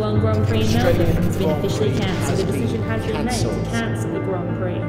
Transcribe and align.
One 0.00 0.18
Grand 0.18 0.46
Prix 0.48 0.62
in 0.64 0.72
Melbourne 0.72 1.06
has 1.12 1.36
been 1.36 1.50
officially 1.50 1.90
cancelled. 1.98 2.38
The 2.38 2.44
decision 2.52 2.82
has 2.84 3.04
been 3.04 3.22
made 3.22 3.34
to 3.38 3.70
cancel 3.70 4.10
the 4.14 4.20
Grand 4.20 4.56
Prix. 4.56 4.80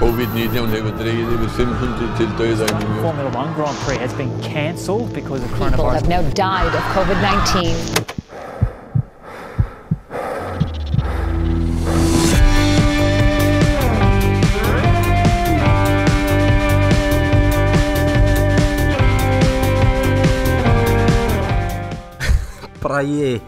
COVID-19 0.00 0.72
hefur 0.72 0.94
dreigið 0.96 1.34
yfir 1.34 1.50
500 1.58 2.14
til 2.16 2.30
dauða 2.38 2.70
í 2.70 2.78
New 2.78 2.88
York. 2.88 3.02
Formula 3.04 3.30
One 3.36 3.52
Grand 3.58 3.76
Prix 3.84 4.00
has 4.00 4.14
been 4.16 4.32
cancelled 4.40 5.12
because 5.12 5.44
of 5.44 5.52
People 5.52 5.76
coronavirus. 5.76 6.00
have 6.00 6.08
now 6.08 6.22
died 6.32 6.72
of 6.72 6.80
COVID 6.96 7.20
19. 7.20 8.16
Bræði 22.80 23.40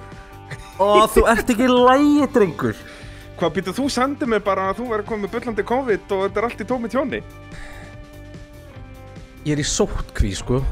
Ó, 0.83 1.07
þú 1.15 1.25
ert 1.31 1.53
ekki 1.55 1.69
lægi, 1.71 2.29
drengur 2.35 2.79
Hvað 3.39 3.55
býttu 3.57 3.75
þú 3.77 3.89
sendið 3.95 4.33
mér 4.35 4.43
bara 4.45 4.69
að 4.71 4.81
þú 4.81 4.89
verður 4.91 5.09
komið 5.09 5.35
bullandi 5.37 5.65
COVID 5.71 6.15
og 6.17 6.25
þetta 6.27 6.41
er 6.43 6.49
allt 6.49 6.63
í 6.63 6.69
tómi 6.73 6.91
tjóni? 6.93 7.21
Ég 9.47 9.55
er 9.57 9.63
í 9.63 9.67
sótkví, 9.67 10.35
sko 10.39 10.63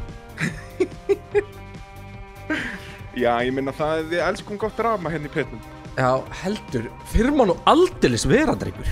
Já, 3.20 3.32
ég 3.44 3.52
minna 3.54 3.72
það 3.74 3.96
að 3.96 4.12
við 4.12 4.22
elskum 4.24 4.58
gott 4.60 4.76
drama 4.78 5.10
hérna 5.12 5.28
í 5.28 5.32
petnum. 5.34 5.62
Já, 5.98 6.22
heldur, 6.44 6.86
fyrir 7.10 7.34
má 7.34 7.42
nú 7.50 7.56
aldeilis 7.68 8.24
vera, 8.30 8.54
drengur 8.58 8.86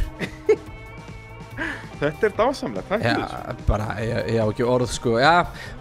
Þetta 1.98 2.28
er 2.28 2.34
dásamlega, 2.38 2.84
það 2.86 3.06
er 3.10 3.16
Já, 3.18 3.54
bara, 3.66 3.86
ég, 3.98 4.36
á 4.38 4.46
ekki 4.46 4.66
orð, 4.70 4.90
sko. 4.94 5.16
Já, 5.18 5.32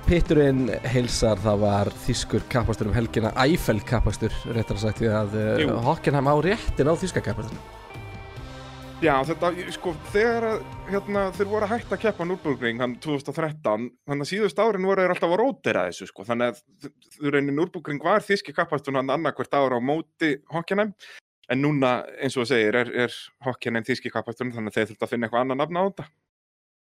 Pitturinn 0.08 0.64
heilsar, 0.90 1.38
það 1.44 1.60
var 1.62 1.92
þýskur 2.08 2.46
kappastur 2.50 2.90
um 2.90 2.96
helgina 2.98 3.34
Æfell 3.38 3.84
kappastur, 3.86 4.34
réttar 4.50 4.80
að 4.80 4.88
sagt 4.88 5.04
Því 5.04 5.12
að 5.14 5.36
Jú. 5.62 5.68
uh, 5.76 5.84
Hockenheim 5.92 6.32
á 6.34 6.36
réttin 6.42 6.90
á 6.90 6.94
þýska 6.98 7.22
kappastur 7.28 7.76
Já, 8.98 9.14
þetta, 9.30 9.52
sko, 9.76 9.92
þegar 10.10 10.46
hérna, 10.90 11.28
þeir 11.38 11.50
voru 11.52 11.68
að 11.68 11.74
hætta 11.76 11.94
að 11.94 12.02
keppa 12.02 12.26
Núrburgring 12.26 12.80
hann 12.82 12.96
2013, 13.04 13.84
þannig 14.10 14.26
að 14.26 14.32
síðust 14.32 14.62
árin 14.64 14.88
voru 14.90 15.04
þeir 15.04 15.14
alltaf 15.14 15.36
að 15.36 15.42
rótera 15.44 15.84
þessu, 15.86 16.08
sko, 16.10 16.26
þannig 16.26 16.56
að 16.56 16.90
þú 17.20 17.34
reynir 17.36 17.54
Núrburgring 17.60 18.02
var 18.02 18.26
þíski 18.26 18.56
kappastun 18.58 18.98
hann 18.98 19.14
annarkvert 19.14 19.54
ára 19.54 19.78
á 19.78 19.82
móti 19.86 20.32
Hockenheim, 20.50 20.96
en 21.54 21.62
núna, 21.64 21.92
eins 22.22 22.36
og 22.38 22.44
þú 22.44 22.48
segir, 22.52 22.76
er, 22.82 22.90
er 23.06 23.14
Hockenheim 23.46 23.86
þíski 23.88 24.12
kappastun, 24.14 24.52
þannig 24.56 24.74
að 24.74 24.80
þeir 24.80 24.90
þurft 24.92 25.06
að 25.08 25.14
finna 25.14 25.28
eitthvað 25.30 25.46
annan 25.46 25.62
nafn 25.64 25.80
á 25.80 25.84
þetta. 25.88 26.08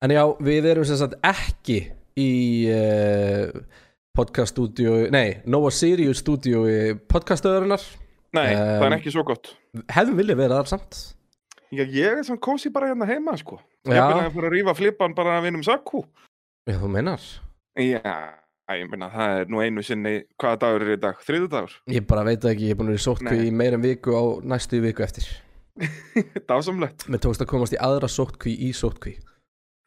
En 0.04 0.14
já, 0.16 0.22
við 0.50 0.68
erum 0.70 0.86
sem 0.88 0.98
sagt 1.00 1.16
ekki 1.26 1.78
í 2.20 2.28
uh, 2.72 3.50
podcaststúdíu, 4.16 5.08
nei, 5.14 5.40
Nova 5.48 5.70
Sirius 5.74 6.20
stúdíu 6.24 6.64
podcastöðurinnar 7.10 7.84
Nei, 8.36 8.52
það 8.54 8.84
er 8.84 8.92
Um, 8.92 8.94
ekki 8.94 9.10
svo 9.10 9.24
gott. 9.26 9.48
Hefðum 9.90 10.18
viljað 10.20 10.38
vera 10.38 10.60
þar 10.60 10.68
samt 10.70 10.98
Já, 11.70 11.84
ég 11.86 12.18
er 12.18 12.24
svona 12.26 12.42
kósi 12.42 12.70
bara 12.74 12.88
hérna 12.90 13.06
heima, 13.06 13.36
sko. 13.38 13.60
Ég 13.86 13.94
byrja 13.94 14.26
að 14.26 14.32
fyrir 14.34 14.48
að 14.48 14.54
rífa 14.56 14.74
flippan 14.74 15.14
bara 15.14 15.36
að 15.38 15.44
vinum 15.48 15.62
sakku. 15.66 16.00
Já, 16.66 16.74
þú 16.82 16.90
meinar 16.90 17.22
Já, 17.78 18.14
ég 18.78 18.90
meina, 18.92 19.08
það 19.10 19.40
er 19.40 19.48
nú 19.50 19.60
einu 19.64 19.82
sinni, 19.82 20.12
hvaða 20.40 20.58
dagur 20.64 20.82
er 20.86 20.92
í 20.94 21.00
dag? 21.00 21.20
Þriðu 21.26 21.48
dagur? 21.50 21.74
Ég 21.90 22.06
bara 22.06 22.24
veit 22.28 22.44
ekki, 22.44 22.68
ég 22.68 22.74
er 22.74 22.78
búin 22.80 22.92
að 22.92 22.98
vera 23.00 23.30
Nei. 23.34 23.46
í 23.48 23.50
meira 23.54 23.78
en 23.78 23.82
viku 23.84 24.14
á 24.14 24.22
næstu 24.52 24.80
viku 24.84 25.02
eftir 25.06 25.26
Dásamlegt. 26.50 27.06
Mér 27.08 27.22
tókst 27.24 27.40
að 27.44 27.48
komast 27.50 27.74
í 27.74 27.78
aðra 27.80 28.08
sótkví 28.10 28.52
í 28.68 28.72
sótkví 28.76 29.16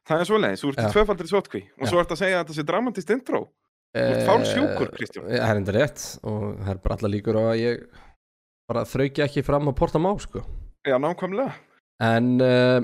Það 0.08 0.20
er 0.24 0.28
svoleiðis, 0.28 0.64
þú 0.64 0.70
ert 0.74 0.80
Já. 0.82 0.88
í 0.88 0.94
tvöfaldri 0.98 1.28
sótkví 1.32 1.62
og 1.78 1.86
Já. 1.86 1.90
svo 1.92 2.00
ert 2.02 2.12
að 2.16 2.22
segja 2.24 2.40
að 2.40 2.44
þetta 2.44 2.56
sé 2.58 2.66
dramatist 2.68 3.14
intro. 3.16 3.42
ert 3.96 4.24
fársjúkur, 4.28 4.90
Kristján. 4.98 5.28
Eh, 5.30 5.38
Það 5.40 5.52
er 5.54 5.60
enda 5.62 5.76
rétt 5.78 6.02
og 6.24 6.42
það 6.60 6.72
er 6.74 6.82
bara 6.84 6.98
allar 6.98 7.14
líkur 7.14 7.40
að 7.40 7.54
ég 7.62 7.84
bara 8.68 8.84
þraukja 8.90 9.28
ekki 9.30 9.44
fram 9.46 9.70
á 9.70 9.74
porta 9.78 10.02
má 10.02 10.12
sko 10.20 10.42
Já, 10.84 10.98
nákvæmlega. 11.00 11.54
En 12.04 12.34
uh, 12.44 12.82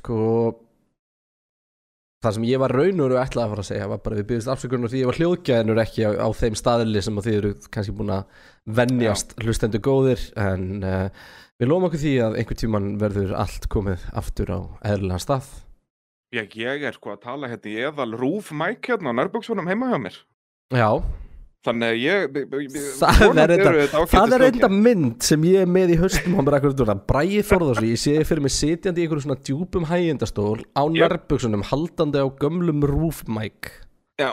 sko 0.00 0.16
það 2.24 2.36
sem 2.36 2.46
ég 2.48 2.60
var 2.62 2.74
raunur 2.74 3.14
og 3.14 3.20
ætlaði 3.20 3.44
að 3.44 3.54
fara 3.54 3.64
að 3.64 3.68
segja 3.70 3.88
var 3.92 4.02
bara 4.04 4.18
við 4.18 4.28
byggðist 4.30 4.52
afsökunar 4.54 4.92
því 4.92 5.02
ég 5.02 5.10
var 5.10 5.18
hljóðgæðinur 5.20 5.80
ekki 5.84 6.06
á, 6.08 6.10
á 6.24 6.28
þeim 6.40 6.58
staðli 6.58 7.02
sem 7.04 7.20
þið 7.26 7.38
eru 7.38 7.52
kannski 7.74 7.96
búin 7.98 8.14
að 8.14 8.44
venjast 8.78 9.34
hlustendur 9.44 9.82
góðir 9.84 10.22
en 10.40 10.64
uh, 10.80 11.26
við 11.60 11.70
lofum 11.70 11.88
okkur 11.88 12.02
því 12.04 12.14
að 12.24 12.38
einhvern 12.40 12.60
tíman 12.62 12.88
verður 13.02 13.34
allt 13.44 13.68
komið 13.72 14.06
aftur 14.16 14.54
á 14.54 14.60
eðlilega 14.92 15.22
stað. 15.22 15.50
Já, 16.34 16.42
ég 16.42 16.88
er 16.88 16.96
sko 16.96 17.12
að 17.12 17.20
tala 17.28 17.50
hérna 17.52 17.70
í 17.70 17.76
eðal 17.86 18.10
rúf 18.18 18.50
mæk 18.56 18.90
hérna 18.90 19.14
á 19.14 19.18
nærböksunum 19.20 19.68
heima 19.70 19.92
hjá 19.92 20.00
mér. 20.02 20.16
Já, 20.74 20.90
Þannig 21.64 21.94
að 21.94 21.98
ég... 22.02 22.34
Það 23.00 24.34
er 24.34 24.42
enda- 24.44 24.66
það 24.66 24.74
mynd 24.84 25.24
sem 25.24 25.44
ég 25.48 25.62
er 25.64 25.70
með 25.70 25.94
í 25.94 25.98
höstum 26.02 26.36
á 26.36 26.40
mér 26.44 26.56
akkur 26.58 26.74
úr 26.74 26.90
það 26.90 27.02
Bræði 27.08 27.42
Þórðarsi, 27.48 27.90
ég 27.94 28.00
sé 28.02 28.14
fyrir 28.28 28.44
mig 28.44 28.52
sitjandi 28.52 29.00
í 29.00 29.06
einhverjum 29.06 29.24
svona 29.24 29.40
djúpum 29.48 29.86
hægjendastól 29.88 30.58
á 30.76 30.82
Jöp. 30.84 30.98
nærbuksunum, 31.00 31.64
haldandi 31.70 32.20
á 32.20 32.26
gömlum 32.42 32.84
rúfmæk 32.90 33.70
Já. 34.20 34.30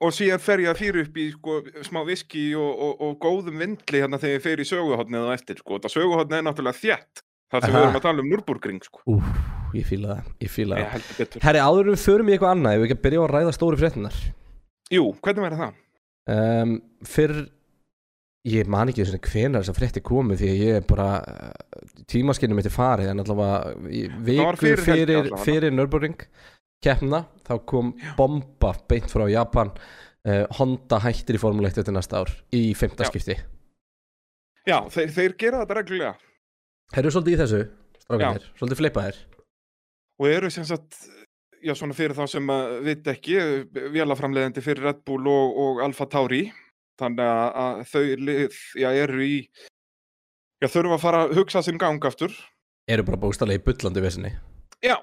Og 0.00 0.14
síðan 0.16 0.40
fer 0.40 0.62
ég 0.64 0.70
að 0.72 0.78
fyrir 0.80 1.04
upp 1.04 1.18
í 1.20 1.26
sko, 1.34 1.58
smá 1.84 2.00
viski 2.08 2.46
og, 2.56 2.70
og, 2.72 3.02
og 3.04 3.18
góðum 3.20 3.60
vindli 3.60 4.00
hérna 4.00 4.16
þegar 4.16 4.38
ég 4.38 4.44
fer 4.46 4.62
í 4.62 4.64
söguhotnið 4.64 5.26
og 5.26 5.34
eftir, 5.36 5.58
sko. 5.60 5.76
Þetta 5.76 5.90
söguhotnið 5.92 6.38
er 6.38 6.46
náttúrulega 6.46 6.80
þjætt. 6.80 7.20
Það 7.52 7.66
sem 7.66 7.74
Aha. 7.74 7.76
við 7.76 7.84
erum 7.84 7.98
að 8.00 8.04
tala 8.06 8.24
um 8.24 8.30
Núrburgring, 8.32 8.80
sko. 8.88 9.02
Úf, 9.12 9.28
ég 9.76 9.84
fíla 9.90 10.14
það, 10.16 10.32
ég 10.40 10.54
fíla 10.54 10.80
Ég 10.80 10.88
það. 11.20 11.36
Herri, 11.44 11.60
áður 11.68 11.84
en 11.90 11.92
við 11.98 12.04
förum 12.06 12.30
í 12.30 12.34
eitthvað 12.38 12.54
annað, 12.56 12.72
ef 12.72 12.80
við 12.80 12.88
ekki 12.88 12.96
að 12.96 13.04
byrja 13.04 13.20
á 13.20 13.24
að 13.26 13.32
ræða 13.36 13.52
stóri 13.58 13.80
fréttinar 13.82 14.18
Jú, 14.90 15.04
hvernig 15.20 15.44
verður 15.44 15.60
það? 15.66 15.74
Um, 16.28 16.76
Fyrr, 17.06 17.40
ég 18.50 18.68
man 18.72 18.92
ekki 18.92 19.06
svona 19.06 19.22
hvenar 19.24 19.64
þessar 19.64 19.78
frétti 19.78 20.02
komu 20.04 20.36
því 20.40 20.50
að 20.52 20.62
ég 20.64 20.80
er 20.80 20.86
bara 20.88 21.08
uh, 21.20 21.94
tímaskinnum 22.10 22.60
mitt 22.60 22.68
er 22.70 22.74
farið 22.74 23.12
en 23.12 23.24
allavega 23.24 23.74
í 23.88 24.04
var 24.10 24.60
viku 24.60 24.64
fyrir 24.64 24.84
fyrir, 24.84 25.32
fyrir 25.44 25.76
Nürburgring 25.76 26.26
keppna, 26.80 27.26
þá 27.44 27.54
kom 27.68 27.94
bomba 28.16 28.74
beint 28.88 29.10
frá 29.12 29.26
Japan 29.30 29.72
uh, 29.76 30.44
Honda 30.58 31.00
hættir 31.04 31.36
í 31.36 31.42
Formule 31.42 31.68
1 31.68 31.80
þetta 31.80 31.96
næsta 31.96 32.22
ár 32.24 32.32
í 32.56 32.70
fymta 32.76 33.08
Já. 33.08 33.40
Já, 34.68 34.76
þeir, 34.92 35.12
þeir 35.14 35.34
gera 35.40 35.62
þetta 35.62 35.76
reglulega. 35.78 36.14
Herru 36.94 37.12
svolítið 37.14 37.32
í 37.32 37.38
þessu, 37.40 37.60
strákanir, 38.04 38.48
svolítið 38.58 38.80
flipaðir. 38.82 39.20
Og 40.20 40.28
eru 40.28 40.50
sem 40.52 40.66
sagt 40.68 40.98
já 41.64 41.74
svona 41.76 41.96
fyrir 41.96 42.16
þá 42.16 42.24
sem 42.30 42.50
að 42.54 42.74
vit 42.86 43.10
ekki 43.12 43.36
vélaframleiðandi 43.94 44.62
fyrir 44.64 44.86
Red 44.88 45.02
Bull 45.08 45.26
og, 45.30 45.58
og 45.64 45.82
Alfa 45.84 46.06
Tauri. 46.10 46.44
Þannig 47.00 47.24
að, 47.24 47.46
að 47.64 47.82
þau 47.90 48.02
lið, 48.28 48.56
já, 48.76 48.88
eru 49.04 49.22
í 49.24 49.34
já 50.60 50.68
þurfa 50.68 50.96
að 50.98 51.04
fara 51.06 51.22
að 51.24 51.34
hugsa 51.38 51.62
sinn 51.64 51.80
gang 51.80 52.04
aftur. 52.04 52.34
Eru 52.90 53.06
bara 53.06 53.20
bóstalegi 53.22 53.62
bullandi 53.64 54.02
vesinni. 54.04 54.32
Já, 54.84 54.96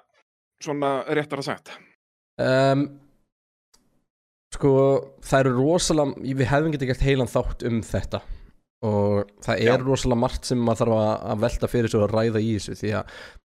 svona 0.61 0.99
réttar 1.09 1.41
að 1.41 1.49
sagt. 1.51 1.73
Um, 2.37 2.87
Sko, 4.55 4.71
það 5.27 5.41
eru 5.43 5.51
rosalega 5.57 6.35
Við 6.39 6.47
hefðum 6.49 6.73
getið 6.73 6.89
gert 6.93 7.01
heilan 7.05 7.29
þátt 7.31 7.65
um 7.67 7.81
þetta. 7.85 8.21
Og 8.87 9.31
það 9.43 9.63
er 9.63 9.73
Já. 9.73 9.81
rosalega 9.83 10.21
margt 10.21 10.45
sem 10.47 10.59
maður 10.61 10.83
þarf 10.85 10.97
að- 11.01 11.41
velta 11.43 11.69
fyrir 11.71 11.91
svo 11.91 12.03
að 12.05 12.13
ræða 12.13 12.41
í 12.45 12.51
þessu 12.55 12.75
Því 12.77 12.91
að 12.99 13.15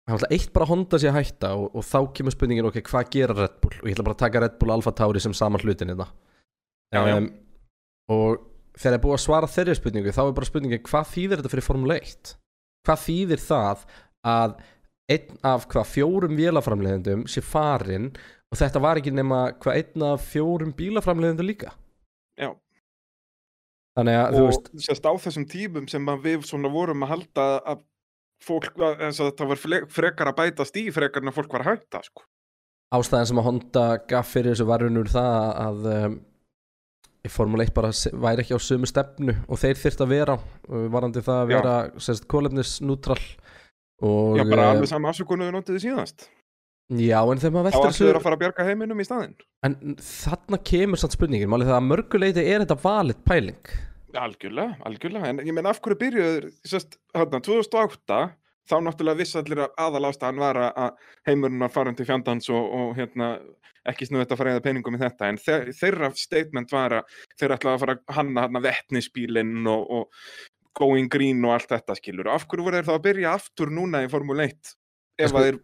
það 0.09 0.25
er 0.27 0.35
eitt 0.37 0.51
bara 0.55 0.67
Honda 0.69 0.99
sé 1.01 1.09
að 1.11 1.19
hætta 1.19 1.51
og, 1.59 1.69
og 1.77 1.85
þá 1.85 1.99
kemur 2.17 2.35
spurningin, 2.35 2.67
ok, 2.69 2.79
hvað 2.87 3.11
gera 3.13 3.37
Red 3.37 3.59
Bull? 3.63 3.75
Og 3.81 3.89
ég 3.89 3.95
ætla 3.95 4.07
bara 4.07 4.17
að 4.17 4.23
taka 4.23 4.43
Red 4.45 4.57
Bull 4.61 4.73
Alfa 4.73 4.93
Tauri 4.97 5.21
sem 5.23 5.35
saman 5.37 5.61
hlutin 5.63 5.93
þetta 5.93 6.09
Já, 6.89 7.03
já. 7.05 7.17
Og 8.09 8.39
þegar 8.79 8.97
er 8.97 9.03
búið 9.03 9.17
að 9.19 9.23
svara 9.27 9.51
þeirri 9.51 9.77
spurningu 9.77 10.15
Þá 10.15 10.23
er 10.23 10.35
bara 10.39 10.49
spurningin, 10.49 10.83
hvað 10.87 11.11
þýðir 11.13 11.41
þetta 11.41 11.53
fyrir 11.53 11.67
Formule 11.67 11.99
1? 12.01 12.33
Hvað 12.87 13.03
þýðir 13.05 13.43
það 13.43 13.83
að 14.29 14.55
einn 15.09 15.39
af 15.47 15.65
hvað 15.69 15.91
fjórum 15.93 16.37
vélaframleiðendum 16.37 17.25
sé 17.29 17.41
farinn 17.45 18.11
og 18.49 18.59
þetta 18.59 18.81
var 18.83 18.99
ekki 18.99 19.13
nema 19.13 19.41
hvað 19.61 19.81
einn 19.81 20.05
af 20.09 20.25
fjórum 20.29 20.73
bílaframleiðendum 20.77 21.49
líka 21.49 21.73
Já. 22.39 22.51
þannig 23.97 24.19
að 24.19 24.35
þú 24.35 24.41
og 24.41 24.49
veist 24.51 24.71
sérst 24.85 25.09
á 25.09 25.13
þessum 25.25 25.47
tímum 25.49 25.89
sem 25.91 26.11
að 26.13 26.25
við 26.27 26.45
svona 26.49 26.71
vorum 26.73 27.05
að 27.05 27.13
halda 27.15 27.47
að 27.73 27.85
fólk, 28.43 28.71
að, 28.77 29.05
eins 29.07 29.19
og 29.19 29.31
þetta 29.31 29.49
var 29.49 29.61
frekar 29.91 30.31
að 30.31 30.39
bætast 30.39 30.79
í 30.79 30.87
frekar 30.95 31.23
en 31.23 31.31
að 31.31 31.39
fólk 31.41 31.53
var 31.57 31.65
að 31.65 31.71
hætta 31.73 32.01
sko. 32.05 32.25
ástæðan 32.95 33.29
sem 33.29 33.41
að 33.41 33.47
Honda 33.49 33.85
gaf 34.09 34.33
fyrir 34.33 34.55
þessu 34.55 34.67
varunur 34.69 35.11
það 35.11 35.51
að 35.65 35.89
um, 35.93 36.17
í 37.25 37.31
Formule 37.31 37.67
1 37.67 37.75
bara 37.75 37.91
væri 38.23 38.45
ekki 38.45 38.55
á 38.55 38.61
sömu 38.63 38.89
stefnu 38.89 39.35
og 39.47 39.59
þeir 39.59 39.79
þyrft 39.81 40.03
að 40.05 40.13
vera 40.13 40.39
varandi 40.95 41.23
það 41.25 41.41
að 41.43 41.53
vera 41.53 41.75
sérst 41.99 42.27
kólefnisnútrál 42.31 43.19
já 43.19 44.43
bara 44.47 44.69
alveg 44.73 44.91
sama 44.91 45.11
afsökunu 45.11 45.49
við 45.49 45.57
notiði 45.57 45.83
síðast. 45.83 46.29
Já 46.89 47.19
en 47.21 47.37
þegar 47.37 47.53
maður 47.53 47.75
þá 47.75 47.75
veltir 47.75 47.89
ættu 47.89 47.97
þessu 47.99 48.13
að 48.15 48.23
fara 48.23 48.37
að 48.37 48.43
bjarga 48.45 48.65
heiminum 48.65 49.01
í 49.01 49.05
staðinn. 49.05 49.35
En 49.67 49.75
þarna 50.01 50.59
kemur 50.71 51.01
samt 51.01 51.13
spurningin 51.13 51.51
málið 51.51 51.69
það 51.69 51.77
að 51.81 51.89
mörguleiti 51.91 52.45
er 52.47 52.63
þetta 52.63 52.79
valið 52.81 53.19
pæling 53.27 53.73
Algjörlega, 54.17 54.77
algjörlega, 54.87 55.29
en 55.29 55.39
ég 55.45 55.53
meina 55.53 55.69
af 55.69 55.79
hverju 55.85 55.97
byrjuður, 56.01 56.47
sérst, 56.65 56.95
hérna, 57.13 57.39
2008, 57.45 58.19
þá 58.69 58.75
náttúrulega 58.85 59.19
viss 59.21 59.35
allir 59.37 59.61
að 59.65 59.75
aðal 59.85 60.09
ástæðan 60.09 60.41
var 60.41 60.59
að- 60.63 60.95
heimurinn 61.29 61.59
var 61.61 61.69
farin 61.73 61.95
til 61.97 62.05
fjandans 62.09 62.49
og, 62.49 62.73
og 62.79 62.95
hérna, 62.97 63.39
ekki 63.89 64.05
snuð 64.09 64.23
þetta 64.23 64.35
að 64.35 64.41
fara 64.41 64.53
eða 64.55 64.65
peningum 64.65 64.97
í 64.97 65.01
þetta, 65.03 65.29
en 65.29 65.37
þeir, 65.37 65.69
þeirra 65.77 66.11
statement 66.17 66.71
var 66.73 66.97
að 66.99 67.17
þeir 67.39 67.55
ætlaði 67.55 67.73
að 67.75 67.83
fara 67.85 67.95
að 67.97 68.15
hanna 68.17 68.45
hérna 68.47 68.63
vettnisbílinn 68.65 69.67
og, 69.69 69.85
og 69.89 70.11
going 70.79 71.09
green 71.09 71.45
og 71.45 71.53
allt 71.57 71.69
þetta 71.69 71.95
skilur. 71.97 72.29
Af 72.33 72.47
hverju 72.49 72.65
voru 72.65 72.79
þeir 72.79 72.89
þá 72.89 72.95
að 72.97 73.05
byrja 73.07 73.33
aftur 73.37 73.71
núna 73.73 74.03
í 74.05 74.09
Formule 74.11 74.49
1 74.49 74.75
ef 75.19 75.29
Sko- 75.31 75.37
að 75.41 75.47
þeir 75.49 75.59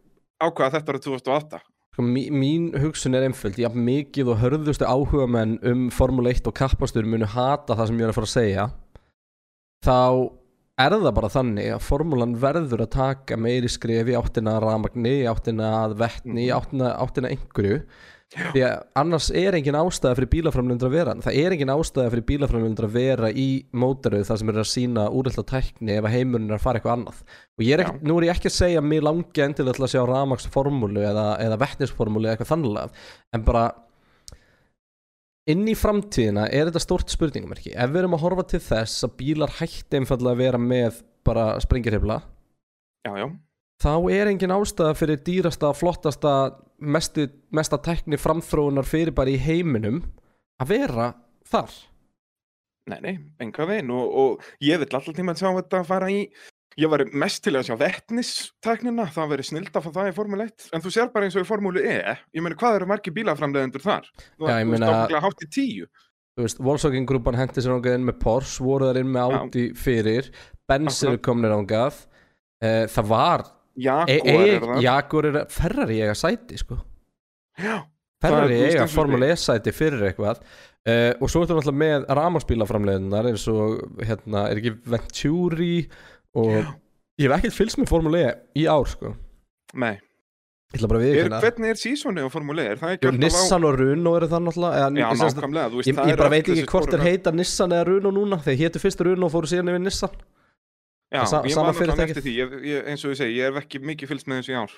ákvaða 0.46 0.74
þetta 0.78 0.94
ára 0.96 1.04
2008? 1.10 1.62
Sko, 1.96 2.04
mí- 2.04 2.28
mín 2.28 2.74
hugsun 2.76 3.16
er 3.16 3.24
einföld, 3.24 3.56
jafn 3.56 3.80
mikið 3.88 4.34
og 4.34 4.42
hörðustu 4.42 4.84
áhuga 4.84 5.30
menn 5.32 5.54
um 5.64 5.86
Formule 5.96 6.34
1 6.36 6.50
og 6.50 6.54
kappastur 6.58 7.06
munu 7.08 7.24
hata 7.24 7.72
það 7.72 7.88
sem 7.88 8.02
ég 8.02 8.04
er 8.04 8.12
að 8.12 8.18
fara 8.18 8.28
að 8.28 8.34
segja 8.36 8.66
þá 9.86 10.00
er 10.84 10.92
það 10.92 11.14
bara 11.16 11.30
þannig 11.32 11.70
að 11.72 11.86
formúlan 11.88 12.34
verður 12.42 12.84
að 12.84 12.92
taka 12.98 13.38
meiri 13.40 13.70
skref 13.72 14.12
í 14.12 14.18
áttina 14.20 14.58
ramagni, 14.60 15.22
í 15.24 15.30
áttina 15.32 15.70
vettni, 15.96 16.50
í 16.50 16.52
áttina, 16.52 16.92
áttina 17.00 17.32
einhverju 17.32 17.78
því 18.34 18.64
að 18.66 18.80
annars 19.00 19.28
er 19.38 19.56
engin 19.56 19.78
ástæða 19.78 20.18
fyrir 20.18 20.30
bílaframlundur 20.32 20.90
að 20.90 20.96
vera 20.98 21.14
það 21.24 21.38
er 21.40 21.54
engin 21.56 21.72
ástæða 21.72 22.12
fyrir 22.12 22.26
bílaframlundur 22.32 22.88
að 22.88 22.98
vera 22.98 23.30
í 23.30 23.48
mótaröð 23.78 24.26
þar 24.30 24.42
sem 24.42 24.52
er 24.52 24.60
að 24.60 24.70
sína 24.72 25.06
úrelda 25.14 25.46
tækni 25.52 25.96
ef 25.96 26.08
að 26.10 26.16
heimurinn 26.18 26.50
er 26.50 26.58
að 26.58 26.66
fara 26.66 26.82
eitthvað 26.82 26.96
annað. 26.98 27.22
Og 27.56 27.66
ég 27.68 27.78
er 27.78 27.86
ekki, 27.86 28.02
nú 28.10 28.18
er 28.18 28.28
ég 28.28 28.36
ekki 28.36 28.52
að 28.52 28.58
segja 28.58 28.82
að 28.82 28.90
mér 28.90 29.08
langi 29.08 29.46
endilega 29.46 29.78
til 29.78 29.86
að 29.88 29.94
sjá 29.94 30.02
ramagsformúlu 30.10 31.06
eða, 31.06 31.26
eða 31.46 31.62
vettnisformúlu 31.64 32.28
eða 32.28 32.36
eitthvað 32.36 32.54
þannlega 32.56 33.08
en 33.38 33.48
bara 33.48 33.66
inn 35.54 35.66
í 35.70 35.78
framtíðina 35.78 36.50
er 36.50 36.72
þetta 36.72 36.82
stórt 36.82 37.14
spurningumerki 37.14 37.76
ef 37.78 37.92
við 37.94 38.02
erum 38.02 38.18
að 38.18 38.26
horfa 38.26 38.48
til 38.56 38.64
þess 38.66 39.06
að 39.06 39.18
bílar 39.22 39.58
hætti 39.62 40.02
einfallega 40.02 40.34
að 40.34 40.46
vera 40.48 40.62
með 40.62 41.04
bara 41.26 41.52
springirhefla. 41.62 42.24
Þá 43.84 43.92
er 44.14 44.32
engin 44.32 44.54
ástæða 44.56 44.96
fyrir 44.98 45.20
dýrasta, 45.26 45.74
flottasta 45.76 46.34
mesti, 46.80 47.28
mesta 47.56 47.78
tækni 47.82 48.20
framþróunar 48.20 48.88
fyrir 48.88 49.14
bara 49.16 49.32
í 49.34 49.38
heiminum 49.42 50.02
að 50.62 50.72
vera 50.72 51.10
þar. 51.50 51.72
Nei, 52.92 53.00
nei, 53.02 53.16
enga 53.42 53.66
veginn. 53.66 53.90
Og, 53.96 54.12
og 54.22 54.44
ég 54.64 54.78
vil 54.82 54.88
alltaf 54.94 55.16
tíma 55.18 55.34
að 55.34 55.42
sjá 55.42 55.50
þetta 55.58 55.80
að 55.82 55.90
fara 55.90 56.10
í 56.14 56.20
ég 56.76 56.90
var 56.92 57.02
mest 57.16 57.40
til 57.46 57.54
að 57.56 57.70
sjá 57.70 57.76
vettnistaknina 57.80 59.06
það 59.16 59.30
verið 59.32 59.48
snilt 59.48 59.78
að 59.80 59.86
fá 59.88 59.92
það 59.96 60.10
í 60.10 60.16
Formule 60.18 60.46
1 60.50 60.66
en 60.76 60.84
þú 60.84 60.92
sér 60.92 61.12
bara 61.14 61.24
eins 61.28 61.38
og 61.40 61.46
í 61.46 61.48
Formule 61.48 61.80
E 61.88 61.94
ég 62.36 62.44
meina 62.44 62.58
hvað 62.60 62.82
eru 62.82 62.90
margir 62.92 63.16
bílaframleðendur 63.16 63.84
þar? 63.86 64.10
Þú 64.36 64.50
Já, 64.50 64.58
ég 64.60 64.66
þú 64.68 64.74
meina- 64.74 64.90
veist 64.90 65.00
ábygglega 65.00 65.24
hátt 65.24 65.46
í 65.46 65.50
tíu. 65.56 65.88
Þú 66.36 66.44
veist, 66.44 66.60
Volkswagen 66.68 67.06
grúpan 67.08 67.38
hendi 67.40 67.64
sér 67.64 67.78
ángað 67.78 67.96
inn 67.96 68.08
með 68.10 68.18
Porsche 68.26 68.66
voru 68.68 68.90
þar 68.90 69.00
inn 69.00 69.14
með. 69.16 69.38
Audi 69.40 69.66
fyrir 69.80 70.28
Benz 70.68 71.00
eru 71.08 71.22
komnir 71.24 71.56
ángað 71.56 72.02
uh, 72.60 72.86
það 72.92 73.08
var 73.14 73.46
Jaguar 73.76 74.12
e 74.12 74.38
er 74.56 74.64
það? 74.64 74.80
Jaguar 74.86 75.28
er 75.30 75.38
Ferrari 75.52 76.00
eiga 76.04 76.16
sæti 76.18 76.60
sko. 76.62 76.78
Já, 77.60 77.76
Ferrari 78.24 78.58
er, 78.60 78.72
eiga 78.72 78.88
Formule 78.92 79.30
1 79.34 79.42
sæti 79.44 79.76
fyrir 79.76 80.08
eitthvað. 80.10 80.42
Uh, 80.86 81.12
og 81.20 81.32
svo 81.32 81.44
ertu 81.44 81.58
náttúrulega 81.58 81.82
með 81.82 82.08
ramarsbílaframleiðunar 82.20 83.30
eins 83.32 83.46
og 83.50 84.02
hérna 84.06 84.48
er 84.52 84.62
ekki 84.62 84.76
Venturi 84.86 85.78
og 86.38 86.52
ég 87.18 87.26
hef 87.26 87.38
ekkert 87.40 87.58
fylgst 87.58 87.82
með 87.82 87.90
Formule 87.90 88.26
1 88.30 88.62
í 88.62 88.68
ár 88.70 88.92
sko. 88.92 89.16
Nei. 89.76 89.96
Er, 90.76 90.84
viðkynna 90.92 91.40
Hvernig 91.44 91.72
er 91.72 91.80
sísoni 91.80 92.24
á 92.26 92.28
Formule 92.32 92.64
E? 92.66 92.76
Er 92.76 93.16
Nissan 93.16 93.64
og 93.68 93.78
Runo 93.80 94.16
eru 94.18 94.28
það 94.28 94.48
náttúrulega 94.48 94.80
eða, 94.80 94.88
á 94.90 95.00
Já, 95.00 95.08
nákvæmlega, 95.22 95.68
veist 95.76 95.90
ég, 95.90 96.00
ég 96.10 96.18
bara 96.20 96.32
veit 96.34 96.50
ekki 96.52 96.66
hvort 96.72 96.92
þeir 96.92 97.04
heita 97.06 97.34
Nissan 97.36 97.76
eða 97.76 97.86
Runo 97.92 98.12
núna 98.16 98.40
þeir 98.44 98.58
hétu 98.66 98.82
fyrst 98.82 99.04
Runo 99.06 99.30
og 99.30 99.34
fóru 99.36 99.52
síðan 99.52 99.72
yfir 99.72 99.84
Nissan 99.86 100.18
Já, 101.16 101.24
sa- 101.32 101.42
ég 101.44 101.56
náttúrulega 101.56 101.80
fyrirtækið. 101.80 102.12
eftir 102.16 102.26
því. 102.28 102.36
Ég, 102.42 102.54
ég, 102.72 102.86
eins 102.92 103.06
og 103.06 103.14
ég 103.14 103.20
segi, 103.22 103.38
ég 103.40 103.50
hef 103.50 103.62
ekki 103.64 103.82
mikið 103.92 104.12
fylgst 104.14 104.30
með 104.32 104.42
þessu 104.42 104.54
í 104.56 104.60
ár. 104.62 104.76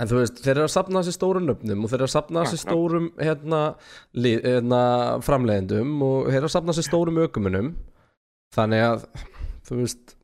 En 0.00 0.08
þú 0.08 0.16
veist, 0.16 0.38
þeir 0.40 0.54
eru 0.56 0.64
að 0.64 0.72
sapna 0.72 1.00
þessi 1.04 1.12
stórum 1.18 1.44
nöfnum 1.46 1.82
og 1.84 1.90
þeir 1.92 1.98
eru 2.00 2.06
að 2.08 2.14
sapna 2.14 2.44
þessi 2.46 2.60
stórum 2.62 3.08
hérna, 3.20 3.58
hérna, 4.16 4.78
framleiðendum 5.26 5.90
og 6.06 6.30
þeir 6.30 6.38
eru 6.40 6.48
að 6.48 6.54
sapna 6.54 6.72
þessi 6.72 6.86
stórum 6.88 7.20
ökumunum 7.20 7.68
þannig 8.56 8.86
að 8.86 9.04
þú 9.68 9.80
veist, 9.82 10.14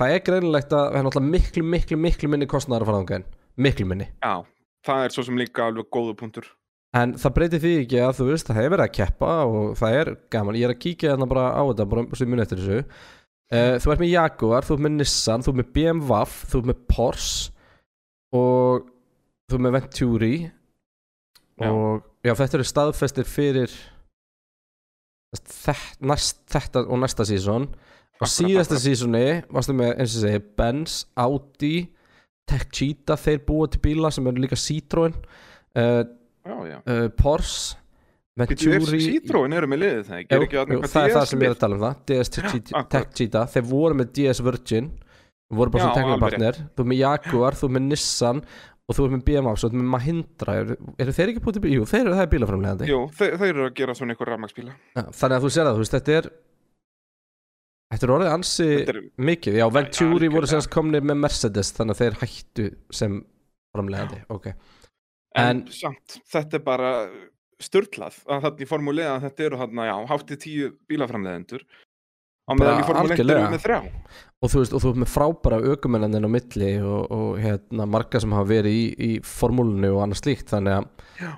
það 0.00 0.14
er 0.14 0.24
greinilegt 0.24 0.72
að 0.72 0.86
það 0.88 0.96
er 1.02 1.04
náttúrulega 1.06 1.34
miklu, 1.36 1.66
miklu, 1.74 1.98
miklu 2.00 2.30
minni 2.32 2.48
kostnæðar 2.48 2.86
að 2.86 2.90
fara 2.90 3.02
þangað 3.02 3.28
miklu 3.60 3.86
minni. 3.92 4.08
Já, 4.24 4.34
það 4.88 5.04
er 5.04 5.14
svo 5.18 5.26
sem 5.28 5.36
líka 5.42 5.68
alveg 5.68 5.90
góðu 5.92 6.16
punktur. 6.16 6.48
En 6.96 7.12
það 7.20 7.34
breytir 7.36 7.60
því 7.62 7.72
ekki 7.84 8.00
að 8.02 8.16
þú 8.18 8.24
veist, 8.32 8.48
það 8.48 8.56
hefur 8.58 8.72
verið 8.74 8.88
að 8.88 8.94
keppa 8.96 9.34
og 9.46 9.76
það 9.78 9.98
er 10.00 10.08
gaman, 10.32 10.56
ég 10.58 10.66
er 10.66 10.72
að 10.74 10.80
kíkja 10.82 11.12
þarna 11.12 11.28
bara 11.30 11.44
á 11.54 11.62
þetta 11.68 11.86
bara 11.92 12.18
sem 12.18 12.32
muni 12.32 12.42
eftir 12.42 12.58
þessu 12.64 12.80
uh, 13.54 13.76
þú 13.82 13.92
ert 13.94 14.02
með 14.02 14.12
Jaguar, 14.14 14.66
þú 14.66 14.76
ert 14.76 14.84
með 14.86 14.96
Nissan 14.98 15.44
þú 15.44 15.52
ert 15.52 15.60
með 15.60 15.70
BMW, 15.76 16.22
þú 16.50 16.60
ert 16.62 16.70
með 16.70 16.82
Porsche 16.90 17.52
og 18.36 18.90
þú 19.50 19.58
ert 19.58 19.64
með 19.66 19.76
Venturi. 19.78 20.34
Já. 21.60 21.68
og 21.68 22.04
já, 22.24 22.32
þetta 22.38 22.56
eru 22.56 22.64
staðfestir 22.64 23.26
fyrir 23.28 23.72
þetta, 25.36 25.74
næst, 26.08 26.38
þetta 26.48 26.86
og 26.86 27.00
næsta 27.02 27.26
sísón 27.28 27.66
og 28.20 28.30
síðasta 28.32 28.78
sísóni 28.80 29.42
varstu 29.52 29.74
með, 29.76 29.92
eins 30.00 30.14
og 30.16 30.24
segi, 30.24 30.40
Benz, 30.56 30.94
Audi 31.20 31.74
Tech 32.48 32.64
Cheetah, 32.72 33.20
þeir 33.20 33.44
búa 33.46 33.68
til 33.70 33.82
bíla 33.84 34.10
sem 34.14 34.26
eru 34.26 34.40
líka 34.42 34.56
Citroen 34.58 35.12
uh, 35.76 36.00
Já, 36.40 36.56
já. 36.66 36.78
uh, 36.80 37.06
Porsche 37.20 37.76
Citroen 38.38 39.52
eru 39.58 39.66
með 39.68 39.80
liðið 39.82 40.02
það? 40.06 40.20
Jú, 40.30 40.48
jú, 40.54 40.80
það 40.88 41.04
er 41.08 41.14
það 41.16 41.28
sem 41.30 41.40
ég 41.44 41.50
er 41.50 41.54
að 41.56 41.60
tala 41.64 41.76
um 41.76 41.84
það. 41.84 41.96
DS 42.10 42.28
Tech, 42.30 43.08
Cheetah- 43.18 43.48
þeir 43.54 43.64
voru 43.70 43.94
með 43.98 44.12
DS 44.16 44.40
Virgin 44.46 44.90
voru 45.50 45.70
bara 45.74 45.88
alveg 45.90 45.98
teknopartner 45.98 46.60
þú 46.76 46.84
er 46.84 46.90
með 46.92 47.00
Jaguar, 47.00 47.56
þú 47.58 47.64
er 47.66 47.74
með 47.76 47.86
Nissan 47.90 48.42
og 48.90 48.96
þú 48.96 49.04
er 49.06 49.10
með 49.16 49.24
BMW, 49.26 49.54
þú 49.60 49.66
er 49.70 49.74
með 49.80 49.88
Mahindra. 49.94 50.54
Eru, 50.60 50.76
eru 50.98 51.12
þeir 51.14 51.32
ekki 51.32 51.42
búið 51.44 51.56
til 51.58 51.62
bíl? 51.64 51.72
Jú, 51.74 51.84
þeir 51.90 52.00
eru 52.06 52.14
það 52.14 52.22
er 52.26 52.30
bílaframlegandi 52.36 52.88
Jú, 52.90 53.00
þeir, 53.18 53.34
þeir 53.42 53.50
eru 53.54 53.66
að 53.66 53.74
gera 53.80 53.94
svona 53.98 54.14
einhver 54.14 54.30
rafmagsbíla 54.32 54.76
þannig 54.94 55.36
að 55.36 55.44
þú 55.46 55.50
sér 55.56 55.66
það, 55.68 55.74
þú 55.74 55.82
veist, 55.84 55.96
þetta 55.98 56.16
er 56.20 56.30
þetta 57.90 58.06
er 58.06 58.12
orðið 58.14 58.32
ansi 58.36 58.68
er, 58.86 59.00
mikið, 59.30 59.58
já, 59.60 59.66
Venturi 59.74 60.06
algjörlega. 60.10 60.34
voru 60.36 60.50
semst 60.54 60.70
komnir 60.70 61.02
með 61.10 61.20
Mercedes 61.24 61.72
þannig 61.74 61.96
að 61.96 62.02
þeir 62.04 62.18
hættu 62.22 62.66
sem 63.00 63.18
framlegandi, 63.74 64.20
ok. 64.30 64.46
En, 65.34 65.46
En- 65.50 65.64
samt, 65.70 66.20
þetta 66.30 66.58
er 66.58 66.64
bara 66.66 66.92
störtlað 67.62 68.18
að 68.26 68.46
þarna 68.46 68.64
í 68.64 68.68
Formule 68.70 69.06
1 69.06 69.12
að 69.12 69.28
þetta 69.28 69.46
eru 69.46 69.60
þarna, 69.60 69.86
já, 69.90 69.94
hátt 70.10 70.34
í 70.34 70.38
tíu 70.40 70.72
bílaframleðendur 70.90 71.64
á 71.64 72.52
meðan 72.56 72.82
í 72.82 72.88
Formule 72.88 73.16
1 73.18 73.24
eru 73.24 73.46
með 73.52 73.64
þrjá. 73.66 73.78
Og 74.40 74.52
þú 74.52 74.62
veist, 74.62 74.74
og 74.74 74.82
þú 74.82 74.92
ert 74.92 75.00
með 75.02 75.12
frábæra 75.12 75.60
aukumennandinn 75.68 76.28
á 76.28 76.30
milli 76.32 76.72
og, 76.80 77.00
og 77.12 77.40
hérna, 77.42 77.86
marga 77.90 78.22
sem 78.22 78.36
hafa 78.36 78.50
verið 78.50 78.76
í, 78.76 78.84
í 78.96 79.10
formúlinu 79.26 79.94
og 79.94 80.04
annað 80.06 80.22
slíkt 80.22 80.52
þannig 80.54 80.78
að, 80.78 81.08
Já. 81.20 81.32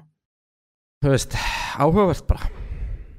þú 1.03 1.15
veist, 1.17 1.39
áhugavert 1.83 2.29
bara. 2.31 2.53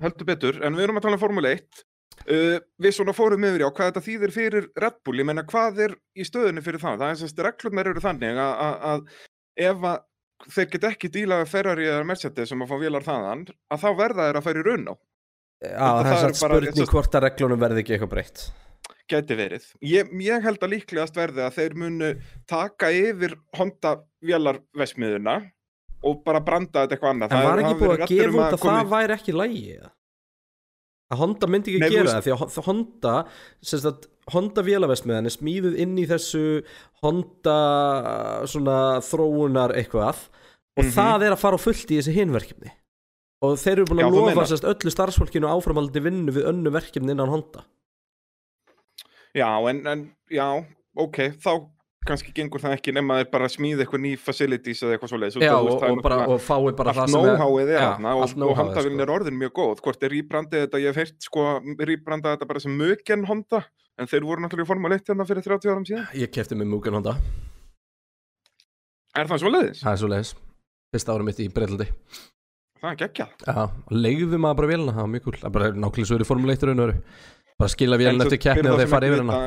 Heldur 0.03 0.29
betur, 0.29 0.61
en 0.63 0.79
við 0.79 0.87
erum 0.87 0.99
að 0.99 1.07
tala 1.07 1.19
um 1.19 1.23
Formule 1.23 1.57
1 1.57 1.83
uh, 2.29 2.57
við 2.81 2.95
svona 2.95 3.15
fórum 3.15 3.45
yfir 3.47 3.65
á 3.67 3.69
hvað 3.69 3.91
þetta 3.91 4.05
þýðir 4.07 4.33
fyrir 4.35 4.71
Red 4.79 4.97
Bull, 5.05 5.19
ég 5.19 5.29
menna 5.29 5.45
hvað 5.47 5.83
er 5.87 5.95
í 6.15 6.25
stöðunni 6.27 6.63
fyrir 6.65 6.81
það, 6.81 7.03
það 7.03 7.13
er 7.13 7.21
semst 7.21 7.45
reglurnar 7.47 7.91
eru 7.91 8.03
þannig 8.03 8.41
að, 8.43 8.53
að, 8.65 8.75
að 8.89 9.69
ef 9.69 9.87
að 9.91 10.01
þeir 10.51 10.69
get 10.73 10.83
ekki 10.91 11.09
díla 11.13 11.39
við 11.43 11.51
Ferrari 11.53 11.87
eða 11.87 12.03
Mercedes 12.09 12.49
sem 12.51 12.61
að 12.65 12.73
fá 12.73 12.75
vélar 12.81 13.05
þaðan, 13.05 13.45
að 13.71 13.83
þá 13.83 13.89
verða 14.01 14.27
þeir 14.27 14.39
að 14.41 14.45
færa 14.49 14.59
í 14.59 14.67
raun 14.67 14.85
á, 14.91 14.95
það 15.63 16.11
er 16.11 16.21
satt 16.23 16.39
spurning 16.41 16.91
hvort 16.91 17.15
að 17.15 17.23
reglunum 17.29 17.59
verði 17.63 17.83
ekki 17.83 17.95
eitthvað 17.97 18.11
breytt. 18.17 18.43
Geti 19.13 19.35
verið. 19.35 19.65
Ég, 19.83 20.11
ég 20.23 20.43
held 20.47 20.61
að 20.63 20.71
líklegast 20.77 21.15
verði 21.19 21.43
að 21.43 21.57
þeir 21.57 21.73
munu 21.79 22.09
taka 22.47 22.89
yfir 22.95 23.35
Honda 23.57 23.97
vélarvesmiðuna 24.23 25.35
og 26.03 26.21
bara 26.25 26.39
branda 26.43 26.83
þetta 26.85 26.95
eitthvað 26.97 27.11
annað. 27.13 27.31
En 27.31 27.37
Það 27.37 27.49
var 27.49 27.61
ekki 27.63 27.79
búið 27.81 27.91
að 27.93 27.99
raddir 28.03 28.21
gefa 28.23 28.31
um 28.33 28.39
út 28.39 28.47
að 28.57 28.61
komi- 28.63 28.77
það 28.79 28.89
væri 28.93 29.15
ekki 29.17 29.35
lægi 29.39 29.63
eða? 29.77 29.91
Að 31.13 31.19
Honda 31.21 31.47
myndi 31.53 31.73
ekki 31.73 31.81
Nei, 31.83 31.89
gera 31.93 32.15
það 32.17 32.25
því 32.25 32.33
að 32.33 32.39
Hon- 32.43 32.63
Honda 32.67 33.15
sagt, 33.61 34.07
Honda 34.33 34.63
vélaversmiðan 34.65 35.27
er 35.29 35.33
smíðuð 35.35 35.75
inn 35.83 35.97
í 35.99 36.05
þessu 36.09 36.43
Honda 37.03 37.57
svona 38.49 38.77
þróunar 39.05 39.75
eitthvað 39.77 40.23
og 40.73 40.83
Mhm. 40.87 40.93
það 40.95 41.25
er 41.27 41.35
að 41.35 41.41
fara 41.43 41.57
fullt 41.61 41.91
í 41.93 41.99
þessi 41.99 42.15
hinverkefni 42.17 42.71
og 43.43 43.57
þeir 43.59 43.73
eru 43.83 43.85
búin 43.91 43.99
Já, 43.99 44.07
að 44.07 44.15
þú 44.15 44.21
lofa 44.23 44.45
sérst 44.49 44.67
öllu 44.71 44.91
starfsfólkinu 44.95 45.49
áframhaldi 45.51 46.01
vinnu 46.01 46.31
við 46.33 46.47
önnu 46.49 46.71
verkefni 46.73 47.11
innan 47.13 47.29
Honda 47.29 47.65
Já, 49.35 49.49
en, 49.69 49.85
en 49.87 50.01
já, 50.31 50.47
ok, 50.95 51.17
þá 51.41 51.51
kannski 52.07 52.33
gengur 52.35 52.61
það 52.63 52.75
ekki 52.77 52.93
nema 52.95 53.19
þeir 53.19 53.29
bara 53.33 53.49
smíða 53.51 53.83
eitthvað 53.85 54.03
ný 54.05 54.13
facilities 54.19 54.83
eða 54.83 54.97
eitthvað 54.97 55.11
svoleiðis 55.13 55.37
Já, 55.43 55.53
og, 55.57 55.71
og, 55.77 56.01
bara, 56.05 56.17
og 56.29 56.41
fái 56.43 56.73
bara 56.79 56.95
það 56.97 57.13
sem 57.13 57.19
er 57.19 57.29
er 57.29 57.85
allt 57.85 58.03
og, 58.03 58.23
og 58.23 58.33
know-howið, 58.35 58.59
Honda-vilin 58.59 58.97
sko. 58.97 59.05
er 59.05 59.13
orðin 59.15 59.39
mjög 59.39 59.53
góð. 59.59 59.83
Hvort 59.85 60.03
er 60.03 60.13
rýbrandið 60.15 60.65
þetta, 60.65 60.83
ég 60.83 60.93
hef 60.93 61.01
heyrt 61.03 61.29
sko 61.29 61.47
rýbrandað 61.91 62.37
þetta 62.37 62.49
bara 62.49 62.63
sem 62.63 62.77
mögen 62.83 63.25
Honda 63.29 63.63
en 63.99 64.09
þeir 64.09 64.27
voru 64.27 64.43
náttúrulega 64.43 64.67
í 64.67 64.71
Formule 64.73 64.99
1 64.99 65.11
hérna 65.11 65.27
fyrir 65.29 65.47
30 65.47 65.73
árum 65.73 65.87
síðan. 65.87 66.07
Ég 66.17 66.33
kefti 66.33 66.57
mig 66.57 66.69
Mugen 66.69 66.97
Honda. 66.97 67.17
Er 69.13 69.29
það 69.29 69.43
svoleiðis? 69.45 69.81
Það 69.83 69.91
er 69.93 69.99
svo 70.01 70.09
leiðis 70.09 70.31
Fyrsta 70.93 71.13
árum 71.13 71.27
mitt 71.29 71.41
í 71.41 71.49
Breitlandi 71.53 71.85
Það 72.83 72.89
er 72.89 72.97
geggjað. 72.99 73.35
Já, 73.47 73.61
legðu 73.95 74.37
maður 74.41 74.57
bara 74.59 74.69
vélina, 74.73 74.93
það 74.93 75.05
var 75.05 75.11
mjög 75.13 75.27
er 75.31 75.51
bara 75.55 75.67
nákvæmlega 75.71 76.07
svo 76.09 76.17
er 76.17 76.23
í 76.23 76.27
Formule 76.27 76.55
1 76.57 76.65
raun 76.67 76.81
og 76.81 76.87
veru. 76.89 77.03
Bara 77.61 77.71
skila 77.71 77.99
vélina 78.01 78.25
eftir 78.25 78.41
keppni 78.43 78.71
og 78.73 78.81
þeir 78.81 78.89
fara 78.91 79.07
yfir 79.07 79.21
hana. 79.23 79.37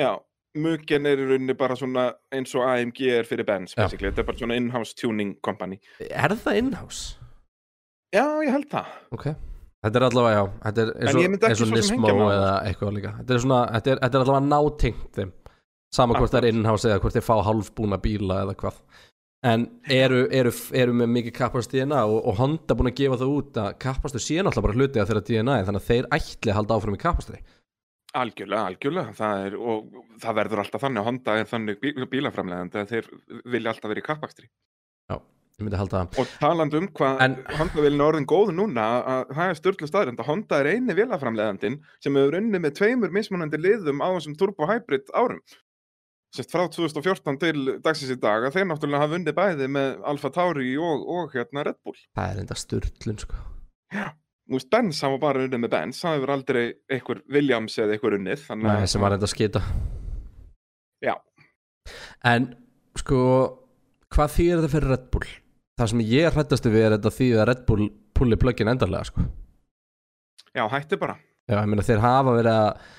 Já, 0.00 0.12
Mugen 0.54 1.08
er 1.10 1.18
í 1.18 1.24
rauninni 1.26 1.56
bara 1.58 1.74
svona 1.78 2.12
eins 2.34 2.52
og 2.54 2.62
AMG 2.68 3.00
er 3.10 3.26
fyrir 3.26 3.46
Benz. 3.48 3.74
Þetta 3.74 4.12
er 4.12 4.26
bara 4.28 4.38
svona 4.38 4.58
in-house 4.60 4.94
tuning 4.94 5.34
company. 5.42 5.80
Er 6.06 6.36
það 6.38 6.60
in-house? 6.60 7.16
Já, 8.14 8.24
ég 8.44 8.52
held 8.54 8.70
það. 8.70 8.94
Ok 9.16 9.26
Þetta 9.84 10.00
er 10.00 10.04
allavega, 10.06 10.36
já, 10.36 10.44
þetta 10.64 10.82
er 10.82 10.90
eins 10.94 11.42
eins 11.44 11.62
og 11.64 11.72
Nismo 11.74 12.12
eða 12.32 12.52
eitthvað 12.64 12.94
líka 12.96 13.10
Þetta 13.18 13.34
er 13.34 13.42
svona, 13.42 13.58
þetta 13.74 13.90
er, 13.92 13.98
þetta 14.00 14.16
er 14.16 14.22
allavega 14.24 14.46
nátengt 14.48 15.18
þeim 15.18 15.32
Sama 15.94 16.16
hvort 16.18 16.32
það 16.32 16.38
er 16.40 16.46
in-house 16.54 16.88
eða 16.88 17.02
hvort 17.02 17.18
þeir 17.18 17.26
fá 17.26 17.34
hálfbúna 17.44 17.98
bíla 18.00 18.38
eða 18.46 18.54
hvað 18.62 18.78
En 19.44 19.66
eru, 19.92 20.22
eru, 20.32 20.54
eru 20.72 20.94
með 20.96 21.10
mikið 21.18 21.34
kappast 21.36 21.74
DNA 21.74 21.98
og, 22.08 22.16
og 22.30 22.38
Honda 22.38 22.76
búin 22.78 22.88
að 22.88 23.02
gefa 23.02 23.18
það 23.20 23.34
út 23.34 23.58
að 23.60 23.74
kappastu 23.84 24.22
sé 24.22 24.38
náttúrulega 24.38 24.64
bara 24.64 24.78
hluti 24.78 25.02
af 25.02 25.10
þeirra 25.10 25.24
DNA 25.28 25.58
þannig 25.66 25.82
að 25.82 25.90
þeir 25.90 26.08
ætli 26.16 26.54
að 26.54 26.58
halda 26.62 26.78
áfram 26.78 26.96
í 26.96 27.02
kappastri 27.02 27.42
Algjörlega, 28.14 28.66
algjörlega. 28.70 29.14
Það 29.18 29.44
er, 29.48 29.54
og 29.58 29.96
það 30.22 30.36
verður 30.38 30.60
alltaf 30.62 30.84
þannig 30.84 31.02
að 31.02 31.08
Honda 31.08 31.34
er 31.40 31.48
þannig 31.50 31.80
bí, 31.82 31.90
bílaframlegandi 32.12 32.78
að 32.84 32.92
þeir 32.92 33.08
vilja 33.56 33.72
alltaf 33.74 33.90
vera 33.90 34.02
í 34.04 34.06
kappakstri. 34.06 34.50
Ég 35.54 35.62
myndi 35.62 35.78
halda 35.78 36.00
það 36.00 36.16
Og 36.18 36.30
talandi 36.42 36.78
um 36.80 36.86
hvað 36.98 37.20
En- 37.22 37.34
Honda-vélina 37.60 38.02
er 38.02 38.08
orðin 38.10 38.24
góð 38.26 38.48
núna, 38.58 38.84
að 39.06 39.28
það 39.36 39.50
er 39.52 39.58
störtlu 39.60 39.86
staðrind 39.86 40.18
að 40.18 40.26
Honda 40.26 40.58
er 40.58 40.68
eini 40.72 40.96
vélaframlegandin 40.98 41.76
sem 42.02 42.16
hefur 42.18 42.36
unnið 42.40 42.62
með 42.64 42.72
tveimur 42.80 43.12
mismunandi 43.14 43.60
liðum 43.62 44.02
á 44.02 44.10
þessum 44.16 44.34
turbo 44.40 44.66
hybrid 44.66 45.12
árum. 45.14 45.38
Sett 46.34 46.50
frá 46.50 46.64
2014 46.66 47.38
til 47.38 47.54
dagsins 47.86 48.10
í 48.10 48.18
dag 48.18 48.48
að 48.48 48.56
þeir 48.56 48.66
náttúrulega 48.72 49.04
hafa 49.04 49.18
unnið 49.20 49.36
bæði 49.38 49.68
með 49.76 49.94
Alfa 50.10 50.32
Tauri 50.34 50.72
og, 50.74 51.06
og 51.06 51.30
hérna 51.38 51.62
Red 51.70 51.78
Bull. 51.86 52.00
Það 52.18 52.32
er 52.34 52.42
enda 52.42 52.58
styrlun 52.58 53.22
sko 53.22 53.38
Nú 53.94 54.23
veist, 54.50 54.68
Benz 54.70 55.00
hafa 55.04 55.18
bara 55.22 55.44
unnið 55.46 55.62
með 55.64 55.70
Benz, 55.72 56.00
það 56.04 56.16
hefur 56.18 56.32
aldrei 56.34 56.64
einhver 56.92 57.22
Williams 57.32 57.78
eða 57.78 57.96
einhver 57.96 58.16
unnið. 58.18 58.42
þannig 58.48 58.68
Nei, 58.68 58.86
sem 58.92 59.00
var 59.04 59.16
enda 59.16 59.28
að 59.28 59.32
skita 59.34 59.62
Já. 61.04 61.14
En 62.24 62.50
sko 62.96 63.20
hvað 64.14 64.34
þýðir 64.36 64.60
þetta 64.62 64.72
fyrir 64.74 64.92
Red 64.94 65.06
Bull? 65.12 65.30
Það 65.74 65.90
sem 65.90 66.02
ég 66.06 66.36
hrættastu 66.36 66.70
við 66.70 66.84
er 66.86 66.94
þetta 66.96 67.10
því 67.16 67.28
að 67.34 67.48
Red 67.50 67.64
Bull 67.68 67.88
pulli 68.14 68.36
plugin 68.40 68.70
endarlega 68.72 69.08
sko 69.10 69.24
Já, 70.54 70.68
hætti 70.70 70.96
bara. 71.00 71.16
Já, 71.50 71.56
ég 71.58 71.66
meina 71.66 71.82
þeir 71.84 71.98
hafa 72.04 72.36
verið 72.36 72.54
að 72.54 72.92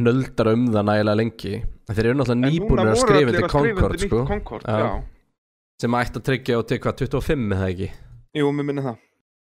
nöldar 0.00 0.52
um 0.52 0.68
það 0.70 0.84
nægilega 0.86 1.18
lengi 1.18 1.54
en 1.58 1.96
þeir 1.96 2.06
eru 2.06 2.18
náttúrulega 2.20 2.52
nýbúinir 2.54 2.90
að 2.92 3.00
skrifa 3.02 3.32
skrifa 3.34 3.48
Concord 3.50 4.04
sko, 4.04 4.20
Concord, 4.28 4.68
Já. 4.68 4.78
já. 4.78 4.92
sem 5.82 5.96
ætti 5.98 6.20
að 6.20 6.26
tryggja 6.28 6.58
og 6.60 6.68
til 6.70 6.78
hvað 6.84 7.00
25 7.02 7.56
eða 7.56 7.70
ekki 7.74 7.88
Jú, 8.38 8.52
mér 8.54 8.68
minni 8.68 8.84
það. 8.86 9.00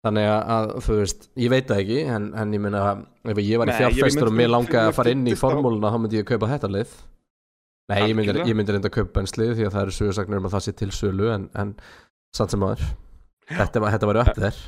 Þannig 0.04 0.28
að, 0.28 0.42
að 0.54 0.70
þú 0.86 0.96
veist, 1.00 1.26
ég 1.40 1.50
veit 1.54 1.66
það 1.70 1.80
ekki 1.84 1.98
en, 2.16 2.28
en 2.42 2.54
ég 2.56 2.60
meina, 2.66 2.82
ef 3.32 3.40
ég 3.40 3.60
var 3.62 3.72
í 3.72 3.76
fjárfestur 3.78 4.30
og 4.30 4.36
mér 4.36 4.50
langaði 4.52 4.90
að 4.90 4.96
fara 4.98 5.14
inn 5.16 5.26
í 5.30 5.34
formúluna 5.40 5.90
þá 5.94 5.98
myndi 6.04 6.20
ég 6.20 6.26
kaupa 6.28 6.50
þetta 6.52 6.70
lið. 6.74 6.94
Nei, 7.92 7.98
ég 8.08 8.14
myndi, 8.16 8.34
ég 8.48 8.56
myndi 8.56 8.72
reynda 8.76 8.88
að 8.90 8.96
kaupa 8.98 9.18
benslið 9.20 9.54
því 9.58 9.66
að 9.68 9.74
það 9.76 9.82
eru 9.86 9.96
sögursagnir 9.98 10.40
um 10.40 10.46
að 10.48 10.54
það 10.56 10.64
sé 10.68 10.72
til 10.80 10.90
sölu 10.96 11.30
en, 11.34 11.48
en 11.60 11.74
samt 12.36 12.54
sem 12.54 12.62
aður 12.64 12.84
þetta, 13.50 13.82
var- 13.84 13.92
þetta 13.96 14.08
var 14.12 14.20
upp 14.22 14.38
þér. 14.44 14.60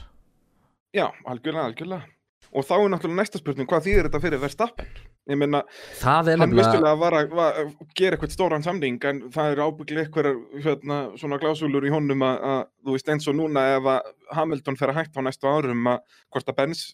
Já, 0.96 1.06
algjörlega, 1.32 1.64
algjörlega. 1.70 2.10
Og 2.54 2.66
þá 2.66 2.74
er 2.76 2.90
náttúrulega 2.92 3.20
næsta 3.20 3.40
spurning, 3.40 3.68
hvað 3.68 3.86
þýðir 3.88 4.08
þetta 4.08 4.20
fyrir 4.22 4.42
Verstappen? 4.42 4.90
Ég 5.26 5.40
meina, 5.40 5.62
er 5.66 6.06
hann 6.06 6.28
nefnilega 6.28 6.60
vistulega 6.60 6.98
var 7.00 7.16
að, 7.18 7.32
var 7.34 7.56
að 7.62 7.72
gera 7.98 8.14
eitthvað 8.14 8.34
stóran 8.36 8.62
samning, 8.62 9.00
en 9.10 9.24
það 9.34 9.52
er 9.52 9.62
ábygglega 9.64 10.04
eitthvað 10.06 10.28
hérna, 10.62 10.98
svona 11.18 11.40
glásúlur 11.42 11.86
í 11.88 11.90
honum 11.90 12.22
að, 12.22 12.38
að, 12.52 12.60
þú 12.86 12.94
veist, 12.94 13.10
eins 13.10 13.26
og 13.26 13.38
núna 13.40 13.64
ef 13.74 13.90
að 13.96 14.12
Hamilton 14.38 14.78
fer 14.78 14.92
að 14.92 15.00
hætta 15.00 15.24
á 15.24 15.26
næstu 15.26 15.50
árum 15.50 15.90
að 15.90 16.20
hvort 16.30 16.52
að 16.52 16.58
Benz 16.60 16.84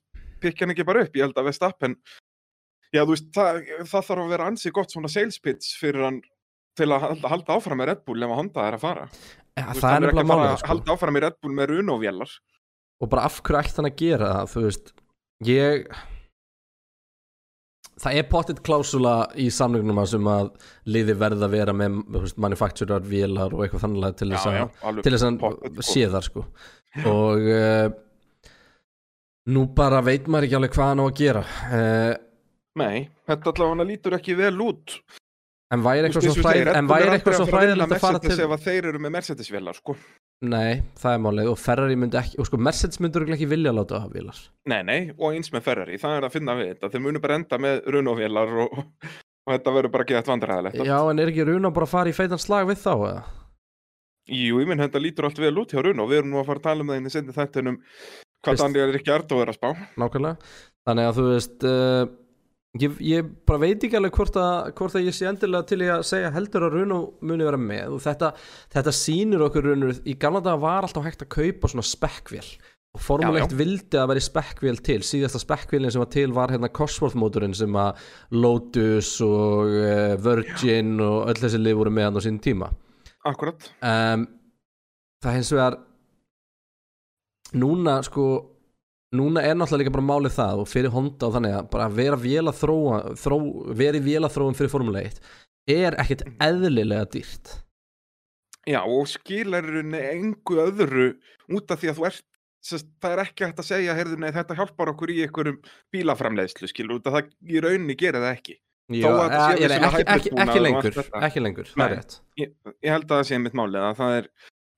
pikki 0.42 0.64
hann 0.64 0.72
ekki 0.74 0.88
bara 0.88 1.04
upp, 1.04 1.18
ég 1.18 1.28
held 1.28 1.36
að 1.38 1.50
Verstappen, 1.50 1.98
já, 2.88 3.02
þú 3.02 3.12
veist, 3.12 3.28
það, 3.36 3.60
það 3.82 4.08
þarf 4.08 4.24
að 4.24 4.32
vera 4.32 4.48
ansi 4.48 4.72
gott 4.74 4.96
svona 4.96 5.12
sales 5.12 5.38
pitch 5.44 5.76
fyrir 5.80 6.08
hann 6.08 6.22
til 6.78 6.88
að 6.88 7.04
halda, 7.06 7.32
halda 7.34 7.58
áfram 7.58 7.80
með 7.82 7.90
Red 7.92 8.02
Bull 8.08 8.24
ef 8.24 8.32
að 8.32 8.40
Honda 8.40 8.64
er 8.64 8.78
að 8.78 8.84
fara. 8.86 9.06
ja, 9.58 9.66
veist, 9.68 9.82
það 9.84 9.92
er 9.92 10.08
ekki 10.08 10.16
nefnilega 10.16 10.22
að 10.24 10.32
fara 10.32 10.48
að 10.48 10.58
sko. 10.62 10.72
halda 10.72 10.96
áfram 10.96 11.18
í 11.18 11.22
Red 11.26 11.38
Bull 11.42 11.54
með 11.58 11.72
Runo-vélar. 11.72 12.34
og 13.02 13.10
bara 13.12 13.26
af 13.28 13.40
hverju 13.42 13.60
ætti 13.60 13.80
hann 13.80 13.90
að 13.90 13.98
gera 14.00 14.32
það 14.32 14.52
þú 14.54 14.64
veist, 14.66 14.92
ég 15.48 15.86
það 18.02 18.18
er 18.18 18.28
pottitt 18.30 18.62
klásula 18.66 19.14
í 19.38 19.48
samningnum 19.52 20.00
að 20.02 20.12
sem 20.14 20.30
að 20.32 20.50
liði 20.90 21.16
verða 21.20 21.46
að 21.48 21.56
vera 21.56 21.74
með 21.76 21.98
veist, 22.16 22.38
manufacturer 22.42 23.04
vélar 23.06 23.54
og 23.54 23.64
eitthvað 23.64 23.84
þannig 23.86 24.16
til 24.18 24.30
þess 24.32 25.26
að 25.28 25.36
sko. 25.36 25.52
sé 25.86 26.08
þar 26.12 26.28
sko 26.28 26.44
og 27.08 27.48
uh, 27.52 27.86
nú 29.52 29.66
bara 29.76 30.02
veit 30.04 30.28
maður 30.28 30.48
ekki 30.48 30.58
alveg 30.58 30.76
hvað 30.76 30.92
hann 30.92 31.02
á 31.02 31.06
að 31.06 31.16
gera 31.22 31.44
uh, 31.46 32.12
Nei, 32.80 33.02
þetta 33.28 33.52
allavega 33.52 33.84
lítur 33.84 34.16
ekki 34.16 34.36
vel 34.38 34.54
út 34.64 34.96
en 35.72 35.84
væri 35.84 36.08
eitthvað 36.08 37.38
svo 37.38 37.48
hræðilegt 37.48 37.96
að 37.96 38.02
fara 38.02 38.20
til 38.22 38.36
þeir 38.36 38.90
eru 38.90 39.00
með 39.00 39.14
Mercedes-vélar 39.16 39.78
sko. 39.78 39.96
Nei, 40.42 40.82
það 41.00 41.16
er 41.16 41.20
málið. 41.24 41.50
Og 41.52 41.58
Ferrari 41.60 41.98
myndi 41.98 42.18
ekki, 42.20 42.38
og 42.42 42.48
sko 42.48 42.58
Mercedes 42.60 43.00
myndur 43.02 43.26
ekki 43.28 43.48
vilja 43.50 43.72
að 43.72 43.78
láta 43.80 43.98
að 43.98 44.06
hafa 44.06 44.16
vélar. 44.18 44.40
Nei, 44.70 44.80
nei, 44.88 44.98
og 45.16 45.28
eins 45.30 45.52
með 45.54 45.66
Ferrari, 45.68 46.00
það 46.02 46.16
er 46.18 46.26
að 46.28 46.34
finna 46.36 46.56
við 46.58 46.72
þetta. 46.72 46.90
Þeir 46.94 47.04
munu 47.06 47.22
bara 47.22 47.38
enda 47.40 47.60
með 47.62 47.78
Runo-vélar 47.94 48.56
og, 48.64 48.80
og 49.46 49.54
þetta 49.54 49.76
verður 49.76 49.94
bara 49.94 50.08
geða 50.08 50.26
vandræðilegt 50.30 50.82
já, 50.82 50.96
en 50.98 51.22
er 51.22 51.32
ekki 51.32 51.46
Runa 51.48 51.72
bara 51.74 51.88
að 51.88 51.94
fara 51.94 52.12
í 52.12 52.16
feitan 52.16 52.42
slag 52.42 52.68
við 52.70 52.82
þá 52.82 52.92
eða? 52.96 53.22
Jú, 54.32 54.60
ég 54.62 54.68
minn 54.70 54.82
þetta 54.82 55.02
lítur 55.02 55.26
allt 55.26 55.40
vel 55.42 55.56
út 55.58 55.72
hjá 55.74 55.82
Runo 55.82 56.06
við 56.06 56.20
erum 56.20 56.30
nú 56.30 56.42
að 56.42 56.50
fara 56.52 56.62
að 56.62 56.66
tala 56.68 56.84
um 56.84 56.92
það 56.92 57.00
inn 57.00 57.08
í 57.08 57.14
sendi 57.14 57.34
þættinum 57.34 57.78
hvað 58.42 58.60
Daniel 58.60 58.88
er 58.90 58.98
ekki 58.98 59.14
art 59.14 59.34
og 59.34 59.42
er 59.42 59.50
að 59.50 59.58
spá. 59.58 59.68
Nákvæmlega. 59.98 60.52
Þannig 60.86 61.08
að 61.08 61.18
þú 61.18 61.24
veist 61.28 61.66
uh, 61.66 62.04
ég, 62.80 62.98
ég 63.04 63.30
bara 63.48 63.62
veit 63.66 63.84
ekki 63.84 63.98
alveg 63.98 64.16
hvort 64.16 64.36
að, 64.40 64.72
hvort 64.78 64.96
að 64.96 65.08
ég 65.08 65.16
sé 65.16 65.28
endilega 65.28 65.68
til 65.68 65.80
í 65.84 65.88
að 65.92 66.04
segja 66.08 66.32
heldur 66.34 66.68
að 66.68 66.76
Runo 66.78 67.00
muni 67.20 67.46
vera 67.46 67.60
með. 67.60 67.96
Og 67.96 68.04
þetta, 68.04 68.32
þetta 68.72 68.94
sýnir 68.96 69.46
okkur 69.48 69.68
Runo 69.70 69.90
í 70.08 70.16
gamla 70.20 70.42
daga 70.44 70.62
var 70.62 70.86
alltaf 70.86 71.06
hægt 71.06 71.26
að 71.26 71.34
kaupa 71.36 71.72
svona 71.72 71.86
spekkvél. 71.86 72.46
Og 72.92 73.00
Formule 73.00 73.40
Já, 73.40 73.46
1 73.48 73.56
vildi 73.56 73.96
að 73.96 74.10
vera 74.10 74.22
spekkvél 74.24 74.80
til. 74.84 74.98
Síðasta 75.08 75.40
spekkvélin 75.40 75.92
sem 75.92 76.02
var 76.02 76.10
til 76.12 76.32
var 76.36 76.52
hérna 76.52 76.68
Cosworth 76.72 77.16
mótorinn 77.16 77.56
sem 77.56 77.76
að 77.80 78.02
Lotus 78.36 79.14
og 79.24 79.72
uh, 79.78 80.16
Virgin 80.20 80.98
og 81.00 81.30
öll 81.32 81.40
þessi 81.40 81.60
lið 81.60 81.78
voru 81.80 81.92
með 81.94 82.08
hann 82.08 82.20
á 82.20 82.22
sín 82.24 82.40
tíma. 82.44 82.68
Akkurat, 83.28 83.68
um, 83.86 84.26
það 85.22 85.36
hins 85.38 85.52
vegar 85.54 85.78
núna 87.54 88.00
sko 88.04 88.26
núna 89.16 89.42
er 89.44 89.56
náttúrulega 89.56 89.84
líka 89.84 89.94
bara 89.94 90.08
málið 90.08 90.36
það 90.38 90.62
og 90.62 90.70
fyrir 90.70 90.94
Honda 90.94 91.28
og 91.28 91.36
þannig 91.36 91.56
að 91.58 91.70
bara 91.74 91.88
vera 91.92 92.18
vél 92.20 92.46
að 92.48 92.58
þróa 92.62 93.00
þró, 93.20 93.38
veri 93.82 94.00
vél 94.04 94.22
að 94.22 94.34
þróum 94.36 94.58
fyrir 94.58 94.72
Formule 94.72 95.04
1 95.08 95.20
er 95.72 95.96
ekkert 96.02 96.24
eðlilega 96.42 97.06
dýrt. 97.12 97.54
Já 98.68 98.80
og 98.82 99.08
skilar 99.10 99.66
í 99.66 99.78
rauninni 99.78 100.02
engu 100.12 100.58
öðru 100.62 101.08
út 101.50 101.72
af 101.74 101.82
því 101.82 101.92
að 101.92 101.98
þú 101.98 102.08
ert 102.10 102.26
sest, 102.62 102.90
það 103.02 103.14
er 103.16 103.22
ekki 103.24 103.46
hægt 103.46 103.62
að 103.62 103.68
segja, 103.68 103.94
heyrðu, 103.98 104.18
nei, 104.22 104.30
þetta 104.34 104.56
hjálpar 104.58 104.92
okkur 104.92 105.10
í 105.10 105.22
einhverjum 105.24 105.58
bílaframleiðslu, 105.94 106.70
skilur, 106.70 107.00
út 107.00 107.08
af 107.10 107.16
það 107.16 107.32
í 107.50 107.62
rauninni 107.64 107.96
gerir 107.98 108.22
það 108.22 108.36
ekki. 108.36 108.58
Já, 108.92 109.08
eh, 109.08 109.62
ekki, 109.66 110.04
ekki, 110.04 110.30
ekki 110.42 110.60
lengur 110.60 110.96
ekki 111.00 111.42
lengur, 111.42 111.68
það 111.70 111.84
er 111.84 111.94
rétt. 111.96 112.16
Ég, 112.38 112.52
ég 112.84 112.92
held 112.92 113.06
að 113.06 113.14
það 113.14 113.28
sé 113.30 113.38
mitt 113.40 113.56
málið 113.56 113.86
að 113.86 113.94
það 114.00 114.16
er 114.18 114.28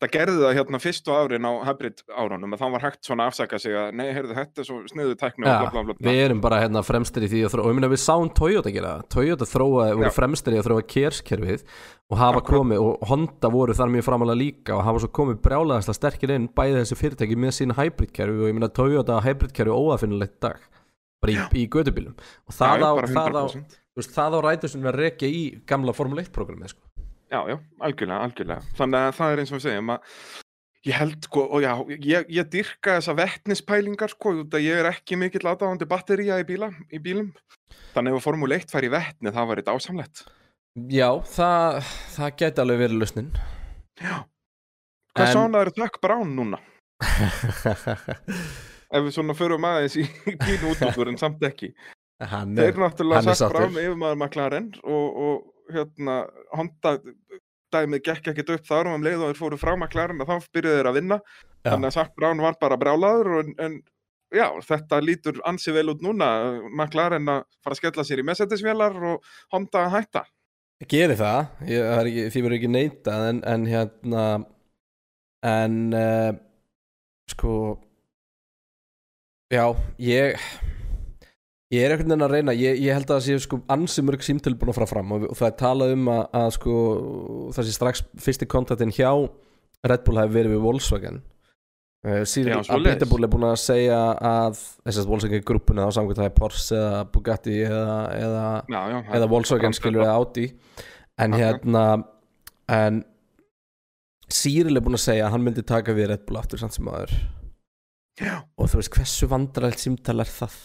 það 0.05 0.13
gerði 0.15 0.37
það 0.43 0.55
hérna 0.59 0.81
fyrstu 0.85 1.15
árin 1.17 1.49
á 1.49 1.53
hybrid 1.71 2.03
árunum 2.13 2.55
að 2.55 2.61
þá 2.63 2.67
var 2.75 2.85
hægt 2.85 3.09
svona 3.09 3.25
að 3.27 3.33
afsaka 3.33 3.61
sig 3.63 3.77
að 3.81 3.91
nei, 3.99 4.05
heyrðu, 4.13 4.37
þetta 4.37 4.63
er 4.63 4.69
svo 4.69 4.79
sniðu 4.93 5.17
teknu 5.21 5.47
og 5.47 5.51
Já, 5.51 5.59
bla 5.65 5.71
bla 5.73 5.83
bla, 5.89 5.97
bla. 5.97 6.11
við 6.11 6.21
erum 6.27 6.43
bara 6.45 6.61
hérna 6.63 6.83
fremstir 6.87 7.27
í 7.27 7.31
því 7.33 7.43
að 7.49 7.55
þróa 7.55 7.65
og 7.65 7.73
ég 7.73 7.79
meina 7.81 7.91
við 7.95 8.03
sáum 8.05 8.31
Toyota 8.39 8.73
gera 8.75 8.93
það 8.99 9.09
Toyota 9.17 9.49
þróa, 9.51 9.89
voru 9.97 10.09
Já. 10.11 10.15
fremstir 10.19 10.55
í 10.57 10.61
að 10.61 10.69
þróa 10.69 10.87
kerskerfið 10.95 11.67
og 12.13 12.21
hafa 12.21 12.43
Akkurat. 12.43 12.61
komið 12.61 12.85
og 12.85 13.07
Honda 13.09 13.51
voru 13.55 13.75
þar 13.79 13.93
mjög 13.95 14.07
framalega 14.11 14.41
líka 14.43 14.77
og 14.77 14.85
hafa 14.85 15.03
svo 15.05 15.11
komið 15.19 15.41
brjálæðast 15.47 15.95
sterkir 15.97 16.35
inn 16.37 16.51
bæði 16.53 16.83
þessi 16.83 16.99
fyrirtæki 17.01 17.39
með 17.41 17.57
sín 17.59 17.75
hybridkerfi 17.79 18.45
og 18.45 18.51
ég 18.51 18.59
meina 18.59 18.69
Toyota 18.69 19.23
hybridkerfi 19.25 19.73
óafinnilegt 19.73 20.37
dag 20.45 20.61
bara 21.25 21.33
í, 21.33 21.65
í 21.65 21.69
gödubílum 21.73 22.13
og 22.15 22.53
það 22.53 22.85
já, 22.85 22.85
á, 22.85 22.93
það 23.09 23.39
á, 23.41 23.45
100%. 23.49 23.79
þú 23.95 24.03
veist, 24.03 24.13
það 24.13 24.37
á 24.37 24.39
rætur 24.45 24.73
sem 24.75 24.85
við 24.85 24.91
að 24.93 24.99
rekja 25.01 25.31
í 25.33 25.43
gamla 25.71 25.95
Formule 25.97 26.27
1 26.27 26.33
programmið 26.35 26.75
sko. 26.75 26.85
Já, 27.35 27.41
já, 27.51 27.57
algjörlega, 27.83 28.19
algjörlega. 28.29 28.67
Þannig 28.79 29.01
að 29.09 29.15
það 29.19 29.33
er 29.35 29.43
eins 29.43 29.51
og 29.53 29.59
við 29.59 29.65
segjum 29.65 29.93
að 29.95 30.13
ég 30.85 30.99
held, 31.01 31.17
sko, 31.27 31.43
og 31.57 31.65
já, 31.65 31.71
ég, 32.05 32.29
ég 32.37 32.49
dyrka 32.53 32.99
þessa 33.01 33.15
vettnispælingar, 33.19 34.13
sko, 34.15 34.35
út 34.45 34.55
að 34.55 34.67
ég 34.69 34.81
er 34.83 34.89
ekki 34.93 35.19
mikill 35.19 35.49
aðdáðandi 35.51 35.89
battería 35.91 36.37
í, 36.39 36.47
bíla, 36.47 36.69
í 36.95 37.01
bílum. 37.03 37.33
Þannig 37.97 38.15
ef 38.15 38.21
að 38.21 38.27
Formule 38.29 38.59
1 38.61 38.71
fær 38.71 38.87
í 38.87 38.93
vettni, 38.93 39.33
það 39.35 39.49
var 39.51 39.63
þetta 39.63 39.75
ásamlegt. 39.79 40.25
Já, 40.91 41.09
það, 41.31 41.81
það 42.17 42.31
gæti 42.43 42.63
alveg 42.65 42.81
verið 42.83 42.99
lausnin 42.99 43.29
Já. 44.03 44.15
Hvað 45.15 45.29
En- 45.29 45.35
svona 45.37 45.61
eru 45.63 45.75
Tök 45.77 46.01
Brown 46.03 46.33
núna? 46.35 46.59
Ef 48.95 49.05
við 49.07 49.13
svona 49.15 49.37
förum 49.39 49.67
aðeins 49.69 49.95
í 50.03 50.07
bíl 50.45 50.65
útútur 50.71 51.11
en 51.13 51.19
samt 51.21 51.43
ekki. 51.47 51.71
Hann 52.23 52.55
Þeir 52.59 52.73
er, 52.73 52.81
náttúrulega 52.83 53.23
hann 53.23 53.31
er 53.33 53.39
Tök 53.39 53.55
Brown 53.55 53.79
yfir 53.85 53.97
maður 54.03 54.19
McLaren 54.21 54.69
og, 54.83 55.23
og 55.27 55.54
hérna, 55.73 56.21
Honda 56.55 56.99
dæmið 57.75 58.05
gekk 58.07 58.31
ekkert 58.33 58.53
upp 58.55 58.69
þar 58.69 58.91
og 58.91 58.99
um 58.99 59.05
leið 59.07 59.23
og 59.23 59.33
þeir 59.33 59.41
fóru 59.41 59.59
frá 59.59 59.73
McLaren 59.75 60.23
að 60.23 60.31
þá 60.31 60.53
byrjuðu 60.55 60.79
þeir 60.79 60.91
að 60.91 60.99
vinna. 61.01 61.19
Já. 61.65 61.73
Þannig 61.73 61.89
að 61.89 61.97
Sack 61.97 62.15
Brown 62.19 62.45
var 62.45 62.59
bara 62.61 62.79
brjálaður 62.81 63.33
en, 63.41 63.53
en 63.65 63.77
já, 64.35 64.47
þetta 64.69 65.01
lítur 65.03 65.41
ansi 65.49 65.75
vel 65.75 65.89
út 65.95 66.05
núna. 66.05 66.31
McLaren 66.71 67.31
að 67.33 67.45
fara 67.65 67.77
að 67.77 67.83
skella 67.83 68.07
sér 68.07 68.23
í 68.23 68.27
Mercedes-vélar 68.29 68.99
og 69.13 69.35
Honda 69.55 69.87
að 69.87 69.95
hætta. 69.99 70.25
Geri 70.91 71.17
það, 71.17 71.41
ég, 71.71 71.87
það 71.87 72.09
ekki, 72.11 72.27
því 72.35 72.45
verður 72.45 72.59
ekki 72.59 72.73
neitað 72.75 73.27
en, 73.31 73.41
en 73.49 73.67
hérna 73.71 74.25
en 75.45 75.77
uh, 75.97 76.33
sko 77.31 77.55
já, 79.53 79.65
ég 80.03 80.41
ég 81.75 81.85
er 81.85 81.95
einhvern 81.95 82.13
veginn 82.13 82.27
að 82.27 82.35
reyna 82.35 82.55
ég, 82.57 82.81
ég 82.83 82.97
held 82.97 83.09
að 83.09 83.19
það 83.19 83.27
sé 83.27 83.37
sko 83.45 83.61
ansi 83.75 84.05
mörg 84.07 84.25
símtöl 84.25 84.55
búin 84.59 84.73
að 84.73 84.81
fara 84.81 84.91
fram 84.91 85.15
og, 85.17 85.29
það 85.35 85.51
er 85.51 85.55
talað 85.61 85.95
um 85.97 86.11
að, 86.15 86.25
að 86.41 86.49
sko 86.59 86.75
sé 87.59 87.75
strax 87.75 88.05
fyrsti 88.25 88.49
kontaktin 88.51 88.95
hjá 88.95 89.11
Red 89.85 90.05
Bull 90.07 90.21
hafi 90.21 90.37
verið 90.39 90.57
við 90.57 90.65
Volkswagen 90.65 91.23
Já, 92.05 92.19
síðan 92.29 92.61
að. 92.69 92.83
Bitterbull 92.85 93.25
er 93.25 93.31
búin 93.33 93.47
að 93.49 93.55
segja 93.63 93.99
að 94.21 94.59
þessast 94.85 95.09
Volkswagen 95.09 95.45
grúppuna 95.49 95.87
á 95.89 95.91
samkvæmt 95.97 96.19
það 96.21 96.27
er 96.29 96.35
Porsche 96.37 96.77
eða 96.77 96.99
Bugatti 97.15 97.55
eða, 97.65 97.95
eða 98.19 98.43
Já, 98.69 98.81
já. 98.93 98.99
eða 99.17 99.29
Volkswagen 99.33 99.77
skilur 99.77 100.05
eða 100.05 100.19
Audi 100.21 100.51
en 101.25 101.33
Aha. 101.33 101.41
hérna 101.41 101.85
en 102.75 103.01
Cyril 104.29 104.77
er 104.77 104.85
búinn 104.85 104.99
að 104.99 105.07
segja 105.07 105.25
að 105.31 105.35
hann 105.37 105.47
myndi 105.47 105.65
taka 105.65 105.97
við 105.97 106.11
Red 106.13 106.27
Bull 106.29 106.41
aftur 106.43 106.61
samt 106.61 106.77
sem 106.77 106.93
aður 106.93 107.17
og 108.21 108.69
þú 108.69 108.83
veist 108.83 108.95
hversu 108.99 109.29
vandrarælt 109.33 109.81
símtal 109.81 110.21
er 110.23 110.29
það 110.31 110.59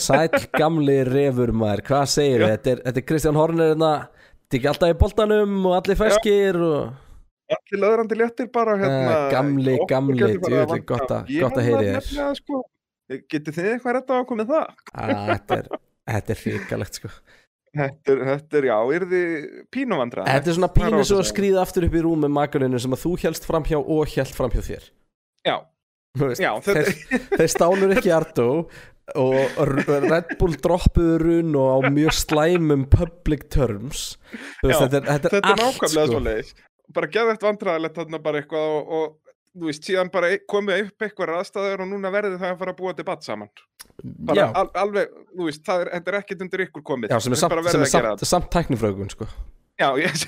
Sæll 0.00 0.46
gamli 0.56 1.00
refur 1.06 1.52
maður 1.56 1.82
hvað 1.88 2.04
segir 2.12 2.40
þið, 2.42 2.46
Já. 2.46 2.52
þetta 2.56 2.70
þetta 2.86 3.00
er 3.02 3.06
Kristján 3.10 3.38
Horner 3.40 3.72
hérna, 3.72 3.90
þetta 4.06 4.54
er 4.56 4.60
ekki 4.60 4.70
alltaf 4.72 4.92
í 4.94 4.98
boltanum 5.00 5.56
og 5.66 5.74
allir 5.80 5.98
feskir 6.00 6.60
og 6.62 7.02
Allir 7.56 7.78
löðrandi 7.78 8.16
léttir 8.18 8.48
bara 8.50 8.72
hérna, 8.74 9.10
Eh, 9.16 9.30
gamli, 9.30 9.76
gamli, 9.86 10.22
vantað- 10.66 10.86
gott 10.88 11.10
að- 11.14 11.28
Ég 11.30 11.42
í 11.82 11.84
þér. 11.86 11.98
nefnilega, 12.00 12.34
sko, 12.40 12.62
Getið 13.30 13.54
þið 13.54 13.68
eitthvað 13.76 13.94
rétt 13.94 14.08
á 14.10 14.14
að 14.18 14.26
komið 14.26 14.46
það? 14.50 14.66
að, 14.96 15.12
þetta 15.30 15.58
er 15.60 15.68
þetta 16.10 16.30
er 16.34 16.40
hrikalegt 16.42 16.94
sko 16.94 17.08
Þetta 17.76 18.08
er, 18.16 18.18
þetta 18.24 18.56
er 18.58 18.64
já, 18.66 18.76
er 18.96 19.04
þið 19.12 19.46
pínuvandra? 19.70 20.24
Þetta 20.26 20.48
er 20.48 20.54
svona 20.56 20.72
pínu 20.74 21.04
svo 21.04 21.18
að 21.20 21.28
skrýða 21.30 21.60
aftur 21.62 21.84
upp 21.86 21.92
í 21.94 22.02
rúm 22.02 22.20
með 22.24 22.32
makarinu 22.32 22.80
sem 22.80 22.90
að 22.96 23.02
þú 23.04 23.12
helst 23.22 23.44
framhjá 23.46 23.78
og 23.78 24.08
held 24.16 24.34
framhjá 24.34 24.62
þér 24.64 24.90
Já, 25.46 25.56
Þú 25.60 25.75
veist, 26.20 26.42
já, 26.42 26.52
þeir, 26.64 26.92
þeir 27.36 27.50
stálur 27.52 27.94
ekki 27.96 28.12
Arto 28.14 28.48
og 29.14 29.60
Red 29.86 30.32
Bull 30.40 30.56
droppuðu 30.62 31.18
run 31.22 31.52
og 31.58 31.68
á 31.70 31.90
mjög 31.94 32.16
slæmum 32.16 32.86
public 32.90 33.46
terms. 33.54 34.16
Veist, 34.64 34.80
Já, 34.80 34.88
þetta 34.88 34.98
er, 34.98 35.06
þetta 35.12 35.30
er 35.30 35.36
þetta 35.36 35.68
allt 35.68 35.76
sko. 35.94 36.66
bara 36.96 37.10
geða 37.12 37.36
eitt 37.36 37.46
vandræðilegt 37.46 38.00
þarna 38.00 38.20
bara 38.22 38.42
eitthvað 38.42 38.66
og, 38.74 38.90
og 38.98 39.06
þú 39.56 39.70
veist, 39.70 39.86
síðan 39.86 40.10
bara 40.12 40.32
e- 40.34 40.42
komið 40.50 40.88
upp 40.88 41.06
eitthvað 41.06 41.34
aðstæður 41.38 41.84
og 41.86 41.92
núna 41.92 42.12
verði 42.14 42.40
það 42.40 42.50
að 42.52 42.60
fara 42.64 42.74
að 42.74 42.80
búa 42.82 42.96
debatt 42.98 43.26
saman. 43.26 43.52
Bara 44.28 44.50
al, 44.58 44.68
alveg, 44.82 45.14
þú 45.32 45.48
veist, 45.48 45.62
það 45.66 45.84
er, 45.84 45.92
þetta 45.94 46.12
er 46.12 46.18
ekkert 46.20 46.44
undir 46.46 46.66
ykkur 46.66 46.86
komið. 46.90 47.14
Já, 47.14 47.18
sem 47.22 47.36
er 47.36 47.42
samt, 47.44 47.88
samt, 47.94 48.26
samt 48.34 48.50
tæknifrögun 48.52 49.12
sko. 49.14 49.30
Já, 49.76 49.88
ég 50.00 50.12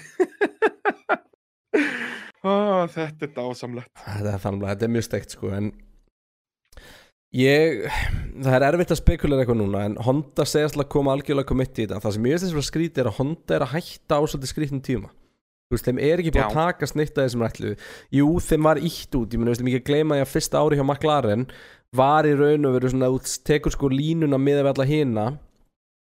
Ó, 2.45 2.87
Þetta 2.92 3.26
er 3.26 3.35
dásamlegt. 3.35 3.92
Þetta, 3.99 4.33
er 4.33 4.42
þannig, 4.42 4.66
þetta 4.71 4.87
er 4.87 4.92
mjög 4.95 5.07
steikt 5.09 5.35
sko, 5.35 5.52
en 5.57 5.71
ég 7.35 7.87
það 8.40 8.54
er 8.57 8.66
erfitt 8.71 8.92
að 8.95 9.00
spekulera 9.02 9.45
eitthvað 9.45 9.61
núna 9.61 9.85
en 9.85 9.97
Honda 10.07 10.47
segast 10.49 10.78
að 10.78 10.88
koma 10.95 11.12
algjörlega 11.16 11.50
komitt 11.50 11.76
í 11.76 11.87
þetta. 11.87 12.02
Það 12.04 12.14
sem 12.16 12.28
ég 12.28 12.37
veist 12.37 12.47
þess 12.47 12.61
að 12.61 12.68
skríti 12.71 13.02
er 13.02 13.11
að 13.11 13.18
Honda 13.18 13.57
er 13.59 13.66
að 13.66 13.75
hætta 13.75 14.21
á 14.21 14.23
svolítið 14.25 14.52
skrítin 14.52 14.85
tíma. 14.87 15.11
Þú 15.68 15.76
veist, 15.76 15.88
þeim 15.90 15.99
er 16.00 16.23
ekki 16.23 16.30
búin 16.33 16.47
að 16.47 16.54
taka 16.57 16.87
snitt 16.88 17.18
að 17.18 17.26
þessum 17.26 17.42
ætlu 17.45 17.71
Jú, 18.16 18.28
þeim 18.40 18.64
var 18.64 18.78
ítt 18.80 19.16
út 19.18 19.35
Ég 19.35 19.40
meina, 19.42 19.52
veist, 19.52 19.61
ekki 19.61 19.80
að 19.83 19.90
gleyma 19.90 20.16
því 20.16 20.23
að 20.25 20.30
fyrsta 20.33 20.62
ári 20.64 20.78
hjá 20.78 20.85
McLaren 20.87 21.42
var 21.99 22.25
í 22.25 22.33
raun 22.38 22.64
og 22.68 22.73
veru 22.78 22.92
svona 22.92 23.11
út 23.12 23.28
tekur 23.45 23.75
sko 23.75 23.90
línuna 23.92 24.40
með 24.40 24.62
við 24.62 24.71
alla 24.71 24.87
hina 24.88 25.26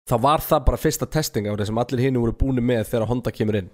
þá 0.09 0.15
var 0.23 0.45
það 0.47 0.65
bara 0.69 0.81
fyrsta 0.81 1.09
testing 1.11 1.51
árið 1.51 1.69
sem 1.73 1.83
allir 1.83 2.05
hinu 2.07 2.23
voru 2.23 2.37
búin 2.39 2.63
með 2.65 2.87
þegar 2.93 3.11
Honda 3.11 3.35
kemur 3.35 3.59
inn. 3.61 3.69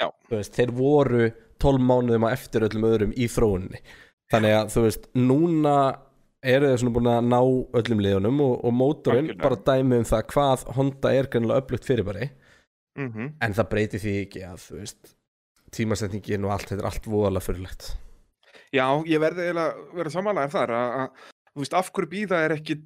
Já. 0.00 0.08
Þú 0.28 0.38
veist, 0.38 0.56
þeir 0.56 0.72
voru 0.80 1.28
12 1.62 1.86
mánuðum 1.90 2.28
að 2.28 2.36
eftir 2.36 2.66
öllum 2.68 2.86
öðrum 2.90 3.16
í 3.16 3.28
þróunni 3.30 3.82
þannig 4.30 4.56
að 4.56 4.72
þú 4.74 4.84
veist, 4.86 5.08
núna 5.18 5.76
eru 6.40 6.70
þeir 6.70 6.80
svona 6.80 6.96
búin 6.96 7.10
að 7.12 7.26
ná 7.28 7.40
öllum 7.80 8.04
liðunum 8.04 8.44
og, 8.44 8.52
og 8.64 8.76
mótorinn 8.76 9.32
bara 9.40 9.58
dæmi 9.60 10.00
um 10.00 10.06
það 10.08 10.28
hvað 10.32 10.68
Honda 10.76 11.12
er 11.12 11.28
greinlega 11.32 11.64
upplugt 11.64 11.88
fyrirbæri. 11.88 12.30
Mm 12.98 13.32
en 13.40 13.56
það 13.56 13.68
breytir 13.70 14.00
því 14.02 14.14
ekki 14.24 14.44
að 14.44 14.62
þú 14.64 14.78
veist 14.80 15.12
tímasetningin 15.74 16.46
og 16.46 16.54
allt, 16.54 16.70
þetta 16.70 16.82
er 16.82 16.88
allt 16.90 17.06
voðalega 17.06 17.46
fyrirlegt 17.46 17.90
Já, 18.74 18.86
ég 19.06 19.20
verði 19.22 19.46
eiginlega 19.46 19.74
að 19.74 19.94
vera 19.98 20.12
samanlegar 20.14 20.52
þar 20.54 20.72
að, 20.74 20.96
að, 21.00 21.28
þú 21.50 21.62
veist, 21.62 21.76
af 21.78 21.92
hverju 21.94 22.10
býða 22.10 22.40
er 22.44 22.54
ekki 22.54 22.76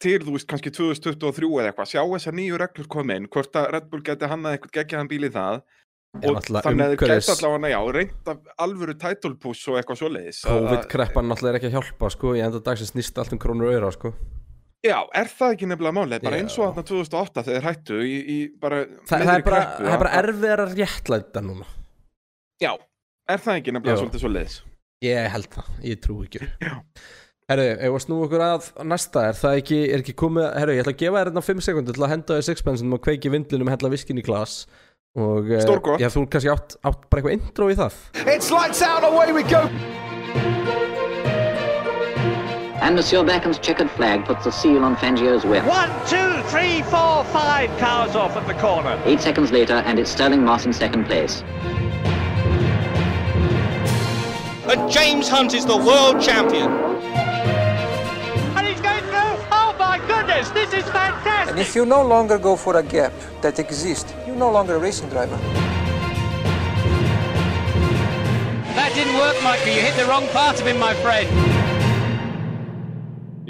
til, 0.00 0.18
þú 0.24 0.34
veist, 0.34 0.48
kannski 0.50 0.72
2023 0.74 1.50
eða 1.50 1.70
eitthvað, 1.70 1.90
sjá 1.92 2.02
þessar 2.02 2.36
nýju 2.38 2.60
reglur 2.62 2.88
koma 2.90 3.18
inn, 3.18 3.28
hvort 3.30 3.58
að 3.60 3.68
Red 3.74 3.90
Bull 3.90 4.02
geti 4.06 4.30
hannað 4.30 4.56
eitthvað 4.56 4.74
geggjaðan 4.78 5.10
bíl 5.10 5.26
í 5.28 5.32
það 5.34 5.60
og 6.18 6.42
þannig 6.42 6.84
að 6.84 6.96
umhverfis- 6.96 7.28
gæti 7.30 7.44
allavega, 7.46 7.70
já, 7.70 7.80
reynd 7.94 8.28
af 8.32 8.38
alvöru 8.58 8.94
title 8.98 9.34
push 9.40 9.68
og 9.70 9.78
eitthvað 9.78 10.00
svoleiðis. 10.02 10.40
að- 10.44 10.50
COVID-kreppan 10.66 11.28
náttúrulega 11.30 11.54
er 11.54 11.58
ekki 11.60 11.70
að 11.70 11.76
hjálpa 11.78 12.10
sko, 12.10 12.34
í 12.34 12.42
enda 12.44 12.60
dagsins 12.60 12.90
snýst 12.92 13.18
allt 13.18 13.32
um 13.32 13.38
krónur 13.38 13.68
og 13.70 13.74
auðra 13.78 13.92
sko. 13.92 14.12
Já, 14.82 14.96
er 15.14 15.24
það 15.28 15.52
ekki 15.54 15.66
nefnilega 15.68 15.92
málið, 15.92 16.22
bara 16.24 16.36
Já. 16.36 16.40
eins 16.42 16.58
og 16.58 16.74
þarna 16.74 16.84
2008 16.88 17.42
þegar 17.44 17.62
hættu 17.68 18.00
í, 18.00 18.16
í 18.28 18.38
bara 18.58 18.86
Þa, 18.86 19.18
það, 19.20 19.34
er 19.36 19.42
bara, 19.42 19.60
það 19.76 19.92
er 19.92 19.98
bara 19.98 20.22
erfiðar 20.22 20.60
að 20.64 20.74
réttlæta 20.80 21.42
núna 21.44 21.66
Já, 22.62 22.72
er 23.28 23.38
það 23.38 23.60
ekki 23.60 23.72
nefnilega 23.76 23.96
Já. 23.96 24.00
svolítið 24.00 24.20
svoleiðis? 24.24 24.60
Ég 25.04 25.30
held 25.30 25.48
það, 25.50 25.68
ég 25.84 26.00
trú 26.00 26.16
ekki. 26.24 26.48
Herru, 27.50 27.62
ef 27.76 27.92
að 27.92 28.02
snú 28.04 28.16
okkur 28.24 28.40
að 28.46 28.66
næsta 28.86 29.22
er 29.28 29.32
það 29.34 29.60
ekki, 29.60 29.78
er 29.92 29.98
ekki 30.04 30.14
komið 30.14 30.48
Herru, 30.56 30.72
ég 30.72 30.82
ætla 30.84 30.94
að 30.94 31.00
gefa 31.04 31.20
þér 31.20 31.30
hérna 35.10 35.18
5 35.18 35.18
sekundur 35.18 35.18
til 35.18 35.18
að 35.18 35.18
henda 35.18 35.18
þér 35.18 35.18
sixpensin 35.18 35.18
og 35.18 35.18
kveiki 35.18 35.18
vindlinum 35.18 35.18
hella 35.18 35.18
viskin 35.18 35.18
í 35.18 35.18
glas 35.18 35.18
og 35.18 35.50
eh, 35.50 35.60
Stórgott. 35.60 36.00
Já, 36.00 36.08
þú 36.08 36.26
kannski 36.30 36.50
átt, 36.50 36.76
átt 36.86 37.08
bara 37.10 37.20
eitthvað 37.20 37.34
intro 37.34 37.66
í 37.66 37.74
það 37.74 37.92
It's 38.26 38.50
lights 38.50 38.82
out, 38.82 39.04
away 39.04 39.32
we 39.32 39.42
go. 39.42 39.66
And 42.80 42.96
Monsieur 42.96 43.22
Beckham's 43.24 43.58
checkered 43.58 43.90
flag 43.90 44.24
puts 44.24 44.44
the 44.44 44.50
seal 44.50 44.84
on 44.84 44.96
Fangio's 44.96 45.44
whip. 45.44 45.64
One, 45.66 45.90
two, 46.08 46.42
three, 46.48 46.82
four, 46.82 47.24
five 47.24 47.68
cars 47.78 48.16
off 48.16 48.36
at 48.36 48.46
the 48.46 48.54
corner. 48.54 48.98
Eight 49.04 49.20
seconds 49.20 49.52
later, 49.52 49.82
and 49.84 49.98
it's 49.98 50.10
Sterling 50.10 50.42
Moss 50.44 50.64
in 50.64 50.72
second 50.72 51.04
place. 51.04 51.42
And 54.70 54.90
James 54.90 55.28
Hunt 55.28 55.52
is 55.52 55.66
the 55.66 55.76
world 55.76 56.22
champion. 56.22 56.70
If 61.60 61.76
you 61.76 61.84
no 61.84 62.02
longer 62.02 62.38
go 62.38 62.56
for 62.56 62.76
a 62.78 62.82
gap 62.82 63.12
that 63.42 63.58
exists, 63.58 64.14
you're 64.26 64.34
no 64.34 64.50
longer 64.50 64.76
a 64.76 64.78
racing 64.78 65.08
driver. 65.10 65.36
That 68.74 68.92
didn't 68.94 69.16
work, 69.20 69.36
Michael. 69.44 69.74
You 69.76 69.82
hit 69.82 69.94
the 69.96 70.06
wrong 70.06 70.26
part 70.32 70.58
of 70.60 70.66
him, 70.66 70.78
my 70.78 70.94
friend. 71.04 71.28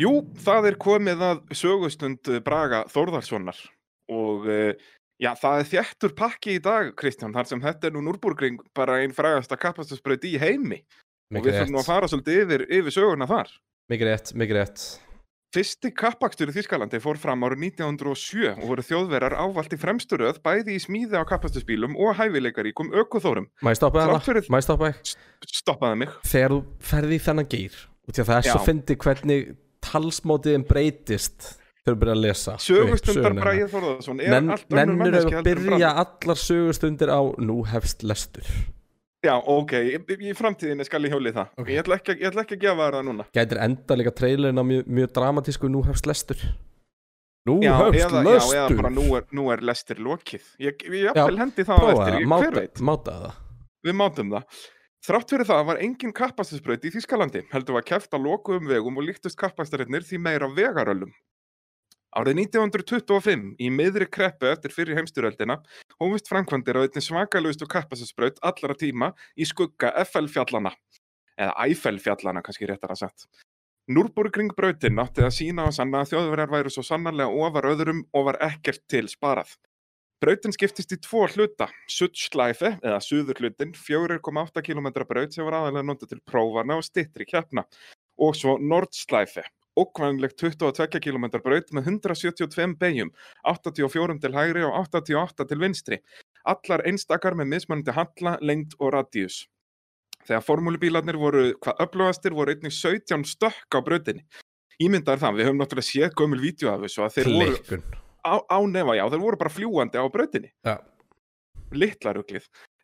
Jú, 0.01 0.25
það 0.42 0.70
er 0.70 0.77
komið 0.81 1.23
að 1.23 1.42
sögustund 1.55 2.31
eh, 2.33 2.40
Braga 2.42 2.87
Þórðarssonar 2.88 3.59
og 4.11 4.46
uh, 4.49 4.73
já, 5.20 5.31
það 5.38 5.59
er 5.59 5.68
þjættur 5.75 6.14
pakki 6.16 6.57
í 6.57 6.62
dag, 6.64 6.88
Kristján, 6.99 7.35
þar 7.37 7.51
sem 7.51 7.62
þetta 7.62 7.90
er 7.90 7.94
nú 7.94 8.03
Núrburgring 8.07 8.62
bara 8.75 8.96
einn 9.03 9.12
frægasta 9.14 9.59
kapastusbreyt 9.61 10.25
í 10.27 10.38
heimi 10.40 10.81
og 10.81 11.37
Mikið 11.37 11.51
við 11.51 11.59
þurfum 11.59 11.77
nú 11.77 11.83
að 11.83 11.90
fara 11.90 12.11
svolítið 12.11 12.42
yfir, 12.46 12.66
yfir 12.81 12.96
söguna 12.96 13.29
þar. 13.31 13.53
mikið 13.92 14.11
rétt, 14.11 14.35
mikið 14.40 14.61
rétt 14.61 14.88
Fyrsti 15.50 15.90
kappakstur 15.90 16.52
í 16.52 16.54
Þýskalandi 16.54 17.00
fór 17.02 17.18
fram 17.18 17.40
árið 17.42 17.64
1907 17.72 18.52
og 18.52 18.68
voru 18.68 18.84
þjóðverjar 18.86 19.34
ávallt 19.34 19.72
í 19.74 19.78
fremsturöð 19.82 20.38
bæði 20.46 20.76
í 20.76 20.82
smíði 20.84 21.18
á 21.18 21.26
kappastusbílum 21.26 21.96
og 21.98 22.14
hæfileikaríkum 22.20 22.92
ökuþórum. 23.02 23.48
Má 23.58 23.72
ég 23.72 23.80
stoppa 23.80 24.04
það? 24.06 24.46
Má 24.46 24.60
ég 24.60 24.68
stoppa 24.68 24.92
það? 24.92 25.14
Stoppaði 25.50 25.98
mig. 26.04 26.14
Þegar 26.30 26.54
þú 26.54 26.60
ferði 26.92 27.18
í 27.18 27.24
þennan 27.26 27.50
geir 27.50 27.80
og 27.82 28.14
því 28.14 28.22
að 28.22 28.30
það 28.30 28.38
er 28.38 28.46
svo 28.46 28.60
Já. 28.60 28.66
fyndi 28.68 28.98
hvernig 29.02 29.50
talsmótiðin 29.90 30.68
breytist 30.70 31.50
þegar 31.82 31.96
þú 31.96 32.00
byrjar 32.04 32.14
að 32.14 32.24
lesa 32.28 32.58
Sögustundar 32.62 33.24
söguna. 33.26 33.44
Bragið 33.48 33.72
Þórðarsson 33.74 34.20
er 34.22 34.34
Nenn, 34.36 34.50
allt 34.54 34.66
önnur 34.70 34.80
Nennir 34.84 35.00
manneski 35.02 35.34
að 35.34 35.40
heldur 35.40 35.50
en 35.50 35.64
byrja 35.66 35.90
Brann. 35.90 36.04
allar 36.06 36.44
sögustundir 36.46 37.10
á 37.10 37.20
nú 37.42 37.56
hefst 37.66 38.06
lestur 38.06 38.46
Já, 39.20 39.35
ok, 39.37 39.72
í, 39.85 39.98
í 40.30 40.33
framtíðinni 40.33 40.85
skal 40.88 41.02
ég 41.04 41.12
hjóli 41.12 41.33
það. 41.37 41.50
Ok. 41.61 41.68
Ég, 41.68 41.83
ætla 41.83 41.96
ekki, 42.00 42.14
að- 42.14 42.22
ég 42.22 42.30
ætla 42.30 42.44
ekki 42.46 42.56
að 42.56 42.62
gefa 42.64 42.87
það 42.94 43.02
núna. 43.11 43.26
Gætir 43.37 43.59
enda 43.66 43.96
líka 44.00 44.12
trailerin 44.16 44.56
á 44.61 44.64
mjög, 44.64 44.87
mjög 44.88 45.11
dramatísku 45.18 45.68
nú 45.68 45.83
hefst 45.85 46.06
lestur 46.09 46.40
Nú 47.48 47.54
Já, 47.64 47.72
hefst 47.76 48.04
eða, 48.04 48.20
já, 48.20 48.33
lestur 48.35 48.56
eða 48.56 48.76
bara 48.80 48.90
nú 48.92 49.04
er, 49.16 49.24
nú 49.33 49.46
er 49.52 49.62
lestir 49.64 49.96
lokið. 50.04 50.42
Ég, 50.61 50.83
ég 50.88 51.06
jafnvel 51.09 51.38
hendi 51.40 51.64
það 51.64 51.78
á 51.80 51.85
það, 51.88 52.11
ég, 52.20 52.26
hver 52.28 52.56
veit. 52.61 52.80
máta 52.85 53.14
það 53.20 53.38
Við 53.88 53.96
mátum 53.96 54.33
það. 54.35 54.59
Þrátt 55.00 55.30
fyrir 55.33 55.48
það 55.48 55.62
var 55.70 55.78
engin 55.80 56.12
kappastusbraut 56.12 56.83
í 56.85 56.90
Þýskalandi, 56.92 57.40
heldur 57.52 57.78
var 57.78 57.87
keft 57.88 58.12
að 58.12 58.26
lokuðum 58.28 58.68
vegum 58.68 58.98
og 59.00 59.06
líktust 59.09 59.38
kappastarinnir 59.40 60.04
því 60.04 60.18
meira 60.20 60.48
vegaröllum. 60.52 61.12
Árið 62.11 62.40
1925, 62.42 63.42
í 63.62 63.68
miðri 63.70 64.09
kreppu 64.11 64.49
eftir 64.51 64.73
fyrir 64.75 64.99
heimstyröldina, 64.99 65.61
hófust 66.03 66.27
framkvæmdir 66.27 66.81
á 66.81 66.83
einnig 66.83 67.05
svakalustu 67.07 67.68
kappastusbraut 67.70 68.40
allra 68.42 68.75
tíma 68.75 69.12
í 69.38 69.46
skugga 69.46 69.92
FL-fjallana, 70.03 70.73
eða 71.38 71.55
Eiffel-fjallana 71.68 72.42
kannski 72.42 72.66
réttar 72.66 72.90
að 72.96 73.05
sagt. 73.05 73.29
Núrburgringbrautin 73.94 74.99
átti 75.03 75.23
að 75.23 75.37
sína 75.38 75.66
á 75.66 75.75
sanna 75.75 76.03
að 76.03 76.16
þjóðverjar 76.16 76.51
væru 76.57 76.75
svo 76.75 76.85
sannarlega 76.87 77.46
ofar 77.46 77.70
öðrum 77.70 78.03
og 78.11 78.27
var 78.33 78.40
ekkert 78.49 78.83
til 78.90 79.07
sparað. 79.11 79.55
Brautin 80.20 80.53
skiptist 80.53 80.90
í 80.92 80.99
tvo 81.01 81.23
hluta, 81.31 81.70
Sudslæfe 81.88 82.75
eða 82.83 82.99
suður 83.07 83.38
hlutin, 83.38 83.70
4,8 83.73 84.66
km 84.66 84.90
braut 85.07 85.31
sem 85.31 85.46
var 85.46 85.61
aðalega 85.61 85.87
notað 85.87 86.11
til 86.11 86.20
prófana 86.27 86.77
og 86.77 86.85
stittri 86.85 87.25
keppna 87.25 87.64
og 88.20 88.35
svo 88.37 88.59
Nordslæfe, 88.61 89.46
okkvæmlegt 89.83 90.37
22 90.40 91.01
km 91.05 91.27
braut 91.45 91.73
með 91.77 91.88
172 91.95 92.77
beigjum, 92.81 93.12
84 93.47 94.19
til 94.25 94.37
hægri 94.37 94.66
og 94.66 94.77
88 94.83 95.49
til 95.51 95.62
vinstri, 95.62 96.01
allar 96.55 96.85
einstakar 96.88 97.38
með 97.38 97.53
mismunandi 97.55 97.97
halla, 97.97 98.37
lengd 98.40 98.77
og 98.79 98.95
radíus. 98.97 99.45
Þegar 100.29 100.45
formúlubílarnir 100.45 101.16
voru 101.19 101.47
hvað 101.64 101.81
öflugastir 101.87 102.37
voru 102.37 102.53
einnig 102.53 102.77
17 102.77 103.25
stökk 103.29 103.73
á 103.73 103.81
brautinni. 103.81 104.27
Ímyndar 104.81 105.21
það, 105.21 105.40
við 105.40 105.49
höfum 105.49 105.61
náttúrulega 105.61 105.88
séð 105.88 106.14
gömul 106.16 106.40
vídeo 106.40 106.71
af 106.73 106.85
þessu 106.85 107.05
að 107.05 107.16
þeir 107.16 107.33
voru 107.35 107.57
Klikkun 107.57 107.88
á, 108.25 108.35
á 108.45 108.59
nefa, 108.69 108.97
já, 108.97 109.05
þeir 109.11 109.23
voru 109.23 109.40
bara 109.40 109.53
fljúandi 109.53 110.01
á 110.01 110.05
brautinni. 110.12 110.53
Já. 110.66 110.77
Litla 111.73 112.14
ruglið. 112.16 112.47
Uh, 112.49 112.80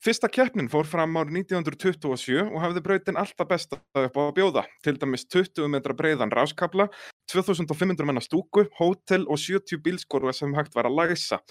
fyrsta 0.00 0.30
keppnin 0.32 0.70
fór 0.72 0.86
fram 0.88 1.18
árið 1.20 1.42
1927 1.42 2.46
og 2.46 2.56
hafði 2.62 2.82
brautin 2.84 3.18
alltaf 3.20 3.48
besta 3.50 3.76
upp 3.76 4.16
á 4.16 4.22
að 4.22 4.34
bjóða. 4.38 4.64
Til 4.84 4.96
dæmis 4.96 5.26
20 5.28 5.68
metra 5.68 5.96
breiðan 5.96 6.32
ráskabla, 6.32 6.88
2500 7.28 8.08
menna 8.08 8.22
stúku, 8.24 8.64
hótel 8.78 9.26
og 9.28 9.40
70 9.42 9.82
bílskorfa 9.84 10.32
sem 10.36 10.56
hægt 10.56 10.74
var 10.78 10.88
að 10.88 10.96
læsa. 11.02 11.42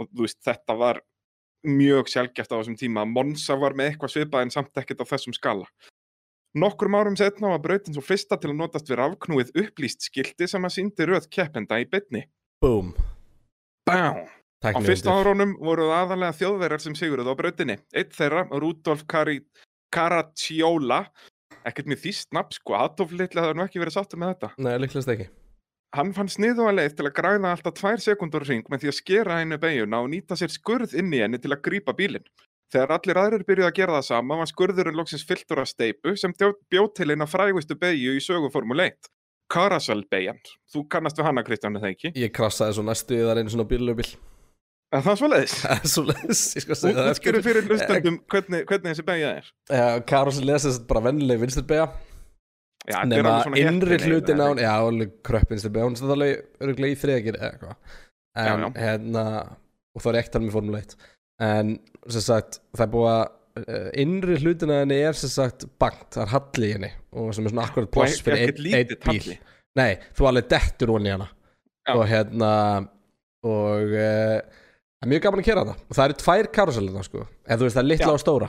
Og 0.00 0.10
þú 0.10 0.26
veist, 0.26 0.40
þetta 0.42 0.78
var 0.80 1.02
mjög 1.62 2.10
sjálfgeft 2.10 2.50
á 2.50 2.58
þessum 2.58 2.78
tíma. 2.80 3.06
Monsa 3.06 3.54
var 3.60 3.78
með 3.78 3.92
eitthvað 3.92 4.14
svipað 4.16 4.46
en 4.46 4.54
samt 4.54 4.82
ekkert 4.82 5.06
á 5.06 5.10
þessum 5.14 5.36
skala. 5.36 5.70
Nokkrum 6.58 6.98
árum 6.98 7.14
setna 7.16 7.54
var 7.54 7.62
brautin 7.64 7.94
svo 7.94 8.02
fyrsta 8.04 8.36
til 8.36 8.50
að 8.50 8.58
notast 8.58 8.90
við 8.90 8.98
rafknúið 9.00 9.54
upplýst 9.62 10.10
skilti 10.10 10.50
sem 10.50 10.66
að 10.66 10.74
síndi 10.74 11.08
röð 11.08 11.30
keppenda 11.32 11.78
í 11.80 11.86
bytni. 11.88 12.26
Boom 12.60 12.92
Bám! 13.86 14.41
Á 14.62 14.78
fyrsta 14.78 15.10
árunum 15.10 15.56
voru 15.58 15.88
það 15.90 16.00
aðalega 16.04 16.38
þjóðverjar 16.38 16.82
sem 16.84 16.96
siguruð 16.98 17.30
á 17.30 17.34
brautinni. 17.38 17.78
Eitt 17.90 18.14
þeirra, 18.14 18.46
Rudolf 18.62 19.04
Cari 19.10 19.40
Caracciolo, 19.92 21.02
ekkert 21.66 21.90
með 21.90 22.04
þýst 22.06 22.30
nafn 22.36 22.56
sko, 22.56 22.78
Adolf 22.78 23.14
litli 23.16 23.42
hafði 23.42 23.58
nú 23.58 23.66
ekki 23.66 23.82
verið 23.82 23.98
sáttur 23.98 24.22
með 24.22 24.36
þetta. 24.36 24.52
Nei, 24.62 24.74
líklegast 24.84 25.14
ekki 25.14 25.28
Hann 25.92 26.14
fann 26.16 26.30
sniðu 26.32 26.64
að 26.70 26.78
leið 26.78 26.94
til 26.96 27.04
að 27.04 27.16
græða 27.18 27.50
alltaf 27.52 27.74
tvær 27.76 28.00
sekundur 28.00 28.46
ring 28.48 28.64
með 28.72 28.84
því 28.84 28.88
að 28.88 28.96
skera 28.96 29.34
henni 29.42 29.58
beiguna 29.60 30.00
og 30.00 30.08
nýta 30.08 30.38
sér 30.40 30.48
skurð 30.54 30.94
inn 30.96 31.12
í 31.12 31.20
henni 31.20 31.40
til 31.42 31.52
að 31.52 31.60
grípa 31.66 31.92
bílinn. 31.98 32.24
Þegar 32.72 32.94
allir 32.96 33.20
aðrir 33.20 33.44
byrjuði 33.44 33.68
að 33.68 33.76
gera 33.76 33.98
það 33.98 34.06
sama 34.06 34.38
var 34.40 34.48
skurðurinn 34.48 34.96
loksins 34.96 35.26
fylltur 35.28 35.60
af 35.60 35.68
steipu 35.68 36.16
sem 36.16 36.32
bjóð 36.32 36.88
til 36.96 37.10
eina 37.12 37.28
frægustu 37.28 37.76
beigju 37.76 38.16
í 38.16 38.24
sögu 38.24 38.48
Formule 38.54 38.88
1. 38.88 39.12
Carousel 39.52 40.06
beigjan. 40.08 40.40
Þú 40.72 40.86
kannast 40.88 41.20
við 41.20 41.28
hana, 41.28 41.44
Kristján, 41.44 41.76
eða 41.76 41.92
ekki? 41.92 42.16
Ég 42.16 42.32
krassaði 42.32 42.78
svo 42.78 42.88
næstu 42.88 43.18
í 43.18 43.26
það 43.26 43.42
einu 43.42 43.52
svona 43.52 43.68
bílubil 43.68 44.08
Er 44.92 45.00
það 45.06 45.18
svoleiðis? 45.22 45.52
Það 45.62 45.74
er 45.78 45.90
svo 45.94 46.02
leiðis 46.08 46.40
Ég 46.58 46.64
skal 46.66 46.76
segja 46.78 46.92
Þú 46.94 47.00
það 47.02 47.10
útskjöru 47.14 47.42
fyrir 47.46 47.68
hlustendum 47.68 48.16
hvernig, 48.32 48.64
hvernig 48.68 48.90
þessi 48.92 49.04
beigja 49.08 49.30
er. 49.38 49.46
Já, 49.72 49.84
Karos 50.10 50.40
lesast 50.44 50.84
bara 50.90 51.04
vennileg 51.08 51.40
vinstirbega 51.40 51.86
Já, 52.82 52.96
þetta 52.98 53.00
er 53.00 53.10
Nefna 53.12 53.32
alveg 53.32 53.46
svona 53.46 53.62
innri 53.62 53.96
héttin 53.96 54.12
hlutin 54.12 54.42
á 54.42 54.46
hún 54.50 54.60
Já, 54.62 54.72
alveg 54.74 55.14
kröpp 55.24 55.54
vinstirbega 55.54 55.88
Hún 55.88 55.96
er 55.96 56.14
alveg 56.18 56.92
í 56.92 56.98
þriðagir 57.00 57.38
eða 57.40 57.50
eitthvað 57.52 57.98
En 58.32 58.48
Já, 58.48 58.52
já. 58.52 58.68
hérna 58.82 59.24
Og 59.92 60.04
það 60.04 60.10
er 60.12 60.20
ekkert 60.22 60.44
með 60.44 60.56
Formule 60.58 60.82
1 60.82 60.96
En 61.48 61.72
sem 62.12 62.26
sagt 62.28 62.60
Það 62.76 62.84
er 62.86 62.92
búið 62.96 63.10
að 63.12 63.24
uh, 63.62 63.90
Innri 64.04 64.38
hlutin 64.44 64.72
að 64.74 64.82
henni 64.84 64.98
er 65.08 65.18
sem 65.18 65.32
sagt 65.32 65.68
bankt 65.80 66.18
Það 66.18 66.26
er 66.26 66.34
halli 66.36 66.68
í 66.68 66.74
henni 66.76 66.92
Og 67.16 67.32
sem 67.36 67.46
er 67.48 67.54
svona 67.54 67.68
akkurat 67.68 67.92
pláss 67.96 68.20
Og 68.20 68.26
fyrir 68.28 68.44
einn 68.76 68.96
bíl. 69.08 69.36
Nei, 69.78 69.92
þú 70.16 70.28
alveg. 70.28 71.32
Og 71.96 72.02
hérna 72.12 72.50
Og 73.48 73.96
uh, 73.96 74.60
Það 75.02 75.08
er 75.08 75.12
mjög 75.12 75.22
gaman 75.26 75.40
að 75.42 75.46
kera 75.48 75.62
þetta 75.66 75.90
Og 75.90 75.96
það 75.98 76.04
eru 76.08 76.16
tvær 76.22 76.48
karuselina 76.54 77.02
sko. 77.02 77.26
En 77.50 77.58
þú 77.58 77.66
veist 77.66 77.76
það 77.76 77.82
er 77.82 77.88
litla 77.90 78.06
Já. 78.06 78.12
og 78.14 78.20
stóra. 78.22 78.48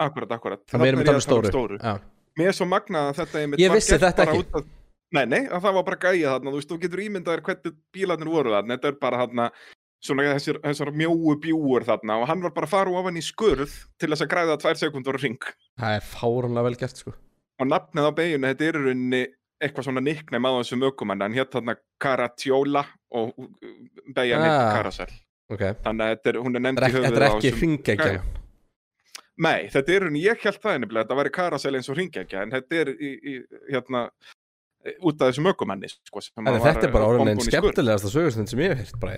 Akkurat, 0.00 0.30
akkurat. 0.32 0.62
Það 0.66 0.78
tala 0.80 0.92
um 0.96 1.02
ég 1.04 1.52
stóru, 1.52 1.78
Já. 1.82 1.98
Mér 2.40 2.48
er 2.48 2.56
svo 2.56 2.64
magnað 2.66 3.10
að 3.10 3.18
þetta 3.20 3.40
einmitt 3.42 3.60
Ég 3.60 3.68
var 3.68 3.76
vissi 3.76 3.92
gert 3.92 4.02
þetta 4.06 4.24
bara 4.24 4.32
ekki. 4.32 4.46
út 4.46 4.56
af- 4.56 4.70
Nei, 5.12 5.26
nei, 5.28 5.40
að 5.52 5.60
það 5.60 5.74
var 5.76 5.82
bara 5.84 5.96
gæja 6.00 6.30
þarna, 6.32 6.48
þú 6.50 6.56
veist, 6.56 6.68
þú 6.72 6.78
getur 6.80 7.00
ímyndað 7.04 7.34
þér 7.36 7.42
hvernig 7.44 7.74
bílarnir 7.92 8.30
voru 8.32 8.50
þarna, 8.54 8.76
þetta 8.78 8.88
er 8.88 8.92
bara 9.02 9.18
þarna, 9.20 9.50
svona 10.02 10.22
þessar, 10.32 10.58
þessar 10.64 10.90
mjóu 10.96 11.34
bjúur 11.42 11.84
þarna. 11.84 12.16
Og 12.22 12.26
hann 12.28 12.40
var 12.40 12.50
bara 12.56 12.66
að 12.66 12.70
fara 12.72 12.90
ofan 12.90 13.20
í 13.20 13.22
skurð 13.22 13.74
til 14.00 14.08
þess 14.08 14.24
að 14.24 14.30
græða 14.32 14.56
tvær 14.62 14.80
sekundur 14.80 15.20
ring 15.20 15.36
Það 15.78 15.96
er 15.98 16.00
fárunlega 16.00 16.64
vel 16.64 16.74
gert 16.80 16.96
sko. 16.96 17.12
Og 17.60 17.66
nafnið 17.68 18.08
á 18.08 18.12
beginu, 18.16 18.48
þetta 18.48 18.64
er 18.64 18.72
í 18.72 18.84
rauninni 18.88 19.22
eitthvað 19.62 19.84
svona 19.84 20.00
nickname 20.02 20.48
á 20.48 20.52
þessum 20.64 20.88
ökumann, 20.88 21.20
hann 21.20 21.34
hétt 21.36 21.52
þarna 21.52 21.76
Caratiola 22.00 22.86
og 23.12 23.34
beigjan 24.16 24.40
hitt 24.40 24.56
Ah. 24.56 24.72
Carousel, 24.80 25.12
Ok. 25.52 25.64
Þannig 25.84 26.04
að 26.06 26.14
þetta 26.14 26.32
er, 26.32 26.38
hún 26.46 26.56
er 26.58 26.64
nefnd 26.66 26.78
í 26.82 26.86
höfuð 26.92 27.06
þetta 27.08 27.20
er 27.22 27.26
ekki 27.28 27.52
hringekja. 27.58 28.06
Gæja. 28.12 28.22
Nei, 29.42 29.58
þetta 29.72 29.92
er 29.94 30.04
rauninni, 30.04 30.22
ég 30.26 30.42
held 30.44 30.58
það 30.62 30.78
nefnilega, 30.82 31.04
þetta 31.06 31.18
væri 31.18 31.32
Carousel 31.34 31.74
eins 31.78 31.88
og 31.92 31.96
hringekja, 31.96 32.42
en 32.46 32.50
þetta 32.52 32.80
er 32.82 32.90
í, 32.92 33.12
í 33.32 33.34
hérna, 33.72 34.02
út 35.00 35.22
af 35.24 35.30
þessum 35.30 35.48
ökumanni, 35.52 35.88
sko, 35.92 36.20
sem 36.24 36.50
að 36.52 36.58
þetta 36.66 36.86
er 36.88 36.92
bara 36.94 37.06
eh, 37.06 37.12
orðin 37.14 37.30
einn 37.32 37.40
í 37.40 37.46
skurð. 37.46 37.54
skemmtilegasta 37.56 38.12
sögustund 38.12 38.52
sem 38.52 38.62
ég 38.64 38.74
hef 38.74 38.82
heyrt 38.84 39.00
bara 39.02 39.16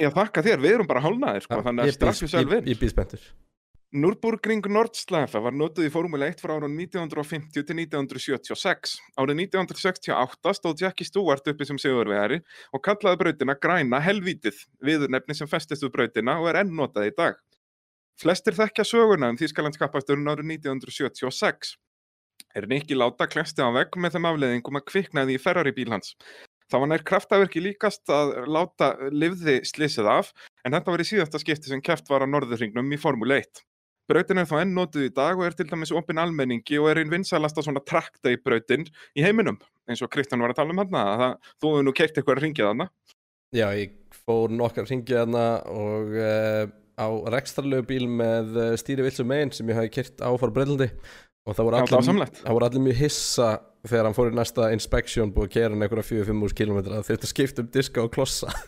Ég 0.00 0.14
þakka 0.16 0.42
þér, 0.46 0.60
við 0.64 0.74
erum 0.78 0.88
bara 0.88 1.02
hálnaðir, 1.04 1.44
sko, 1.44 1.60
þannig 1.66 1.84
að 1.86 1.94
strax 1.98 2.22
við 2.24 2.32
sjálf 2.34 2.54
ég- 2.56 2.68
Ég 2.72 2.78
býð 2.80 2.92
spenntur 2.94 3.24
Nürburgring 3.90 4.62
Nordschleife 4.70 5.40
var 5.42 5.50
notuð 5.50 5.88
í 5.88 5.90
Formule 5.90 6.28
1 6.30 6.38
frá 6.38 6.52
árun 6.54 6.76
1950 6.78 7.64
til 7.66 7.74
1976. 7.74 8.92
Árið 9.18 9.40
1968 9.48 10.52
stóð 10.54 10.82
Jackie 10.84 11.08
Stewart 11.08 11.48
uppi 11.50 11.66
sem 11.66 11.78
sigurvegari 11.82 12.38
og 12.70 12.84
kallaði 12.86 13.18
brautina 13.18 13.56
græna 13.58 13.98
helvítið, 13.98 14.60
viðurnefni 14.86 15.34
sem 15.34 15.50
festist 15.50 15.82
við 15.82 15.90
brautina 15.96 16.36
og 16.38 16.46
er 16.52 16.60
enn 16.60 16.70
notað 16.78 17.08
í 17.08 17.14
dag. 17.16 17.40
Flestir 18.22 18.54
þekkja 18.54 18.84
söguna 18.86 19.32
um 19.32 19.38
Þýskalandskappasturinn 19.40 20.30
árið 20.30 20.46
1976. 20.60 21.72
Er 22.54 22.68
Nicky 22.70 22.94
Láta 22.94 23.26
klesti 23.26 23.66
á 23.66 23.74
vegg 23.74 23.98
með 23.98 24.14
þeim 24.14 24.28
afleðingum 24.30 24.78
að 24.78 24.86
kviknaði 24.92 25.34
í 25.34 25.40
Ferrari 25.42 25.72
bíl 25.74 25.88
hans. 25.90 26.14
Það 26.70 26.84
var 26.84 26.92
nær 26.92 27.04
kraftaverki 27.10 27.64
líkast 27.64 28.14
að 28.14 28.36
Láta 28.46 28.92
livði 29.10 29.56
slysið 29.66 30.12
af, 30.14 30.30
en 30.62 30.78
þetta 30.78 30.94
var 30.94 31.02
í 31.02 31.08
síðasta 31.10 31.42
skipti 31.42 31.72
sem 31.72 31.82
keft 31.82 32.06
var 32.06 32.22
á 32.22 32.30
norðurringnum 32.30 32.94
í 32.94 33.00
Formule 33.02 33.40
1. 33.42 33.64
Brautin 34.10 34.42
er 34.42 34.48
þá 34.50 34.56
enn 34.64 34.74
notuð 34.74 35.06
í 35.06 35.12
dag 35.14 35.38
og 35.38 35.46
er 35.46 35.54
til 35.54 35.68
dæmis 35.70 35.92
opin 35.94 36.18
almenningi 36.18 36.80
og 36.80 36.88
er 36.90 37.02
einn 37.02 37.12
vinsælasta 37.12 37.62
svona 37.62 37.82
track 37.86 38.18
day 38.24 38.40
brautin 38.42 38.88
í 39.14 39.22
heiminum, 39.22 39.60
eins 39.86 40.02
og 40.02 40.10
Kristján 40.10 40.42
var 40.42 40.54
að 40.54 40.60
tala 40.60 40.74
um 40.74 40.82
hann, 40.82 40.90
það, 40.90 41.38
þú 41.62 41.72
hefur 41.74 41.86
nú 41.86 41.94
keirt 41.94 42.18
eitthvað 42.18 42.42
ringið 42.42 42.68
þarna. 42.70 42.90
Já, 43.54 43.66
ég 43.78 43.94
fór 44.26 44.52
nokkar 44.54 44.88
hringið 44.90 45.20
þarna 45.20 45.46
og 45.70 46.18
uh, 46.18 46.64
á 46.98 47.06
rekstrarlegu 47.36 47.86
bíl 47.86 48.06
með 48.10 48.58
uh, 48.58 48.70
stýri 48.80 49.06
vilsum 49.06 49.30
megin 49.30 49.54
sem 49.54 49.70
ég 49.70 49.78
hafi 49.78 49.94
kyrt 50.00 50.22
á 50.22 50.30
fór 50.42 50.54
Breitlandi 50.54 50.90
og 51.46 51.56
það 51.56 51.68
voru 51.68 51.80
allir, 51.80 52.66
allir 52.66 52.84
mjög 52.84 53.00
hissa 53.00 53.48
þegar 53.86 54.08
hann 54.08 54.16
fór 54.16 54.30
í 54.30 54.36
næsta 54.36 54.68
inspection 54.74 55.32
búið 55.34 55.48
að 55.48 55.54
kera 55.54 55.72
hann 55.72 55.86
einhverja 55.86 56.10
4-5 56.10 56.44
úr 56.46 56.56
kilometra 56.58 56.98
það 56.98 57.08
þurfti 57.08 57.26
að 57.28 57.32
skipta 57.34 57.64
um 57.64 57.70
diska 57.78 58.04
og 58.04 58.12
klossa 58.14 58.48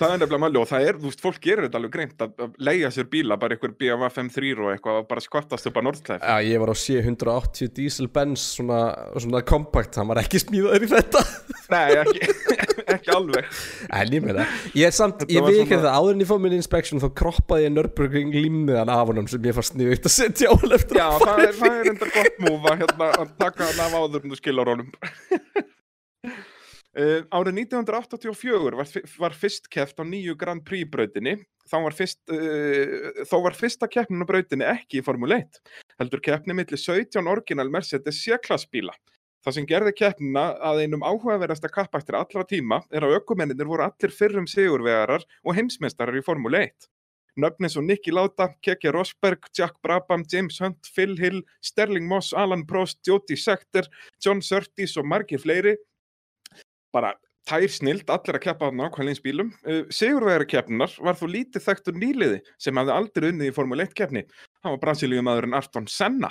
Það 0.00 0.14
er 0.14 0.20
nefnilega 0.22 0.40
máli 0.46 0.56
og 0.62 0.68
það 0.70 0.84
er, 0.88 0.96
þú 1.02 1.10
veist, 1.10 1.20
fólk 1.20 1.38
gerir 1.44 1.66
þetta 1.66 1.76
alveg 1.80 1.92
greint 1.92 2.22
að, 2.24 2.30
að 2.40 2.54
leia 2.70 2.88
sér 2.94 3.08
bíla, 3.12 3.36
bara 3.40 3.56
einhver 3.58 3.74
BMW 3.76 4.08
5.3 4.16 4.52
og 4.56 4.70
eitthvað 4.72 5.00
og 5.02 5.08
bara 5.10 5.24
skvattast 5.24 5.68
upp 5.68 5.76
á 5.76 5.82
Nordklæf. 5.84 6.22
Já, 6.24 6.36
ég 6.48 6.62
var 6.62 6.72
á 6.72 6.76
C180 6.80 7.72
diesel 7.76 8.08
Benz 8.14 8.44
svona, 8.56 8.78
svona 9.20 9.42
kompakt, 9.44 9.98
hann 10.00 10.08
var 10.08 10.22
ekki 10.22 10.40
smíðaður 10.40 10.86
í 10.86 10.90
þetta 10.94 11.24
Nei, 11.70 11.98
ekki, 12.00 12.30
ekki 12.96 13.12
alveg. 13.14 13.50
En 13.94 14.14
ég 14.16 14.24
meina, 14.24 14.46
ég 14.74 14.88
er 14.88 14.94
samt, 14.96 15.20
Þetta 15.22 15.36
ég 15.36 15.60
ekki 15.60 15.68
svona- 15.76 15.84
það 15.84 15.98
áður 16.00 16.16
en 16.16 16.24
ég 16.24 16.30
fóð 16.32 16.40
minni 16.46 16.58
inspection 16.62 17.02
þá 17.04 17.08
kroppaði 17.20 17.66
ég 17.68 17.74
Nürburgring 17.76 18.32
límmiðan 18.34 18.90
af 18.96 19.04
honum 19.12 19.28
sem 19.30 19.44
ég 19.46 19.54
fannst 19.58 19.76
sniðugt 19.76 20.08
að 20.10 20.16
setja 20.16 20.50
á 20.50 20.54
eftir 20.80 20.98
Já, 20.98 21.06
að 21.12 21.26
það 21.28 21.44
er, 21.44 21.52
það 21.60 21.76
er 21.76 21.92
enda 21.92 22.08
gott 22.16 22.40
múfa 22.48 22.74
hérna, 22.80 23.10
að 23.20 23.36
taka 23.44 23.68
hann 23.68 23.84
af 23.86 23.98
áður 24.00 24.24
en 24.24 24.32
þú 24.34 24.40
skilur 24.40 24.72
honum. 24.72 24.90
Uh, 26.90 27.22
árið 27.30 27.60
1984 27.68 28.74
var, 28.74 28.88
var 29.22 29.34
fyrst 29.38 29.68
keft 29.70 30.00
á 30.02 30.04
nýju 30.04 30.34
Grand 30.34 30.64
Prix 30.66 30.88
brautinni 30.90 31.36
þá 31.70 31.76
var, 31.84 31.94
fyrst, 31.94 32.18
uh, 32.34 33.22
þó 33.30 33.36
var 33.44 33.54
fyrsta 33.54 33.86
keppnin 33.86 34.26
á 34.26 34.26
brautinni 34.26 34.66
ekki 34.66 34.98
í 34.98 35.04
Formule 35.06 35.38
1 35.44 35.60
heldur 36.02 36.24
keppni 36.24 36.56
milli 36.58 36.74
17 36.74 37.30
orginal 37.30 37.70
Mercedes 37.70 38.18
C-klass 38.24 38.66
bíla 38.66 38.96
Það 39.40 39.54
sem 39.56 39.66
gerði 39.68 39.92
keppnina 39.96 40.42
að 40.68 40.82
einum 40.84 41.04
áhugaverðasta 41.06 41.70
kappaktir 41.72 42.18
allra 42.18 42.42
tíma 42.44 42.82
er 42.92 43.06
að 43.06 43.20
ökumennir 43.22 43.68
voru 43.68 43.86
allir 43.86 44.12
fyrrum 44.12 44.48
sigurvegarar 44.50 45.24
og 45.46 45.54
heimsmeistarar 45.56 46.18
í 46.18 46.24
Formule 46.26 46.60
1. 46.66 46.90
Nöfnin 47.40 47.72
svo 47.72 47.80
Nicky 47.80 48.12
Lauda, 48.12 48.50
Keke 48.60 48.92
Rosberg, 48.92 49.46
Jack 49.56 49.78
Brabham, 49.80 50.26
James 50.28 50.58
Hunt, 50.60 50.90
Phil 50.92 51.14
Hill, 51.16 51.40
Sterling 51.64 52.04
Moss, 52.10 52.34
Alan 52.36 52.66
Prost, 52.68 52.98
Jody 53.06 53.38
Scheckter, 53.38 53.88
John 54.20 54.42
Surtees 54.44 54.98
og 55.00 55.08
margir 55.08 55.40
fleiri. 55.40 55.78
Bara 56.94 57.14
tær 57.48 57.64
snild, 57.72 58.04
allir 58.12 58.36
að 58.38 58.44
keppa 58.44 58.68
á 58.68 58.70
nákvæmleins 58.74 59.22
bílum. 59.24 59.50
Uh, 59.64 59.82
Sigurvegara 59.94 60.46
keppninar 60.48 60.92
var 61.02 61.16
þó 61.18 61.26
lítið 61.30 61.64
þekktur 61.64 61.96
nýliði 61.98 62.40
sem 62.60 62.76
hafði 62.78 62.94
aldrei 62.94 63.30
unnið 63.32 63.50
í 63.50 63.54
Formule 63.56 63.86
1 63.88 63.96
keppni. 63.96 64.24
Það 64.60 64.74
var 64.76 64.82
brasilíumadurinn 64.84 65.56
Arton 65.56 65.88
Senna. 65.90 66.30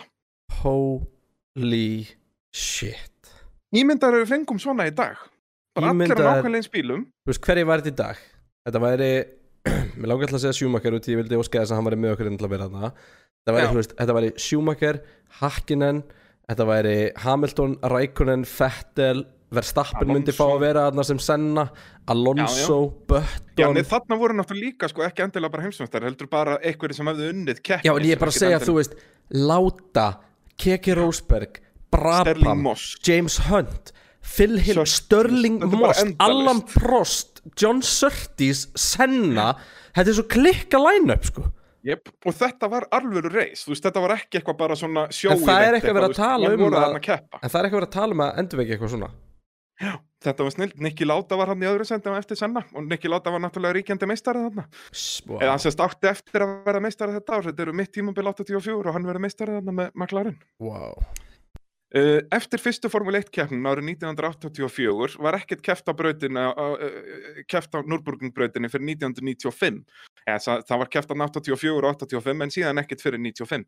Holy 0.62 2.08
shit 2.54 3.30
Ímyndar 3.76 4.16
eru 4.18 4.26
fengum 4.26 4.58
svona 4.62 4.88
í 4.90 4.94
dag. 4.96 5.18
bara 5.76 5.92
allir 5.92 6.10
á 6.10 6.16
Ímyndaðir- 6.16 6.30
nákvæmlega 6.42 6.60
eins 6.64 6.72
bílum 6.74 7.04
Þú 7.06 7.30
veist, 7.32 7.44
hverju 7.46 7.66
var 7.70 7.82
þetta 7.84 7.94
í 7.94 7.98
dag? 8.00 8.22
Þetta 8.66 8.82
væri, 8.84 9.10
mér 10.00 10.10
langar 10.10 10.26
alltaf 10.28 10.40
að 10.40 10.46
segja 10.46 10.58
Schumacher 10.58 10.98
út 10.98 11.10
ég 11.10 11.20
vildi 11.22 11.38
óska 11.40 11.62
þess 11.62 11.72
að 11.72 11.78
hann 11.80 11.90
væri 11.90 12.00
með 12.02 12.16
okkur 12.16 12.30
inn 12.32 12.40
til 12.40 12.48
að 12.48 12.54
vera 12.56 12.70
þarna 12.70 12.92
Þetta 13.40 14.16
væri, 14.18 14.32
þú 14.34 14.42
Schumacher, 14.48 15.02
Hakkinen 15.40 16.02
Þetta 16.50 16.66
væri 16.66 16.96
Hamilton, 17.24 17.78
Raikkonen, 17.94 18.46
Vettel 18.50 19.26
Verstappen 19.50 20.12
myndi 20.12 20.34
fá 20.36 20.44
að 20.46 20.60
vera 20.62 20.86
þarna 20.88 21.04
sem 21.08 21.20
Senna 21.26 21.64
Alonso, 22.14 22.80
Já, 22.86 22.98
Button 23.10 23.78
nei, 23.78 23.86
þarna 23.90 24.18
voru 24.22 24.36
náttúrulega 24.38 24.68
líka 24.68 24.90
sko, 24.92 25.02
ekki 25.08 25.24
endilega 25.26 25.54
bara 25.56 25.66
heimsumstar, 25.66 26.06
heldur 26.06 26.30
bara 26.30 26.58
einhverju 26.62 27.00
sem 27.00 27.10
hefðu 27.10 27.30
unnið 27.34 27.62
keppni. 27.64 27.90
Já, 27.90 27.94
en 27.96 28.06
ég 28.06 28.14
er 28.14 28.22
bara 28.22 28.34
að 28.34 28.42
segja, 28.44 28.60
þú 28.62 28.76
veist 28.78 29.00
Láta, 29.34 30.08
Keke 30.60 30.98
Rosberg 31.00 31.62
Brabham. 31.90 32.68
James 33.06 33.40
Hunt 33.48 33.94
Phil 34.22 34.60
Hill, 34.62 34.84
Sterling 34.86 35.64
er 35.66 35.72
Moss. 35.74 36.04
Alan 36.22 36.62
Prost, 36.70 37.42
John 37.58 37.82
Surtees 37.82 38.68
Senna, 38.78 39.56
þetta 39.96 40.12
er 40.12 40.20
svo 40.20 40.28
klikka 40.30 40.82
line-up 40.84 41.26
sko 41.26 41.48
Jep, 41.88 42.12
og 42.28 42.36
þetta 42.36 42.68
var 42.70 42.86
alvöru 42.94 43.32
reis, 43.32 43.64
þú 43.64 43.72
veist, 43.72 43.86
þetta 43.88 44.02
var 44.04 44.14
ekki 44.18 44.42
eitthvað 44.42 44.58
bara 44.60 44.76
svona 44.78 45.06
sjói 45.16 45.32
En 45.32 45.46
það 45.48 45.66
er 45.66 45.78
ekki 45.78 45.90
að 45.90 45.98
vera 45.98 46.10
að 46.12 46.18
tala 46.18 46.52
um 46.52 46.64
að, 46.68 46.78
að, 46.82 46.98
að. 47.00 47.40
En 47.40 47.54
það 47.54 47.60
er 47.62 47.68
ekki 47.70 47.78
að 47.78 47.80
vera 47.80 47.88
að 47.88 47.94
tala 47.96 48.18
um 48.18 48.24
að 48.26 48.42
endurveki 48.44 48.76
eitthvað 48.76 48.94
svona 48.94 49.10
Þetta 50.20 50.44
var 50.44 50.52
snill, 50.52 50.74
Nicky 50.84 51.06
Láta 51.08 51.38
var 51.40 51.54
hann 51.54 51.62
í 51.64 51.68
öðru 51.70 51.86
sendi 51.88 52.12
eftir 52.12 52.36
senna 52.40 52.66
og 52.76 52.84
Nicky 52.84 53.08
Láta 53.08 53.32
var 53.32 53.40
náttúrulega 53.40 53.78
ríkjandi 53.78 54.10
meistari 54.10 54.42
þarna. 54.44 54.66
wow. 55.30 55.40
Eða 55.40 55.54
hann 55.54 55.64
sérst 55.64 55.86
átti 55.86 56.12
eftir 56.12 56.44
að 56.44 56.58
vera 56.66 56.84
meistari 56.84 57.16
þetta 57.16 57.38
ár, 57.38 57.48
þetta 57.48 57.66
eru 57.66 57.78
mitt 57.80 57.94
tímabil 57.96 58.28
84 58.34 58.76
og 58.84 58.94
hann 58.98 59.08
verið 59.08 59.26
meistari 59.28 59.56
þarna 59.56 59.78
með 59.80 59.92
McLaren. 59.96 60.38
wow. 60.60 61.00
Uh, 61.90 62.20
Eftir 62.30 62.62
fyrstu 62.62 62.86
Formule 62.94 63.18
1 63.18 63.32
keppnin 63.34 63.66
árið 63.66 63.88
1984 63.96 65.16
var 65.26 65.40
ekkert 65.40 65.64
keft 65.66 65.88
á 65.90 65.94
uh, 65.98 66.84
keft 67.50 67.74
á 67.74 67.82
Nürburgring-brautinni 67.82 68.70
fyrir 68.70 68.92
1995. 68.92 69.80
Eða, 70.22 70.36
það, 70.44 70.62
það 70.70 70.82
var 70.84 70.92
keft 70.94 71.10
á 71.10 71.16
84 71.18 71.72
og 71.80 71.88
85 71.96 72.46
en 72.46 72.54
síðan 72.54 72.82
ekkert 72.84 73.02
fyrir 73.02 73.24
95. 73.24 73.66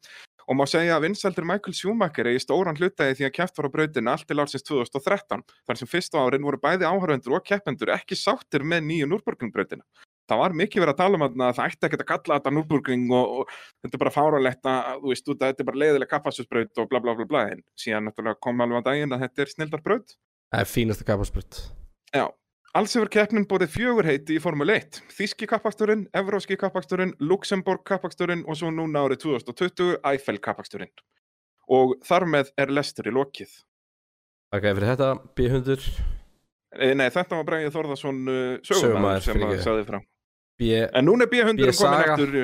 Og 0.49 0.57
má 0.57 0.63
segja 0.69 0.95
að 0.97 1.07
vinsaldur 1.07 1.47
Michael 1.47 1.75
Schumacher 1.77 2.29
eigi 2.31 2.43
stóran 2.45 2.77
hlutaði 2.79 3.17
því 3.19 3.27
að 3.27 3.35
keft 3.37 3.59
var 3.59 3.69
á 3.69 3.73
brautinni 3.75 4.13
allt 4.13 4.27
til 4.29 4.39
ársins 4.41 4.65
2013. 4.67 5.43
Þar 5.67 5.81
sem 5.81 5.91
fyrstu 5.91 6.21
árin 6.21 6.47
voru 6.47 6.61
bæði 6.61 6.87
áhörvendur 6.89 7.37
og 7.37 7.45
keppendur 7.47 7.93
ekki 7.95 8.17
sáttir 8.19 8.65
með 8.65 8.87
nýju 8.89 9.11
Nürburgring-brautina. 9.11 9.85
Það 10.31 10.39
var 10.39 10.53
mikið 10.55 10.83
verið 10.85 10.93
að 10.93 10.99
tala 11.01 11.17
um 11.17 11.25
að 11.27 11.57
það 11.57 11.65
ætti 11.65 11.87
ekkert 11.87 12.03
að 12.05 12.09
kalla 12.11 12.37
þetta 12.37 12.53
Nürburgring 12.55 13.09
og, 13.11 13.31
og 13.41 13.55
þetta 13.83 13.97
er 13.97 14.03
bara 14.05 14.13
fáralegt 14.15 14.69
að, 14.71 14.91
þú 15.01 15.11
veist, 15.11 15.27
út 15.27 15.41
að 15.41 15.51
þetta 15.51 15.63
er 15.63 15.69
bara 15.71 15.81
leiðileg 15.81 16.11
kappastusbraut 16.13 16.81
og 16.81 16.91
bla 16.91 17.01
bla 17.03 17.15
bla 17.17 17.27
bla, 17.27 17.41
en 17.51 17.63
síðan 17.75 18.07
náttúrulega 18.07 18.39
kom 18.47 18.63
alveg 18.63 18.79
að 18.79 18.87
daginn 18.87 19.17
að 19.17 19.25
þetta 19.25 19.43
er 19.43 19.51
snildar 19.51 19.83
braut. 19.83 20.15
Það 20.51 20.63
er 20.63 20.71
fínasta 20.71 21.07
kapasprut 21.07 21.59
Já, 22.11 22.25
alls 22.77 22.93
hefur 22.95 23.09
keppnin 23.11 23.47
bóðið 23.49 23.73
fjögur 23.75 24.07
heiti 24.07 24.37
í 24.37 24.43
Formule 24.43 24.77
1. 24.79 25.01
Þíski 25.15 25.49
kappaksturinn, 25.49 26.05
Evróski 26.17 26.57
kappaksturinn, 26.59 27.15
Luxemburg 27.19 27.83
kappaksturinn 27.87 28.45
og 28.47 28.59
svo 28.59 28.71
núna 28.73 29.03
árið 29.05 29.25
2020 29.25 29.99
Eiffel 30.13 30.39
kappaksturinn. 30.43 30.93
Og 31.71 31.97
þar 32.07 32.27
með 32.27 32.55
er 32.59 32.71
lestur 32.73 33.11
í 33.11 33.13
lokið. 33.15 33.53
Ok, 34.51 34.65
fyrir 34.65 34.89
þetta 34.93 35.13
B100 35.37 36.19
Eh, 36.79 36.93
Nei, 36.95 37.09
þetta 37.11 37.35
var 37.35 37.47
Bræði 37.47 37.71
Þórðarsson 37.73 38.19
uh, 38.31 38.35
Sögumaður, 38.63 39.25
sögumæður 39.25 39.25
sem 39.25 39.43
að 39.43 39.57
sagði 39.65 39.87
frá. 39.89 39.97
B... 40.61 40.69
En 40.87 41.07
núna 41.07 41.25
er 41.27 41.31
B100 41.33 41.73
komin 41.81 42.13
aftur. 42.13 42.37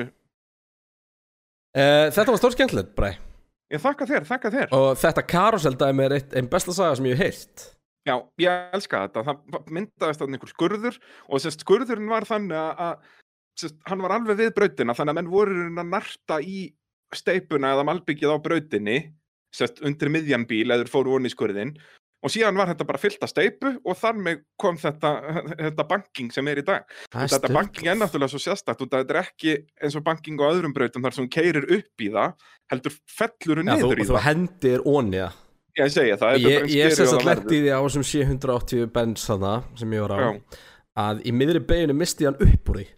uh, 1.72 2.04
þetta 2.12 2.28
var 2.34 2.40
stór 2.42 2.56
skemmtilegt, 2.56 2.92
Bræ 2.98 3.14
Ég 3.68 3.80
þakka 3.84 4.06
þér, 4.08 4.24
þakka 4.28 4.50
þér. 4.52 4.70
Og 4.76 4.86
þetta 4.96 5.24
karuseldæmi 5.28 6.04
er 6.06 6.14
einn 6.20 6.46
besta 6.52 6.72
saga 6.76 6.96
sem 6.96 7.08
ég 7.10 7.20
heyrt 7.20 7.66
Já, 8.08 8.14
ég 8.40 8.74
elska 8.78 9.04
þetta. 9.04 9.24
Það 9.26 9.70
myndaðist 9.76 10.22
þannig 10.22 10.38
einhver 10.38 10.52
skurður 10.54 10.98
og 11.28 11.44
sérst 11.44 11.64
skurðurinn 11.66 12.10
var 12.10 12.26
þannig 12.28 12.56
að, 12.56 12.82
að 12.86 13.62
sérst, 13.62 13.78
hann 13.90 14.04
var 14.04 14.16
alveg 14.16 14.40
við 14.40 14.54
brautina 14.56 14.96
þannig 14.96 15.14
að 15.14 15.20
menn 15.20 15.32
voru 15.32 15.60
í 15.60 15.68
að 15.68 15.92
narta 15.92 16.40
í 16.40 16.58
steipuna 17.16 17.74
eða 17.76 17.86
malbyggið 17.88 18.32
á 18.32 18.36
brautinni 18.44 18.98
sérst 19.54 19.80
undir 19.84 20.12
miðjan 20.12 20.44
bíl 20.48 20.68
eða 20.68 20.88
fóru 20.92 21.14
voni 21.16 21.30
í 21.30 21.32
skurðin 21.32 21.72
og 22.18 22.32
síðan 22.34 22.58
var 22.58 22.70
þetta 22.72 22.86
bara 22.88 23.00
fyllt 23.00 23.22
af 23.22 23.30
steipu 23.30 23.70
og 23.78 23.98
þar 23.98 24.16
með 24.18 24.40
kom 24.60 24.78
þetta, 24.80 25.12
þetta 25.60 25.84
banking 25.86 26.32
sem 26.34 26.48
er 26.50 26.60
í 26.60 26.64
dag. 26.66 26.86
Er 27.14 27.30
Þetta 27.30 27.50
banking 27.54 27.90
er 27.92 28.00
náttúrulega 28.00 28.32
svo 28.32 28.40
sérstakt 28.42 28.82
og 28.82 28.90
þetta 28.90 29.14
er 29.14 29.20
ekki 29.22 29.54
eins 29.78 29.98
og 29.98 30.04
banking 30.06 30.40
á 30.42 30.50
öðrum 30.50 30.74
brautum 30.74 31.04
þar 31.06 31.14
sem 31.14 31.26
hún 31.26 31.34
keirir 31.36 31.68
upp 31.78 32.04
í 32.04 32.10
það 32.14 32.48
heldur 32.72 32.96
fellur 33.06 33.62
Já, 33.62 33.68
þú, 33.70 33.70
niður 33.70 34.02
í 34.02 34.08
þú 34.08 34.16
það. 34.16 34.26
hendir 34.26 34.88
onni 34.88 35.22
það 35.22 35.44
Ég 35.78 35.92
segi 35.94 36.12
það, 36.18 36.36
þetta 36.36 36.52
er 36.58 36.68
Ég, 36.74 36.94
sem 36.96 37.06
það 37.06 37.24
lendi 37.28 37.42
verður. 37.44 37.56
í 37.56 37.62
því 37.64 37.72
á 37.74 37.80
þessum 37.86 38.06
780 38.12 38.86
bens 38.98 39.26
þarna 39.30 39.52
sem 39.78 39.92
ég 39.96 40.04
var 40.06 40.14
á 40.14 40.18
Já. 40.18 40.30
að 41.08 41.20
í 41.28 41.34
miðri 41.38 41.60
beginu 41.68 41.94
misti 41.98 42.26
hann 42.28 42.38
upp 42.42 42.72
úr 42.74 42.80
því 42.82 42.88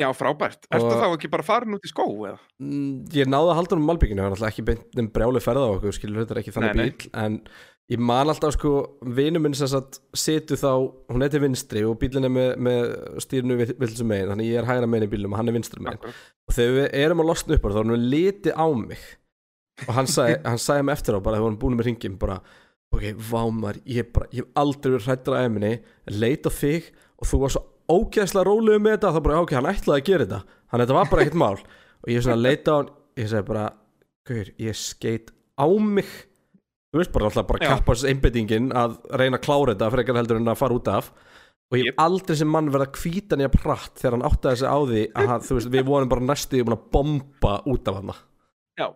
Já, 0.00 0.06
frábært. 0.16 0.64
Ertu 0.72 0.94
þá 0.96 1.04
ekki 1.12 1.28
bara 1.30 1.44
farin 1.44 1.74
út 1.76 1.84
í 1.84 1.90
skó 1.90 2.06
eða? 2.24 2.38
Mm, 2.62 3.02
Ég 3.12 3.28
náði 3.28 3.50
að 3.52 3.58
halda 3.58 3.74
hann 3.76 3.82
um 3.82 3.90
malbygginu, 3.90 4.22
það 4.22 4.24
var 4.24 4.32
náttúrulega 4.32 4.52
ekki 4.54 4.64
beint 4.70 5.02
um 5.02 5.10
brjáli 5.12 5.42
ferða 5.44 5.66
á 5.68 5.72
okkur, 5.76 5.92
skilur 5.98 6.22
þetta 6.24 6.34
er 6.34 6.40
ekki 6.40 6.54
þannig 6.56 6.72
Nei, 6.72 6.86
nei. 6.86 6.94
bíl 6.96 7.10
en 7.22 7.36
ég 7.92 8.00
man 8.08 8.32
alltaf 8.32 8.54
sko, 8.56 8.72
vinu 9.18 9.42
minn 9.44 9.54
sem 9.58 9.68
situr 10.16 10.56
þá, 10.62 10.70
hún 11.12 11.26
er 11.26 11.32
til 11.34 11.42
vinstri 11.44 11.82
og 11.84 11.98
bílinn 12.00 12.24
er 12.24 12.32
með, 12.32 12.50
með 12.64 12.80
stýrinu 13.26 13.58
vilsum 13.82 14.08
megin, 14.08 14.32
þannig 14.32 14.48
ég 14.48 14.62
er 14.62 14.70
hægra 14.70 14.88
megin 14.88 15.06
í 15.10 15.12
bílnum 15.12 15.36
og 15.36 15.42
hann 15.42 15.52
er 15.52 15.58
vinstri 15.58 15.84
megin 15.84 16.08
og 16.08 16.56
þegar 16.56 16.78
við 16.78 16.88
erum 17.04 17.22
að 17.26 17.28
losna 17.34 17.58
upp 17.58 17.66
það, 17.68 17.76
þá 17.76 17.82
er 17.82 17.90
hann 17.92 18.08
litið 18.16 18.56
á 18.56 18.66
mig 18.72 19.04
og 19.86 19.94
hann 19.96 20.10
sagði, 20.10 20.40
hann 20.46 20.60
sagði 20.60 20.86
mig 20.88 20.98
eftir 20.98 21.16
á 21.16 21.20
bara 21.20 21.38
þegar 21.38 21.48
hann 21.50 21.60
búin 21.62 21.78
með 21.78 21.88
ringin 21.90 22.18
bara 22.20 22.40
ok, 22.92 23.04
vámar, 23.30 23.78
ég, 23.88 24.08
bara, 24.12 24.28
ég 24.32 24.44
hef 24.44 24.58
aldrei 24.60 24.92
verið 24.92 25.06
hrættur 25.08 25.36
að 25.38 25.46
eminni, 25.48 25.72
leit 26.12 26.44
á 26.44 26.50
þig 26.52 26.90
og 27.16 27.30
þú 27.30 27.40
var 27.42 27.54
svo 27.54 27.62
ógeðslega 27.92 28.48
rólegur 28.48 28.82
með 28.82 28.96
þetta. 28.96 29.14
Þá 29.14 29.22
bara, 29.26 29.38
ok, 29.42 29.54
hann 29.58 29.70
ætlaði 29.70 30.02
að 30.02 30.08
gera 30.08 30.26
þetta. 30.26 30.58
Hann 30.72 30.84
þetta 30.84 30.98
var 30.98 31.10
bara 31.10 31.24
ekkert 31.24 31.40
mál. 31.42 31.56
Og 32.02 32.12
ég 32.12 32.24
svona 32.24 32.40
leita 32.40 32.74
á 32.74 32.76
hann, 32.78 32.92
ég 33.20 33.32
segi 33.32 33.48
bara 33.48 33.64
gaur, 34.28 34.52
ég 34.66 34.78
skeit 34.78 35.32
á 35.32 35.66
mig. 35.68 36.14
Þú 36.92 37.00
veist 37.00 37.12
bara 37.14 37.28
alltaf 37.30 37.48
bara 37.48 37.70
kappast 37.72 38.08
einbettingin 38.08 38.72
að 38.76 38.98
reyna 39.16 39.38
að 39.38 39.46
klára 39.46 39.72
þetta 39.72 39.92
frekar 39.94 40.18
heldur 40.20 40.40
en 40.42 40.52
að 40.52 40.58
fara 40.60 40.76
út 40.76 40.90
af. 40.92 41.12
Og 41.72 41.78
ég 41.80 41.88
hef 41.88 42.02
aldrei 42.04 42.36
sem 42.36 42.50
mann 42.52 42.68
verið 42.68 42.90
að 42.90 42.98
hvíta 43.00 43.38
nýja 43.40 43.52
pratt 43.54 43.94
þegar 43.96 44.18
hann 44.18 44.26
áttaði 44.28 44.60
sig 44.60 44.68
á 44.68 44.78
því 44.90 45.04
að 45.22 45.46
þú 45.46 45.56
veist, 45.56 45.70
við 45.72 45.86
vorum 45.88 46.10
bara 46.12 46.26
næstu 46.28 46.60
búin 46.60 46.76
að 46.76 46.82
bomba 46.92 47.54
út 47.72 47.88
af 47.88 47.96
hann 47.96 48.12
Já. 48.76 48.86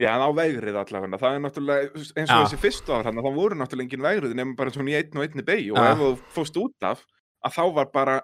Já, 0.00 0.10
en 0.12 0.24
á 0.24 0.30
vegrið 0.36 0.76
allavega. 0.76 1.18
Það 1.22 1.34
er 1.36 1.42
náttúrulega, 1.46 1.90
eins 1.96 2.30
og 2.30 2.32
Já. 2.34 2.40
þessi 2.44 2.58
fyrstu 2.60 2.92
ár 2.92 3.06
hann, 3.08 3.16
þá 3.24 3.30
voru 3.32 3.56
náttúrulega 3.56 3.86
engin 3.88 4.04
vegrið 4.04 4.34
nema 4.36 4.56
bara 4.58 4.70
svona 4.74 4.92
í 4.92 4.96
einn 4.98 5.16
og 5.16 5.24
einni 5.24 5.44
beig 5.46 5.70
og 5.72 5.78
Já. 5.80 5.86
ef 5.92 6.02
þú 6.02 6.10
fóst 6.36 6.58
út 6.60 6.88
af, 6.90 7.06
að 7.46 7.54
þá 7.56 7.62
var 7.78 7.88
bara, 7.94 8.16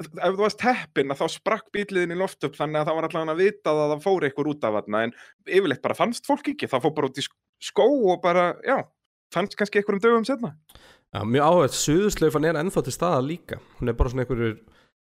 ef 0.00 0.30
þú 0.30 0.38
varst 0.44 0.62
heppinn 0.68 1.10
að 1.10 1.20
þá 1.24 1.26
sprakk 1.34 1.72
bíliðin 1.74 2.14
í 2.14 2.20
loft 2.20 2.46
upp 2.46 2.54
þannig 2.60 2.80
að 2.82 2.86
það 2.92 2.98
var 3.00 3.08
allavega 3.08 3.34
að 3.34 3.42
vita 3.42 3.74
að 3.74 3.82
það 3.94 4.04
fór 4.06 4.28
eitthvað 4.28 4.52
út 4.54 4.64
af 4.70 4.78
hann, 4.78 5.00
en 5.02 5.14
yfirleitt 5.50 5.82
bara 5.82 5.98
fannst 5.98 6.30
fólk 6.30 6.52
ekki, 6.54 6.70
það 6.70 6.84
fór 6.86 6.94
bara 7.00 7.10
út 7.10 7.18
í 7.18 7.26
sk- 7.26 7.38
skó 7.70 7.88
og 8.14 8.22
bara, 8.22 8.46
já, 8.64 8.78
fannst 9.34 9.56
kannski 9.58 9.82
einhverjum 9.82 10.04
dögum 10.06 10.24
setna. 10.30 10.54
Já, 11.10 11.24
mjög 11.26 11.42
áhugað, 11.50 11.74
suðuslaufan 11.74 12.46
er 12.46 12.60
ennþá 12.62 12.84
til 12.86 12.94
staða 12.94 13.18
líka 13.26 13.58
hún 13.80 13.90
er 13.90 13.96
bara 13.98 14.12
svona 14.12 14.22
einhverjur 14.22 14.60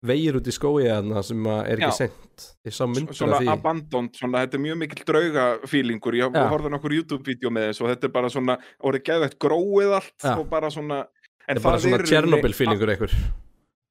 vegir 0.06 0.36
út 0.38 0.46
í 0.46 0.52
skói 0.54 0.84
þarna 0.86 1.22
sem 1.26 1.46
að 1.50 1.60
er 1.72 1.80
ekki 1.82 1.88
Já. 1.90 1.96
sent 1.96 2.44
ég 2.68 2.74
sá 2.76 2.84
svona 2.86 3.34
af 3.38 3.42
því 3.42 3.50
abandoned, 3.52 4.14
svona, 4.14 4.44
þetta 4.44 4.54
er 4.58 4.62
mjög 4.62 4.78
mikill 4.78 5.06
draugafílingur, 5.08 6.14
ég 6.20 6.36
Já. 6.38 6.44
horfði 6.52 6.70
nokkur 6.70 6.94
YouTube-vídeó 7.00 7.50
með 7.50 7.70
þessu 7.72 7.82
og 7.86 7.90
þetta 7.94 8.06
er 8.06 8.14
bara 8.14 8.30
svona, 8.30 8.58
orðið 8.86 9.04
geðveitt 9.10 9.38
gróið 9.42 9.96
allt 9.98 10.14
Já. 10.22 10.36
og 10.38 10.46
bara 10.52 10.70
svona 10.70 11.00
þetta 11.48 11.58
er 11.58 11.64
bara 11.66 11.82
svona 11.82 11.96
í 11.96 11.98
rauninni- 11.98 12.12
Tjernobyl 12.12 12.54
fílingur 12.54 12.94
einhver 12.94 13.16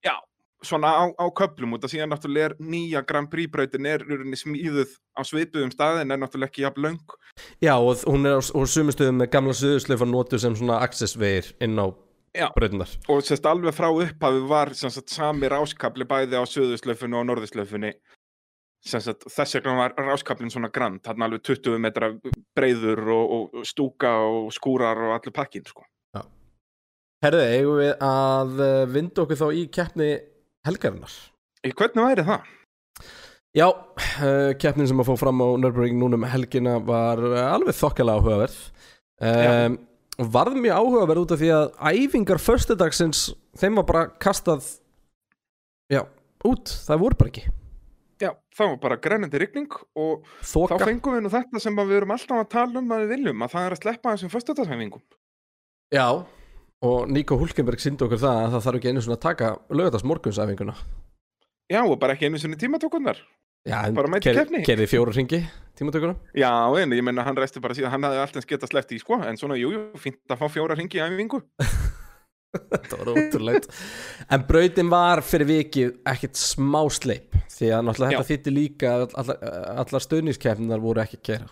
Já, 0.08 0.16
svona 0.64 0.94
á, 0.96 1.04
á 1.12 1.26
köplum 1.36 1.76
út 1.76 1.84
að 1.84 1.92
síðan 1.98 2.14
náttúrulega 2.16 2.52
er 2.54 2.56
nýja 2.64 3.04
Grand 3.06 3.28
Prix 3.30 3.52
brautin 3.52 3.86
er 3.86 4.00
smíðuð 4.08 4.96
á 5.12 5.22
svipuðum 5.28 5.74
staðin 5.76 6.12
er 6.16 6.24
náttúrulega 6.24 6.48
ekki 6.54 6.64
jafn 6.64 6.82
löng 6.88 7.00
Já, 7.60 7.76
og 7.76 8.00
hún 8.08 8.24
er 8.26 8.40
á, 8.40 8.42
á 8.42 8.62
sumustöðum 8.64 9.20
með 9.20 9.32
gamla 9.36 9.54
suðuslaufan 9.54 10.10
notu 10.16 10.40
sem 10.40 10.56
svona 10.56 10.80
access-vegir 10.88 11.52
inn 11.60 11.76
á 11.78 11.92
Já. 12.38 12.48
brautunar 12.56 12.92
og 13.10 13.26
sérst 13.26 13.48
alveg 13.50 13.76
frá 13.76 13.90
upphafi 13.90 14.44
var 14.50 14.74
sagt, 14.78 15.10
sami 15.10 15.50
ráskabli 15.50 16.06
bæði 16.08 16.38
á 16.38 16.44
söðuslöfunni 16.46 17.18
og 17.18 17.44
sagt, 18.86 19.26
þess 19.26 19.58
vegna 19.58 19.76
var 19.82 19.96
ráskablin 19.98 20.52
svona 20.54 20.70
grand, 20.74 21.02
hann 21.06 21.26
alveg 21.26 21.44
20 21.50 21.82
metra 21.82 22.12
breiður 22.56 23.02
og, 23.16 23.34
og 23.38 23.68
stúka 23.68 24.14
og 24.24 24.52
skúrar 24.56 25.00
og 25.08 25.16
allur 25.18 25.36
pakkin 25.36 25.66
sko. 25.68 25.86
Herði, 27.26 27.46
eigum 27.58 27.80
við 27.82 27.94
að 28.06 28.60
uh, 28.62 28.84
vinda 28.94 29.24
okkur 29.24 29.40
þá 29.40 29.48
í 29.58 29.64
keppni 29.74 30.12
helgarinnar 30.68 31.16
Í 31.66 31.72
hvernig 31.74 32.06
væri 32.06 32.26
það? 32.28 32.52
Já, 33.58 33.66
uh, 33.66 34.52
keppnin 34.62 34.86
sem 34.92 35.02
að 35.02 35.10
fá 35.10 35.16
fram 35.24 35.42
á 35.42 35.48
Nürburgring 35.58 35.98
núna 35.98 36.20
um 36.20 36.28
helgina 36.30 36.76
var 36.78 37.18
alveg 37.48 37.74
þokkalega 37.80 38.22
áhugaverð 38.22 38.60
um, 39.26 39.80
og 40.18 40.32
varð 40.34 40.58
mjög 40.58 40.80
áhugaverð 40.82 41.24
út 41.26 41.34
af 41.36 41.42
því 41.42 41.50
að 41.54 41.68
æfingar 41.94 42.42
föstudagsins, 42.42 43.28
þeim 43.60 43.80
var 43.82 43.88
bara 43.90 44.04
kastað 44.24 44.66
já, 45.94 46.02
út, 46.48 46.74
það 46.88 47.04
voru 47.06 47.20
bara 47.22 47.34
ekki 47.34 47.46
Já, 48.18 48.32
það 48.58 48.72
var 48.72 48.78
bara 48.82 48.96
grænandi 48.98 49.38
rigning 49.38 49.70
og 49.94 50.24
Þoka. 50.42 50.80
þá 50.82 50.88
fengum 50.90 51.14
við 51.14 51.22
nú 51.22 51.30
þetta 51.30 51.60
sem 51.62 51.76
við 51.78 51.98
erum 52.00 52.14
alltaf 52.16 52.40
að 52.42 52.48
tala 52.50 52.82
um 52.82 52.94
að 52.96 53.04
við 53.04 53.12
viljum, 53.14 53.44
að 53.46 53.52
það 53.54 53.66
er 53.68 53.76
að 53.76 53.82
sleppa 53.84 54.14
þessum 54.16 54.32
föstudagshæfingum. 54.34 55.04
Já, 55.94 56.08
og 56.82 57.12
Nico 57.14 57.38
Hulkenberg 57.38 57.84
síndi 57.84 58.08
okkur 58.08 58.24
það 58.24 58.40
að 58.42 58.56
það 58.56 58.66
þarf 58.66 58.80
ekki 58.80 58.90
einu 58.90 59.04
svona 59.06 59.20
að 59.20 59.26
taka 59.28 59.52
lögatast 59.70 60.10
morgunsæfinguna 60.10 60.74
Já, 61.70 61.82
og 61.84 62.00
bara 62.02 62.16
ekki 62.18 62.26
einu 62.32 62.42
sinni 62.42 62.58
tímatökurnar. 62.58 63.22
Já, 63.68 63.82
en 63.90 63.96
Bara 63.98 64.08
mæti 64.14 64.32
keppni. 64.34 64.62
kerði 64.66 64.88
fjóru 64.88 65.12
ringi 65.16 65.42
tímatökuna 65.78 66.16
Já, 66.40 66.52
en 66.82 66.94
ég 66.96 67.04
menna 67.04 67.24
hann 67.28 67.36
resti 67.38 67.60
bara 67.62 67.76
síðan, 67.76 67.92
hann 67.94 68.08
hafði 68.08 68.22
alltaf 68.24 68.48
getað 68.50 68.72
sleppt 68.72 68.94
í, 68.96 69.00
sko, 69.04 69.20
en 69.28 69.38
svona, 69.38 69.58
jú, 69.60 69.72
jú, 69.76 69.82
fínt 70.00 70.24
að 70.32 70.40
fá 70.42 70.48
fjóra 70.56 70.78
ringi 70.80 70.98
í 70.98 71.04
æfingu. 71.04 71.42
Það 72.58 72.94
var 73.02 73.10
ótrúlegt 73.12 73.66
En 74.34 74.44
brautin 74.48 74.88
var 74.90 75.20
fyrir 75.22 75.50
vikið 75.50 75.90
ekkert 76.10 76.40
smá 76.40 76.80
sleip 76.96 77.36
því 77.52 77.68
að 77.76 77.84
náttúrulega 77.90 78.16
Já. 78.16 78.18
þetta 78.22 78.30
þýtti 78.32 78.54
líka 78.56 78.92
að 78.96 79.16
allar, 79.20 79.42
allar 79.84 80.04
stöðniskeppninar 80.06 80.82
voru 80.82 81.04
ekki 81.04 81.20
að 81.20 81.26
kera 81.28 81.50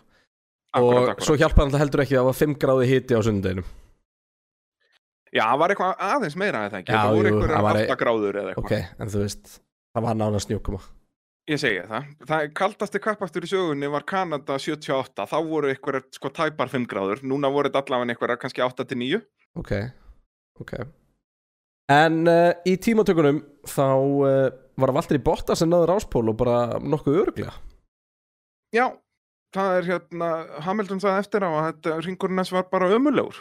Akkurat, 0.76 0.82
og 0.82 1.10
akkurat. 1.12 1.26
svo 1.28 1.36
hjálpaði 1.38 1.68
náttúrulega 1.68 1.84
heldur 1.84 2.04
ekki 2.06 2.16
að 2.16 2.22
það 2.24 2.30
var 2.32 2.38
5 2.40 2.56
gráði 2.64 2.88
hiti 2.94 3.20
á 3.20 3.22
sundeginum 3.28 3.68
Já, 5.36 5.44
það 5.52 5.60
var 5.62 5.74
eitthvað 5.76 6.04
aðeins 6.16 6.38
meira 6.40 6.64
að 6.64 6.72
það 6.74 6.80
ekki, 6.80 6.96
Já, 6.96 6.98
það 7.04 7.16
voru 7.20 7.36
var- 7.68 7.82
8 7.84 8.00
gráður 8.02 8.40
eða 8.42 8.54
eitthvað. 8.56 8.66
Ok, 8.66 9.00
en 9.04 9.12
þú 9.14 9.24
veist, 9.26 9.54
það 9.94 10.06
var 10.08 10.20
nánast 10.24 10.48
snjókuma 10.50 10.82
Ég 11.46 11.60
segi 11.62 11.82
það. 11.86 12.06
Það 12.26 12.44
kaldasti 12.58 13.02
kappastur 13.04 13.46
í 13.46 13.50
sögunni 13.52 13.90
var 13.94 14.06
Kanada 14.10 14.58
78, 14.58 15.28
þá 15.30 15.36
voru 15.46 15.70
einhverjar 15.70 16.08
sko 16.16 16.32
tæpar 16.34 16.72
5 16.72 16.88
gráður, 16.90 17.22
núna 17.22 17.52
voru 17.54 17.70
þetta 17.70 17.84
allavega 17.84 18.16
einhverjar 18.16 18.40
kannski 18.42 18.64
8 18.66 18.88
til 18.90 19.02
9. 19.04 19.20
Ok, 19.62 19.74
ok 20.64 20.74
En 21.94 22.24
uh, 22.26 22.50
í 22.66 22.74
tímatökunum 22.82 23.44
þá 23.70 23.86
uh, 23.94 24.48
var 24.82 24.94
Valtteri 24.98 25.22
Bottas 25.22 25.62
sem 25.62 25.70
náður 25.70 26.00
áspól 26.00 26.26
og 26.32 26.40
bara 26.40 26.80
nokkuð 26.82 27.20
öruglega 27.22 27.54
Já, 28.74 28.90
það 29.56 29.78
er 29.78 29.90
hérna, 29.92 30.30
Hamilton 30.66 31.04
sagði 31.04 31.22
eftir 31.22 31.46
á 31.46 31.50
að 31.52 31.68
þetta 31.68 32.00
ringurinn 32.02 32.42
hans 32.42 32.52
var 32.52 32.66
bara 32.72 32.90
ömulegur. 32.98 33.38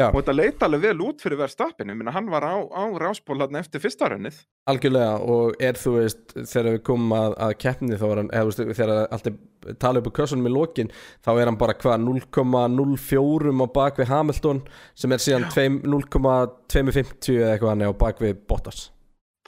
Já. 0.00 0.06
Og 0.08 0.16
þetta 0.22 0.32
leita 0.32 0.64
alveg 0.64 0.80
vel 0.86 1.02
út 1.04 1.20
fyrir 1.20 1.36
verðstappinu, 1.42 1.92
hann 2.14 2.28
var 2.32 2.46
á, 2.48 2.56
á 2.72 2.84
ráspól 3.02 3.36
hann 3.42 3.58
eftir 3.60 3.82
fyrsta 3.82 4.08
rönnið. 4.08 4.38
Algjörlega 4.70 5.18
og 5.34 5.58
er 5.60 5.76
þú 5.76 5.92
veist 5.98 6.32
þegar 6.38 6.68
við 6.70 6.82
komum 6.88 7.12
að, 7.18 7.34
að 7.46 7.52
keppni 7.60 7.98
þá 8.00 8.06
er 8.08 8.20
hann 8.22 8.30
eða 8.32 8.48
veist 8.48 8.62
þegar 8.80 8.92
allt 9.12 9.28
er 9.28 9.36
tala 9.82 10.00
upp 10.00 10.08
á 10.08 10.16
kössunum 10.20 10.48
í 10.48 10.52
lokin 10.54 10.92
þá 11.20 11.30
er 11.34 11.50
hann 11.50 11.58
bara 11.60 11.76
hvað 11.76 12.00
0,04 12.06 13.52
á 13.60 13.66
bak 13.76 14.00
við 14.00 14.08
Hamilton 14.14 14.62
sem 14.96 15.12
er 15.12 15.20
síðan 15.20 15.48
tveim- 15.52 15.82
0,250 15.84 17.36
eða 17.36 17.52
eitthvað 17.58 17.72
hann 17.74 17.84
er 17.84 17.92
á 17.92 18.00
bak 18.00 18.22
við 18.24 18.40
Bottas 18.48 18.86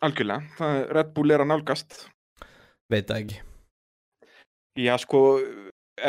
Algjörlega, 0.03 0.43
það 0.59 0.77
er 0.83 0.93
Red 0.99 1.15
Bull 1.17 1.31
er 1.33 1.45
að 1.45 1.51
nálgast. 1.55 1.99
veit 2.93 3.09
það 3.09 3.23
ekki 3.23 3.41
Já, 4.83 4.97
sko, 5.01 5.19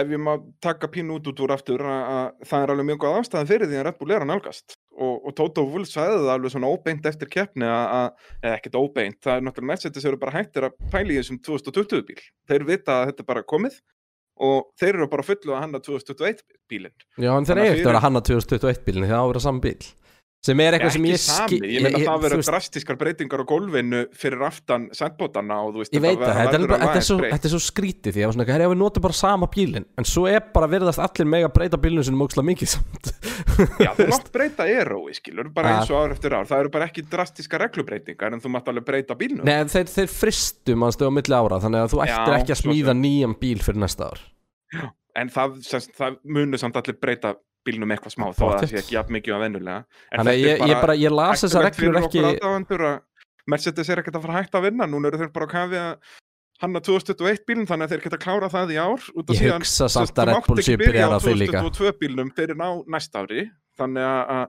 ef 0.02 0.14
ég 0.14 0.22
má 0.22 0.34
taka 0.64 0.90
pínu 0.92 1.18
út 1.20 1.30
út 1.32 1.42
úr 1.46 1.54
aftur 1.56 1.84
að, 1.86 2.04
að 2.14 2.48
það 2.50 2.66
er 2.66 2.74
alveg 2.74 2.88
mjög 2.90 3.00
góð 3.04 3.18
ástæðan 3.20 3.50
fyrir 3.52 3.70
því 3.72 3.80
að 3.80 3.86
Red 3.88 3.98
Bull 4.00 4.14
er 4.14 4.26
að 4.26 4.30
nálgast. 4.32 4.78
Og, 4.94 5.16
og 5.26 5.36
Toto 5.38 5.66
Wolff 5.70 5.90
sagði 5.90 6.20
það 6.22 6.34
alveg 6.36 6.54
svona 6.54 6.70
óbeint 6.74 7.10
eftir 7.10 7.32
keppni 7.34 7.70
að, 7.70 8.28
eða 8.44 8.60
ekkert 8.60 8.78
óbeint, 8.78 9.20
það 9.26 9.40
er 9.40 9.48
náttúrulega 9.48 9.72
Mercedes 9.72 10.08
eru 10.10 10.22
bara 10.22 10.36
hættir 10.38 10.68
að 10.70 10.78
pæla 10.94 11.16
í 11.16 11.18
þessum 11.22 11.42
2020 11.48 12.06
bíl. 12.10 12.22
Þeir 12.52 12.68
vita 12.70 13.00
að 13.00 13.10
þetta 13.10 13.26
er 13.26 13.30
bara 13.34 13.46
komið 13.54 13.82
og 14.44 14.70
þeir 14.82 14.96
eru 14.96 15.10
bara 15.12 15.26
fullu 15.26 15.54
að 15.54 15.66
hanna 15.66 15.82
2021 15.84 16.46
bílinn. 16.70 16.96
Já 17.22 17.34
en 17.34 17.50
þeir 17.50 17.62
eiga 17.64 17.76
eftir 17.78 17.98
að 17.98 18.06
hanna 18.08 18.24
2021 18.26 18.86
bílinn 18.88 19.06
því 19.06 19.14
það 19.14 19.22
á 19.22 19.26
að 19.26 19.34
vera 19.34 19.44
saman 19.48 19.66
bíl 19.66 19.78
sem 20.44 20.60
er 20.60 20.76
eitthvað 20.76 20.96
sem 20.98 21.08
ég 21.08 21.22
skil 21.24 21.62
ég 21.68 21.86
meina 21.86 22.02
það 22.04 22.24
verður 22.26 22.42
veist, 22.42 22.52
drastískar 22.52 23.00
breytingar 23.00 23.44
á 23.44 23.46
gólfinu 23.48 24.02
fyrir 24.20 24.44
aftan 24.44 24.90
sendbótana 24.96 25.62
og 25.64 25.76
þú 25.76 25.84
veist 25.84 25.96
Ég 25.96 26.04
veit 26.04 26.20
það, 26.20 26.40
þetta 26.42 26.58
er, 26.60 26.88
er 26.98 27.06
svo, 27.08 27.20
er 27.24 27.54
svo 27.54 27.62
skrítið 27.64 28.18
því 28.18 28.26
að 28.28 28.34
svona, 28.36 28.48
herri, 28.52 28.68
við 28.74 28.82
notum 28.82 29.06
bara 29.06 29.18
sama 29.18 29.50
bílinn 29.54 29.88
en 30.00 30.10
svo 30.10 30.26
er 30.28 30.44
bara 30.56 30.68
virðast 30.72 31.04
allir 31.04 31.30
mega 31.32 31.52
breyta 31.54 31.80
bílinn 31.80 32.04
sem 32.04 32.18
móksla 32.20 32.44
mikið 32.44 32.74
samt 32.76 33.14
Já, 33.80 33.92
þú 33.98 34.08
mátt 34.10 34.32
breyta 34.34 34.66
erói, 34.70 35.14
skilur, 35.18 35.50
bara 35.54 35.78
eins 35.78 35.92
og 35.94 36.00
ár 36.02 36.16
eftir 36.16 36.34
ár. 36.36 36.48
Það 36.50 36.64
eru 36.64 36.74
bara 36.74 36.88
ekki 36.90 37.06
drastíska 37.10 37.60
reglubreitingar 37.62 38.34
en 38.34 38.42
þú 38.44 38.52
mátt 38.56 38.70
alveg 38.72 38.88
breyta 38.88 39.18
bílnum. 39.20 39.46
Nei, 39.48 39.70
þeir, 39.72 39.88
þeir 39.94 40.12
fristu 40.12 40.78
mannstu 40.80 41.10
á 41.10 41.12
milli 41.14 41.38
ára 41.38 41.62
þannig 41.64 41.86
að 41.86 41.94
þú 41.94 42.02
Já, 42.02 42.14
ættir 42.18 42.38
ekki 42.40 42.56
að 42.56 42.62
smíða 42.64 42.94
sem. 42.94 43.02
nýjan 43.06 43.38
bíl 43.42 43.64
fyrir 43.64 43.84
næsta 43.84 44.12
ár 44.12 44.24
En 45.14 45.30
það, 45.30 45.60
semst, 45.62 45.92
það 45.94 47.36
bílnum 47.68 47.94
eitthvað 47.96 48.14
smá, 48.16 48.26
þó 48.36 48.44
að 48.50 48.60
það 48.60 48.70
sé 48.74 48.82
ekki 48.84 48.96
jafn 48.98 49.16
mikið 49.18 49.34
á 49.36 49.40
vennulega. 49.44 49.80
En 50.12 50.20
Þannig 50.20 50.34
að 50.34 50.44
ég, 50.44 50.64
ég, 50.70 50.78
bara, 50.84 50.96
ég 51.00 51.16
las 51.16 51.44
þessar 51.46 51.68
reglur 51.70 52.00
ekki 52.04 52.24
að 52.28 53.02
Mercedes 53.44 53.90
er 53.92 54.00
ekkert 54.00 54.16
að 54.16 54.24
fara 54.24 54.38
að 54.38 54.46
hætta 54.46 54.60
að 54.60 54.66
vinna, 54.70 54.86
núna 54.88 55.10
eru 55.10 55.20
þeir 55.20 55.32
bara 55.36 55.48
að 55.50 55.52
kafi 55.52 55.80
að 55.82 56.20
hanna 56.64 56.80
2021 56.86 57.42
bílinn 57.50 57.68
þannig 57.68 57.90
að 57.90 57.94
þeir 57.94 58.04
geta 58.06 58.20
klára 58.24 58.50
það 58.54 58.72
í 58.72 58.78
ár. 58.80 59.08
Ég 59.34 59.42
hugsa 59.58 59.90
samt 59.92 60.14
að 60.14 60.16
þú 60.16 60.28
Red 60.30 60.38
mátt 60.38 60.48
Bull 60.48 60.60
ekki 60.62 60.68
sé 60.70 60.78
byrja 60.80 60.92
byrjar 60.94 61.12
á 61.12 61.18
á 61.20 61.24
því 61.24 61.34
líka. 61.42 61.64
2022 61.66 61.98
bílnum 62.04 62.32
fyrir 62.38 62.60
ná 62.62 62.68
næsta 62.96 63.24
ári. 63.26 63.44
Þannig 63.80 64.08
að- 64.08 64.32
að 64.38 64.48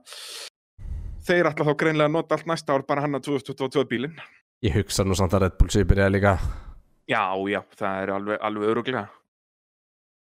þeir 1.26 1.50
ætla 1.50 1.66
þá 1.66 1.74
greinlega 1.82 2.06
að 2.08 2.14
nota 2.14 2.38
allt 2.38 2.46
næsta 2.52 2.76
ár 2.76 2.86
bara 2.86 3.00
hanna 3.02 3.18
2022 3.18 3.84
bílinn. 3.90 4.14
Ég 4.62 4.76
hugsa 4.78 5.02
nú 5.04 5.16
samt 5.18 5.34
að 5.34 5.42
Red 5.48 5.58
Bull 5.58 5.68
sé 5.74 5.82
byrjaði 5.82 6.14
líka. 6.14 6.38
Já, 7.10 7.24
já, 7.50 7.60
það 7.74 8.02
er 8.02 8.14
alveg, 8.14 8.38
alveg 8.40 8.70
öruglega 8.70 9.08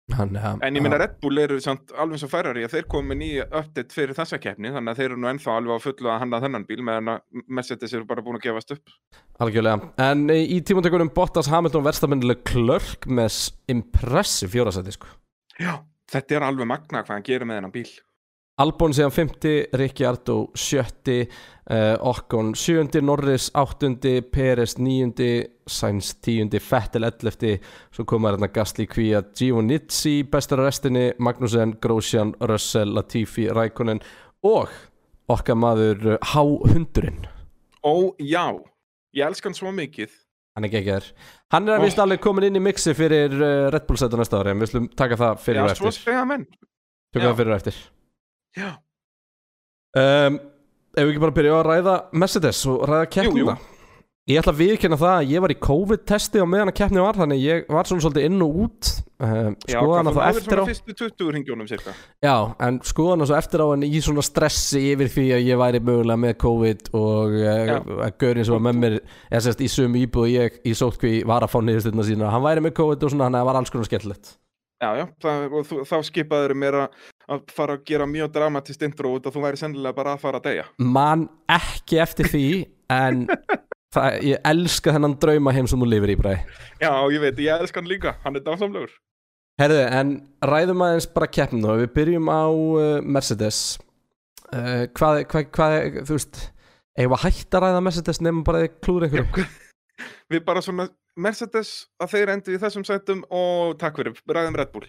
Þannig 0.07 0.45
að 0.47 0.61
En 0.63 0.77
ég 0.77 0.83
minna 0.85 0.99
Red 1.01 1.17
Bull 1.23 1.41
eru 1.41 1.57
samt 1.63 1.91
alveg 1.99 2.21
svo 2.21 2.29
Ferrari 2.31 2.63
að 2.63 2.77
þeir 2.77 2.85
komi 2.93 3.11
með 3.11 3.19
nýja 3.21 3.47
update 3.49 3.95
fyrir 3.95 4.15
þessa 4.15 4.39
keppni 4.39 4.71
þannig 4.71 4.93
að 4.93 5.01
þeir 5.01 5.07
eru 5.09 5.19
nú 5.19 5.29
ennþá 5.33 5.57
alveg 5.59 5.75
á 5.75 5.83
fullu 5.83 6.11
að 6.13 6.21
hanna 6.23 6.39
þennan 6.45 6.67
bíl 6.69 6.79
meðan 6.87 7.11
að 7.15 7.43
Mercedes 7.59 7.95
eru 7.97 8.07
bara 8.07 8.23
búin 8.23 8.39
að 8.39 8.47
gefast 8.47 8.71
upp. 8.77 8.95
Algjörlega. 9.43 9.91
En 10.07 10.23
eh, 10.31 10.45
í 10.47 10.61
tímatökunum 10.63 11.11
Bottas 11.15 11.51
Hamilton 11.51 11.83
verðstamennileg 11.89 12.45
klörk 12.47 13.09
með 13.11 13.41
impressive 13.73 14.53
fjórasæti 14.55 14.95
sko. 14.95 15.11
Já, 15.59 15.73
þetta 16.13 16.39
er 16.39 16.47
alveg 16.47 16.71
magna 16.71 17.03
hvað 17.03 17.17
hann 17.17 17.27
gerir 17.27 17.49
með 17.49 17.59
þennan 17.59 17.75
bíl 17.75 17.89
Albon 18.57 18.93
síðan 18.97 19.11
50, 19.13 19.67
Ricciardo 19.77 20.35
70, 20.57 21.27
uh, 21.69 21.91
Okkon 22.09 22.55
7, 22.57 23.01
Norris 23.05 23.51
8, 23.53 24.15
Peres 24.33 24.77
9, 24.81 25.27
Sainz 25.69 26.15
10, 26.25 26.49
Vettel 26.65 27.05
11, 27.05 27.59
svo 27.93 28.05
komaður 28.09 28.39
hérna 28.39 28.49
Gasly 28.55 28.87
Kvíat, 28.89 29.29
Giovinazzi 29.37 30.23
bestur 30.31 30.63
á 30.65 30.71
restinni, 30.71 31.11
Magnussen, 31.21 31.75
Grosjean, 31.83 32.31
Russell, 32.49 32.95
Latifi, 32.97 33.45
Raikkonen 33.53 34.01
og 34.49 34.73
okkar 35.29 35.59
maður 35.61 36.15
uh, 36.15 36.31
H-hundurinn, 36.33 37.27
Ó, 37.85 37.93
já, 38.17 38.47
ég 39.13 39.27
elska 39.27 39.51
hann 39.51 39.57
svo 39.59 39.69
mikið 39.75 40.09
hann 40.57 40.65
er 40.65 40.71
geggjær. 40.73 41.05
Hann 41.53 41.69
er 41.69 41.75
að 41.75 41.83
Ó. 41.83 41.85
vist 41.85 42.01
alveg 42.01 42.23
komin 42.25 42.47
inn 42.49 42.57
í 42.57 42.63
mixi 42.65 42.95
fyrir 42.97 43.37
uh, 43.37 43.67
Red 43.69 43.85
Bull 43.85 44.01
seta 44.01 44.17
næsta 44.17 44.41
ári, 44.41 44.55
en 44.55 44.65
við 44.65 44.71
slum 44.73 44.89
taka 44.97 45.19
það 45.21 45.45
fyrir 45.45 45.61
Já, 45.61 45.67
og 45.69 45.77
svo 45.77 45.91
eftir. 45.93 46.07
segja 46.09 46.25
menn 46.25 46.47
Tökum 47.13 47.21
Já. 47.21 47.29
það 47.29 47.37
fyrir 47.43 47.53
og 47.53 47.59
eftir. 47.61 47.77
Já, 48.57 48.69
um, 50.01 50.39
Ef 50.97 51.05
við 51.05 51.11
ekki 51.13 51.21
bara 51.21 51.35
byrja 51.35 51.57
að 51.59 51.67
ræða 51.67 51.97
Mercedes 52.17 52.61
og 52.69 52.85
ræða 52.89 53.09
keppnina 53.13 53.57
Jú, 53.57 53.73
Ég 54.27 54.41
ætla 54.41 54.51
að 54.51 54.57
viðkynna 54.59 54.97
það 54.99 55.13
að 55.15 55.29
ég 55.31 55.43
var 55.43 55.51
í 55.53 55.55
COVID-testi 55.63 56.41
á 56.43 56.45
meðan 56.51 56.67
að 56.73 56.75
keppni 56.81 56.99
var 56.99 57.15
Þannig 57.15 57.37
ég 57.45 57.69
var 57.71 57.87
svona 57.87 58.03
svolítið 58.03 58.25
inn 58.27 58.41
og 58.43 58.57
út. 58.65 58.89
Um, 59.23 59.53
já, 59.71 59.77
það 59.79 60.09
á 60.19 60.31
svona 60.35 60.65
fyrstu 60.67 60.95
20 60.99 61.29
ringjónum 61.37 61.69
cirka. 61.69 61.93
Já, 62.25 62.33
en 62.67 62.81
skoðan 62.85 63.23
að 63.23 63.29
svo 63.31 63.37
eftir 63.37 63.63
á 63.63 63.67
en 63.71 63.85
í 63.87 64.01
svona 64.03 64.25
stressi 64.27 64.81
yfir 64.91 65.13
því 65.13 65.25
að 65.37 65.47
ég 65.47 65.61
væri 65.61 65.81
mögulega 65.87 66.21
með 66.25 66.35
COVID 66.43 66.91
Og 66.99 67.37
uh, 67.39 67.71
að 68.03 68.19
Gaurin 68.19 68.49
sem 68.49 68.57
var 68.57 68.65
með 68.67 68.81
mér 68.83 68.99
sérst 69.47 69.63
í 69.63 69.71
sömu 69.71 70.01
íbúð 70.03 70.27
og 70.27 70.33
ég 70.35 70.59
í 70.67 70.75
sótkví 70.75 71.13
var 71.31 71.47
að 71.47 71.53
fá 71.55 71.57
niðurstöðna 71.63 72.07
sína 72.09 72.33
Hann 72.35 72.43
væri 72.43 72.67
með 72.67 72.75
COVID 72.81 73.07
og 73.07 73.15
svona, 73.15 73.31
það 73.31 73.47
var 73.47 73.61
alls 73.61 73.71
konar 73.71 73.87
skemmtilegt. 73.87 74.35
Já, 74.77 74.91
já, 74.99 75.05
það, 75.23 75.55
og 75.55 75.71
þá 75.87 75.95
skipaður 76.05 76.53
mér 76.59 76.75
að, 76.83 76.99
að 77.27 77.43
fara 77.51 77.75
að 77.75 77.85
gera 77.89 78.07
mjög 78.07 78.31
dramatist 78.35 78.83
intro 78.87 79.11
út 79.17 79.27
að 79.27 79.35
þú 79.35 79.43
væri 79.43 79.59
sennilega 79.59 79.97
bara 79.97 80.15
að 80.15 80.23
fara 80.23 80.39
að 80.41 80.49
deyja. 80.49 80.65
Man 80.79 81.27
ekki 81.51 82.01
eftir 82.03 82.31
því 82.31 82.47
En 82.93 83.25
það, 83.95 84.19
ég 84.23 84.47
elska 84.47 84.93
þennan 84.95 85.17
drauma 85.21 85.53
heim 85.55 85.67
sem 85.69 85.81
þú 85.81 85.89
lifir 85.91 86.13
í 86.13 86.17
bræði 86.19 86.39
Já, 86.83 86.91
ég 87.13 87.23
veit, 87.23 87.41
ég 87.43 87.63
elska 87.63 87.81
hann 87.81 87.91
líka, 87.91 88.15
hann 88.23 88.39
er 88.39 88.45
dásamlegur. 88.45 88.93
Herðu, 89.57 89.79
en 89.89 90.11
ræðum 90.45 90.83
aðeins 90.85 91.07
bara 91.15 91.29
keppnum 91.33 91.71
og 91.73 91.79
við 91.81 91.93
byrjum 91.95 92.27
á 92.29 92.45
uh, 92.45 92.81
Mercedes. 93.01 93.79
Uh, 94.53 94.85
hvað, 94.93 95.23
hvað, 95.31 95.47
hvað, 95.57 95.77
þú 96.05 96.17
veist 96.19 96.43
eigum 96.97 97.15
að 97.17 97.23
hætta 97.25 97.57
að 97.57 97.65
ræða 97.65 97.81
Mercedes 97.87 98.21
nefnum 98.21 98.45
bara 98.45 98.69
klúður 98.69 99.07
einhverju? 99.09 99.47
Við 100.31 100.43
bara 100.45 100.61
svona 100.61 100.85
Mercedes 101.17 101.87
að 101.97 102.13
þeir 102.13 102.31
endur 102.35 102.53
í 102.53 102.61
þessum 102.61 102.85
sætum 102.85 103.23
og 103.33 103.73
takk 103.81 103.97
fyrir, 103.97 104.21
ræðum 104.29 104.59
Red 104.59 104.71
Bull 104.75 104.85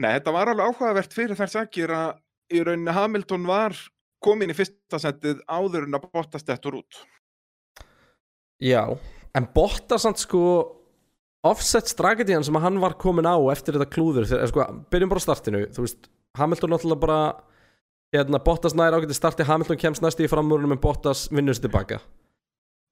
Nei, 0.00 0.14
þetta 0.16 0.34
var 0.34 0.52
alveg 0.52 0.70
áhugavert 0.70 1.16
fyrir 1.16 1.38
þær 1.38 1.52
sakir 1.52 1.92
að 1.94 2.14
í 2.52 2.62
rauninni 2.64 2.94
Hamilton 2.96 3.48
var 3.48 3.76
komin 4.22 4.52
í 4.52 4.56
fyrsta 4.56 5.00
sætið 5.02 5.42
áður 5.50 5.88
en 5.88 5.98
að 5.98 6.06
Bottas 6.14 6.46
dettur 6.46 6.78
út. 6.80 7.00
Já, 8.62 8.86
en 9.34 9.48
Bottas 9.54 10.06
samt 10.06 10.22
sko 10.22 10.42
offset 11.42 11.90
strategiðan 11.90 12.46
sem 12.46 12.58
hann 12.62 12.78
var 12.82 12.94
komin 13.02 13.26
á 13.26 13.34
eftir 13.50 13.76
þetta 13.76 13.90
klúður 13.90 14.28
þegar, 14.30 14.50
sko, 14.52 14.66
byrjum 14.92 15.10
bara 15.10 15.24
startinu 15.24 15.62
þú 15.74 15.86
veist, 15.86 16.10
Hamilton 16.38 16.70
náttúrulega 16.70 17.02
bara 17.02 17.20
hérna, 18.14 18.38
Bottas 18.44 18.76
nær 18.78 18.94
ágæti 18.94 19.16
starti, 19.18 19.46
Hamilton 19.48 19.80
kemst 19.80 20.04
næst 20.04 20.22
í 20.22 20.30
framúrunum 20.30 20.76
en 20.76 20.82
Bottas 20.82 21.26
vinnur 21.34 21.58
sér 21.58 21.66
tilbaka 21.66 21.98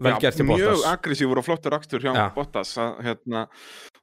vel 0.06 0.14
gert 0.22 0.40
í 0.40 0.46
mjög 0.48 0.70
Bottas. 0.70 0.86
aggressífur 0.92 1.40
og 1.40 1.46
flottur 1.46 1.76
akstur 1.76 2.04
hjá 2.04 2.10
Já. 2.16 2.22
Bottas 2.36 2.72
að, 2.80 3.00
hérna, 3.06 3.42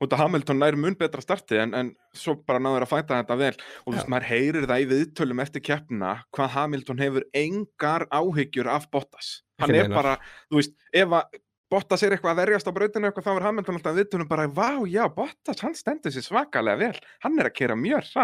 út 0.04 0.14
af 0.14 0.22
Hamilton 0.24 0.62
nær 0.62 0.78
mun 0.80 0.98
betra 1.00 1.24
starti 1.26 1.58
en, 1.62 1.74
en 1.78 1.90
svo 2.14 2.36
bara 2.48 2.62
náður 2.62 2.86
að 2.86 2.92
fæta 2.94 3.18
þetta 3.22 3.38
vel. 3.42 3.54
Og 3.86 3.90
þú 3.92 3.98
veist, 3.98 4.12
maður 4.14 4.30
heyrir 4.30 4.70
það 4.70 4.84
í 4.86 4.88
viðtölum 4.94 5.44
eftir 5.44 5.66
keppna 5.66 6.14
hvað 6.36 6.54
Hamilton 6.58 7.04
hefur 7.06 7.28
engar 7.34 8.08
áhyggjur 8.14 8.72
af 8.76 8.88
Bottas. 8.94 9.34
Hann 9.62 9.74
Ekki 9.74 9.82
er 9.84 9.90
neinar. 9.90 9.98
bara, 10.02 10.16
þú 10.52 10.62
veist, 10.62 10.76
ef 10.94 11.18
að 11.22 11.38
Bottas 11.68 12.04
er 12.06 12.14
eitthvað 12.16 12.32
að 12.32 12.42
verjast 12.46 12.70
á 12.70 12.72
brautinu 12.72 13.08
eitthvað 13.10 13.26
þá 13.26 13.32
er 13.34 13.46
Hamilton 13.50 13.76
alltaf 13.76 13.98
í 13.98 14.00
viðtölum 14.00 14.28
bara, 14.30 14.46
vá, 14.48 14.70
já, 14.88 15.04
Bottas 15.12 15.60
hann 15.66 15.76
stendur 15.76 16.14
sér 16.16 16.24
svakalega 16.24 16.80
vel, 16.80 17.02
hann 17.26 17.42
er 17.42 17.50
að 17.50 17.58
kera 17.60 17.76
mjög 17.76 18.06
Þú 18.08 18.22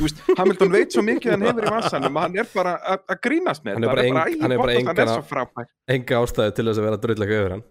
veist, 0.00 0.22
Hamilton 0.38 0.70
veit 0.72 0.94
svo 0.94 1.02
mikið 1.04 1.34
hann 1.34 1.42
hefur 1.48 1.66
í 1.68 1.72
vassanum 1.74 2.16
að 2.16 2.26
hann 2.26 2.38
er 2.42 2.48
bara 2.54 2.72
að 2.94 3.02
að 3.14 3.20
grínast 3.26 3.64
með 3.66 3.74
Hann 3.76 3.84
er 3.84 3.88
þetta. 3.88 3.92
bara 3.92 4.02
Hann 4.02 4.16
eng- 4.16 4.40
"Æ, 4.40 4.42
hann 4.42 4.52
er 4.52 4.58
bara 4.62 5.04
er 5.04 5.12
svo 5.12 5.22
frábær. 5.32 5.66
enga 5.96 6.20
ástæðu 6.22 6.54
til 6.56 6.64
þess 6.70 6.78
að 6.82 6.86
vera 6.88 7.00
drullega 7.06 7.38
yfir 7.42 7.50
hann. 7.56 7.64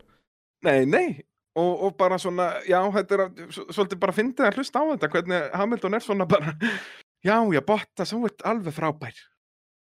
Nei, 0.64 0.86
nei, 0.86 1.07
og, 1.57 1.72
og 1.88 1.97
bara 1.97 2.18
svona, 2.22 2.49
já, 2.70 2.80
þetta 2.93 3.12
er 3.18 3.24
að, 3.26 3.41
svolítið 3.74 3.99
bara 3.99 4.14
fyndið 4.14 4.45
að 4.47 4.55
hlusta 4.59 4.80
á 4.80 4.84
þetta, 4.93 5.09
hvernig 5.16 5.51
Hamilton 5.57 5.93
er 5.97 5.99
svona 6.05 6.28
bara, 6.30 6.53
já, 7.26 7.36
já, 7.55 7.62
Bottas, 7.66 8.14
þú 8.14 8.26
ert 8.30 8.41
alveg 8.45 8.74
frábær. 8.78 9.16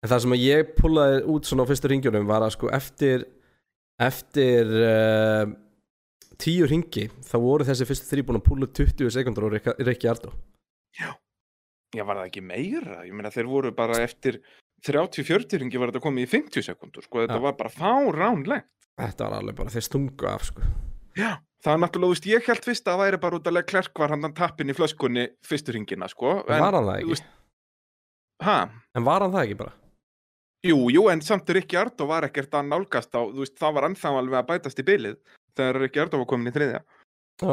En 0.04 0.10
það 0.12 0.20
sem 0.26 0.32
að 0.36 0.44
ég 0.44 0.74
pullaði 0.76 1.22
út 1.32 1.48
svona 1.48 1.64
á 1.64 1.68
fyrstu 1.72 1.88
ringjunum 1.88 2.26
var 2.28 2.42
að 2.44 2.52
sko 2.52 2.68
eftir 2.76 3.24
eftir 3.98 4.68
uh, 4.68 5.46
tíu 6.36 6.66
ringi 6.68 7.06
þá 7.24 7.36
voru 7.40 7.64
þessi 7.64 7.86
fyrstu 7.88 8.10
þrý 8.12 8.24
búin 8.28 8.38
að 8.42 8.44
pulla 8.44 8.66
20 8.76 9.08
sekundur 9.14 9.46
og 9.48 9.56
Rikki 9.80 10.10
Ardó 10.10 10.34
Já, 11.00 11.14
var 11.94 12.16
það 12.20 12.26
ekki 12.30 12.42
meira? 12.44 13.02
Ég 13.06 13.14
meina, 13.16 13.30
þeir 13.30 13.46
voru 13.50 13.72
bara 13.76 14.00
eftir 14.02 14.40
30-40 14.86 15.60
ringi 15.62 15.78
var 15.80 15.92
þetta 15.92 16.02
komið 16.04 16.26
í 16.26 16.30
50 16.34 16.66
sekundur, 16.66 17.06
sko, 17.06 17.22
þetta 17.24 17.38
Já. 17.38 17.44
var 17.46 17.56
bara 17.56 17.72
fáránlegt. 17.72 18.68
Þetta 18.96 19.28
var 19.28 19.38
alveg 19.40 19.56
bara 19.56 19.70
þeir 19.74 19.84
stungu 19.84 20.28
af 20.30 20.44
sko 20.48 20.62
Já. 21.16 21.36
Það 21.64 21.72
er 21.72 21.80
náttúrulega, 21.82 22.06
þú 22.06 22.12
veist, 22.14 22.26
ég 22.30 22.46
held 22.46 22.64
fyrst 22.64 22.86
að 22.86 22.92
það 22.92 23.00
væri 23.02 23.18
bara 23.20 23.38
út 23.38 23.48
að 23.50 23.62
Klerk 23.66 23.98
var 23.98 24.12
hann 24.12 24.34
tappin 24.36 24.70
í 24.70 24.74
flöskunni 24.76 25.24
fyrstu 25.44 25.72
ringina, 25.74 26.08
sko. 26.08 26.42
En 26.46 26.60
var 26.60 26.76
hann 26.76 26.84
það 26.86 26.98
ekki? 27.00 27.08
veist, 27.14 27.24
Ha? 28.44 28.56
En 28.94 29.04
var 29.04 29.24
hann 29.24 29.32
það 29.32 29.46
ekki 29.46 29.58
bara? 29.62 29.72
Jú, 30.66 30.76
jú, 30.90 31.06
en 31.12 31.22
samt 31.24 31.48
Rikki 31.54 31.78
Ardó 31.78 32.06
var 32.10 32.26
ekkert 32.26 32.54
að 32.58 32.68
nálgast 32.68 33.14
á, 33.16 33.20
þú 33.22 33.42
veist, 33.42 33.56
það 33.58 33.74
var 33.76 33.88
ennþá 33.88 34.12
alveg 34.20 34.38
að 34.40 34.48
bætast 34.50 34.80
í 34.82 34.86
bilið 34.86 35.16
þegar 35.56 35.80
Rikki 35.82 36.02
Ardó 36.02 36.20
var 36.20 36.28
komin 36.30 36.50
í 36.50 36.54
þriðja. 36.54 36.80
Já, 37.42 37.52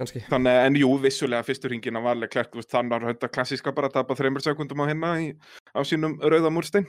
kannski. 0.00 0.22
Þannig, 0.30 0.58
en 0.66 0.78
jú, 0.80 0.90
vissulega 1.02 1.46
fyrstu 1.46 1.70
ringina 1.72 2.02
var 2.04 2.16
alveg 2.16 2.32
klert, 2.34 2.52
þú 2.52 2.62
veist, 2.62 2.70
þannig 2.72 2.94
var 2.94 3.08
þetta 3.10 3.32
klassíska 3.36 3.74
bara 3.76 3.90
að 3.90 3.98
tapa 3.98 4.16
þreymur 4.18 4.44
sekundum 4.44 4.84
á 4.84 4.90
hérna 4.90 5.12
í, 5.22 5.32
á 5.74 5.80
sínum 5.88 6.18
rauða 6.22 6.52
múrstein. 6.54 6.88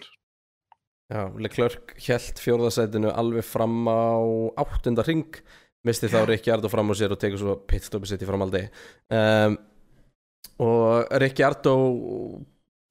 Já, 1.12 1.28
Leclerc 1.38 1.94
held 2.06 2.40
fjórðasætinu 2.42 3.12
alveg 3.12 3.46
fram 3.46 3.84
á 3.86 4.18
áttunda 4.64 5.04
ring 5.06 5.42
misti 5.84 6.08
þá 6.10 6.24
Rikki 6.30 6.54
Ardó 6.54 6.72
fram 6.72 6.90
á 6.90 6.94
sér 6.96 7.14
og 7.14 7.20
tekur 7.20 7.42
svo 7.42 7.58
pitstopi 7.68 8.08
sitt 8.10 8.24
í 8.24 8.28
framhaldi. 8.30 8.64
Um, 9.14 9.58
og 10.64 11.12
Rikki 11.22 11.44
Ardó 11.46 11.76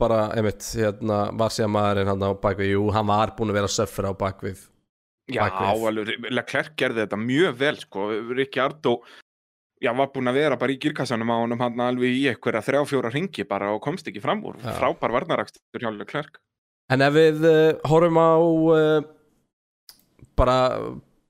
bara, 0.03 0.27
einmitt, 0.37 0.67
hérna 0.77 1.25
var 1.39 1.55
síðan 1.55 1.73
maðurinn 1.77 2.13
hann 2.13 2.27
á 2.27 2.31
bakvið, 2.43 2.75
jú, 2.75 2.85
hann 2.95 3.09
var 3.09 3.33
búin 3.39 3.53
að 3.53 3.61
vera 3.61 3.71
að 3.71 3.77
söffra 3.79 4.13
á 4.13 4.15
bakvið 4.19 4.69
Já, 5.31 5.45
alveg, 5.47 6.17
Leclerc 6.35 6.75
gerði 6.79 7.05
þetta 7.05 7.19
mjög 7.21 7.59
vel, 7.61 7.77
sko, 7.79 8.07
Rikki 8.35 8.61
Ardó, 8.63 8.97
já, 9.83 9.91
var 9.99 10.11
búin 10.15 10.31
að 10.31 10.39
vera 10.39 10.59
bara 10.61 10.75
í 10.75 10.79
girkassanum 10.83 11.33
á 11.33 11.37
honum 11.43 11.63
hann 11.63 11.83
alveg 11.83 12.15
í 12.21 12.27
einhverja 12.31 12.63
þrjá, 12.65 12.83
fjóra 12.91 13.11
ringi 13.13 13.47
bara 13.49 13.73
og 13.75 13.83
komst 13.85 14.09
ekki 14.09 14.23
fram 14.23 14.43
úr, 14.47 14.59
Já. 14.63 14.75
frábær 14.79 15.15
varnarakstur 15.17 15.83
hjá 15.83 15.91
Leclerc. 15.95 16.39
En 16.93 17.03
ef 17.05 17.15
við 17.17 17.47
uh, 17.49 17.89
horfum 17.91 18.21
á 18.21 18.31
uh, 18.39 19.05
bara, 20.39 20.57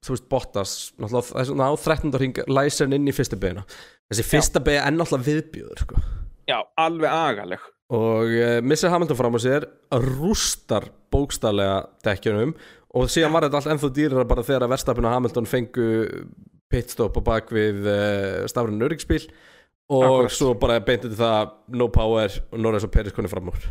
þú 0.05 0.15
veist, 0.15 0.29
Bottas 0.33 0.75
á 1.01 1.71
13. 1.77 2.13
ring 2.21 2.43
læsirinn 2.49 2.99
inn 2.99 3.11
í 3.11 3.17
fyrsta 3.17 3.39
beina 3.41 3.65
þessi 4.13 4.27
fyrsta 4.29 4.63
beina 4.65 4.87
er 4.89 4.97
náttúrulega 4.97 5.29
viðbjöður 5.29 5.85
sko. 5.87 6.03
Já, 6.51 6.59
alveg 6.81 7.13
agaleg. 7.15 7.67
og 7.93 8.37
uh, 8.37 8.59
missir 8.65 8.93
Hamilton 8.93 9.19
fram 9.19 9.37
á 9.37 9.41
sér 9.43 9.69
rústar 9.93 10.89
bókstallega 11.13 11.83
dekkjunum 12.05 12.55
og 12.93 13.09
síðan 13.13 13.33
var 13.33 13.47
þetta 13.47 13.61
allt 13.61 13.71
ennþá 13.75 13.93
dýrara 13.97 14.29
bara 14.29 14.45
þegar 14.45 14.67
að 14.67 14.73
Verstapin 14.75 15.09
og 15.09 15.15
Hamilton 15.15 15.49
fengu 15.49 15.87
pitstop 16.73 17.19
á 17.19 17.23
bak 17.29 17.53
við 17.55 17.85
uh, 17.87 18.43
stafrinn 18.51 18.89
öryggsbíl 18.89 19.25
og 19.93 20.05
Akkurat. 20.09 20.37
svo 20.37 20.53
bara 20.59 20.81
beintið 20.85 21.19
það 21.19 21.57
no 21.77 21.91
power 21.93 22.39
og 22.51 22.61
Norris 22.61 22.87
og 22.87 22.95
Peris 22.95 23.15
koni 23.17 23.31
fram 23.31 23.53
úr 23.53 23.69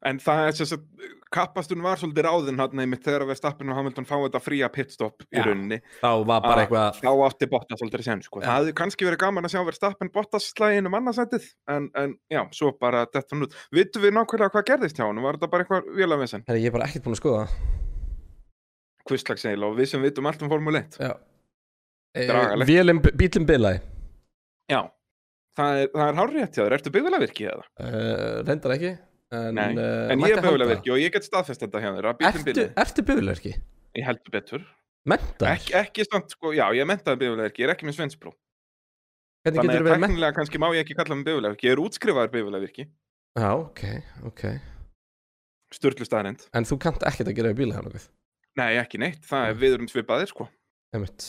En 0.00 0.16
það 0.16 0.46
er 0.46 0.54
sem 0.56 0.68
sagt, 0.70 0.84
kappastun 1.30 1.82
var 1.84 1.98
svolítið 2.00 2.24
ráðinn 2.24 2.60
hann 2.60 2.80
einmitt 2.80 3.02
þegar 3.04 3.26
að 3.26 3.32
Verstappen 3.34 3.68
og 3.68 3.76
Hamilton 3.76 4.06
fá 4.08 4.14
þetta 4.16 4.40
fría 4.40 4.70
pitstop 4.72 5.26
í 5.28 5.36
Já. 5.36 5.42
rauninni. 5.44 5.78
þá 6.00 6.24
var 6.30 6.40
bara 6.46 6.64
eitthvað 6.64 7.02
Þá 7.02 7.10
átti 7.26 7.48
Bottas 7.52 7.84
aldrei 7.84 8.06
sen, 8.06 8.22
sko. 8.24 8.40
Það 8.40 8.56
hefði 8.62 8.74
kannski 8.80 9.08
verið 9.10 9.20
gaman 9.26 9.44
að 9.44 9.54
sjá 9.54 9.60
Verstappen 9.68 10.12
Bottas 10.14 10.48
slægin 10.54 10.88
um 10.88 10.96
annarsætið, 10.96 11.50
en, 11.68 11.90
en 12.00 12.16
já, 12.32 12.40
svo 12.56 12.72
bara 12.80 13.04
þetta 13.12 13.36
hann 13.36 13.46
út. 13.46 13.58
Vittu 13.76 14.00
við 14.00 14.16
nákvæmlega 14.16 14.54
hvað 14.56 14.68
gerðist 14.72 14.96
hjá 15.02 15.04
hann? 15.04 15.20
Var 15.26 15.38
þetta 15.38 15.52
bara 15.52 15.68
eitthvað? 15.68 16.40
Herri, 16.48 16.64
ég 16.64 16.72
er 16.72 16.78
bara 16.78 16.88
ekkert 16.88 17.04
búin 17.04 17.18
að 17.18 17.20
skoða 17.20 17.44
eiginlega 19.10 19.68
og 19.68 19.76
við 19.76 19.90
sem 19.90 20.02
vitum 20.04 20.28
allt 20.30 20.42
um 20.44 20.50
Formule 20.52 20.86
1. 20.86 20.96
Já. 21.02 21.12
Dragalegt. 22.16 22.68
Vélum, 22.70 23.00
bílum 23.04 23.46
bilaði 23.46 23.80
Já. 24.70 24.80
Það 25.58 25.78
er, 25.82 25.88
er 26.06 26.18
hárrétt 26.18 26.56
hjá 26.56 26.62
þér. 26.62 26.74
Ertu 26.78 26.92
byggðalavirki 26.94 27.46
eða? 27.50 27.64
uh, 27.82 28.36
reyndar 28.46 28.74
ekki 28.76 28.90
en, 28.90 29.58
uh, 29.58 30.10
en 30.14 30.24
ég 30.24 30.34
er 30.34 30.38
halda. 30.38 30.44
byggðalavirki 30.46 30.92
og 30.94 31.00
ég 31.02 31.14
get 31.14 31.26
staðfest 31.26 31.64
þetta 31.64 31.82
hjá 31.82 31.90
þér. 31.96 32.10
Ertu, 32.30 32.66
ertu 32.84 33.06
bifurlerki? 33.06 33.54
Ég 33.98 34.06
heldur 34.06 34.34
betur. 34.34 34.66
Mentar? 35.10 35.54
Ekki, 35.56 35.74
ekki 35.80 36.06
stand, 36.06 36.30
sko, 36.30 36.54
já, 36.54 36.66
ég 36.76 36.86
mentaði 36.86 37.22
byggðalavirki, 37.24 37.64
ég 37.64 37.68
er 37.70 37.74
ekki 37.74 37.88
með. 37.88 38.34
Hvernig 39.40 39.62
Þannig 39.62 39.78
að 39.80 40.02
teknilega 40.04 40.36
kannski 40.36 40.60
má 40.60 40.68
ég 40.74 40.84
ekki 40.84 40.98
kalla 40.98 41.16
mig 41.16 41.30
bifurlavirki. 41.30 41.70
Ég 41.70 41.78
er 41.78 41.82
útskrifaður 41.82 42.34
bifurlavirki, 42.34 42.86
Já, 43.38 43.50
ok, 43.54 43.84
ok 44.26 44.42
sturlu 45.74 46.06
staðarind. 46.06 46.46
En 46.56 46.66
þú 46.66 46.80
kannt 46.82 47.04
ekkert 47.06 47.30
að 47.30 47.38
gera 47.38 47.52
nokkuð 47.54 48.08
Nei, 48.58 48.74
ekki 48.80 48.98
neitt, 48.98 49.22
það 49.22 49.44
er 49.46 49.58
við 49.60 49.74
erum 49.76 49.88
svipaðir, 49.88 50.30
sko. 50.32 50.48
Einmitt. 50.90 51.26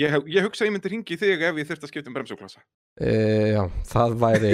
Ég, 0.00 0.14
ég 0.32 0.44
hugsa 0.46 0.64
að 0.64 0.68
ég 0.70 0.74
myndi 0.76 0.90
ringi 0.94 1.16
þig 1.20 1.42
ef 1.50 1.58
ég 1.60 1.66
þurfti 1.68 1.86
að 1.86 1.90
skipta 1.92 2.08
um 2.10 2.14
bremsuklassa. 2.16 2.62
E, 3.00 3.10
já, 3.56 3.62
það 3.90 4.14
væri 4.22 4.52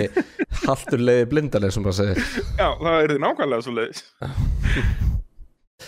haltur 0.64 1.02
leiði 1.04 1.26
blindaleg 1.30 1.74
sem 1.74 1.84
maður 1.84 1.98
segir 2.00 2.22
Já, 2.62 2.68
það 2.80 2.96
er 3.04 3.12
þið 3.14 3.20
nákvæmlega 3.26 3.66
svo 3.66 3.74
leiðis. 3.76 4.00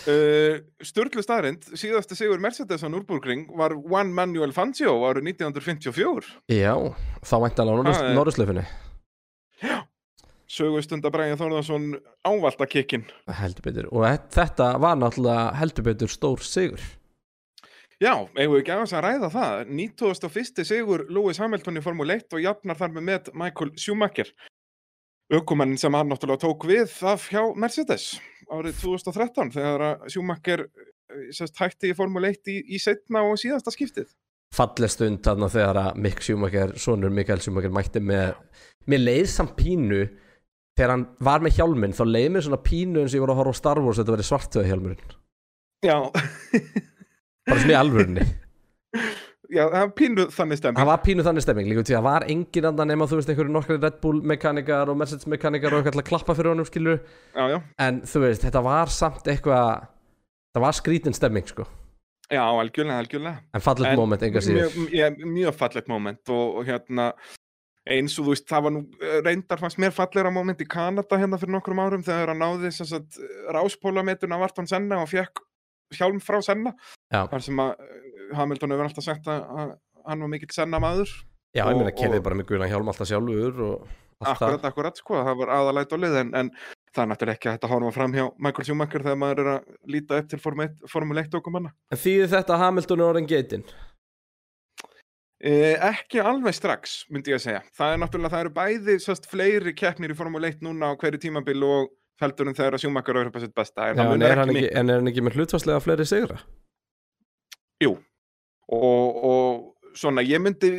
Uh, 0.05 0.59
Sturlu 0.89 1.23
staðarind, 1.25 1.65
síðasti 1.81 2.15
sigur 2.19 2.39
Mercedes 2.43 2.85
á 2.85 2.87
Nürburgring 2.93 3.47
var 3.57 3.73
Juan 3.75 4.13
Manuel 4.15 4.53
Fangio 4.55 4.93
árið 5.09 5.31
1954. 5.33 6.29
Já, 6.55 6.73
þá 7.25 7.35
væntalega 7.47 7.89
Það 7.89 8.05
er- 8.11 8.15
Norðurslöfinni 8.19 8.67
Sögustunda 10.49 11.11
Bræði 11.13 11.35
Þórðarsson 11.37 11.83
ávaltakikkin. 12.25 13.03
Heldur 13.37 13.65
betur 13.67 13.89
Og 13.91 14.01
þe- 14.07 14.31
þetta 14.33 14.69
var 14.81 14.95
náttúrulega 14.97 15.51
heldur 15.59 15.85
betur 15.91 16.09
stór 16.09 16.41
sigur 16.41 16.81
Já, 17.99 18.13
eigum 18.37 18.53
við 18.53 18.61
ekki 18.61 18.71
aðeins 18.71 18.93
að 18.95 19.03
ræða 19.03 19.29
það. 19.33 19.73
91. 19.75 20.63
sigur 20.67 21.01
Lewis 21.11 21.41
Hamilton 21.41 21.79
í 21.79 21.83
Formule 21.83 22.15
1 22.15 22.37
og 22.37 22.43
jafnar 22.45 22.79
þar 22.79 22.93
með 22.95 23.07
með 23.09 23.31
Michael 23.41 23.73
Schumacher. 23.75 24.31
Ökumann 25.35 25.75
sem 25.77 25.93
hann 25.93 26.07
náttúrulega 26.09 26.41
tók 26.41 26.63
við 26.65 26.93
af 27.05 27.27
hjá 27.29 27.43
Mercedes 27.59 28.15
árið 28.49 28.79
2013 28.81 29.51
þegar 29.53 29.83
að 29.85 30.07
Schumacher 30.13 30.63
eh, 30.65 31.27
sest, 31.35 31.59
hætti 31.59 31.91
í 31.91 31.97
Formule 31.97 32.31
1 32.31 32.49
í, 32.49 32.57
í 32.73 32.79
setna 32.81 33.25
og 33.27 33.37
síðasta 33.41 33.73
skiptið. 33.75 34.09
Falleg 34.55 34.89
stund 34.89 35.21
þarna 35.27 35.51
þegar 35.53 35.81
að 35.83 35.99
Mick 36.01 36.23
Schumacher, 36.25 36.73
sonur 36.81 37.13
Mikael 37.13 37.43
Schumacher 37.43 37.73
mætti 37.73 38.01
með 38.01 38.31
Mér 38.89 39.03
leið 39.03 39.27
samt 39.29 39.53
pínu 39.59 40.05
þegar 40.79 40.93
hann 40.95 41.05
var 41.21 41.43
með 41.43 41.59
hjálminn 41.59 41.93
þá 41.93 42.05
leið 42.07 42.29
mér 42.33 42.45
svona 42.47 42.61
pínu 42.63 43.03
eins 43.03 43.13
og 43.13 43.19
ég 43.19 43.25
var 43.25 43.33
að 43.35 43.41
horfa 43.41 43.53
á 43.53 43.59
Star 43.59 43.81
Wars 43.83 43.99
þetta 43.99 44.15
verið 44.15 44.29
svartöða 44.29 44.69
hjálmurinn 44.71 45.17
Já, 45.85 45.97
bara 47.47 47.63
svona 47.63 47.75
í 47.75 47.79
alvörunni. 47.79 48.27
Já, 49.49 49.63
það 49.65 49.79
er 49.81 49.93
pínu 49.97 50.23
þannig 50.29 50.59
stemming. 50.59 50.77
Það 50.77 50.89
var 50.91 50.99
pínu 51.01 51.23
þannig 51.25 51.43
stemming 51.45 51.69
líka 51.71 51.83
til 51.89 51.95
að 51.97 52.05
var 52.05 52.25
engin 52.29 52.67
andan 52.69 52.91
nema 52.91 53.07
þú 53.09 53.17
veist 53.17 53.31
einhverju 53.33 53.53
nokkri 53.55 53.77
Red 53.79 53.97
Bull 54.03 54.19
mekanikar 54.29 54.91
og 54.91 54.99
Mercedes 54.99 55.25
mekanikar 55.31 55.73
og 55.73 55.79
eitthvað 55.79 55.95
til 55.95 56.03
að 56.03 56.09
klappa 56.11 56.35
fyrir 56.37 56.53
honum 56.53 56.67
skilur 56.69 56.99
Já, 56.99 57.43
já, 57.55 57.57
en 57.81 58.03
þú 58.05 58.21
veist 58.27 58.45
þetta 58.45 58.61
var 58.67 58.93
samt 58.93 59.29
eitthvað 59.33 59.87
það 60.53 60.65
var 60.67 60.77
skrítin 60.77 61.17
stemming 61.17 61.49
sko. 61.49 61.65
Já, 62.29 62.43
algjörlega, 62.45 62.99
algjörlega. 63.01 63.41
en 63.57 63.65
fallet 63.65 63.97
moment 63.97 64.27
enga 64.27 64.45
síður. 64.45 64.77
Mjög, 64.85 65.25
mjög, 65.33 65.53
fallegt 65.57 65.89
moment 65.89 66.33
og, 66.35 66.59
og 66.61 66.69
hérna 66.69 67.09
eins 67.89 68.19
og 68.19 68.27
þú 68.27 68.35
veist, 68.35 68.47
það 68.51 68.65
var 68.67 68.75
nú 68.75 68.85
eh, 69.01 69.19
reyndar 69.25 69.61
fannst 69.63 69.81
mér 69.81 69.95
fallegra 69.95 70.29
moment 70.33 70.61
í 70.61 70.69
Kanada 70.69 71.17
hérna 71.17 71.41
fyrir 71.41 71.55
nokkrum 71.57 71.81
árum 71.81 72.05
þegar 72.05 72.35
hann 72.35 72.43
náði 72.43 72.69
þess 72.69 72.99
að 72.99 73.21
ráspólametuna 73.55 74.37
vart 74.37 74.61
hann 74.61 74.69
senna 74.69 75.01
og 75.01 75.09
fekk 75.09 75.41
hjálm 75.95 76.19
frá 76.23 76.39
senna 76.45 76.73
Já. 77.11 77.23
þar 77.31 77.45
sem 77.45 77.63
að 77.63 77.71
eh, 77.79 78.35
Hamilton 78.37 78.75
hefur 78.75 78.89
alltaf 78.89 79.07
sagt 79.07 79.31
að, 79.31 79.47
að 79.63 79.73
hann 80.09 80.25
var 80.25 80.31
mikill 80.35 80.51
senna 80.53 80.81
maður 80.83 81.09
Já, 81.55 81.63
ég 81.65 81.79
meina 81.79 81.89
og- 81.89 82.23
bara 82.23 82.37
með 82.37 82.51
guðan 82.51 82.69
hjálm 82.69 82.91
alltaf 82.91 83.09
sjálfur 83.09 83.63
akkurat, 84.19 84.65
akkurat, 84.67 84.97
sko, 84.99 85.15
það 85.23 85.37
var 85.39 85.51
aðalæt 85.55 85.93
og 85.95 86.01
lið 86.03 86.15
en, 86.19 86.31
en 86.35 86.49
það 86.93 87.03
er 87.03 87.09
náttúrulega 87.11 87.37
ekki 87.37 87.51
að 87.53 87.71
horfa 87.71 87.91
fram 87.95 88.15
hjá 88.17 88.25
Michael 88.37 88.65
Schumacher 88.67 89.05
þegar 89.05 89.19
maður 89.21 89.41
er 89.43 89.51
að 89.53 89.93
líta 89.93 90.17
upp 90.19 90.27
til 90.31 90.39
Formule 90.43 90.67
1 90.67 90.89
Formule 90.91 91.23
1 91.23 91.37
okkumanna. 91.39 91.71
En 91.93 92.01
þýðir 92.01 92.31
þetta 92.33 92.55
að 92.55 92.63
Hamilton 92.65 92.99
er 93.03 93.11
orðin 93.13 93.29
geitin? 93.29 93.63
Eh, 95.39 95.77
ekki 95.87 96.19
alveg 96.19 96.57
strax, 96.57 97.05
myndi 97.07 97.31
ég 97.31 97.39
að 97.39 97.45
segja. 97.45 97.61
Það 97.77 97.93
er 97.93 98.01
náttúrulega, 98.01 98.33
það 98.33 98.41
eru 98.43 98.53
bæði 98.57 98.95
sérst, 98.99 99.29
fleiri 99.31 99.71
keppnir 99.77 100.11
í 100.11 100.17
Formule 100.19 100.49
1 100.51 100.65
núna 100.67 100.91
á 100.91 100.99
hverju 100.99 101.21
tímabil 101.23 101.63
og 101.63 101.93
feldur 102.19 102.49
en 102.51 102.57
þegar 102.57 102.75
að 102.77 102.83
Schumacher 102.83 103.17
er 103.21 103.29
upp 103.29 103.37
að 103.39 103.45
sitt 103.47 103.55
besta. 103.55 103.89
En, 103.91 103.99
Já, 104.01 104.07
en, 104.13 104.23
er 104.27 104.41
ekki 104.43 104.65
en 104.75 104.89
er 104.93 104.99
hann 105.01 105.11
ekki 105.11 105.23
með 105.25 105.37
hlutvarslega 105.39 105.83
fleiri 105.83 106.05
sigra? 106.09 106.39
Jú, 107.83 107.93
og, 108.75 109.19
og 109.29 109.93
svona, 109.97 110.23
ég 110.27 110.41
myndi, 110.43 110.71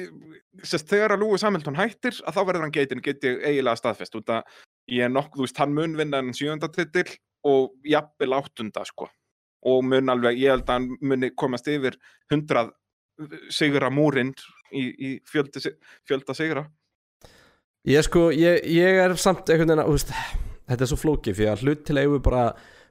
sérst, 0.62 0.88
þegar 0.90 1.14
að 1.16 1.22
Lewis 1.24 1.44
Hamilton 1.46 1.78
hættir, 1.78 2.18
að 2.28 2.36
þá 2.36 2.40
verður 2.50 2.66
hann 2.66 2.74
geitin, 2.74 3.00
geti 3.04 3.32
eiginlega 3.38 3.80
staðfest, 3.80 4.18
út 4.20 4.32
að 4.36 4.58
ég 4.92 5.06
er 5.06 5.12
nokkuð, 5.14 5.38
þú 5.40 5.46
veist, 5.46 5.62
hann 5.62 5.72
mun 5.76 5.96
vinna 5.98 6.20
en 6.20 6.34
sjönda 6.36 6.68
titil 6.74 7.06
og 7.48 7.70
jafnvel 7.88 8.36
áttunda, 8.36 8.84
sko, 8.84 9.08
og 9.64 9.80
mun 9.88 10.12
alveg, 10.12 10.36
ég 10.42 10.52
held 10.52 10.66
að 10.68 10.76
hann 10.76 10.90
muni 11.00 11.32
komast 11.40 11.68
yfir 11.72 11.96
hundrað 12.32 12.74
sigra 13.52 13.88
múrin 13.92 14.34
í, 14.72 14.84
í 14.92 15.10
fjöldi, 15.28 15.60
si- 15.64 15.74
fjölda 16.08 16.36
sigra. 16.36 16.66
Ég 17.88 18.04
sko, 18.04 18.28
ég, 18.36 18.60
ég 18.68 19.00
er 19.06 19.16
samt 19.20 19.48
einhvern 19.48 19.72
veginn 19.72 19.84
að, 19.86 20.20
þetta 20.70 20.86
er 20.86 20.92
svo 20.92 21.00
flókið 21.00 21.40
því 21.40 21.48
að 21.50 21.64
hlut 21.66 21.82
til 21.86 21.98
eigum 22.00 22.22
bara 22.24 22.44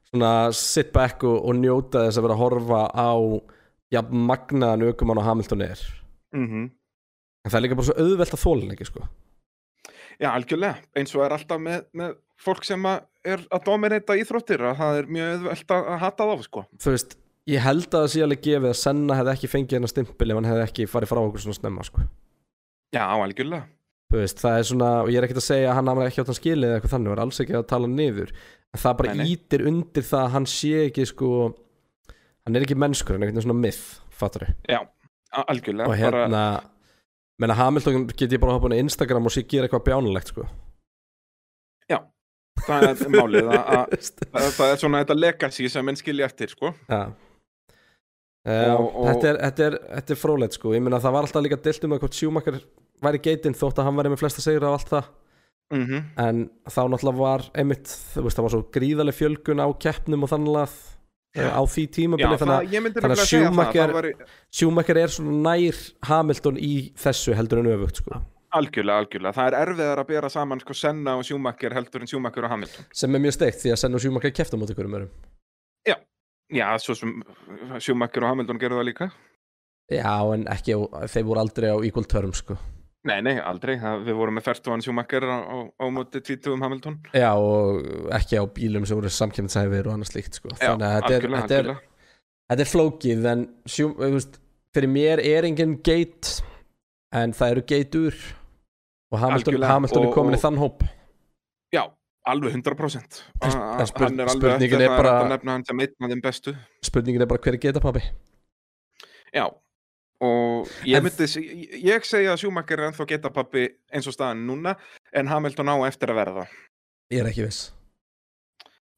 svona 0.09 0.33
sit 0.55 0.91
back 0.95 1.23
og, 1.27 1.39
og 1.41 1.55
njóta 1.57 2.07
þess 2.07 2.19
að 2.19 2.27
vera 2.27 2.37
að 2.37 2.43
horfa 2.43 2.81
á 2.91 3.11
jafn 3.93 4.27
magnaðan 4.29 4.89
aukumann 4.89 5.21
á 5.23 5.27
Hamilton 5.29 5.65
er. 5.65 5.87
Mm 6.35 6.67
en 7.43 7.51
það 7.51 7.59
er 7.59 7.65
líka 7.65 7.79
bara 7.79 7.89
svo 7.89 8.03
auðvelt 8.03 8.35
að 8.35 8.43
þóla 8.43 8.65
hann 8.65 8.75
ekki 8.75 8.89
sko. 8.89 9.07
Já, 10.19 10.29
algjörlega, 10.33 10.83
eins 10.99 11.15
og 11.15 11.23
er 11.23 11.35
alltaf 11.35 11.61
með, 11.63 11.85
með 11.95 12.15
fólk 12.43 12.67
sem 12.67 12.85
að 12.89 13.33
er 13.33 13.43
að 13.55 13.65
dominata 13.67 14.17
íþróttir, 14.19 14.63
að 14.67 14.79
það 14.81 14.99
er 14.99 15.09
mjög 15.15 15.33
auðvelt 15.33 15.73
að 15.75 15.89
að 15.93 16.01
hata 16.03 16.27
þá, 16.29 16.45
sko. 16.45 16.63
Þú 16.83 16.93
veist, 16.95 17.15
ég 17.49 17.63
held 17.63 17.87
að 17.87 17.95
það 17.95 18.11
sé 18.13 18.23
alveg 18.25 18.43
gefið 18.47 18.69
að 18.69 18.79
Senna 18.81 19.19
hefði 19.19 19.35
ekki 19.35 19.51
fengið 19.53 19.79
hennar 19.79 19.93
stimpil 19.93 20.29
ef 20.29 20.39
hann 20.39 20.49
hefði 20.49 20.65
ekki 20.65 20.89
farið 20.91 21.13
frá 21.13 21.21
okkur 21.23 21.45
svona 21.45 21.59
snemma 21.59 21.87
sko. 21.87 22.05
Já, 22.95 23.03
algjörlega. 23.07 23.69
Veist, 24.09 24.39
það 24.41 24.55
er 24.57 24.63
svona, 24.65 24.87
og 25.03 25.09
ég 25.13 25.19
er 25.19 25.27
ekkert 25.27 25.37
að 25.43 25.45
segja 25.45 25.69
að 25.69 25.75
hann 25.77 25.89
hafa 25.91 26.05
ekki 26.09 26.21
átt 26.23 26.29
hann 26.31 26.37
skilið 26.39 26.69
eða 26.71 26.77
eitthvað 26.79 26.93
þannig, 26.95 27.09
og 27.11 27.15
er 27.15 27.23
alls 27.23 27.41
ekki 27.43 27.57
að 27.59 27.65
tala 27.69 27.85
hann 27.85 27.97
niður. 27.99 28.31
En 28.73 28.81
það 28.81 28.95
bara 29.01 29.13
Nei, 29.19 29.27
ítir 29.35 29.63
undir 29.69 30.05
það 30.07 30.23
að 30.23 30.33
hann 30.35 30.47
sé 30.49 30.71
ekki 30.87 31.05
sko 31.09 31.29
hann 32.45 32.57
er 32.57 32.65
ekki 32.65 32.77
mennskur, 32.79 33.15
hann 33.17 33.25
er 33.25 33.29
eitthvað 33.29 33.45
svona 33.45 33.59
myth 33.61 33.83
fattur 34.19 34.47
Já, 34.69 34.79
a- 35.33 35.45
algjörlega. 35.53 35.87
og 35.89 35.95
hérna 35.99 36.41
menna 37.39 37.55
Hamilton 37.55 38.07
get 38.09 38.33
ég 38.33 38.41
bara 38.41 38.55
að 38.55 38.59
hoppa 38.59 38.73
á 38.73 38.81
Instagram 38.81 39.29
og 39.29 39.33
sé 39.35 39.45
gera 39.47 39.69
eitthvað 39.69 39.85
bjánulegt 39.91 40.33
sko. 40.33 40.47
Það 42.67 42.85
er 42.89 43.11
málið 43.13 43.45
að, 43.55 43.69
að, 43.79 44.09
að 44.35 44.47
það 44.57 44.71
er 44.73 44.79
svona 44.81 44.99
þetta 45.05 45.15
legacy 45.15 45.69
sem 45.71 45.85
menn 45.87 45.95
skilja 45.95 46.25
eftir, 46.27 46.51
sko. 46.51 46.73
Já 46.91 47.05
Uh, 48.47 48.75
Og- 48.79 48.95
og- 48.95 49.07
þetta, 49.09 49.27
er, 49.33 49.37
þetta, 49.43 49.65
er, 49.67 49.79
þetta 49.99 50.13
er 50.15 50.19
frólægt 50.21 50.53
sko. 50.55 50.71
Ég 50.73 50.81
meina 50.81 50.99
það 51.03 51.11
var 51.17 51.25
alltaf 51.27 51.43
líka 51.43 51.57
deilt 51.61 51.83
um 51.83 51.91
að 51.97 51.99
hvort 52.05 52.13
Schumacher 52.15 52.59
væri 53.03 53.19
geitinn 53.21 53.53
þótt 53.57 53.79
að 53.81 53.83
hann 53.89 53.97
væri 53.99 54.09
með 54.13 54.21
flesta 54.23 54.41
sigra 54.41 54.69
og 54.71 54.77
allt 54.79 54.89
það. 54.93 55.09
Mm 55.69 56.01
en 56.17 56.49
þá 56.65 56.79
náttúrulega 56.89 57.17
var 57.19 57.43
einmitt, 57.53 57.85
þú 58.15 58.23
veist 58.25 58.37
það 58.39 58.45
var 58.47 58.53
svo 58.55 58.61
gríðarlega 58.73 59.19
fjölgun 59.19 59.61
á 59.61 59.67
keppnum 59.77 60.23
og 60.25 60.29
þannig 60.31 60.55
að 60.63 60.73
Já. 61.37 61.45
á 61.53 61.61
því 61.61 61.83
Já, 61.85 61.91
tímabili 61.93 62.37
þannig 62.41 62.55
að 62.55 62.57
að 62.57 62.65
að 62.65 63.73
það 63.77 63.93
var 63.93 64.07
Schumacher 64.49 64.97
er 64.97 65.07
svona 65.13 65.35
nær 65.45 65.77
Hamilton 66.09 66.57
í 66.57 66.73
þessu 66.97 67.35
heldur 67.37 67.59
en 67.61 67.69
öfugt 67.75 68.01
sko. 68.01 68.17
Algjörlega, 68.49 68.97
algjörlega. 69.03 69.35
Það 69.37 69.47
er 69.53 69.57
erfiðar 69.61 69.99
að 70.01 70.07
bera 70.09 70.29
saman 70.33 70.59
sko 70.59 70.73
Senna 70.73 71.13
og 71.19 71.23
Schumacher 71.27 71.71
heldur 71.77 72.01
en 72.01 72.07
Schumacher 72.09 72.43
og 72.45 72.49
Hamilton. 72.49 72.85
sem 72.91 73.13
er 73.15 73.19
mjög 73.19 73.33
steikt 73.37 73.61
því 73.61 73.69
að 73.75 73.77
Senna 73.83 73.95
og 73.95 74.01
Schumacher 74.01 74.31
kefta 74.33 74.57
mot 74.57 74.69
ykkur 74.73 74.85
um 74.89 74.95
örum 75.03 75.09
Já, 75.85 75.95
svo 76.81 76.95
sem 76.97 77.11
Schumacher 77.79 78.23
og 78.25 78.29
Hamilton 78.33 78.59
gerðu 78.59 78.79
það 78.81 78.87
líka. 78.89 79.09
já 79.89 80.33
en 80.33 80.45
ekki, 80.47 80.75
þeir 81.09 81.25
voru 81.25 81.39
aldrei 81.43 81.69
á 81.73 81.77
equal 81.85 82.05
term 82.05 82.33
sko 82.33 82.57
Nei, 83.07 83.21
nei, 83.23 83.37
aldrei. 83.39 83.77
Það, 83.79 84.01
við 84.09 84.15
vorum 84.19 84.35
með 84.35 84.43
fertuan 84.49 84.81
Schumacher 84.83 85.23
á, 85.23 85.37
á, 85.39 85.57
á 85.79 85.85
móti 85.87 86.19
20 86.19 86.59
Hamilton. 86.61 86.97
já 87.15 87.31
og 87.31 88.09
ekki 88.11 88.35
á 88.35 88.43
bílum 88.51 88.85
sem 88.85 88.97
voru 88.99 89.07
samkjöfnitsæfir 89.09 89.87
og 89.87 89.93
annað 89.95 90.11
slíkt 90.11 90.33
sko 90.35 90.49
Já, 90.51 90.73
þannig 90.75 90.83
að 90.83 90.97
þetta 91.07 91.15
er, 91.15 91.69
er, 91.69 91.79
þetta 92.49 92.65
er 92.65 92.71
flókið 92.73 93.25
en 93.31 93.45
sjúm, 93.65 93.93
þú 93.95 94.11
veist, 94.17 94.39
fyrir 94.75 94.91
mér 94.91 95.23
er 95.23 95.47
engin 95.47 95.77
gate 95.81 96.41
en 97.15 97.31
það 97.33 97.51
eru 97.55 97.63
gate-ur 97.71 98.17
og 99.11 99.17
Hamilton, 99.23 99.53
Algjörlega, 99.55 99.71
Hamilton 99.73 100.03
er 100.03 100.09
og- 100.11 100.13
komin 100.19 100.35
í 100.35 100.37
og- 100.37 100.43
þann 100.43 100.59
hóp 100.59 100.83
Já, 101.73 101.83
alveg 102.33 102.53
100%. 102.55 103.23
En 103.41 103.51
en 103.51 103.87
spurn- 103.87 104.09
hann 104.09 104.19
er 104.19 104.27
alveg 104.33 104.53
eftir 104.61 104.79
það 104.79 104.97
bara- 104.97 105.15
að 105.23 105.29
nefna 105.33 105.51
hann 105.55 105.65
sem 105.65 105.79
einn 105.79 105.93
af 106.05 106.09
þeim 106.11 106.21
bestu. 106.21 106.55
spurningin 106.83 107.21
er 107.21 107.25
bara 107.27 107.39
hver 107.43 107.53
er 107.53 107.57
geta 107.57 107.79
pabbi? 107.79 108.01
Já, 109.33 109.45
og 110.21 110.67
ég 110.85 110.97
En- 110.97 111.03
myndi, 111.03 111.25
ég- 111.25 111.83
ég 111.85 112.05
segja 112.05 112.33
að 112.33 112.39
Schumacher 112.41 112.79
er 112.79 112.91
ennþá 112.91 113.07
geta 113.07 113.29
pappi 113.29 113.67
eins 113.93 114.07
og 114.07 114.13
staðan 114.13 114.45
núna, 114.47 114.75
en 115.13 115.27
Hamilton 115.27 115.67
á 115.69 115.75
eftir 115.87 116.09
að 116.09 116.15
verða. 116.25 116.47
Ég 117.11 117.21
er 117.21 117.29
ekki 117.31 117.45
viss. 117.45 117.71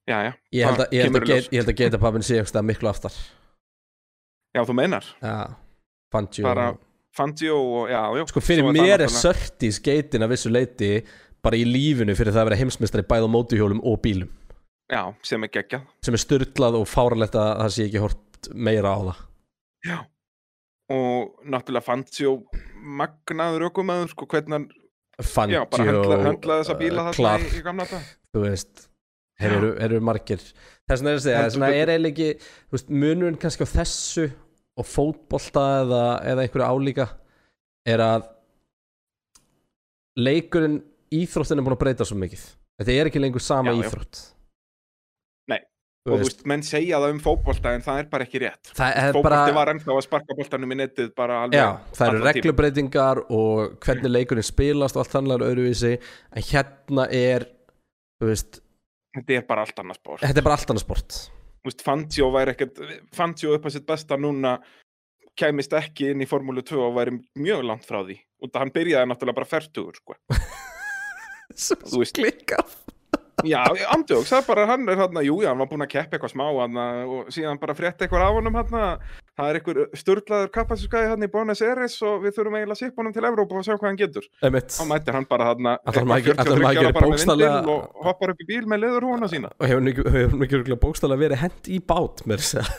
Já, 0.09 0.17
já, 0.25 0.33
ég 0.51 0.65
held 0.65 0.79
að, 0.79 0.87
ég 0.91 1.01
held 1.03 1.13
kemur 1.13 1.21
að, 1.21 1.27
get, 1.27 1.51
að 1.69 1.75
geta 1.77 1.97
pabbin 1.99 2.21
sé 2.21 2.39
miklu 2.65 2.89
aftar. 2.89 3.11
Já, 4.55 4.63
þú 4.65 4.73
meinar. 4.75 5.05
já, 5.21 5.55
Fangio. 6.11 6.77
Fangio 7.13 7.55
og, 7.59 7.89
já, 7.89 8.01
já. 8.17 8.25
sko 8.27 8.39
fyrir 8.39 8.63
mér 8.71 9.01
er 9.01 9.07
Surtees 9.09 9.79
geitin 9.79 10.23
að 10.23 10.29
vissu 10.33 10.49
leiti 10.49 11.05
bara 11.45 11.59
í 11.59 11.65
lífinu 11.67 12.15
fyrir 12.17 12.35
það 12.35 12.43
að 12.43 12.49
vera 12.51 12.59
heimsmeistari 12.61 13.07
bæð 13.09 13.27
á 13.27 13.29
mótuhjólum 13.35 13.81
og 13.87 13.99
bílum 14.03 14.31
Já, 14.91 15.03
sem 15.23 15.43
er 15.47 15.51
geggjað. 15.53 15.87
sem 16.03 16.17
er 16.17 16.21
styrlað 16.21 16.81
og 16.81 16.87
fáralegt 16.89 17.37
að 17.39 17.51
það 17.61 17.73
sé 17.75 17.87
ekki 17.87 18.03
hort 18.03 18.51
meira 18.53 18.91
á 18.91 18.99
það 18.99 19.21
Já. 19.81 19.97
Og 20.91 21.47
náttúrulega 21.47 21.85
Fangio 21.85 22.33
magnaður 22.81 23.69
ökumæður, 23.69 24.09
sko, 24.11 24.27
hvernig 24.27 24.57
hann, 24.57 25.51
já, 25.53 25.61
bara 25.71 25.85
höndla, 25.87 26.17
höndla 26.25 26.57
þessa 26.61 26.75
bíla 26.79 27.05
uh, 27.05 27.11
þarna 27.11 27.33
í, 27.39 27.51
í 27.57 27.63
gamla 27.65 27.85
dag. 27.89 28.09
þú 28.33 28.43
veist 28.45 28.85
þeir 29.41 29.55
eru, 29.57 29.71
eru 29.87 30.01
margir 30.03 30.41
þess 30.43 31.01
vegna 31.01 31.13
er 31.13 31.17
að 31.17 31.25
þess 31.25 31.57
vegna 31.57 31.71
betur. 31.71 31.81
er 31.81 31.93
eiginlega 31.93 32.29
ekki 32.35 32.93
munurinn 33.01 33.39
kannski 33.41 33.67
á 33.67 33.73
þessu 33.77 34.27
og 34.81 34.87
fótbolta 34.87 35.65
eða, 35.81 36.03
eða 36.33 36.45
einhverju 36.45 36.67
álíka 36.67 37.07
er 37.87 38.03
að 38.05 38.27
leikurinn 40.19 40.79
íþróttin 41.15 41.59
er 41.61 41.65
búin 41.67 41.75
að 41.77 41.81
breyta 41.83 42.07
svo 42.07 42.17
mikið 42.21 42.43
þetta 42.81 42.95
er 42.99 43.09
ekki 43.11 43.21
lengur 43.23 43.43
sama 43.43 43.73
Já, 43.73 43.77
já. 43.77 43.81
íþrótt 43.87 44.21
Nei. 45.51 45.59
Þú 46.01 46.13
Og 46.13 46.17
þú 46.21 46.25
veist, 46.25 46.39
menn 46.49 46.63
segja 46.65 46.97
það 47.03 47.11
um 47.13 47.19
fótbolta 47.21 47.73
en 47.75 47.83
það 47.85 47.99
er 48.01 48.07
bara 48.09 48.25
ekki 48.25 48.39
rétt. 48.41 48.71
Fótbolti 48.73 49.21
bara 49.27 49.41
var 49.53 49.69
ennþá 49.73 49.91
að 49.93 50.05
sparka 50.07 50.37
boltanum 50.37 50.71
í 50.73 50.77
netið 50.79 51.11
bara 51.17 51.43
alveg. 51.43 51.59
Já, 51.59 51.67
það 51.97 52.07
eru 52.13 52.23
reglubreitingar 52.25 53.21
og 53.29 53.75
hvernig 53.85 54.09
leikurinn 54.15 54.47
spilast 54.47 54.97
og 54.97 55.03
allt 55.03 55.13
þannig 55.13 55.35
er 55.35 55.45
öðruvísi 55.51 55.91
en 55.99 56.47
hérna 56.47 57.05
er 57.13 57.45
þú 58.17 58.31
veist, 58.31 58.61
Þetta 59.11 59.37
er 59.37 59.45
bara 59.45 59.65
allt 59.67 59.83
annað 59.83 59.99
spór. 59.99 60.23
þetta 60.23 60.39
er 60.41 60.47
bara 60.47 60.57
allt 60.57 60.73
annað 60.73 60.85
sport 60.87 61.19
Fangio 63.13 63.53
upp 63.55 63.65
að 63.69 63.75
sitt 63.75 63.85
besta 63.85 64.17
núna 64.17 64.55
kæmist 65.37 65.73
ekki 65.77 66.11
inn 66.11 66.23
í 66.23 66.27
Formúlu 66.29 66.63
2 66.65 66.81
og 66.81 66.95
væri 66.97 67.13
mjög 67.37 67.61
langt 67.67 67.85
frá 67.85 68.01
því. 68.01 68.17
Að 68.41 68.57
hann 68.63 68.73
byrjaði 68.73 69.09
náttúrulega 69.11 69.37
bara 69.37 69.49
færtugur, 69.51 69.99
sko. 70.01 70.17
Svo 71.61 72.01
veist. 72.01 72.17
klikkað 72.17 72.77
Já, 73.47 73.61
andjóks, 73.95 74.29
það 74.29 74.37
er 74.37 74.47
bara, 74.47 74.63
hann 74.69 74.89
er 74.91 74.99
hann, 74.99 75.19
jú, 75.25 75.39
já, 75.41 75.49
hann 75.49 75.61
var 75.63 75.69
búinn 75.71 75.85
að 75.85 75.91
keppa 75.95 76.17
eitthvað 76.17 76.33
smá 76.35 76.43
hann 76.59 76.77
og 77.09 77.31
síðan 77.33 77.59
bara 77.61 77.73
frétta 77.77 78.05
eitthvað 78.05 78.25
af 78.27 78.35
honum 78.37 78.57
hann 78.59 78.69
það 78.71 79.47
er 79.47 79.57
eitthvað 79.59 79.95
sturlaður 79.97 80.51
kappasinskæði 80.57 81.09
hann 81.13 81.25
í 81.25 81.29
Buenos 81.31 81.63
Aires 81.65 81.95
og 82.05 82.25
við 82.25 82.35
þurfum 82.37 82.57
eiginlega 82.59 82.77
að 82.77 82.81
sippa 82.83 83.01
honum 83.01 83.15
til 83.15 83.25
Evrópa 83.31 83.57
og 83.57 83.65
sjá 83.65 83.73
hvað 83.73 83.87
hann 83.89 83.99
getur. 84.01 84.27
Þá 84.43 84.83
mætir 84.91 85.17
hann 85.17 85.27
bara 85.31 85.49
hann 85.49 85.71
hann 85.71 85.79
ætlar 85.79 86.03
hann 86.03 86.13
ekki 86.19 86.85
verið 86.85 86.99
bókstaflega- 86.99 87.73
og 87.73 88.05
hoppar 88.05 88.35
upp 88.35 88.45
í 88.45 88.49
bíl 88.51 88.63
með 88.69 88.83
leðurhúna 88.85 89.31
sína. 89.31 89.53
og 89.57 89.67
hefur 89.71 89.91
ekki, 89.93 90.07
hefur 90.17 90.47
ekki 90.47 90.79
bókstaflega 90.85 91.23
verið 91.25 91.43
hent 91.45 91.71
í 91.71 91.81
bát 91.81 92.25
með 92.29 92.43
þess 92.45 92.61
að 92.61 92.73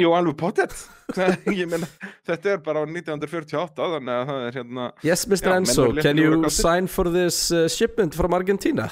Jú, 0.00 0.12
alveg 0.16 0.36
pottet. 0.40 0.72
Þetta 2.28 2.54
er 2.54 2.60
bara 2.64 2.80
á 2.80 2.84
1948, 2.88 3.74
þannig 3.76 4.14
að 4.14 4.30
það 4.30 4.44
er 4.46 4.56
hérna... 4.56 4.86
Yes, 5.04 5.26
Mr. 5.28 5.50
Já, 5.50 5.56
Enzo, 5.58 5.88
can 6.00 6.20
you 6.22 6.48
sign 6.48 6.88
for 6.88 7.12
this 7.12 7.50
uh, 7.52 7.66
shipment 7.68 8.16
from 8.16 8.32
Argentina? 8.32 8.88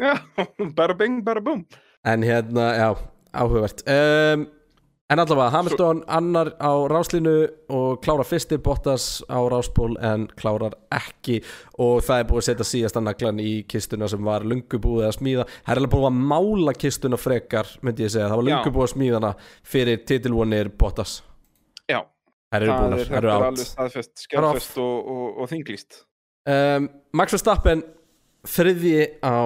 Já, 0.00 0.14
bara 0.78 0.96
bing, 0.96 1.20
bara 1.26 1.44
búm. 1.44 1.66
En 2.08 2.24
hérna, 2.24 2.70
já, 2.78 2.88
áhugavert 3.36 3.84
um, 3.84 4.46
En 5.10 5.18
allavega, 5.18 5.50
Hamilton 5.50 6.04
annar 6.06 6.52
á 6.62 6.70
ráslínu 6.86 7.32
og 7.74 7.96
klárar 8.04 8.26
fyrsti 8.28 8.60
Bottas 8.62 9.24
á 9.26 9.42
ráspól 9.50 9.96
en 9.98 10.28
klárar 10.38 10.76
ekki. 10.94 11.40
Og 11.82 11.98
það 12.06 12.20
er 12.22 12.28
búið 12.28 12.42
að 12.42 12.46
setja 12.46 12.66
síðasta 12.68 13.02
naglan 13.02 13.40
í 13.42 13.64
kistuna 13.66 14.06
sem 14.08 14.22
var 14.22 14.46
lungu 14.46 14.78
búið 14.78 15.08
að 15.08 15.16
smíða. 15.18 15.46
Það 15.66 15.72
er 15.74 15.80
alveg 15.82 15.92
búið 15.96 16.06
að 16.12 16.20
mála 16.30 16.76
kistuna 16.78 17.18
frekar 17.18 17.72
myndi 17.82 18.06
ég 18.06 18.12
segja, 18.14 18.28
það 18.30 18.38
var 18.38 18.48
lungu 18.50 18.70
Já. 18.70 18.74
búið 18.76 18.86
að 18.86 18.92
smíða 18.94 19.18
hana 19.18 19.32
fyrir 19.74 20.04
titilvonir 20.06 20.70
Bottas. 20.78 21.16
Já, 21.90 22.00
Það 22.50 22.62
er, 22.68 22.70
það 23.10 23.16
er 23.18 23.26
alveg 23.34 23.66
staðfest, 23.66 24.14
skjálfest 24.28 24.78
og, 24.82 25.10
og, 25.10 25.26
og 25.42 25.50
þinglýst. 25.50 26.04
um, 26.50 26.86
Max 27.18 27.34
Verstappen 27.34 27.82
þriðji 28.48 29.20
á 29.20 29.36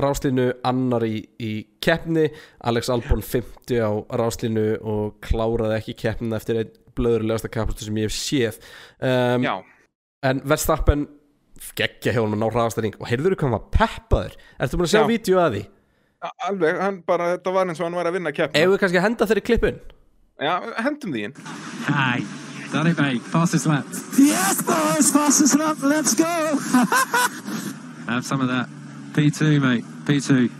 ráslinu 0.00 0.48
annar 0.66 1.04
í, 1.04 1.20
í 1.40 1.52
keppni 1.84 2.28
Alex 2.64 2.88
Albon 2.92 3.22
50 3.24 3.82
á 3.84 3.92
ráslinu 4.16 4.70
og 4.80 5.18
kláraði 5.24 5.76
ekki 5.78 5.96
keppnina 6.04 6.40
eftir 6.40 6.62
einn 6.62 6.72
blöðurlegasta 6.98 7.50
kappastu 7.52 7.86
sem 7.86 8.00
ég 8.00 8.08
hef 8.08 8.16
séð 8.16 8.60
um, 9.04 9.44
Já, 9.44 9.54
en 10.26 10.42
Verstappen 10.48 11.06
geggja 11.78 12.14
hjá 12.14 12.22
hann 12.22 12.36
að 12.38 12.42
ná 12.42 12.48
hraðastæring 12.48 12.98
og 12.98 13.10
heyrður 13.10 13.36
hvað 13.36 13.48
hann 13.48 13.58
var 13.58 13.68
peppaður 13.74 14.38
ertu 14.58 14.80
búin 14.80 14.88
að 14.88 14.94
sjá 14.94 15.02
Já. 15.02 15.08
vídeo 15.12 15.42
að 15.42 15.54
því? 15.58 15.62
alveg, 16.48 16.82
hann 16.82 16.98
bara, 17.06 17.32
þetta 17.36 17.54
var 17.54 17.70
eins 17.70 17.80
og 17.82 17.86
hann 17.86 18.00
var 18.00 18.10
að 18.10 18.18
vinna 18.18 18.34
keppna 18.34 18.58
Ef 18.58 18.72
við 18.72 18.82
kannski 18.82 19.00
að 19.00 19.08
henda 19.10 19.30
þeirri 19.30 19.46
klippun 19.50 19.80
Já, 20.38 20.54
hendum 20.86 21.14
því 21.14 21.28
inn 21.28 21.40
Hi. 21.88 22.22
It, 22.68 22.98
mate. 22.98 23.20
Fastest 23.20 23.64
lap. 23.64 23.86
Yes, 24.18 24.60
boys. 24.60 25.10
Fastest 25.10 25.56
lap. 25.56 25.78
Let's 25.80 26.12
go. 26.14 27.72
Have 28.08 28.24
some 28.24 28.40
of 28.40 28.48
that. 28.48 28.68
P2, 29.12 29.60
mate. 29.60 29.84
P2. 30.06 30.50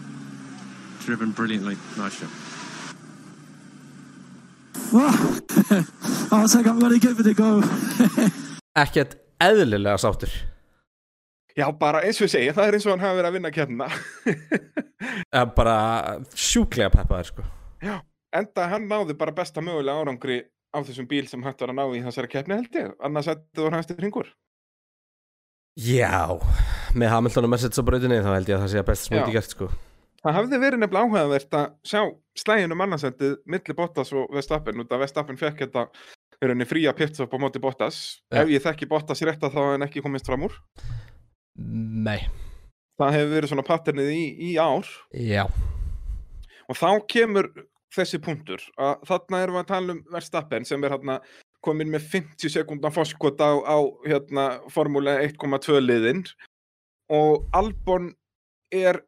Driven 1.04 1.32
brilliantly. 1.32 1.76
Nice 1.96 2.20
job. 2.20 2.28
I 6.30 6.42
was 6.42 6.54
like, 6.54 6.66
I'm 6.66 6.78
going 6.78 6.98
to 6.98 7.06
give 7.06 7.18
it 7.20 7.26
a 7.26 7.34
go. 7.34 7.60
ekkert 8.78 9.16
eðlilega 9.42 9.98
sáttur 9.98 10.30
Já, 11.58 11.66
bara 11.74 12.04
eins 12.06 12.20
og 12.22 12.28
ég 12.28 12.32
segi, 12.32 12.52
það 12.54 12.68
er 12.68 12.76
eins 12.78 12.86
og 12.86 12.92
hann 12.94 13.02
hafi 13.02 13.18
verið 13.18 13.28
að 13.28 13.36
vinna 13.66 13.88
Eða 15.32 15.46
bara 15.58 15.74
sjúklega 16.38 16.92
peppaður 16.94 17.30
sko 17.32 17.46
Já, 17.82 17.96
enda 18.38 18.68
hann 18.70 18.86
náði 18.90 19.16
bara 19.18 19.34
besta 19.34 19.64
mögulega 19.64 19.98
árangri 20.04 20.38
á 20.72 20.78
þessum 20.84 21.08
bíl 21.10 21.26
sem 21.28 21.42
hægt 21.44 21.60
var 21.64 21.72
að 21.74 21.80
ná 21.80 21.84
í 21.98 22.04
þessari 22.06 22.30
keppni 22.32 22.60
held 22.60 22.78
ég 22.78 22.94
annars 23.02 23.28
þetta 23.32 23.64
var 23.66 23.76
hans 23.78 23.90
til 23.90 23.98
hringur 23.98 24.30
Já, 25.78 26.38
með 26.94 27.12
Hamilton 27.12 27.48
og 27.48 27.52
Mercedes 27.52 27.80
á 27.80 27.84
brautinni 27.84 28.22
þá 28.24 28.32
held 28.32 28.50
ég 28.50 28.56
að 28.56 28.64
það 28.64 28.72
sé 28.72 28.80
að 28.82 28.88
best 28.88 29.10
þetta 29.12 29.34
gert 29.34 29.54
sko. 29.54 29.68
Það 30.18 30.34
hafði 30.34 30.58
verið 30.58 30.80
nefnilega 30.82 31.06
áhugavert 31.06 31.56
að 31.58 31.66
sjá 31.86 32.00
slægin 32.38 32.74
um 32.74 32.84
annarsendið 32.84 33.36
milli 33.46 33.76
Bottas 33.78 34.10
og 34.16 34.32
Vestappen 34.34 34.82
út 34.82 34.94
að 34.94 35.04
Vestappen 35.04 35.38
fekk 35.38 35.62
þetta 35.66 35.84
rauninni 36.42 36.66
fría 36.68 36.94
pitstop 36.94 37.34
á 37.34 37.38
móti 37.38 37.62
Bottas. 37.62 38.20
Já. 38.30 38.42
ef 38.42 38.52
ég 38.52 38.64
þekki 38.64 38.88
Bottas 38.90 39.22
rétt 39.22 39.42
að 39.46 39.58
er 39.58 39.72
hann 39.74 39.86
ekki 39.86 40.02
komist 40.02 40.26
fram 40.26 40.46
úr. 40.48 40.54
Nei, 41.58 42.28
það 42.98 43.16
hefur 43.16 43.34
verið 43.34 43.52
svona 43.52 43.66
patternið 43.66 44.12
í, 44.14 44.22
í 44.50 44.52
ár. 44.58 44.86
Já. 45.14 45.46
Og 46.68 46.78
þá 46.78 46.90
kemur 47.10 47.50
þessi 47.94 48.20
punktur 48.22 48.62
að 48.78 49.06
þarna 49.08 49.42
erum 49.42 49.56
við 49.58 49.62
að 49.64 49.70
tala 49.72 49.94
um 49.94 50.02
Verstappen 50.12 50.66
sem 50.68 50.82
er 50.84 50.94
hérna 50.94 51.20
komin 51.64 51.90
með 51.90 52.06
50 52.12 52.52
sekundar 52.54 52.94
foskot 52.94 53.40
á, 53.42 53.50
á 53.58 53.78
hérna, 54.06 54.44
formúle 54.70 55.16
1,2 55.24 55.80
liðin 55.82 56.22
og 57.12 57.46
Albon 57.56 58.10
er 58.74 59.00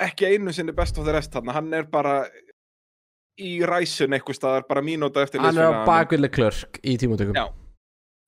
ekki 0.00 0.30
einu 0.34 0.52
sinni 0.54 0.72
best 0.76 0.98
of 0.98 1.06
the 1.06 1.14
rest 1.14 1.32
þarna, 1.34 1.54
hann 1.56 1.72
er 1.76 1.88
bara 1.90 2.22
í 3.40 3.58
ræsun 3.66 4.14
eitthvað 4.16 4.38
staðar, 4.38 4.66
bara 4.68 4.82
mínúta 4.84 5.24
eftir 5.24 5.42
Hann 5.42 5.58
er 5.58 5.72
á 5.72 5.88
bakvillig 5.88 6.32
klörk 6.34 6.80
í 6.84 6.96
tímutökum 7.00 7.36
Já. 7.36 7.46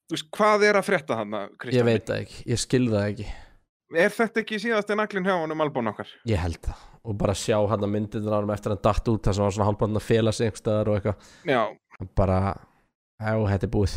Þú 0.09 0.17
veist, 0.17 0.29
hvað 0.35 0.67
er 0.69 0.79
að 0.81 0.87
frétta 0.89 1.19
þarna, 1.21 1.43
Ég 1.73 1.87
veit 1.87 2.07
það 2.09 2.23
ekki, 2.25 2.39
ég 2.51 2.61
skil 2.61 2.85
það 2.91 3.05
ekki. 3.11 3.27
Er 4.03 4.13
þetta 4.13 4.41
ekki 4.43 4.59
síðasti 4.61 4.97
naglinn 4.97 5.29
hjá 5.29 5.35
hann 5.37 5.55
um 5.55 5.63
Albon 5.65 5.91
okkar? 5.93 6.11
Ég 6.29 6.41
held 6.41 6.61
það. 6.65 6.81
Og 7.03 7.17
bara 7.19 7.35
sjá 7.37 7.57
hann 7.69 7.85
að 7.85 7.93
myndirna 7.93 8.33
á 8.33 8.39
hann 8.41 8.53
eftir 8.55 8.73
hann 8.75 8.83
datt 8.85 9.09
út 9.13 9.25
þar 9.25 9.37
sem 9.37 9.43
hann 9.43 9.51
var 9.51 9.57
svona 9.57 9.69
hálfbandin 9.69 10.01
að 10.01 10.07
fela 10.07 10.33
sig 10.33 10.49
einhverstaðar 10.49 10.91
og 10.93 10.99
eitthvað. 10.99 12.13
Bara, 12.19 12.39
já, 13.21 13.33
þetta 13.53 13.69
er 13.69 13.73
búið 13.77 13.97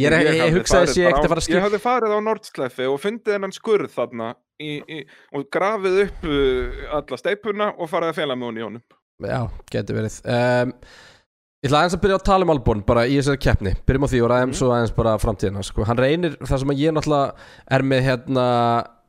Ég, 0.00 0.08
er, 0.08 0.22
ég, 0.24 0.38
ég, 0.40 0.54
hugsaði 0.56 0.88
sé 0.88 1.02
bara 1.04 1.10
ekkert 1.12 1.26
að 1.26 1.32
fara 1.34 1.40
að 1.40 1.42
Ég 1.42 1.48
skil 1.50 1.62
hafði 1.66 1.80
farið 1.84 2.12
á 2.16 2.18
Nordslefi 2.24 2.86
og 2.88 3.00
fundið 3.02 3.34
hennan 3.36 3.52
skurð 3.52 3.90
þarna 3.92 4.28
í, 4.62 4.70
í, 4.88 5.00
og 5.36 5.48
grafið 5.52 5.98
upp 6.06 6.22
uh, 6.24 6.84
alla 6.96 7.18
steipuna 7.20 7.66
og 7.76 7.90
farið 7.92 8.12
að 8.14 8.20
fela 8.22 8.36
með 8.38 8.48
hún 8.48 8.60
í 8.60 8.64
honum. 8.64 8.84
Já, 9.22 9.40
getur 9.74 9.98
verið. 10.00 10.20
Um, 10.24 10.72
Ég 11.62 11.70
ætla 11.70 11.78
aðeins 11.84 11.94
að 11.94 12.00
byrja 12.02 12.16
að 12.18 12.24
tala 12.26 12.42
um 12.42 12.50
Albon 12.56 12.80
bara 12.82 13.02
í 13.06 13.12
þessari 13.20 13.38
keppni, 13.38 13.70
byrjum 13.86 14.02
á 14.02 14.10
því 14.10 14.20
og 14.24 14.30
ræðum 14.32 14.48
Mhm. 14.50 14.56
svo 14.58 14.70
aðeins 14.74 14.94
bara 14.96 15.12
framtíðina 15.22 15.62
sko. 15.62 15.84
hann 15.86 15.96
reynir, 16.00 16.32
það 16.40 16.58
sem 16.58 16.72
að 16.72 16.80
ég 16.82 16.94
náttúrulega 16.96 17.34
er 17.70 17.82
með 17.86 18.00
hérna 18.08 18.46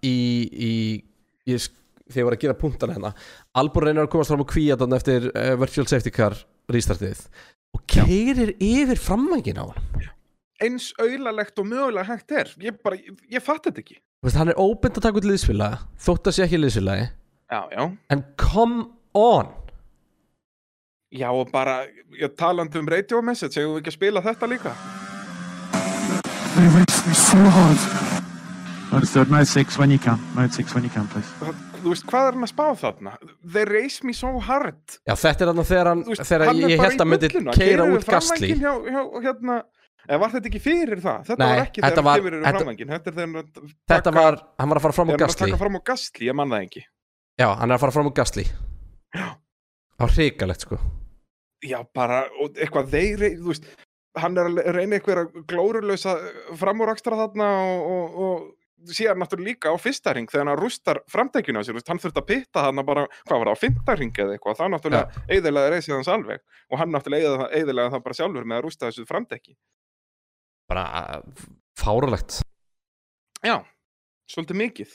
í, 0.05 0.17
í 0.53 0.73
ég, 1.49 1.65
þegar 2.11 2.19
ég 2.21 2.27
var 2.27 2.35
að 2.37 2.43
gera 2.43 2.53
punktana 2.59 2.93
hérna. 2.93 3.13
Albon 3.55 3.83
reynir 3.87 4.03
að 4.05 4.11
komast 4.13 4.29
fram 4.29 4.43
á 4.45 4.51
kvíatan 4.53 4.93
eftir 4.93 5.31
uh, 5.33 5.55
virtual 5.57 5.87
safety 5.89 6.11
car 6.13 6.35
restartið. 6.69 7.25
Og 7.73 7.81
keirir 7.89 8.53
yfir 8.61 9.01
framvængin 9.01 9.57
á 9.57 9.65
hann 9.73 10.11
Eins 10.61 10.91
auðlalegt 11.01 11.57
og 11.59 11.65
mögulega 11.65 12.05
hægt 12.05 12.31
er. 12.31 12.51
Ég 12.61 12.77
bara, 12.83 12.95
ég, 12.95 13.15
ég 13.31 13.41
fatt 13.41 13.65
þetta 13.65 13.81
ekki. 13.81 13.97
Veist, 14.23 14.37
hann 14.39 14.53
er 14.53 14.59
óbynd 14.61 14.95
að 14.97 15.03
taka 15.03 15.19
út 15.19 15.25
liðsfélagi 15.27 15.79
þótt 16.05 16.29
að 16.29 16.35
sé 16.37 16.43
ekki 16.45 16.59
liðsfélagi 16.61 17.09
en 18.09 18.21
come 18.39 18.85
on 19.13 19.49
Já, 21.13 21.27
og 21.29 21.51
bara, 21.51 21.83
ég 22.17 22.31
talandi 22.39 22.79
um 22.79 22.87
radio 22.89 23.19
message, 23.21 23.59
hefur 23.59 23.75
við 23.75 23.81
ekki 23.83 23.91
að 23.91 23.97
spila 23.99 24.23
þetta 24.25 24.47
líka? 24.49 24.71
They 26.55 26.69
raced 26.73 27.03
me 27.05 27.13
so 27.13 27.37
hard. 27.53 27.83
Understood. 28.93 29.29
Mode 29.29 29.45
6 29.49 29.77
when 29.77 29.91
you 29.91 29.99
can. 29.99 30.17
Mode 30.33 30.53
6 30.53 30.73
when 30.73 30.83
you 30.87 30.89
can, 30.93 31.07
please. 31.13 31.29
Það- 31.41 31.61
Þú 31.83 31.91
veist, 31.91 32.05
hvað 32.07 32.27
er 32.27 32.35
hann 32.37 32.45
að 32.47 32.51
spá 32.53 32.65
þarna? 32.79 33.13
They 33.53 33.65
race 33.67 34.03
me 34.07 34.13
so 34.13 34.39
hard. 34.39 34.79
Já, 35.05 35.13
þetta 35.19 35.41
er 35.41 35.49
hann 35.51 35.65
þegar, 35.67 35.87
hann, 35.91 36.03
veist, 36.07 36.21
þegar 36.29 36.45
hann 36.47 36.61
ég 36.63 36.79
held 36.79 37.01
að 37.03 37.09
myndi 37.11 37.29
keira 37.57 37.87
út 37.91 38.05
hjá, 38.07 39.03
hérna, 39.25 39.57
eða 40.09 40.19
var 40.23 40.33
þetta 40.33 40.49
ekki 40.51 40.61
fyrir 40.63 41.01
það? 41.03 41.19
Þetta 41.29 41.39
Nei, 41.43 41.47
var 41.55 41.65
ekki 41.67 41.81
þegar 41.83 42.03
var- 42.03 42.13
hann 42.13 42.23
kemur 42.23 42.37
þetta- 42.43 42.57
framvængin. 42.63 42.91
Þetta 42.93 43.07
er 43.07 43.15
þegar 43.19 43.43
að 43.43 43.73
Þetta 43.89 44.03
taka- 44.03 44.17
var, 44.21 44.39
hann 44.59 44.69
var 44.69 44.77
að 44.77 44.81
fara 44.87 44.93
fram 44.97 45.07
á 45.07 45.11
þegar 45.11 45.19
hann 45.19 45.23
er 45.23 45.23
að 45.23 45.33
Gastli 45.33 45.51
taka 45.51 45.61
fram 45.63 45.75
á 45.75 45.81
Gastli, 45.91 46.25
ég 46.27 46.35
man 46.35 46.49
það 46.49 46.65
ekki. 46.67 46.83
Já, 47.39 47.47
hann 47.57 47.71
er 47.71 47.75
að 47.77 47.79
fara 47.85 47.91
fram 47.91 48.07
á 48.09 48.13
Gastli 48.13 48.43
Já. 49.13 49.27
Á 50.01 50.05
hrikalegt 50.09 50.61
sko 50.67 50.77
Já, 51.63 51.79
bara, 51.95 52.25
og 52.41 52.57
eitthvað 52.59 52.89
þeir, 52.91 53.21
þú 53.39 53.47
veist, 53.53 53.63
hann 54.19 54.37
er 54.37 54.49
að 54.49 54.73
reyna 54.75 54.97
eitthvað 54.99 55.31
glórulösa 55.47 56.17
framúrakstra 56.59 57.15
þarna 57.15 57.47
og, 57.63 57.87
og, 57.87 58.17
og 58.19 58.91
síðan 58.91 59.21
náttúrulega 59.23 59.47
líka 59.47 59.71
á 59.71 59.75
fyrsta 59.79 60.11
ring 60.13 60.27
þegar 60.27 60.49
hann 60.51 60.59
rústar 60.59 60.99
framtækjunu 61.07 61.61
á 61.61 61.63
sér, 61.63 61.79
hann 61.87 62.01
þurfti 62.03 62.19
að 62.19 62.27
pitta 62.27 62.65
þarna 62.67 62.83
bara, 62.85 63.05
hvað 63.29 63.39
var 63.39 63.47
það, 63.47 63.55
á 63.55 63.63
fymta 63.63 63.95
ring 63.97 64.11
eða 64.19 64.35
eitthvað, 64.35 64.57
það 64.59 64.73
náttúrulega 64.75 65.23
eiðilega 65.31 65.71
reysið 65.71 65.95
hans 65.95 66.11
alveg 66.11 66.39
og 66.69 66.77
hann 66.83 66.91
náttúrulega 66.91 67.47
eiðilega 67.55 67.93
það 67.95 68.03
bara 68.03 68.17
sjálfur 68.19 68.43
með 68.51 68.57
að 68.59 68.65
rústa 68.67 68.89
þessu 68.91 69.07
framtæki. 69.07 69.55
Bara 70.71 71.21
fáralegt 71.79 72.39
Já, 73.43 73.57
svolítið 74.31 74.59
mikið. 74.61 74.91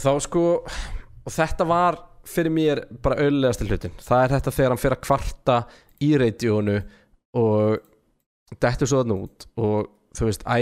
Þá 0.00 0.12
sko 0.24 0.44
Og 0.60 1.32
þetta 1.34 1.66
var 1.68 2.00
fyrir 2.28 2.52
mér 2.52 2.82
bara 3.02 3.20
auðlegasti 3.24 3.68
hlutin 3.68 3.94
Það 4.00 4.24
er 4.24 4.34
þetta 4.36 4.54
þegar 4.56 4.74
hann 4.74 4.82
fyrir 4.82 4.96
að 4.98 5.04
kvarta 5.06 5.56
í 6.04 6.10
radiónu 6.20 6.76
Og 7.40 7.80
Dettur 8.60 8.90
svo 8.90 9.02
þarna 9.02 9.18
út 9.24 9.48
Og 9.60 9.90
þú 10.16 10.30
veist, 10.30 10.44
æ 10.44 10.56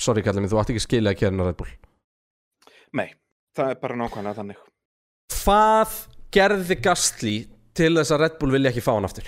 Sorry 0.00 0.24
kallið 0.26 0.42
minn, 0.42 0.50
þú 0.50 0.58
átt 0.58 0.70
ekki 0.74 0.82
skilja 0.82 1.12
að 1.14 1.20
kera 1.20 1.46
Red 1.46 1.58
Bull 1.60 1.70
Nei, 2.94 3.08
það 3.54 3.72
er 3.72 3.78
bara 3.82 3.96
nákvæmlega 3.98 4.38
þannig. 4.38 4.58
Hvað 5.34 5.94
gerði 6.34 6.76
Gastli 6.82 7.34
til 7.74 7.92
þess 7.98 8.14
að 8.14 8.22
Red 8.22 8.36
Bull 8.38 8.52
vilja 8.54 8.70
ekki 8.70 8.84
fá 8.86 8.92
hann 8.94 9.08
aftur? 9.08 9.26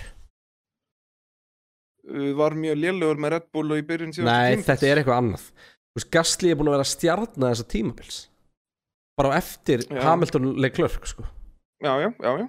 Var 2.06 2.54
mjög 2.54 2.76
lélugur 2.78 3.18
með 3.22 3.32
Red 3.36 3.46
Bull 3.54 3.72
og 3.74 3.80
í 3.80 3.86
byrjun 3.86 4.12
síðan 4.14 4.28
Nei, 4.30 4.60
þetta 4.62 4.86
er 4.86 5.00
eitthvað 5.00 5.20
annað 5.22 5.46
veist, 5.96 6.10
Gastli 6.14 6.52
er 6.52 6.58
búin 6.60 6.70
að 6.70 6.76
vera 6.76 6.88
stjarnar 6.90 7.54
þessa 7.54 7.66
tímabils 7.72 8.18
Bara 9.16 9.32
á 9.32 9.38
eftir 9.40 9.82
Já. 9.88 10.02
Hamilton 10.04 10.50
Leclerc 10.60 11.06
sko. 11.08 11.24
Já, 11.80 11.92
já, 12.04 12.10
já, 12.20 12.32
já. 12.42 12.46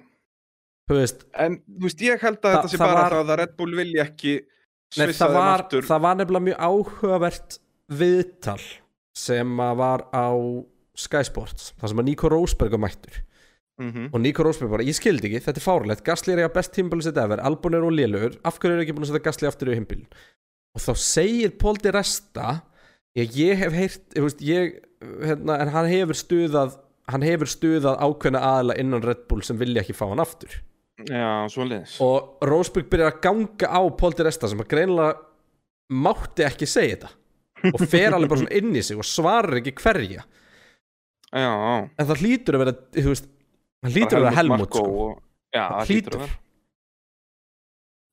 Þú 0.88 0.98
veist, 0.98 1.24
En, 1.32 1.56
þú 1.64 1.88
veist, 1.88 2.04
ég 2.04 2.22
held 2.24 2.38
að 2.42 2.54
þetta 2.56 2.72
sé 2.72 2.80
bara 2.80 3.02
var- 3.02 3.16
að 3.22 3.32
Red 3.42 3.56
Bull 3.58 3.74
vilja 3.76 4.04
ekki 4.08 4.34
Nei, 4.96 5.10
það, 5.12 5.34
var, 5.36 5.64
það 5.68 6.04
var 6.06 6.14
nefnilega 6.16 6.46
mjög 6.46 6.60
áhugavert 6.64 7.58
viðtal 7.92 8.60
sem 9.18 9.58
að 9.60 9.74
var 9.82 10.04
á 10.16 10.28
Sky 10.98 11.24
Sports 11.28 11.72
þar 11.80 11.92
sem 11.92 12.00
að 12.00 12.08
Nico 12.08 12.30
Rosberg 12.32 12.72
var 12.76 12.84
mættur 13.78 13.92
Mhm. 13.94 14.10
og 14.12 14.20
Nico 14.20 14.42
Rosberg 14.42 14.70
bara, 14.70 14.82
ég 14.82 14.94
skildi 14.98 15.28
ekki, 15.30 15.40
þetta 15.44 15.56
er 15.60 15.64
fárlegt 15.64 16.04
Gasly 16.04 16.32
er 16.34 16.38
eiga 16.42 16.52
best 16.54 16.72
tímabili 16.74 17.02
sitt 17.02 17.16
efer, 17.16 17.38
Albon 17.40 17.74
er 17.74 17.84
og 17.86 17.92
lélugur 17.92 18.36
af 18.44 18.58
hverju 18.58 18.74
er 18.74 18.84
ekki 18.84 18.92
búin 18.96 19.04
að 19.06 19.12
setja 19.12 19.24
Gasly 19.24 19.48
aftur 19.48 19.68
í 19.72 19.76
himbíl 19.78 20.04
og 20.74 20.80
þá 20.82 20.92
segir 20.96 21.50
Paul 21.58 21.76
Di 21.76 21.90
Resta 21.90 22.62
ég, 23.16 23.30
ég 23.38 23.56
hef 23.56 23.72
heyrt 23.72 24.14
ég, 24.16 24.22
veist, 24.22 24.40
ég, 24.42 24.80
hérna, 25.22 25.60
en 25.62 25.68
hann 25.68 25.86
hefur 25.86 26.14
stuðað 26.18 26.78
hann 27.08 27.22
hefur 27.22 27.46
stuðað 27.46 27.98
ákveðna 28.02 28.40
aðla 28.42 28.74
innan 28.78 29.02
Red 29.02 29.28
Bull 29.28 29.40
sem 29.42 29.56
vilja 29.56 29.80
ekki 29.80 29.94
fá 29.96 30.08
hann 30.10 30.20
aftur. 30.20 30.50
Já, 31.08 31.46
svoleiðis. 31.48 32.00
og 32.02 32.42
Rosberg 32.42 32.90
byrjar 32.90 33.12
að 33.14 33.20
ganga 33.22 33.68
á 33.70 33.80
Paul 33.96 34.12
Di 34.12 34.22
Resta 34.26 34.48
sem 34.50 34.58
að 34.58 34.68
greinilega 34.68 35.14
mátti 35.94 36.44
ekki 36.44 36.66
segja 36.66 36.96
þetta. 36.96 37.10
Og 37.72 37.80
fer 37.88 38.12
alveg 38.12 38.28
bara 38.28 38.50
inn 38.58 38.74
í 38.76 38.82
sig 38.82 38.98
og 38.98 39.06
svarar 39.06 39.56
ekki 39.62 39.72
hverja. 39.78 40.24
Já, 41.32 41.48
já. 41.48 41.88
en 41.98 42.06
það 42.06 42.20
hlýtur 42.22 42.54
að 42.56 42.62
vera 42.64 42.74
þú 42.98 43.08
veist, 43.12 43.26
það 43.84 43.96
hlýtur 43.96 44.26
að 44.26 44.36
Helmut 44.38 44.68
sko. 44.68 44.84
og, 45.06 45.16
Já, 45.54 45.62
Það 45.64 45.88
það 45.88 46.12
að 46.12 46.20
vera. 46.22 46.36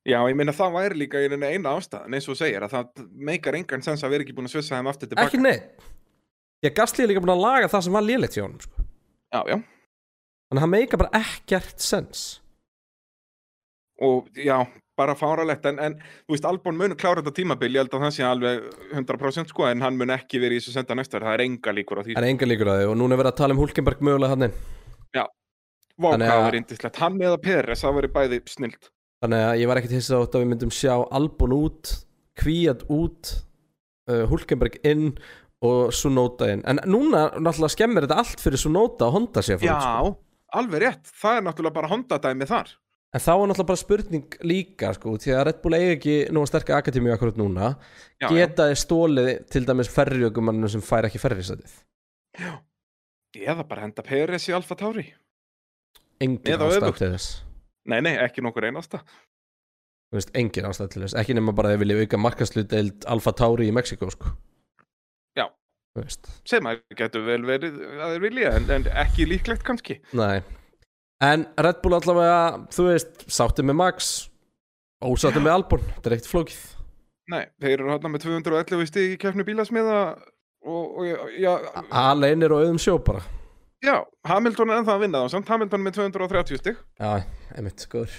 Já, 0.05 0.19
ég 0.29 0.37
meina 0.37 0.53
það 0.53 0.75
væri 0.77 0.97
líka 1.01 1.19
í 1.19 1.27
rauninni 1.27 1.47
eina 1.55 1.73
ástæðan 1.75 2.13
eins 2.15 2.27
og 2.29 2.37
segir 2.37 2.63
að 2.63 2.75
það 2.75 3.05
meikar 3.27 3.57
engan 3.57 3.81
sens 3.81 4.03
að 4.05 4.13
vera 4.13 4.25
ekki 4.25 4.35
búin 4.37 4.45
að 4.45 4.53
svissa 4.53 4.77
þeim 4.77 4.89
aftur 4.91 5.09
tilbaka. 5.09 5.27
ekki 5.31 5.41
neitt 5.41 6.73
Gastli 6.75 7.03
er 7.05 7.09
líka 7.11 7.21
búin 7.21 7.33
að 7.35 7.43
laga 7.43 7.69
það 7.69 7.83
sem 7.85 7.93
var 7.93 8.05
lélegt 8.05 8.37
hjá 8.37 8.43
honum 8.45 8.61
sko. 8.61 8.85
Já, 9.33 9.41
já. 9.49 9.57
Þannig 10.45 10.59
að 10.59 10.63
hann 10.63 10.73
meika 10.75 10.99
bara 11.01 11.21
ekkert 11.21 11.81
sens 11.81 12.23
Og 14.05 14.27
já, 14.35 14.57
bara 14.99 15.15
fáralegt, 15.15 15.65
en, 15.69 15.77
en 15.79 15.93
þú 16.27 16.33
veist, 16.35 16.45
Albon 16.49 16.75
mun 16.77 16.95
klára 16.99 17.21
þetta 17.23 17.35
tímabil, 17.37 17.69
ég 17.71 17.85
held 17.85 17.93
að 17.95 18.05
það 18.05 18.13
sé 18.15 18.25
alveg 18.27 18.65
100% 18.91 19.53
sko, 19.53 19.67
en 19.69 19.83
hann 19.85 19.95
mun 19.99 20.11
ekki 20.11 20.41
verið 20.43 20.59
í 20.59 20.63
þessu 20.63 20.73
senda 20.75 20.97
næsta 20.99 21.21
það 21.23 21.37
er 21.37 21.43
enga 21.45 21.73
líkur 21.77 22.01
á 22.01 22.03
því. 22.03 22.17
Það 22.17 22.25
er 22.27 22.31
enga 22.33 22.49
líkur 22.49 22.71
að 22.73 22.81
því 22.81 22.89
og 22.91 22.97
núna 22.99 23.15
er 23.15 23.21
verið 23.23 23.31
að 23.31 23.39
tala 23.39 23.55
um 23.55 23.61
Hulkenberg 23.63 24.03
mögulega 24.03 24.35
hann 24.35 24.49
Já, 25.15 25.23
Vá, 25.95 26.09
Þannig 26.11 26.27
hvað 26.27 26.35
að- 26.35 26.43
það 26.43 26.49
er 26.51 26.57
indislegt, 26.59 26.95
hann 26.99 27.19
eða 27.23 27.37
Peres, 27.41 27.81
það 27.85 27.93
verið 28.01 28.13
bæði 28.17 28.39
snilt. 28.51 28.89
Þannig 29.23 29.43
að 29.47 29.59
ég 29.61 29.67
var 29.71 29.77
ekkert 29.79 29.95
hissa 29.95 30.17
átt 30.19 30.35
að 30.35 30.41
við 30.43 30.49
myndum 30.53 30.71
sjá 30.75 30.93
Albon 31.15 31.53
út, 31.55 31.93
Kvíat 32.35 32.81
út 32.91 33.29
uh, 34.11 34.25
Hulkenberg 34.27 34.75
inn 34.83 35.13
og 35.63 35.93
Sunóta 35.95 36.49
inn 36.51 36.65
En 36.67 36.81
núna 36.83 37.29
náttúrulega 37.39 37.71
skemmir 37.71 38.03
þetta 38.05 38.17
allt 38.19 38.41
fyrir 38.43 38.59
Sunóta 38.59 39.07
og 39.07 39.13
Honda 39.15 39.39
sér 39.41 39.63
Já, 39.63 39.77
sko. 39.79 40.17
alveg 40.59 40.83
rétt, 40.83 41.07
það 41.15 41.37
er 41.39 41.45
náttúrulega 41.47 41.73
bara 41.79 41.87
Honda-dæmi 41.93 42.45
þar. 42.51 42.73
En 43.15 43.23
þá 43.23 43.31
er 43.31 43.47
náttúrulega 43.47 43.69
bara 43.71 43.79
spurning 43.85 44.37
líka 44.43 44.91
sko, 44.99 45.15
Því 45.15 45.31
að 45.31 45.43
Red 45.47 45.61
Bull 45.63 45.77
eigi 45.79 45.95
ekki 45.95 46.15
nú 46.35 46.43
að 46.43 46.51
sterka 46.51 46.75
akademi 46.83 47.13
akkurat 47.15 47.39
núna 47.39 47.71
Já, 48.19 48.27
Geta 48.27 48.67
þið 48.67 48.79
stólið 48.83 49.31
til 49.55 49.63
dæmis 49.65 49.89
ferriökumanninu 49.95 50.69
sem 50.75 50.83
fær 50.83 51.07
ekki 51.07 51.23
ferrisætið 51.23 51.79
Eða 53.35 53.63
bara 53.67 53.83
henda 53.87 54.03
Peres 54.05 54.45
í 54.49 54.53
Alfa 54.55 54.75
Tauri. 54.79 55.05
Engin 56.23 56.65
ástæð 56.65 56.97
til 56.99 57.11
þess 57.15 57.31
Nei, 57.85 57.99
nei, 58.01 58.15
ekki 58.17 58.41
nokkur 58.41 58.65
einasta. 58.65 59.03
Þú 60.09 60.17
veist, 60.17 60.31
engin 60.37 60.65
ástæð 60.65 60.91
til 60.93 61.03
þess 61.03 61.17
Ekki 61.21 61.35
nema 61.37 61.53
bara 61.55 61.69
að 61.69 61.75
þið 61.75 61.83
vilja 61.83 62.05
auka 62.05 62.19
markaslutdeild 62.23 63.07
Alfa 63.13 63.33
Tauri 63.37 63.69
í 63.69 63.73
Mexiko 63.75 64.09
sko. 64.13 64.31
Já. 65.37 65.45
Sem 66.47 66.69
að 66.69 66.81
getur 66.97 67.25
vel 67.27 67.41
verið 67.47 67.81
að 67.99 68.15
þeir 68.15 68.23
vilja, 68.25 68.53
en, 68.57 68.69
en 68.79 68.87
ekki 69.05 69.27
líklegt 69.29 69.65
kannski. 69.67 69.99
Nei 70.17 70.39
En 71.23 71.45
Red 71.61 71.79
Bull 71.83 71.95
allavega, 71.95 72.65
þú 72.75 72.89
veist, 72.89 73.21
sátti 73.31 73.63
með 73.63 73.79
Max 73.79 74.15
Ósátti 75.05 75.39
með 75.43 75.53
Albon, 75.53 75.85
þetta 75.93 76.09
er 76.09 76.15
ekkert 76.17 76.31
flókið 76.31 76.63
Nei, 77.31 77.41
þeir 77.61 77.79
eru 77.79 77.89
hérna 77.89 78.11
með 78.11 78.25
211 78.27 78.89
stig 78.91 79.13
í 79.15 79.21
kefnu 79.21 79.45
bílasmiða 79.47 80.01
og, 80.65 80.83
og 80.99 81.31
já, 81.41 81.51
Aleinir 81.89 82.53
og 82.53 82.65
auðum 82.65 82.81
sjó 82.81 82.97
bara 83.01 83.23
já, 83.85 83.95
Hamilton 84.27 84.71
er 84.71 84.81
ennþá 84.81 84.95
að 84.95 85.03
vinna 85.05 85.21
þá, 85.23 85.33
samt 85.35 85.51
Hamilton 85.53 85.85
með 85.85 85.99
230 85.99 86.61
stig. 86.61 86.81
Já, 86.99 87.11
einmitt, 87.55 87.85
skoður 87.85 88.17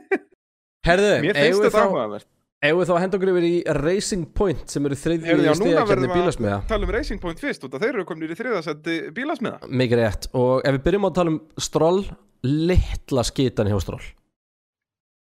Herðu, 0.88 1.12
eigum 1.32 1.62
við 1.64 1.74
þá. 1.74 2.24
Eigum 2.64 2.80
við 2.80 2.88
þá 2.88 2.94
að 2.94 3.00
henda 3.02 3.18
okkur 3.18 3.30
yfir 3.34 3.46
í 3.46 3.54
Racing 3.76 4.26
Point 4.36 4.72
sem 4.72 4.86
eru 4.88 4.96
stegakefni 4.96 5.72
verðum 5.76 6.04
við 6.06 6.14
bílasmiða 6.16 6.58
að 6.62 6.68
tala 6.70 6.86
um 6.86 6.92
Racing 6.94 7.20
Point 7.20 7.40
fyrst, 7.42 7.64
út 7.66 7.74
að 7.76 7.84
þeir 7.84 7.90
eru 7.98 8.04
komin 8.08 8.32
í 8.32 8.38
þriðasetti 8.38 8.94
bílasmiða. 9.16 9.68
Mikið 9.68 10.00
rétt 10.00 10.28
Og 10.32 10.64
ef 10.64 10.78
við 10.78 10.84
byrjum 10.86 11.04
á 11.04 11.08
að 11.10 11.18
tala 11.18 11.34
um 11.34 11.40
Stroll 11.60 11.98
Litla 12.44 13.24
skitan 13.28 13.68
hjá 13.68 13.76
Stroll 13.84 14.04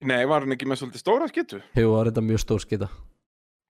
Nei, 0.04 0.20
var 0.30 0.44
hann 0.44 0.54
ekki 0.54 0.68
með 0.68 0.82
svolítið 0.82 1.02
stóra 1.02 1.30
skittu? 1.30 1.62
Jú, 1.74 1.88
það 1.88 2.00
er 2.00 2.10
þetta 2.12 2.24
mjög 2.28 2.42
stór 2.44 2.62
skita 2.62 2.90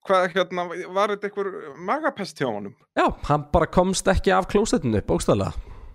Hvað, 0.05 0.26
hérna, 0.34 0.66
var 0.92 1.14
þetta 1.14 1.30
einhver 1.30 1.53
magapest 1.80 2.40
hjá 2.40 2.51
honum? 2.51 2.74
Já, 2.92 3.07
hann 3.30 3.47
bara 3.55 3.68
komst 3.72 4.09
ekki 4.12 4.34
af 4.36 4.51
klósettinu, 4.53 5.01
bókstæðlega 5.09 5.55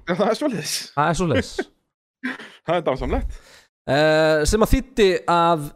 Já, 0.10 0.16
það 0.18 0.26
er 0.34 0.38
svolítið. 0.40 0.74
Það 0.98 1.12
er 1.14 1.20
svo 1.20 1.30
leis 1.30 1.52
Það 2.66 2.76
er 2.80 2.84
dásamlegt. 2.90 3.40
uh, 3.94 4.42
Sem 4.50 4.66
að 4.66 4.74
þýtti 4.76 5.10
að 5.30 5.70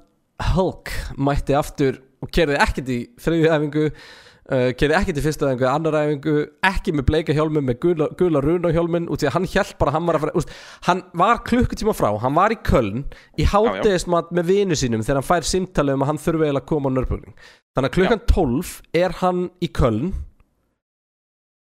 Hulk 0.56 0.92
mætti 1.22 1.56
aftur 1.56 2.02
og 2.24 2.32
kerði 2.34 2.58
ekkert 2.64 2.90
í 2.92 2.98
þriðju 3.22 3.50
æfingu 3.54 3.84
uh, 3.88 4.70
kerði 4.80 4.96
ekkert 4.98 5.20
í 5.20 5.24
fyrstu 5.24 5.46
æfingu, 5.48 5.68
annar 5.70 5.98
æfingu 6.02 6.34
ekki 6.68 6.94
með 6.98 7.06
bleika 7.10 7.36
hjálmum, 7.38 7.64
með 7.70 7.78
gula, 7.86 8.08
gula 8.20 8.42
runa 8.44 8.72
hjálmin 8.76 9.06
út 9.14 9.22
því 9.24 9.30
að 9.30 9.36
hann 9.38 9.48
hjælt 9.54 9.76
bara 9.80 9.94
hann 9.96 10.08
var 10.10 10.20
fara 10.24 10.34
úst, 10.40 10.52
hann 10.88 11.04
var 11.20 11.42
klukkutíma 11.48 11.94
frá, 11.96 12.10
hann 12.24 12.36
var 12.36 12.56
í 12.56 12.60
Köln 12.66 13.04
í 13.40 13.46
hátegismat 13.54 14.34
með 14.36 14.50
vinu 14.52 14.80
sínum 14.80 15.04
þegar 15.06 15.22
hann 15.22 15.30
fær 15.30 15.48
simtalið 15.48 16.00
um 16.00 16.06
að 16.08 16.12
hann 16.14 16.22
þurfi 16.26 16.48
eiginlega 16.48 16.64
að 16.66 16.72
koma 16.74 16.92
á 16.92 16.96
nörbúling 16.98 17.36
þannig 17.78 17.90
að 17.92 17.96
klukkan 18.00 18.26
12 18.34 18.74
er 19.04 19.18
hann 19.22 19.46
í 19.64 19.70
Köln 19.80 20.12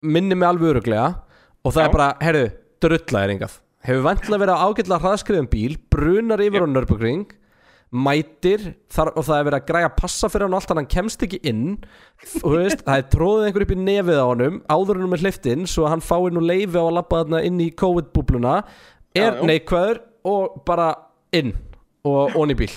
minni 0.07 0.37
mig 0.39 0.47
alveg 0.49 0.75
öruglega 0.77 1.09
og 1.69 1.75
það 1.77 1.83
Já. 1.85 1.89
er 1.89 1.97
bara, 1.97 2.13
herru, 2.25 2.45
drulla 2.83 3.25
er 3.25 3.35
engað 3.37 3.59
hefur 3.89 4.07
vantilega 4.07 4.43
verið 4.43 4.57
á 4.59 4.65
ágætlega 4.65 5.03
hraðskriðum 5.05 5.51
bíl 5.53 5.77
brunar 5.93 6.43
yfir 6.43 6.65
á 6.65 6.69
nörbúling 6.69 7.29
mætir 7.89 8.75
þar, 8.93 9.15
og 9.17 9.25
það 9.25 9.39
er 9.39 9.47
verið 9.47 9.59
að 9.59 9.69
græja 9.71 9.93
passa 9.97 10.29
fyrir 10.29 10.45
hann 10.45 10.57
og 10.57 10.61
allt 10.61 10.75
hann, 10.75 10.89
kemst 10.93 11.23
ekki 11.25 11.39
inn. 11.49 11.79
Og 12.43 12.59
veist, 12.59 12.83
það 12.85 13.01
er 13.01 13.07
tróðið 13.15 13.47
einhver 13.49 13.65
upp 13.65 13.73
í 13.73 13.79
nefið 13.81 14.21
á 14.21 14.27
honum 14.29 14.59
áður 14.69 15.01
hann 15.01 15.13
með 15.15 15.25
hliftin 15.25 15.65
svo 15.71 15.89
hann 15.89 16.05
fái 16.05 16.29
nú 16.35 16.43
leifi 16.45 16.77
á 16.77 16.85
að 16.85 16.93
labba 16.99 17.23
þarna 17.23 17.41
inn 17.49 17.63
í 17.65 17.71
COVID-búbluna. 17.81 18.59
Er 19.17 19.41
neikvæður 19.41 20.03
og 20.29 20.61
bara 20.69 20.93
inn 21.33 21.55
og 22.05 22.37
onni 22.37 22.59
bíl 22.59 22.73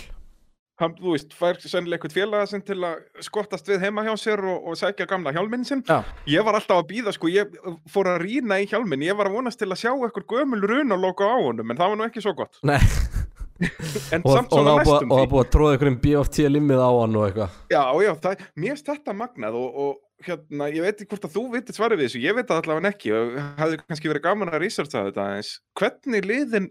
Hann, 0.81 0.95
þú 0.97 1.13
veist, 1.15 1.33
fær 1.37 1.59
sennilega 1.61 1.99
eitthvað 1.99 2.15
félaga 2.17 2.49
sinn 2.49 2.63
til 2.65 2.79
að 2.87 3.23
skottast 3.27 3.69
við 3.69 3.83
heima 3.85 4.05
hjá 4.07 4.13
sér 4.17 4.41
og, 4.49 4.67
og 4.71 4.79
sækja 4.79 5.07
gamla 5.09 5.33
hjálminn 5.35 5.65
sinn. 5.67 5.83
Já. 5.87 6.01
Ég 6.33 6.45
var 6.47 6.57
alltaf 6.57 6.81
að 6.81 6.89
býða, 6.91 7.13
sko, 7.15 7.29
ég 7.31 7.53
fór 7.93 8.09
að 8.15 8.23
rýna 8.25 8.57
í 8.63 8.69
hjálminn, 8.71 9.05
ég 9.05 9.17
var 9.19 9.29
að 9.29 9.37
vonast 9.39 9.61
til 9.61 9.69
að 9.69 9.81
sjá 9.83 9.91
eitthvað 9.93 10.27
gömul 10.33 10.63
runalóku 10.65 11.27
á 11.27 11.37
honum, 11.37 11.69
en 11.69 11.77
það 11.79 11.93
var 11.93 12.01
nú 12.01 12.07
ekki 12.09 12.25
svo 12.25 12.33
gott. 12.41 12.57
Nei. 12.65 12.79
Og, 13.61 14.47
það 14.49 15.03
búið- 15.05 15.35
að 15.37 15.49
tróða 15.53 15.75
einhverjum 15.75 15.97
BFT 16.01 16.47
limmið 16.49 16.79
á 16.81 16.89
hann 16.97 17.17
og 17.19 17.25
eitthvað 17.27 17.57
Já, 17.69 17.83
já, 18.01 18.11
það, 18.23 18.45
mér 18.57 18.71
finnst 18.73 18.89
þetta 18.89 19.13
magnað 19.13 19.57
og, 19.59 19.75
og 19.83 20.25
hérna, 20.25 20.69
ég 20.73 20.85
veit 20.85 20.95
ekki 20.95 21.09
hvort 21.11 21.27
að 21.27 21.35
þú 21.35 21.43
vitir 21.55 21.77
svarið 21.77 22.01
við 22.01 22.09
þessu, 22.09 22.21
ég 22.25 22.37
veit 22.37 22.49
það 22.49 22.61
allavega 22.63 22.91
ekki 22.95 23.13
og 23.17 23.35
hefði 23.61 23.79
kannski 23.83 24.11
verið 24.11 24.25
gaman 24.25 24.51
að 24.51 24.63
researcha 24.65 25.03
þetta 25.09 25.27
eins. 25.35 25.51
Hvernig 25.77 26.27
liðin 26.31 26.67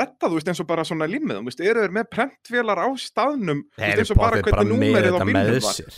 retta, 0.00 0.28
þú 0.30 0.38
veist, 0.38 0.48
eins 0.52 0.60
og 0.64 0.68
bara 0.70 0.84
svona 0.88 1.08
limmið, 1.10 1.38
þú 1.40 1.44
veist, 1.50 1.60
eru 1.64 1.84
þeir 1.84 1.94
með 1.98 2.08
prentvélar 2.14 2.82
á 2.84 2.88
staðnum, 3.00 3.62
veist, 3.78 4.02
eins 4.02 4.10
og 4.14 4.20
bara 4.20 4.42
hvernig 4.42 4.72
númerið 4.74 5.16
á 5.16 5.20
bílnum 5.24 5.62
var? 5.64 5.94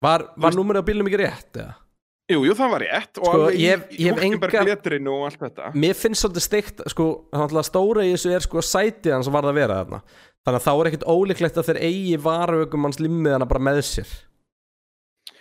Var, 0.00 0.26
var 0.40 0.56
númerið 0.56 0.80
á 0.80 0.88
bílnum 0.88 1.10
ekki 1.10 1.20
rétt? 1.20 1.50
Eða? 1.60 1.74
Jú, 2.30 2.44
jú, 2.46 2.54
það 2.54 2.70
var 2.70 2.82
rétt 2.84 3.18
og 3.18 3.26
Sko, 3.26 3.46
ég- 3.58 3.86
ég 3.98 4.14
hef 4.14 4.20
enga- 4.22 4.64
letrinu 4.64 5.10
og 5.16 5.24
allt 5.26 5.40
þetta. 5.40 5.72
Mér 5.74 5.96
finnst 5.98 6.22
svolítið 6.22 6.44
steikt 6.46 6.82
sko, 6.88 7.06
stóra 7.66 8.04
í 8.06 8.12
þessu 8.14 8.30
er 8.36 8.40
sko 8.40 8.62
sætið 8.62 9.12
hans 9.16 9.28
varð 9.28 9.50
að 9.50 9.54
vera 9.54 9.84
þarna 9.84 10.02
Þannig 10.46 10.56
að 10.60 10.64
þá 10.64 10.72
er 10.80 10.88
ekkert 10.90 11.08
ólíklegt 11.10 11.58
að 11.58 11.66
þeir 11.68 11.80
eigi 11.84 12.16
varaukum 12.22 12.82
hans 12.86 13.00
limmið 13.02 13.32
hana 13.34 13.46
bara 13.50 13.60
með 13.60 13.82
sér 13.82 14.06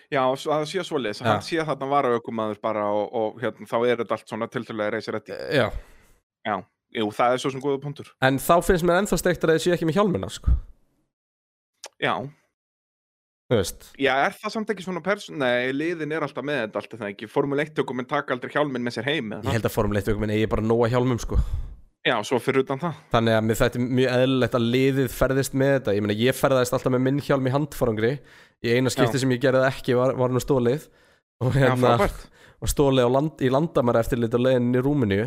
Já, 0.09 0.24
að 0.26 0.41
það 0.41 0.65
sé 0.65 0.80
svoleiðis, 0.84 1.22
Já. 1.22 1.26
hann 1.30 1.41
sé 1.45 1.61
þarna 1.61 1.88
vara 1.89 2.09
aukumaður 2.17 2.59
bara 2.59 2.84
og, 2.89 3.13
og 3.13 3.39
hérna, 3.43 3.67
þá 3.70 3.78
er 3.86 3.97
þetta 4.01 4.11
allt 4.17 4.28
svona 4.28 4.47
tiltölulega 4.49 4.91
reysir 4.95 5.13
rétti. 5.13 5.38
Já 5.53 5.70
Já, 6.48 6.56
jú, 6.96 7.10
það 7.16 7.36
er 7.36 7.42
svo 7.44 7.52
sem 7.54 7.64
góða 7.64 7.82
punktur. 7.84 8.12
En 8.26 8.40
þá 8.40 8.54
finnst 8.66 8.86
mér 8.88 9.02
ennþá 9.04 9.20
steikt 9.20 9.44
að 9.44 9.56
þeir 9.56 9.64
séu 9.66 9.74
ekki 9.76 9.90
með 9.90 10.00
hjálmina 10.00 10.30
sko 10.32 10.54
Já, 12.00 12.14
Já, 13.50 14.12
er 14.14 14.36
það 14.38 14.52
samt 14.54 14.70
ekki 14.70 14.84
svona 14.86 15.02
person... 15.02 15.40
Nei, 15.42 15.72
liðin 15.74 16.12
er 16.14 16.22
alltaf 16.22 16.46
með 16.46 16.60
þetta 16.68 16.82
allt 16.84 16.92
er 16.94 17.00
það 17.02 17.12
ekki. 17.16 17.30
Formule 17.34 17.64
1 17.66 17.72
tökum 17.80 18.04
en 18.04 18.08
taka 18.10 18.36
aldrei 18.36 18.52
hjálminn 18.54 18.84
með 18.86 19.00
sér 19.00 19.08
heim. 19.10 19.32
Ég 19.34 19.42
það? 19.48 19.56
held 19.56 19.66
að 19.66 19.74
Formule 19.74 20.04
1 20.04 20.12
aukum 20.14 20.26
eigi 20.30 20.50
bara 20.52 20.66
nóga 20.70 20.90
hjálmum 20.94 21.22
sko 21.24 21.40
Já, 22.06 22.14
svo 22.24 22.38
fyrir 22.40 22.62
utan 22.64 22.80
það. 22.80 23.00
Þannig 23.12 23.36
að 23.36 23.50
þetta 23.60 23.80
er 23.82 23.88
mjög 23.98 24.14
eðlilegt 24.20 24.54
að 24.60 24.68
liðið 24.76 25.10
ferðist 25.18 25.58
með 25.60 25.74
þetta 25.74 25.96
Ég 25.98 26.06
meina 26.06 26.16
ég 26.22 26.38
ferðaðist 26.38 26.76
alltaf 26.78 26.94
með 26.94 27.04
minn 27.10 27.20
hjálm 27.26 27.50
í 27.50 27.54
handfarangri 27.58 28.12
Í 28.64 28.76
eina 28.78 28.94
skipti 28.94 29.18
Já. 29.18 29.24
sem 29.26 29.34
ég 29.34 29.42
gerði 29.44 29.64
það 29.66 29.74
ekki 29.74 29.98
var, 29.98 30.14
var 30.22 30.32
nú 30.32 30.40
stólið 30.44 30.86
Og 31.44 31.58
Já, 31.58 31.66
hérna 31.66 31.98
frábært. 31.98 32.22
var 32.62 32.72
stólið 32.72 33.10
á 33.10 33.16
land, 33.18 33.44
í 33.44 33.52
landamæra 33.52 34.06
eftir 34.06 34.22
lit 34.22 34.38
á 34.38 34.40
leiðin 34.40 34.72
í 34.78 34.86
Rúmeníu 34.86 35.26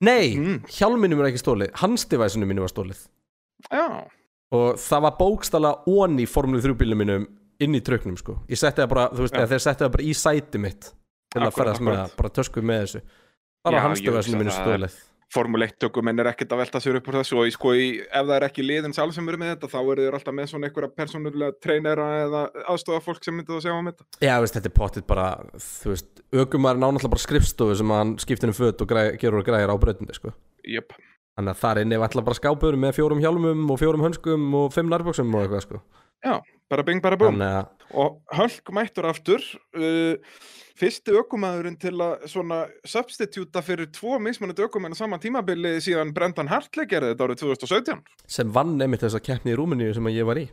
Nei, 0.00 0.36
Mm. 0.36 0.58
hjálminum 0.68 1.20
er 1.22 1.30
ekki 1.30 1.40
stólið 1.40 1.70
Handstivæsinu 1.80 2.44
mínu 2.46 2.60
var 2.66 2.68
stólið 2.72 3.00
Já, 3.72 4.04
Og 4.52 4.76
það 4.76 5.00
var 5.02 5.14
bókstala 5.18 5.70
onni 5.88 6.22
í 6.22 6.28
Formule 6.28 6.60
3 6.62 6.74
bílum 6.76 7.00
mínum 7.02 7.26
inn 7.58 7.72
í 7.74 7.80
tröknum 7.80 8.16
sko. 8.20 8.36
Ég 8.48 8.58
setti 8.60 8.82
það 8.82 8.88
bara, 8.92 9.08
þú 9.10 9.24
veist, 9.24 9.34
þeir 9.34 9.62
setti 9.64 9.84
það 9.84 9.92
bara 9.96 10.04
í 10.04 10.12
sæti 10.14 10.58
mitt 10.60 10.92
Til 11.32 11.40
að 11.40 11.46
Akkúrat, 11.48 11.56
ferðast 11.56 11.80
með 11.82 11.96
það, 11.96 12.16
bara 12.16 12.28
tösku 12.28 12.62
með 12.62 12.82
þessu. 12.84 13.00
Það 13.66 13.72
var 13.72 13.88
hugsa 13.90 14.36
mínu 14.38 14.52
stólið 14.54 14.94
Formule 15.34 15.66
1 15.66 15.80
tökum 15.82 16.06
en 16.06 16.22
er 16.22 16.28
ekkert 16.30 16.52
að 16.54 16.60
velta 16.62 16.80
sér 16.82 16.98
upp 17.00 17.08
úr 17.10 17.16
þessu 17.18 17.38
og 17.40 17.48
sko, 17.50 17.72
ef 17.74 18.26
það 18.28 18.34
er 18.36 18.44
ekki 18.46 18.62
liðin 18.62 18.94
sjálf 18.94 19.16
sem 19.16 19.26
eru 19.26 19.40
með 19.40 19.52
þetta 19.54 19.70
þá 19.72 19.78
eru 19.80 20.04
þeir 20.04 20.16
alltaf 20.18 20.36
með 20.38 20.50
svona 20.52 20.68
einhverja 20.68 20.92
persónulega 21.00 21.56
treinera 21.64 22.06
eða 22.22 22.42
aðstofa 22.70 23.02
fólk 23.02 23.26
sem 23.26 23.34
myndi 23.34 23.56
að 23.56 23.64
sjá 23.66 23.72
um 23.74 23.90
þetta. 23.90 24.06
Já, 24.22 24.34
veist, 24.44 24.54
þetta 24.58 24.70
er 24.70 24.76
pottit 24.76 25.08
bara, 25.10 25.26
þú 25.58 25.92
veist, 25.92 26.22
aukumar 26.30 26.78
nánáttúrulega 26.78 27.14
bara 27.16 27.24
skrifstofu 27.26 27.78
sem 27.80 27.94
hann 27.96 28.14
skiptir 28.22 28.52
um 28.52 28.56
föt 28.56 28.86
og 28.86 28.90
græ, 28.92 29.02
gerur 29.18 29.42
og 29.42 29.50
græðir 29.50 29.74
á 29.74 29.76
brautindi, 29.82 30.14
sko. 30.14 30.30
Jöp. 30.62 30.94
Þannig 31.36 31.52
að 31.52 31.62
þar 31.64 31.82
inni 31.82 31.98
var 32.00 32.08
alltaf 32.08 32.28
bara 32.30 32.38
skápur 32.38 32.78
með 32.80 32.94
fjórum 32.96 33.20
hjálmum 33.20 33.66
og 33.74 33.80
fjórum 33.82 34.06
hönskum 34.06 34.46
og 34.62 34.70
fimm 34.72 34.92
nærbóksum 34.92 35.34
og 35.34 35.42
eitthvað, 35.42 35.66
sko. 35.66 35.82
Já, 36.24 36.38
bara 36.70 36.86
bing, 36.86 37.02
bara 37.04 37.18
búm. 37.20 37.34
Þannig 37.34 37.58
að, 37.58 37.74
Og 37.96 38.16
Hölk 38.34 38.72
mættur 38.74 39.06
aftur, 39.06 39.42
uh, 39.78 40.16
fyrsti 40.76 41.14
ökumæðurinn 41.16 41.78
til 41.80 41.94
að 42.04 42.26
svona 42.30 42.60
substitúta 42.86 43.62
fyrir 43.64 43.88
tvo 43.94 44.18
mismunandi 44.22 44.66
ökumenn 44.66 44.96
á 44.96 44.98
sama 44.98 45.18
tímabili 45.22 45.76
síðan 45.84 46.12
Brendan 46.16 46.50
Hartley 46.52 46.88
gerði 46.90 47.14
þetta 47.14 47.26
árið 47.28 47.42
2017. 47.42 48.04
sem 48.36 48.52
vann 48.52 48.76
einmitt 48.80 49.04
þess 49.04 49.18
að 49.18 49.26
keppni 49.30 49.54
í 49.54 49.58
Rúmeníu 49.58 49.96
sem 49.96 50.08
að 50.08 50.18
ég 50.18 50.28
var 50.28 50.40
í. 50.40 50.46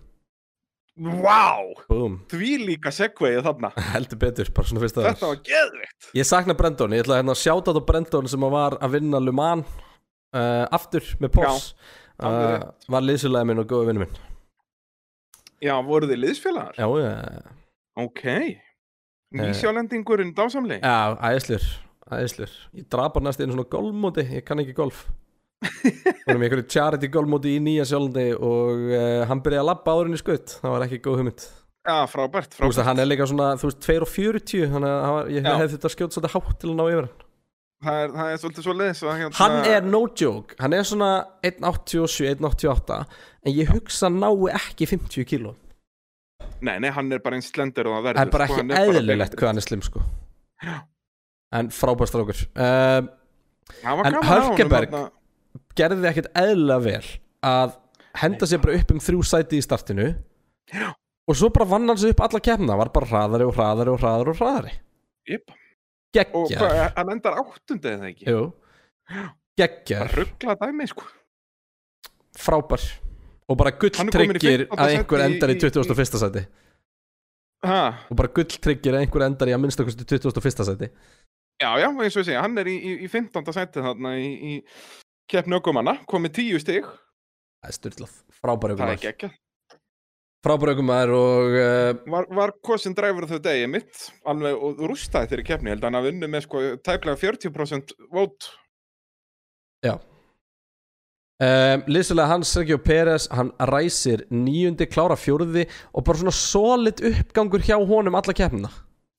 Vá, 0.93 1.57
Búm, 1.89 2.19
því 2.29 2.51
líka 2.67 2.91
segveið 2.93 3.39
þarna. 3.47 3.71
Heldur 3.95 4.19
betur, 4.21 4.51
bara 4.53 4.69
svona 4.69 4.83
fyrst 4.83 4.99
Þetta 4.99 5.29
var 5.31 5.39
geðvikt 5.47 6.11
Ég 6.19 6.27
sakna 6.29 6.53
Brendon, 6.53 6.93
ég 6.93 7.01
ætla 7.01 7.17
hérna 7.17 7.33
að 7.33 7.41
sjáta 7.41 7.73
á 7.73 7.81
Brendon 7.81 8.29
sem 8.29 8.45
var 8.53 8.77
að 8.77 8.99
vinna 8.99 9.21
Le 9.23 9.33
Mans 9.33 9.65
uh, 10.37 10.67
aftur 10.69 11.07
með 11.17 11.39
alveg 11.41 12.61
uh, 12.61 12.67
Var 12.93 13.07
liðsulega 13.07 13.49
minn 13.49 13.63
og 13.63 13.71
góði 13.71 13.89
vinnu 13.89 14.03
minn. 14.05 14.21
Já, 15.63 15.73
voru 15.81 16.11
þið 16.11 16.21
liðsfélagar? 16.27 16.77
Já, 16.77 16.87
já, 17.01 17.41
Ok 18.03 18.23
Nýsjálendingurinn 19.33 20.33
dásamli 20.37 20.77
já, 20.83 21.17
æðislur, 21.17 21.65
æðislur. 22.13 22.53
Ég 22.77 22.85
drapa 22.93 23.19
næst 23.23 23.41
einu 23.41 23.55
svona 23.55 23.65
golfmóti, 23.73 24.25
ég 24.37 24.45
kann 24.45 24.61
ekki 24.61 24.75
golf. 24.77 25.07
Hún 25.63 26.33
er 26.33 26.37
með 26.37 26.45
einhverju 26.49 26.67
charity 26.69 27.07
golfmóti 27.11 27.53
í 27.55 27.59
nýja 27.63 27.85
sjálfandi 27.87 28.25
og 28.35 28.81
uh, 28.91 29.23
hann 29.29 29.41
byrjaði 29.45 29.63
að 29.63 29.69
labba 29.71 29.93
áður 29.95 30.09
en 30.09 30.17
í 30.17 30.19
skutt 30.19 30.57
Það 30.59 30.73
var 30.73 30.83
ekki 30.87 30.99
góð 31.05 31.19
hugmynd. 31.21 31.45
Já, 31.83 31.95
frábært, 32.11 32.53
Þú 32.55 32.67
veist 32.67 32.77
frábært 32.77 32.81
að 32.83 32.87
hann 32.89 33.01
er 33.03 33.07
líka 33.09 33.27
svona, 33.27 33.47
þú 33.59 33.69
veist, 33.69 33.79
2.40 33.87 34.69
Þannig 34.73 34.91
að 34.93 35.13
var- 35.15 35.31
ég 35.33 35.47
Já. 35.47 35.53
hefði 35.61 35.73
þetta 35.77 35.91
skjótt 35.93 36.17
svolítið 36.17 36.35
hátt 36.35 36.59
til 36.61 36.69
að 36.69 36.77
ná 36.79 36.83
yfir 36.91 37.07
hann. 37.07 37.23
Það 37.83 37.97
er, 38.03 38.11
það 38.15 38.29
er 38.33 38.37
svolítið 38.43 38.63
svo 38.67 38.73
leiðis 38.79 39.01
hérna, 39.03 39.31
Hann 39.39 39.57
er 39.73 39.81
no 39.87 40.01
joke, 40.15 40.55
hann 40.59 40.73
er 40.77 40.85
svona 40.87 41.09
1.87, 41.43 42.29
1.88 42.39 42.99
En 43.43 43.51
ég 43.57 43.71
hugsa 43.73 44.07
nái 44.11 44.53
ekki 44.55 44.87
50 44.93 45.27
kíló 45.27 45.55
Nei, 46.63 46.77
nei, 46.83 46.89
hann 46.95 47.11
er 47.11 47.21
bara 47.23 47.37
einn 47.37 47.45
slendur 47.45 47.89
og 47.91 47.97
það 47.97 48.05
verður 48.07 48.19
Það 48.19 48.27
er 48.27 48.33
bara 48.37 48.47
sko, 48.49 48.59
ekki 48.63 48.79
eðlilegt 48.97 49.37
hvað 49.39 49.49
hann 49.51 49.61
er 49.61 49.65
slim 49.67 49.83
sko. 49.85 50.03
Já. 50.63 50.75
En 51.53 51.69
frábær 51.75 52.09
strákur. 52.09 52.43
Um, 52.55 53.09
En 53.83 54.17
Hölkenberg 54.27 54.91
þarna. 54.91 55.11
gerði 55.79 56.07
ekkert 56.09 56.27
eðlilega 56.35 56.83
vel 56.83 57.05
Að 57.47 57.75
henda 58.19 58.47
sér 58.49 58.59
bara 58.63 58.75
upp 58.75 58.91
um 58.91 58.99
þrjú 58.99 59.21
sæti 59.25 59.59
í 59.61 59.63
startinu 59.63 60.07
Já. 60.73 60.89
Og 61.29 61.37
svo 61.39 61.47
bara 61.55 61.67
vann 61.71 61.87
hann 61.87 61.97
sig 62.01 62.11
upp 62.11 62.23
alla 62.25 62.41
kemna 62.43 62.75
Var 62.79 62.91
bara 62.95 63.07
hraðari 63.07 63.47
og 63.47 63.55
hraðari 63.55 63.93
og 63.93 64.01
hraðari 64.01 64.33
og 64.33 64.41
hraðari. 64.41 64.73
Jep. 65.31 65.53
Og 65.53 66.49
Geggjar 66.51 66.59
hvað, 66.59 66.81
hann 66.97 67.09
endar 67.15 67.37
áttundi 67.41 67.89
eða 67.89 68.09
ekki? 68.11 68.27
Jú. 68.29 68.41
Geggjar, 69.57 70.11
Ruggla 70.13 70.53
dæmi, 70.59 70.85
sko. 70.91 71.07
Frábær 72.37 72.83
Og 73.51 73.57
bara 73.59 73.73
gull 73.75 73.91
Hann 73.97 74.09
kominn 74.13 74.37
í 74.37 74.39
tryggir 74.39 74.65
15. 74.69 74.79
að 74.79 74.93
einhver 74.93 75.19
sæti 75.19 75.33
endar 75.33 75.51
í 75.51 75.57
í- 75.57 75.63
21. 75.63 76.21
sæti 76.23 76.43
Og 77.63 78.17
bara 78.19 78.31
gull 78.35 78.57
tryggir 78.67 78.95
að 78.97 79.03
einhver 79.05 79.25
endar 79.27 79.51
í 79.51 79.55
að 79.55 79.61
minnstakosti 79.65 80.07
21. 80.07 80.65
sæti 80.69 80.89
Já, 81.61 81.69
já, 81.79 81.87
eins 81.87 82.15
og 82.17 82.23
ég 82.23 82.27
segja, 82.27 82.41
hann 82.41 82.57
er 82.57 82.67
í, 82.67 82.73
í, 82.75 82.93
í 83.05 83.07
15. 83.11 83.53
seti 83.53 83.83
þarna 83.85 84.15
í, 84.17 84.29
í 84.33 84.53
keppni 85.29 85.55
ökumanna 85.59 85.99
Komið 86.09 86.33
tíu 86.39 86.59
stig, 86.59 86.87
Það 87.63 87.69
er 87.69 87.77
styrlað, 87.77 88.15
frábær 88.41 88.73
það 88.73 88.81
er 88.81 88.93
aukumæður 88.93 89.03
geggja 89.05 89.29
Frábær 90.43 90.73
aukumæður 90.73 91.13
og 91.15 91.53
uh, 91.55 91.91
Var, 92.15 92.25
var 92.35 92.51
kosin 92.67 92.95
dræfur 92.97 93.29
þau 93.29 93.37
degi 93.45 93.69
mitt 93.71 94.01
Alveg 94.27 94.57
og 94.67 94.81
rústaði 94.91 95.29
þeirri 95.31 95.45
keppni 95.51 95.71
held 95.71 95.85
að 95.85 95.87
hann 95.91 95.99
að 96.01 96.07
vinna 96.09 96.31
með 96.33 96.47
sko 96.49 96.63
tæplega 96.83 97.21
40% 97.21 97.93
vót 98.11 98.49
um, 101.43 101.85
Lýsilega 101.91 102.31
hans 102.31 102.55
Sergio 102.55 102.79
Pérez 102.81 103.27
Hann 103.33 103.51
ræsir 103.69 104.25
níundi, 104.31 104.87
klára 104.89 105.17
fjórði 105.19 105.67
Og 105.91 106.07
bara 106.07 106.23
svona 106.23 106.35
solid 106.35 107.03
uppgangur 107.11 107.63
hjá 107.63 107.77
honum 107.77 108.15
alla 108.19 108.35
keppnina. 108.35 108.71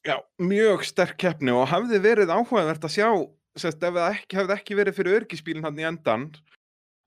Já, 0.05 0.18
mjög 0.37 0.83
sterk 0.85 1.16
keppni 1.16 1.53
og 1.55 1.64
hafði 1.70 1.97
verið 2.05 2.33
áhugavert 2.35 2.83
að 2.85 2.93
sjá 2.93 3.09
sérst, 3.57 3.81
ef 3.81 3.95
það 3.95 4.11
ekki, 4.11 4.39
hefði 4.39 4.57
ekki 4.59 4.77
verið 4.79 4.99
fyrir 4.99 5.18
örgispílinn 5.20 5.64
hann 5.64 5.81
í 5.81 5.87
endan 5.89 6.27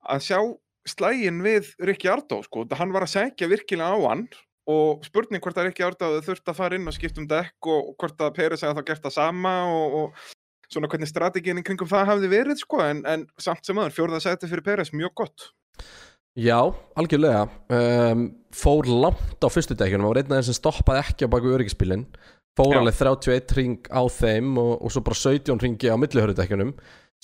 að 0.07 0.23
sjá 0.27 0.39
slægin 0.87 1.43
við 1.43 1.73
Rikki 1.83 2.09
Ardó 2.09 2.39
sko, 2.45 2.63
hann 2.79 2.93
var 2.95 3.05
að 3.05 3.13
segja 3.13 3.49
virkilega 3.51 3.91
á 3.93 3.99
hann 4.07 4.25
og 4.67 5.05
spurning 5.07 5.43
hvort 5.43 5.59
að 5.59 5.69
Rikki 5.69 5.85
Ardó 5.85 6.09
þurfti 6.23 6.51
að 6.51 6.59
fara 6.59 6.79
inn 6.79 6.87
og 6.87 6.95
skipta 6.95 7.21
um 7.21 7.29
dekk 7.29 7.69
og, 7.71 7.93
hvort 7.99 8.23
að 8.23 8.33
Peres 8.39 8.63
hefði 8.65 8.79
þá 8.79 8.89
gert 8.89 9.05
það 9.05 9.15
sama 9.17 9.53
og, 9.75 9.97
og 10.01 10.25
svona 10.73 10.89
hvernig 10.91 11.07
strategin 11.09 11.61
í 11.61 11.63
kringum 11.65 11.87
það 11.89 12.09
hafði 12.11 12.29
verið 12.31 12.61
sko, 12.63 12.81
en, 12.83 13.03
en 13.07 13.25
samt 13.39 13.65
sem 13.65 13.77
aður, 13.79 13.95
fjórða 13.95 14.19
seti 14.23 14.49
fyrir 14.51 14.65
Peres, 14.65 14.93
mjög 14.95 15.13
gott 15.23 15.47
Já, 16.37 16.59
algjörlega 16.99 17.47
um, 17.73 18.27
Fór 18.53 18.85
langt 18.89 19.41
á 19.41 19.47
fyrstu 19.49 19.73
dekkjunum 19.77 20.05
og 20.05 20.13
var 20.13 20.19
einn 20.21 20.33
þeim 20.35 20.45
sem 20.49 20.57
stoppaði 20.57 21.01
ekki 21.01 21.25
á 21.25 21.33
baku 21.33 21.53
öryggispílin 21.55 22.03
Fór 22.57 22.75
Já. 22.75 22.79
alveg 22.81 22.97
31 22.99 23.55
ring 23.57 23.89
á 23.89 24.01
þeim 24.11 24.55
og, 24.61 24.73
og 24.85 24.93
svo 24.93 25.01
bara 25.05 25.17
17 25.17 25.61
ringi 25.63 25.89
á 25.89 25.95
millihörudekjunum 25.97 26.75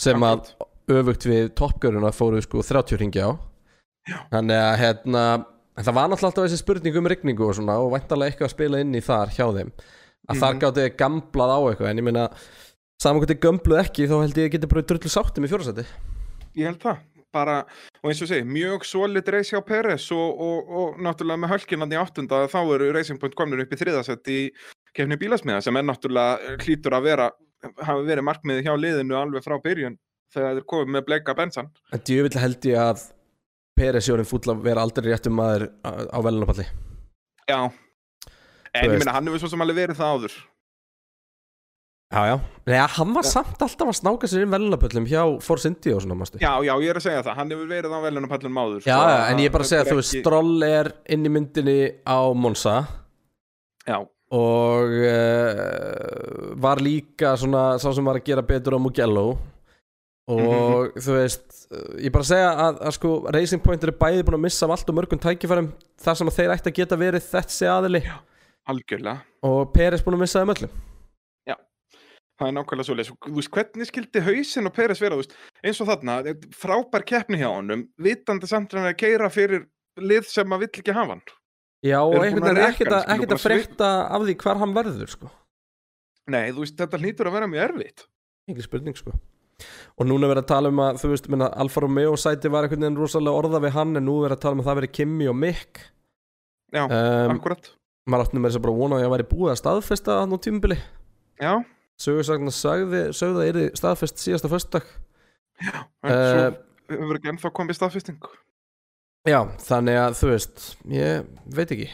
sem 0.01 0.25
að 0.25 0.53
öfugt 0.93 1.27
við 1.29 1.51
toppgöruna 1.57 2.09
fóru 2.15 2.41
sko 2.43 2.63
30 2.65 3.01
ringi 3.03 3.21
á 3.21 3.31
Já. 4.09 4.17
Þannig 4.33 4.59
að 4.59 4.79
hérna 4.81 5.23
það 5.79 5.95
var 5.95 6.09
náttúrulega 6.11 6.29
alltaf 6.31 6.47
þessi 6.47 6.59
spurning 6.63 6.97
um 6.99 7.07
rigningu 7.13 7.45
og 7.47 7.53
svona 7.57 7.77
og 7.81 7.93
væntalega 7.93 8.33
eitthvað 8.33 8.49
að 8.49 8.55
spila 8.57 8.81
inn 8.83 8.97
í 8.97 9.03
þar 9.05 9.31
hjá 9.33 9.45
þeim 9.55 9.69
að 10.31 10.41
þar 10.41 10.53
Mhm. 10.53 10.59
gátti 10.63 10.89
gamblað 10.99 11.53
á 11.53 11.59
eitthvað 11.69 11.89
en 11.93 12.01
ég 12.01 12.05
meina 12.09 12.25
saman 13.03 13.21
hvort 13.21 13.33
þið 13.33 13.41
gömbluð 13.43 13.81
ekki 13.83 14.09
þá 14.09 14.15
held 14.19 14.37
ég 14.39 14.49
að 14.49 14.53
geti 14.55 14.69
bara 14.71 14.85
drullu 14.91 15.11
sáttum 15.11 15.47
í 15.47 15.51
fjórasæti 15.51 15.87
Ég 16.53 16.69
held 16.69 16.83
það, 16.83 16.99
bara, 17.33 17.55
og 18.03 18.11
eins 18.11 18.21
og 18.21 18.29
segi, 18.29 18.45
mjög 18.45 18.85
solid 18.85 19.29
reys 19.33 19.49
hjá 19.49 19.59
Peres 19.65 20.05
og, 20.13 20.43
og, 20.47 20.69
og 20.79 20.99
náttúrulega 21.01 21.41
með 21.41 21.53
hölkinan 21.55 21.95
í 21.95 21.97
áttunda 21.97 22.43
þá 22.51 22.59
eru 22.61 22.91
Racing 22.93 23.21
Point 23.21 23.37
komin 23.39 23.63
upp 23.63 23.73
í 23.73 23.79
þriðasett 23.79 24.29
í 24.29 24.39
kefni 24.93 25.17
bílasmiða 25.21 25.63
sem 25.65 25.79
er 25.79 25.87
náttúrulega 25.87 26.59
hlýtur 26.61 26.97
að 26.97 27.09
vera, 27.09 27.27
hafi 27.81 28.05
verið 28.05 28.27
markmiði 28.29 28.67
hjá 28.67 28.75
liðinu 28.77 29.17
alveg 29.17 29.45
frá 29.45 29.57
byrjun 29.65 29.97
þegar 30.33 30.59
þeir 30.59 30.69
komið 30.69 30.93
með 30.93 31.05
bleika 31.09 31.35
bensan. 31.37 31.73
En 31.93 32.05
djövill 32.05 32.37
held 32.41 32.69
ég 32.69 32.79
að 32.81 33.03
Peres 33.77 34.09
Jórin 34.09 34.29
fúll 34.29 34.45
að 34.53 34.65
vera 34.67 34.85
aldrei 34.85 35.09
réttum 35.09 35.33
maður 35.37 35.71
á, 35.81 36.05
á 36.13 36.19
velunapalli 36.21 36.67
Já, 37.49 37.59
en 38.77 38.85
ég 38.85 39.01
meina 39.01 39.15
hann 39.15 39.27
hefur 39.27 39.41
svo 39.41 39.49
sem 39.51 39.63
alveg 39.65 39.81
verið 39.81 39.99
það 39.99 40.13
áður. 40.13 40.35
Já, 42.13 42.21
já. 42.29 42.35
Nei, 42.69 42.77
hann 42.95 43.13
var 43.15 43.25
samt 43.25 43.57
alltaf 43.65 43.89
að 43.89 43.95
snáka 43.97 44.27
sér 44.29 44.43
inn 44.45 44.51
velunapöllum 44.53 45.05
hjá 45.09 45.23
Force 45.41 45.65
India 45.67 45.95
og 45.97 46.03
svona, 46.05 46.15
mástu 46.19 46.37
Já, 46.39 46.51
já, 46.63 46.73
ég 46.79 46.89
er 46.93 46.99
að 46.99 47.05
segja 47.07 47.23
það, 47.25 47.35
hann 47.39 47.49
hefur 47.55 47.67
verið 47.71 47.91
á 47.91 47.99
velunapallunum 48.05 48.59
áður. 48.61 48.83
Já, 48.85 48.97
já, 49.09 49.15
en 49.33 49.41
ég 49.41 49.49
er 49.49 49.55
bara 49.55 49.65
að 49.65 49.71
segja 49.71 49.83
að 49.83 49.89
þú 49.89 49.95
er 49.95 49.99
veist, 50.03 50.13
ekki- 50.13 50.21
Stroll 50.23 50.63
er 50.67 50.91
inn 51.15 51.25
í 51.25 51.31
myndinni 51.33 51.77
á 52.05 52.19
Monza. 52.37 52.75
Já, 53.89 53.97
og 54.33 54.93
uh, 55.03 56.53
var 56.63 56.79
líka 56.85 57.33
svona 57.39 57.65
sá 57.81 57.89
sem 57.93 58.05
var 58.07 58.21
að 58.21 58.27
gera 58.29 58.45
betur 58.45 58.77
á 58.77 58.79
Mugello. 58.85 59.25
Og 60.31 60.39
Mhm. 60.39 61.01
þú 61.03 61.11
veist 61.17 61.49
ég 61.99 62.05
er 62.07 62.11
bara 62.13 62.23
að 62.23 62.29
segja 62.31 62.51
að, 62.55 62.77
að 62.87 62.93
sko 62.95 63.09
Racing 63.33 63.61
Point 63.63 63.83
eru 63.83 63.91
bæði 63.91 64.23
búin 64.23 64.37
að 64.37 64.45
missa 64.45 64.65
af 64.65 64.71
allt 64.77 64.89
og 64.89 64.95
mörgum 64.95 65.19
tækifærum 65.19 65.71
þar 65.99 66.15
sem 66.15 66.27
að 66.29 66.37
þeir 66.37 66.53
ætti 66.55 66.69
að 66.71 66.77
geta 66.79 66.95
verið 66.95 67.25
þessi 67.33 67.67
aðili. 67.67 68.01
Algjörlega. 68.69 69.17
og 69.43 69.73
Peres 69.73 70.01
búin 70.05 70.15
að 70.15 70.19
missa 70.23 70.39
þeim 70.39 70.53
öllum 70.55 70.69
Það 72.43 72.49
er 72.49 72.55
nákvæmlega 72.57 72.87
svo 72.89 72.95
leys. 72.99 73.11
Þú 73.23 73.35
veist, 73.37 73.51
hvernig 73.55 73.87
skildi 73.87 74.23
hausinn 74.25 74.67
og 74.67 74.73
Peres 74.75 74.99
vera, 74.99 75.19
veist, 75.19 75.37
eins 75.63 75.79
og 75.79 75.87
þarna, 75.87 76.17
frábær 76.59 77.05
keppni 77.07 77.39
hjá 77.39 77.47
honum, 77.47 77.85
vitandi 78.03 78.49
samt 78.51 78.73
að 78.73 78.81
hann 78.81 78.89
er 78.89 78.95
að 78.97 78.99
keira 78.99 79.29
fyrir 79.31 79.63
lið 80.03 80.27
sem 80.27 80.49
maður 80.49 80.65
vill 80.65 80.83
ekki 80.83 80.95
hafa 80.97 81.15
hann. 81.15 81.23
Já, 81.83 81.99
og 81.99 82.15
ekkert 82.23 82.93
að, 82.95 83.09
að 83.11 83.33
að 83.35 83.41
frétta 83.43 83.87
af 84.07 84.23
því 84.23 84.35
hvar 84.39 84.59
hann 84.61 84.75
verður 84.75 85.09
sko 85.11 85.29
Nei, 86.31 86.45
þú 86.55 86.63
veist, 86.63 86.77
þetta 86.79 86.99
hlýtur 87.01 87.27
að 87.27 87.35
vera 87.35 87.49
mjög 87.51 87.63
erfitt. 87.65 88.05
Engin 88.47 88.63
spurning 88.63 88.95
sko 88.95 89.11
Og 89.99 90.07
núna 90.07 90.29
verið 90.31 90.45
að 90.45 90.49
tala 90.53 90.71
um 90.71 90.79
að, 90.83 91.01
þú 91.01 91.09
veist, 91.11 91.27
minna, 91.31 91.49
Alfa 91.59 91.83
Romeo 91.83 92.15
sæti 92.19 92.51
var 92.51 92.65
einhvern 92.65 92.85
veginn 92.85 92.99
rosalega 92.99 93.41
orða 93.41 93.59
við 93.63 93.75
hann 93.75 93.99
En 93.99 94.07
nú 94.07 94.15
verið 94.23 94.37
að 94.37 94.43
tala 94.45 94.57
um 94.57 94.63
að 94.63 94.69
það 94.69 94.79
verið 94.79 94.93
Kimi 94.95 95.27
og 95.29 95.37
Mick 95.39 95.83
Já, 96.73 96.85
um, 96.87 97.35
akkurat. 97.35 97.67
Maður 98.09 98.25
áttum 98.25 98.41
með 98.41 98.49
þess 98.49 98.59
að 98.59 98.65
bara 98.65 98.77
vona 98.79 98.97
að 98.97 99.03
ég 99.03 99.13
væri 99.13 99.27
búið 99.29 99.51
að 99.51 99.59
staðfesta 99.59 100.17
hann 100.21 100.33
á 100.33 100.37
tímubili 100.47 100.79
Já, 101.43 101.53
Sögursagna 102.01 102.51
sagði, 102.51 103.03
sögðu 103.15 103.41
að 103.43 103.49
yrði 103.51 103.65
staðfest 103.77 104.17
síðasta 104.23 104.49
föstudag 104.51 104.87
en 105.63 106.09
Eh, 106.09 106.49
svo 106.89 106.97
hefur 106.97 107.19
ekki 107.19 107.29
ennþá 107.31 107.51
komið 107.55 107.77
staðfesting. 107.77 108.17
Já, 109.29 109.39
þannig 109.63 109.99
að 110.01 110.17
þú 110.19 110.31
veist, 110.33 110.63
ég 110.91 111.27
veit 111.55 111.71
ekki 111.71 111.89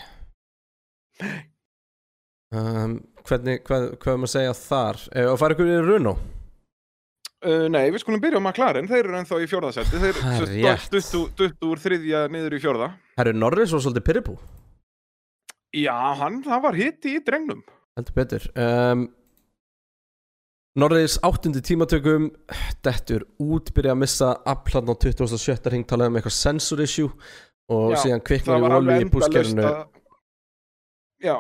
um, 2.56 2.98
Hvernig, 3.28 3.60
hvað, 3.68 3.84
hvað 4.02 4.14
er 4.16 4.22
maður 4.24 4.30
að 4.30 4.34
segja 4.34 4.56
þar 4.58 5.02
Eh, 5.14 5.28
Og 5.30 5.38
fara 5.42 5.56
ykkur 5.58 5.72
í 5.76 5.80
Runo 5.86 6.16
Uh, 7.40 7.70
nei, 7.72 7.86
við 7.88 8.02
skulum 8.04 8.20
byrja 8.20 8.36
á 8.36 8.44
McLaren, 8.44 8.88
þeir 8.90 9.06
eru 9.06 9.14
ennþá 9.16 9.38
í 9.40 9.46
fjórðasetti, 9.48 9.96
þeir 10.02 10.18
er 10.18 10.50
rétt. 10.76 10.90
dutt 11.40 11.62
úr- 11.64 11.80
þriðja 11.80 12.26
niður 12.34 12.56
í 12.58 12.60
fjórða. 12.60 12.90
Herru 13.16 13.32
Norris 13.32 13.72
var 13.72 13.80
svolítið 13.86 14.04
pyrribú 14.10 14.34
Já, 15.72 15.96
hann, 16.20 16.42
það 16.44 16.60
var 16.66 16.76
hitti 16.76 17.14
í 17.16 17.22
drengnum. 17.24 17.62
Heldur 17.96 18.18
betur 18.18 18.50
um, 18.60 19.06
Norris 20.80 21.18
áttundi 21.26 21.62
tímatökum 21.66 22.30
Dettur 22.86 23.26
út 23.42 23.72
Byrja 23.76 23.94
að 23.96 24.02
missa 24.06 24.34
afhlann 24.48 24.90
á 24.90 24.96
27. 24.96 25.70
ring 25.74 25.88
Talaði 25.90 26.14
um 26.14 26.20
eitthvað 26.20 26.36
sensor 26.38 26.84
issue 26.86 27.10
Og 27.70 27.94
Já, 27.94 28.02
síðan 28.06 28.24
kviknar 28.26 28.64
í 28.64 28.76
olju 28.80 29.00
í 29.04 29.08
búskerinu 29.14 29.66
að... 29.68 29.82
Já, 31.20 31.36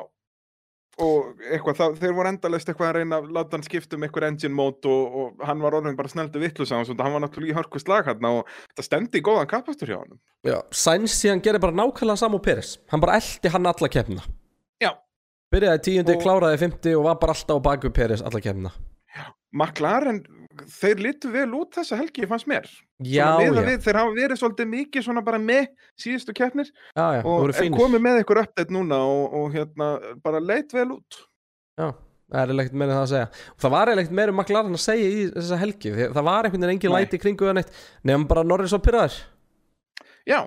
og 0.99 1.39
eitthvað, 1.47 1.77
það, 1.79 1.93
þeir 2.01 2.15
voru 2.17 2.29
endalist 2.33 2.69
eitthvað 2.69 2.89
að 2.89 2.97
reyna 2.99 3.19
að 3.21 3.29
láta 3.37 3.55
hann 3.55 3.63
skipta 3.65 3.95
um 3.95 4.03
eitthvað 4.05 4.27
engine 4.27 4.57
mode 4.57 4.91
og, 4.91 5.15
og 5.21 5.45
hann 5.47 5.63
var 5.63 5.77
orðin 5.79 5.95
bara 5.97 6.11
sneldu 6.11 6.41
vittlus 6.43 6.73
á 6.75 6.77
hans 6.77 6.91
og 6.91 6.99
hann 6.99 7.15
var 7.15 7.23
náttúrulega 7.23 7.53
í 7.53 7.57
hörku 7.57 7.81
slag 7.81 8.09
hann 8.11 8.27
og 8.27 8.51
það 8.75 8.87
stemdi 8.89 9.21
í 9.21 9.25
góðan 9.25 9.49
kapastur 9.49 9.93
hjá 9.93 10.01
hann 10.01 10.19
Já, 10.45 10.57
Sainz 10.75 11.15
síðan 11.15 11.41
gerir 11.45 11.63
bara 11.63 11.77
nákvæmlega 11.79 12.19
saman 12.19 12.41
og 12.41 12.43
Peres 12.45 12.75
Hann 12.91 13.01
bara 13.03 13.15
eldi 13.21 13.53
hann 13.55 13.71
alla 13.71 13.91
kemna 13.95 14.27
Já. 14.83 14.91
Byrjaði 15.49 15.83
tíundi, 15.87 16.17
Og- 16.19 16.27
kláraði 16.27 16.61
fymti 16.61 16.93
og 16.99 17.07
var 17.07 17.17
bara 17.23 17.37
alltaf 17.37 17.57
á 17.57 17.65
baku 17.71 17.93
Peres 17.95 18.21
alla 18.21 18.43
kemna 18.43 18.75
McLaren, 19.55 20.19
þeir 20.69 21.01
litu 21.05 21.31
vel 21.33 21.47
út 21.57 21.77
þessa 21.79 21.97
helgi 21.99 22.27
fannst 22.29 22.49
mér. 22.49 22.67
Já, 22.99 23.37
miðað 23.39 23.63
já, 23.63 23.67
við, 23.69 23.79
þeir 23.85 23.99
hafa 24.01 24.13
verið 24.17 24.41
svolítið 24.41 24.69
mikið 24.73 25.05
svona 25.07 25.23
bara 25.25 25.39
með 25.41 25.71
síðustu 25.99 26.35
keppnir 26.37 26.69
já, 26.69 27.07
og 27.23 27.55
komið 27.77 28.03
með 28.05 28.21
ykkur 28.25 28.41
update 28.43 28.75
núna 28.75 28.99
og, 29.07 29.39
og 29.39 29.49
hérna 29.55 29.89
bara 30.25 30.43
leit 30.43 30.75
vel 30.75 30.91
út. 30.99 31.21
Já, 31.79 31.89
það 32.29 32.53
er 32.53 32.63
ekkert 32.65 32.77
meira 32.83 32.91
en 32.91 32.99
það 32.99 33.07
að 33.07 33.11
segja. 33.15 33.31
Og 33.55 33.65
það 33.65 33.75
var 33.77 33.93
ekkert 33.95 34.15
meira 34.21 34.35
McLaren 34.35 34.77
að 34.77 34.85
segja 34.85 35.09
í 35.09 35.25
þessa 35.33 35.61
helgi. 35.63 35.95
Það 36.03 36.29
var 36.29 36.49
einhvern 36.49 36.67
veginn 36.67 36.75
engin 36.77 36.97
læti 36.97 37.21
kringu 37.23 37.49
það 37.49 37.59
neitt 37.61 37.75
nefnum 38.03 38.29
bara 38.29 38.45
Norris 38.45 38.75
og 38.75 38.83
Pyrraður 38.85 39.19
Já, 40.29 40.43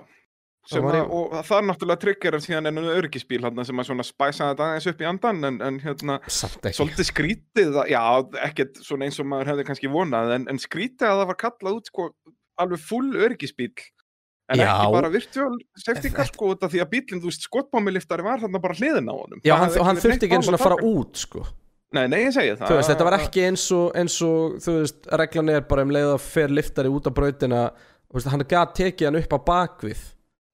að, 0.71 0.95
í- 0.95 1.07
og 1.19 1.33
það 1.43 1.57
er 1.57 1.65
náttúrulega 1.67 2.01
triggerar 2.03 2.43
síðan 2.43 2.69
ennum 2.71 2.85
örgisbíl 2.93 3.41
hann 3.43 3.65
sem 3.67 3.81
að 3.83 3.89
svona 3.89 4.05
spæsa 4.07 4.51
þetta 4.51 4.67
aðeins 4.69 4.87
upp 4.93 5.01
í 5.03 5.07
andan 5.09 5.47
en, 5.49 5.57
en 5.67 5.79
hérna, 5.83 6.19
svolítið 6.29 7.09
skrítið 7.09 7.79
að, 7.81 7.89
já, 7.91 8.03
ekkert 8.47 8.79
svona 8.85 9.09
eins 9.09 9.19
og 9.19 9.27
maður 9.27 9.51
hefði 9.53 9.65
kannski 9.69 9.91
vonað 9.91 10.31
en, 10.37 10.47
en 10.53 10.61
skrítið 10.63 11.09
að 11.09 11.19
það 11.23 11.29
var 11.33 11.39
kallað 11.43 11.81
út 11.81 11.91
sko 11.91 12.07
alveg 12.63 12.85
full 12.85 13.09
örgisbíl 13.27 13.73
en 14.53 14.59
Já. 14.59 14.67
ekki 14.75 14.93
bara 14.93 15.09
virtual 15.11 15.53
safety 15.79 16.11
car 16.13 16.27
sko 16.29 16.51
af 16.53 16.71
því 16.71 16.81
að 16.83 16.89
bílinn, 16.91 17.21
þú 17.23 17.29
veist, 17.31 17.45
skotbámiliftari 17.47 18.25
var 18.25 18.41
þarna 18.43 18.59
bara 18.61 18.75
hliðin 18.77 19.07
á 19.07 19.15
honum. 19.15 19.39
Já, 19.43 19.53
Það 19.55 19.61
hann, 19.63 19.85
hann 19.87 20.01
þurfti 20.03 20.27
ekki 20.27 20.35
eins 20.37 20.49
og 20.51 20.57
að 20.57 20.63
fara 20.65 20.79
út 20.83 21.21
sko. 21.21 21.45
Nei, 21.93 22.03
nei, 22.11 22.17
ég 22.25 22.33
segi 22.35 22.55
það. 22.57 22.67
Þú 22.67 22.77
veist, 22.79 22.91
þetta 22.91 23.07
var 23.07 23.15
ekki 23.19 23.45
eins 23.47 23.63
og, 23.77 23.85
eins 23.97 24.17
og 24.25 24.57
þú 24.65 24.75
veist, 24.81 25.07
reglan 25.23 25.51
er 25.53 25.63
bara 25.69 25.85
um 25.87 25.93
leið 25.95 26.11
að 26.11 26.25
fer 26.27 26.53
liftari 26.53 26.91
út 26.91 27.07
á 27.07 27.11
brautina 27.15 27.63
hann 28.33 28.45
gat 28.49 28.75
tekið 28.77 29.09
hann 29.09 29.19
upp 29.23 29.33
á 29.33 29.39
bakvið 29.47 30.03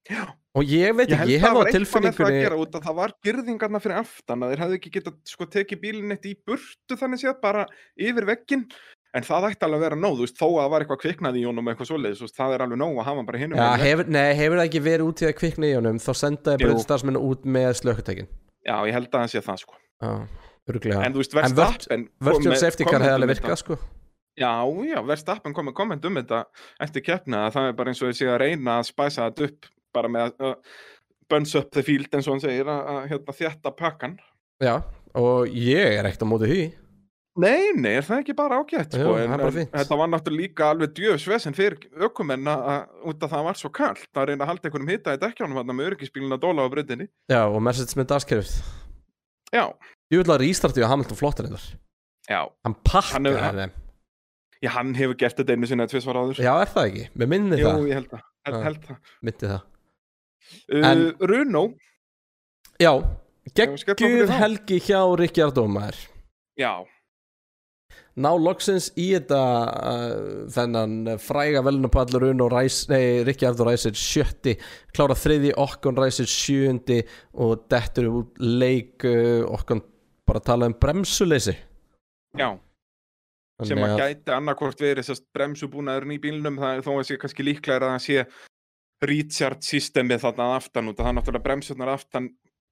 Já. 0.08 0.22
og 0.56 0.64
ég 0.64 0.94
veit 0.96 1.10
Ég 1.12 1.18
ekki, 1.20 1.34
ég 1.34 1.42
að 1.44 1.50
hef 1.50 1.58
á 1.60 1.72
tilfinningunni 1.74 2.38
gera 2.40 2.80
það 2.80 2.94
var 2.96 3.12
gyrðingarna 3.26 3.80
fyrir 3.84 3.98
aftan 4.00 4.42
að 4.46 4.54
þeir 4.54 4.62
hefðu 4.64 4.78
ekki 4.78 4.92
getað 4.96 5.18
sko 5.28 5.46
tekið 5.52 5.82
bílinn 5.82 6.14
eitt 6.16 6.24
í 6.26 6.32
burtu 6.48 6.96
þannig 6.96 7.20
séð 7.20 7.36
bara 7.42 7.66
yfir 8.00 8.26
vegginn 8.30 8.64
en 9.14 9.26
það 9.26 9.46
ætti 9.50 9.66
alveg 9.66 9.78
að 9.80 9.84
vera 9.84 9.98
þú 10.16 10.24
veist, 10.24 10.38
þó 10.38 10.46
að 10.48 10.58
það 10.62 10.72
var 10.72 10.84
eitthvað 10.84 11.00
kviknað 11.04 11.38
í 11.40 11.44
honum 11.46 11.70
eitthvað 11.70 11.90
svoleiðis, 11.90 12.22
veist, 12.24 12.36
það 12.38 12.54
er 12.56 12.64
alveg 12.64 12.80
nóg 12.80 13.00
að 13.02 13.08
hafa 13.10 13.24
bara 13.28 13.40
Já, 13.58 13.70
megin. 13.70 13.86
hefur, 13.86 14.10
nei, 14.16 14.28
hefur 14.38 14.60
það 14.60 14.68
ekki 14.70 14.82
verið 14.86 15.08
út 15.10 15.22
í 15.22 15.28
að 15.28 15.36
kvikna 15.40 15.70
í 15.70 15.72
honum 15.76 15.98
þá 16.00 16.10
sendaði 16.20 16.62
Jú. 16.64 16.68
brautstarsmennu 16.70 17.22
út 17.30 17.48
með 17.56 17.70
slökkutekin 17.80 18.30
Já, 18.66 18.76
ég 18.86 18.94
held 18.94 19.08
að 19.10 19.16
það 19.18 19.32
sé 19.34 19.42
það 19.46 19.62
sko 19.64 19.80
Já, 20.00 20.12
örglega 20.70 21.02
En 21.06 21.16
þú 21.16 21.22
veist, 21.24 21.34
En 21.34 21.56
Verstappen 21.58 22.06
kom 22.06 22.30
Virtual 22.30 22.60
safety 22.62 22.86
car 22.86 23.02
hefði 23.02 23.10
um 23.10 23.18
alveg 23.18 23.34
þetta. 23.34 23.48
virkað 23.50 23.62
sko 23.64 23.80
Já, 24.40 24.52
já, 24.86 24.98
Verstappen 25.10 25.56
kom 25.56 25.68
með 25.68 25.76
komment 25.80 26.06
um 26.06 26.16
þetta 26.20 26.44
eftir 26.86 27.04
keppna 27.04 27.46
að 27.48 27.56
það 27.58 27.68
er 27.70 27.76
bara 27.80 27.92
eins 27.92 28.02
og 28.04 28.12
þessi 28.12 28.30
að 28.30 28.40
reyna 28.44 28.78
að 28.78 28.88
spæsa 28.92 29.26
þetta 29.26 29.48
upp 29.50 29.70
bara 29.94 30.08
með 30.12 30.28
að 30.28 30.44
uh, 30.50 30.54
burns 31.30 31.54
up 31.58 31.70
the 31.74 31.82
field 31.86 32.10
eins 32.14 32.26
og 32.28 32.36
hann 32.36 32.44
segir 32.44 32.68
að, 32.70 32.80
að 32.94 33.00
hérna, 33.14 33.36
þjætta 33.40 33.72
pakkan 33.78 34.18
Já, 34.60 34.74
og 35.16 35.48
ég 35.56 35.96
er 36.00 36.04
ekkert 36.10 36.26
á 36.26 36.28
móti 36.28 36.48
því. 36.50 36.62
Nei, 37.40 37.70
nei, 37.78 37.92
er 37.96 38.04
það 38.04 38.18
ekki 38.24 38.34
bara 38.36 38.56
ágætt 38.60 38.96
Jú, 38.98 39.04
sko, 39.04 39.12
það 39.14 39.20
er 39.20 39.28
en, 39.30 39.32
bara 39.38 39.50
en 39.62 39.68
þetta 39.78 39.96
var 40.00 40.08
náttúrulega 40.10 40.42
líka 40.42 40.66
alveg 40.74 40.90
djöfsvesen 40.98 41.54
fyrir 41.56 41.76
ökumenn 42.08 42.50
að, 42.50 42.64
að- 42.74 43.06
út 43.12 43.22
af 43.24 43.30
það 43.32 43.44
var 43.46 43.60
svo 43.60 43.70
kallt 43.78 44.18
að 44.18 44.26
reyna 44.32 44.44
að 44.44 44.50
halda 44.50 44.66
einhverjum 44.68 44.90
hita 44.90 45.14
í 45.14 45.20
dekkjánum 45.22 45.60
þarna 45.60 45.76
með 45.78 45.88
örgisbílinn 45.92 46.34
að 46.36 46.42
dóla 46.42 46.66
á 46.66 46.72
breytinni 46.74 47.06
Já, 47.30 47.40
og 47.46 47.62
Mercedes 47.64 47.96
með 47.96 48.08
daskerfið 48.10 48.56
Já, 49.54 49.64
Ég 50.10 50.20
vil 50.24 50.34
að 50.34 50.42
restarti 50.42 50.82
á 50.84 50.90
Hamilton 50.90 51.20
flottir 51.22 51.48
þetta 51.48 51.62
já, 52.34 52.40
Hann 52.42 52.50
Hann 52.66 52.76
pakkaði 52.90 53.32
hefur- 53.38 53.60
þeim. 53.62 53.72
já, 54.66 54.70
hann 54.74 54.92
hefur 54.98 55.18
gert 55.22 55.38
þetta 55.40 55.54
einu 55.56 55.70
sinni 55.70 55.86
að 55.86 55.94
tvisvar 55.94 56.18
áður. 56.20 56.42
Já, 56.44 56.52
er 56.66 56.74
það 56.74 56.90
ekki? 56.90 57.06
Mér 57.14 57.30
Jú, 57.62 57.70
það. 57.70 57.86
ég 57.88 58.00
held 58.00 58.10
það, 58.10 58.26
Já. 58.50 58.60
held 58.66 58.82
það. 58.90 58.98
Það 60.70 60.80
Uh, 60.80 60.86
En- 60.90 61.28
Runo, 61.30 61.64
Já, 62.80 62.92
þá. 64.30 64.38
helgi 64.40 64.78
hjá 64.80 65.00
Ríkjard 65.20 65.58
Ómar 65.60 65.96
já, 66.58 66.72
Ná 68.20 68.30
loksins 68.36 68.90
í 68.98 69.06
þetta 69.14 69.40
uh, 69.40 70.48
þennan 70.52 71.18
fræga 71.22 71.62
velunapallur 71.64 72.26
Uno 72.32 72.48
Ræs, 72.52 72.82
nei, 72.90 73.22
Ríkjard 73.24 73.60
Ræsir 73.64 73.94
sjötti, 73.96 74.56
klára 74.96 75.14
þriði 75.16 75.52
Okkon 75.56 75.96
Ræsir 75.96 76.28
sjöundi 76.28 76.98
og 77.32 77.66
dettur 77.70 78.10
út 78.10 78.40
leik 78.42 79.06
uh, 79.08 79.46
Okkon 79.54 79.80
bara 80.26 80.42
tala 80.44 80.68
um 80.70 80.74
bremsuleysi. 80.78 81.56
Já. 82.38 82.50
Sem 83.66 83.80
að 83.84 83.96
gæti 84.00 84.32
annarkvort 84.32 84.80
verið 84.80 85.10
bremsubúnaðurinn 85.36 86.14
í 86.16 86.20
bílnum 86.22 86.58
það 86.60 86.76
er 86.78 86.84
þó 86.86 86.92
að 86.96 87.06
sé 87.10 87.16
kannski 87.20 87.44
líklega 87.44 87.80
að 87.82 87.90
það 87.94 88.04
sé 88.06 88.22
recharge 89.06 89.64
systemið 89.64 90.24
þarna 90.24 90.46
að 90.50 90.58
aftan 90.58 90.90
út 90.90 90.98
að 90.98 91.04
það 91.04 91.10
er 91.10 91.16
náttúrulega 91.18 91.46
bremsurnar 91.46 91.92
aftan 91.94 92.28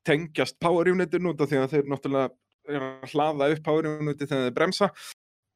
tengjast 0.08 0.58
power 0.60 0.90
unitin 0.92 1.28
út 1.30 1.40
af 1.40 1.50
því 1.50 1.62
að 1.62 1.74
þeir 1.74 1.90
náttúrulega 1.92 2.30
er 2.68 2.84
að 2.84 3.14
hlaða 3.14 3.50
upp 3.54 3.62
power 3.64 3.90
uniti 3.90 4.28
þegar 4.28 4.48
þeir 4.48 4.56
bremsa 4.58 4.90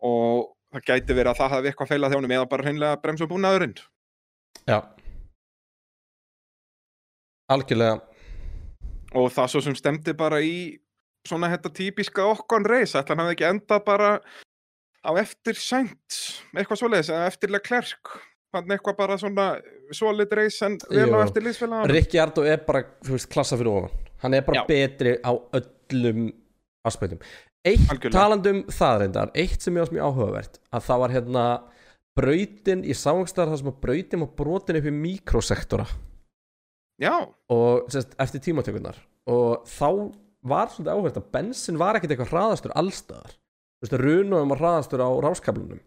og 0.02 0.52
það 0.72 0.86
gæti 0.88 1.16
verið 1.16 1.32
að 1.32 1.40
það 1.42 1.54
hafi 1.56 1.70
eitthvað 1.70 1.90
feilað 1.92 2.14
þjónum 2.14 2.34
eða 2.36 2.48
bara 2.52 2.66
hreinlega 2.66 3.00
bremsubúnaðurinn. 3.02 3.74
Já. 4.68 4.78
Algjörlega. 7.52 7.98
Og 9.12 9.28
það 9.34 9.50
svo 9.52 9.62
sem 9.66 9.76
stemdi 9.76 10.14
bara 10.16 10.40
í 10.40 10.56
svona 11.28 11.50
þetta 11.52 11.72
típiska 11.76 12.24
okkon 12.32 12.66
reis 12.66 12.96
ætla 12.96 13.14
hann 13.14 13.26
hafi 13.26 13.36
ekki 13.36 13.48
endað 13.50 13.84
bara 13.86 14.10
á 15.02 15.10
eftir 15.20 15.58
sænt 15.58 16.18
eitthvað 16.56 16.80
svoleiðis 16.80 17.12
eða 17.12 17.28
eftir 17.30 17.52
Leclerc 17.52 18.16
þannig 18.52 18.76
eitthvað 18.76 18.98
bara 18.98 19.18
svona 19.20 19.46
solid 19.96 20.32
reis 20.36 20.58
en 20.66 20.78
vel 20.90 21.08
á 21.12 21.18
eftir 21.24 21.44
liðsfélagann 21.46 21.92
Ricciardo 21.92 22.44
er 22.48 22.62
bara, 22.66 22.84
þú 23.04 23.16
veist, 23.16 23.30
klassa 23.32 23.58
fyrir 23.60 23.72
ofan. 23.72 23.96
Hann 24.22 24.36
er 24.38 24.44
bara 24.46 24.62
Já. 24.62 24.66
betri 24.68 25.16
á 25.24 25.32
öllum 25.32 26.28
aspektum. 26.86 27.20
Eitt 27.64 27.84
Algjörlega. 27.90 28.14
talandum 28.16 28.62
það 28.74 28.96
reyndar 29.02 29.30
Eitt 29.38 29.62
sem 29.62 29.76
ég 29.76 29.84
var 29.84 29.92
mjög 29.94 30.08
áhugavert 30.08 30.58
að 30.74 30.86
það 30.88 31.02
var 31.02 31.14
hérna 31.16 31.44
brautin 32.18 32.82
í 32.84 32.96
sávangstar 32.98 33.48
þar 33.48 33.60
sem 33.60 33.70
að 33.70 33.78
brautin 33.84 34.24
var 34.24 34.32
brotin 34.36 34.80
upp 34.80 34.88
í 34.90 34.94
mikrosektora. 34.96 35.86
Já, 37.02 37.14
og 37.50 37.86
sérst, 37.90 38.16
eftir 38.20 38.42
tímatökurnar. 38.44 38.98
Og 39.30 39.62
þá 39.70 40.12
var 40.42 40.68
svolítið 40.72 40.92
áhugavert 40.92 41.20
að 41.22 41.30
bensin 41.34 41.78
var 41.78 41.96
ekkert 41.96 42.16
eitthvað 42.16 42.34
hraðastur 42.34 42.74
allstaðar 42.74 43.38
Þú 43.82 43.86
veist, 43.86 43.94
Runoðum 43.98 44.52
var 44.52 44.60
hraðastur 44.62 45.02
á 45.02 45.10
ráskablunum 45.24 45.80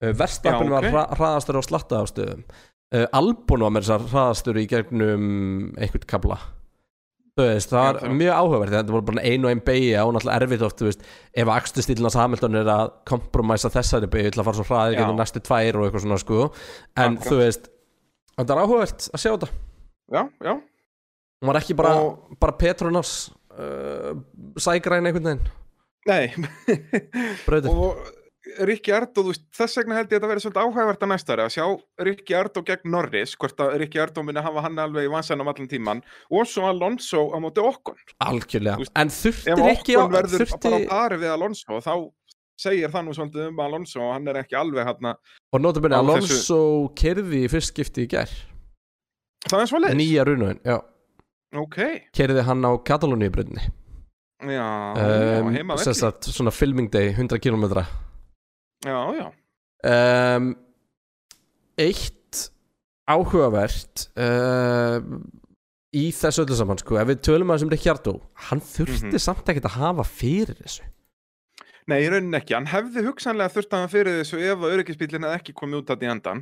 Verstappen 0.00 0.68
Já, 0.68 0.90
var 0.92 1.14
hraðastur 1.16 1.56
á 1.56 1.62
slattaðastöðum 1.64 2.42
uh, 2.44 3.06
Albon 3.16 3.64
var 3.64 3.72
með 3.72 3.86
þessar 3.86 4.04
hraðastur 4.12 4.58
í 4.60 4.66
gegnum 4.68 5.24
einhvern 5.80 6.06
kabla 6.10 6.36
veist, 7.36 7.68
það 7.68 7.82
var 7.84 7.98
Já, 8.00 8.12
mjög 8.16 8.36
áhugavert 8.40 8.72
þetta 8.72 8.94
voru 8.94 9.06
bara 9.10 9.24
ein 9.28 9.42
og 9.44 9.50
ein 9.52 9.60
beigja 9.64 10.04
og 10.08 10.14
náttúrulega 10.16 10.44
erfitt 10.46 10.62
oft 10.64 10.80
veist, 10.86 11.02
ef 11.36 11.50
akstustílinn 11.52 12.06
hans 12.08 12.16
Hamilton 12.16 12.56
er 12.62 12.70
að 12.72 12.92
kompromæsa 13.08 13.68
þessari 13.74 14.08
beigju 14.12 14.30
til 14.32 14.40
að 14.40 14.46
fara 14.48 14.56
svo 14.60 14.64
hraðið 14.70 14.94
Já. 14.96 15.00
gegnum 15.02 15.18
næstu 15.20 15.42
tvær 15.44 15.76
og 15.80 15.84
eitthvað 15.84 16.04
svona 16.06 16.18
sko. 16.22 16.38
En 16.96 17.18
Akkurat. 17.18 17.26
þú 17.28 17.40
veist, 17.42 17.68
þetta 18.38 18.54
er 18.56 18.62
áhugavert 18.62 19.08
að 19.10 19.20
sjá 19.24 19.30
þetta. 19.34 19.50
Já, 20.16 20.22
já. 20.48 20.52
Hún 21.44 21.50
var 21.52 21.58
ekki 21.60 21.76
bara, 21.76 21.92
Og- 22.00 22.38
bara 22.40 22.56
Petronas 22.56 23.12
uh, 23.52 24.16
sægræn 24.56 25.04
einhvern 25.10 25.28
veginn. 25.28 25.44
Nei. 26.08 26.32
Og 27.68 28.00
Rikki 28.66 28.92
Ardó, 28.94 29.24
þess 29.56 29.78
vegna 29.80 29.96
held 29.98 30.12
ég 30.12 30.12
að 30.12 30.20
þetta 30.20 30.28
verið 30.30 30.44
svolítið 30.44 30.62
áhægvert 30.62 31.00
að 31.02 31.10
næsta 31.10 31.34
ári 31.34 31.44
að 31.44 31.54
sjá 31.56 31.64
Rikki 32.06 32.36
Ardó 32.38 32.62
gegn 32.66 32.92
Norris, 32.94 33.32
hvort 33.40 33.62
að 33.64 33.72
Rikki 33.82 34.00
Ardó 34.02 34.22
minni 34.22 34.44
hafa 34.44 34.62
hann 34.62 34.78
alveg 34.78 35.08
í 35.08 35.10
vansanum 35.10 35.50
allan 35.50 35.70
tíman 35.70 36.02
og 36.30 36.46
svo 36.46 36.68
Alonso 36.70 37.24
á 37.34 37.38
móti 37.42 37.64
okkon 37.64 37.98
algjörlega, 38.22 38.86
en 39.02 39.10
þurfti 39.10 39.50
ef 39.50 39.62
ekki 39.72 39.96
okkon 39.98 40.14
verður 40.14 40.44
þurfti, 40.44 40.60
bara 40.62 40.78
á 40.78 40.90
pari 40.92 41.20
við 41.24 41.34
Alonso 41.34 41.80
þá 41.82 41.92
segir 42.56 42.92
það 42.94 43.08
nú 43.08 43.16
svolítið 43.18 43.48
um 43.50 43.62
Alonso 43.66 44.04
og 44.06 44.14
hann 44.14 44.30
er 44.30 44.40
ekki 44.44 44.58
alveg 44.60 44.92
hann 44.92 45.10
og 45.10 45.64
notabene 45.64 45.98
Alonso 45.98 46.60
kerði 46.96 47.42
í 47.48 47.50
fyrst 47.50 47.74
skipti 47.74 48.06
í 48.06 48.12
gær. 48.14 48.30
Það 49.46 49.64
er 49.64 49.72
svolítið 49.72 50.00
nýja 50.00 50.28
runuðin, 50.30 50.62
já, 50.62 50.78
ok, 51.66 51.82
kerði 52.14 52.46
hann 52.46 52.62
á 52.62 52.70
Katalóníu 52.78 53.34
brautinni 53.34 53.66
já, 54.46 54.94
já 54.96 55.42
um, 55.42 55.50
heima 55.54 55.76
sem 55.78 55.90
velli. 55.90 56.00
sagt, 56.00 56.30
svona 56.30 56.54
filming 56.54 56.90
day 56.92 57.10
100 57.10 57.42
km 57.42 57.82
já, 58.84 58.98
já, 59.16 59.26
um, 60.36 60.50
eitt 61.78 62.50
áhugavert 63.08 64.08
uh, 64.18 64.98
í 65.96 66.08
þessu 66.12 66.42
öllu 66.44 66.58
saman 66.58 66.80
sko, 66.82 66.98
ef 67.00 67.08
við 67.12 67.20
tölum 67.28 67.52
að 67.52 67.60
þessum 67.60 67.72
Ricciardo 67.72 68.14
hann 68.50 68.60
þurfti 68.60 69.12
Mhm. 69.14 69.22
samt 69.22 69.48
ekkert 69.48 69.68
að 69.70 69.78
hafa 69.80 70.04
fyrir 70.04 70.58
þessu. 70.60 70.82
Nei, 71.86 72.00
í 72.02 72.08
rauninni 72.10 72.34
ekki. 72.40 72.54
Hann 72.56 72.66
hefði 72.66 73.04
hugsanlega 73.06 73.52
þurft 73.54 73.70
að 73.76 73.78
hann 73.84 73.92
fyrir 73.92 74.16
þessu 74.20 74.40
ef 74.42 74.58
að 74.58 74.72
öryggisbílinn 74.74 75.22
hefði 75.22 75.38
ekki 75.38 75.54
komið 75.54 75.78
út 75.84 75.92
að 75.94 76.02
í 76.02 76.08
endan 76.10 76.40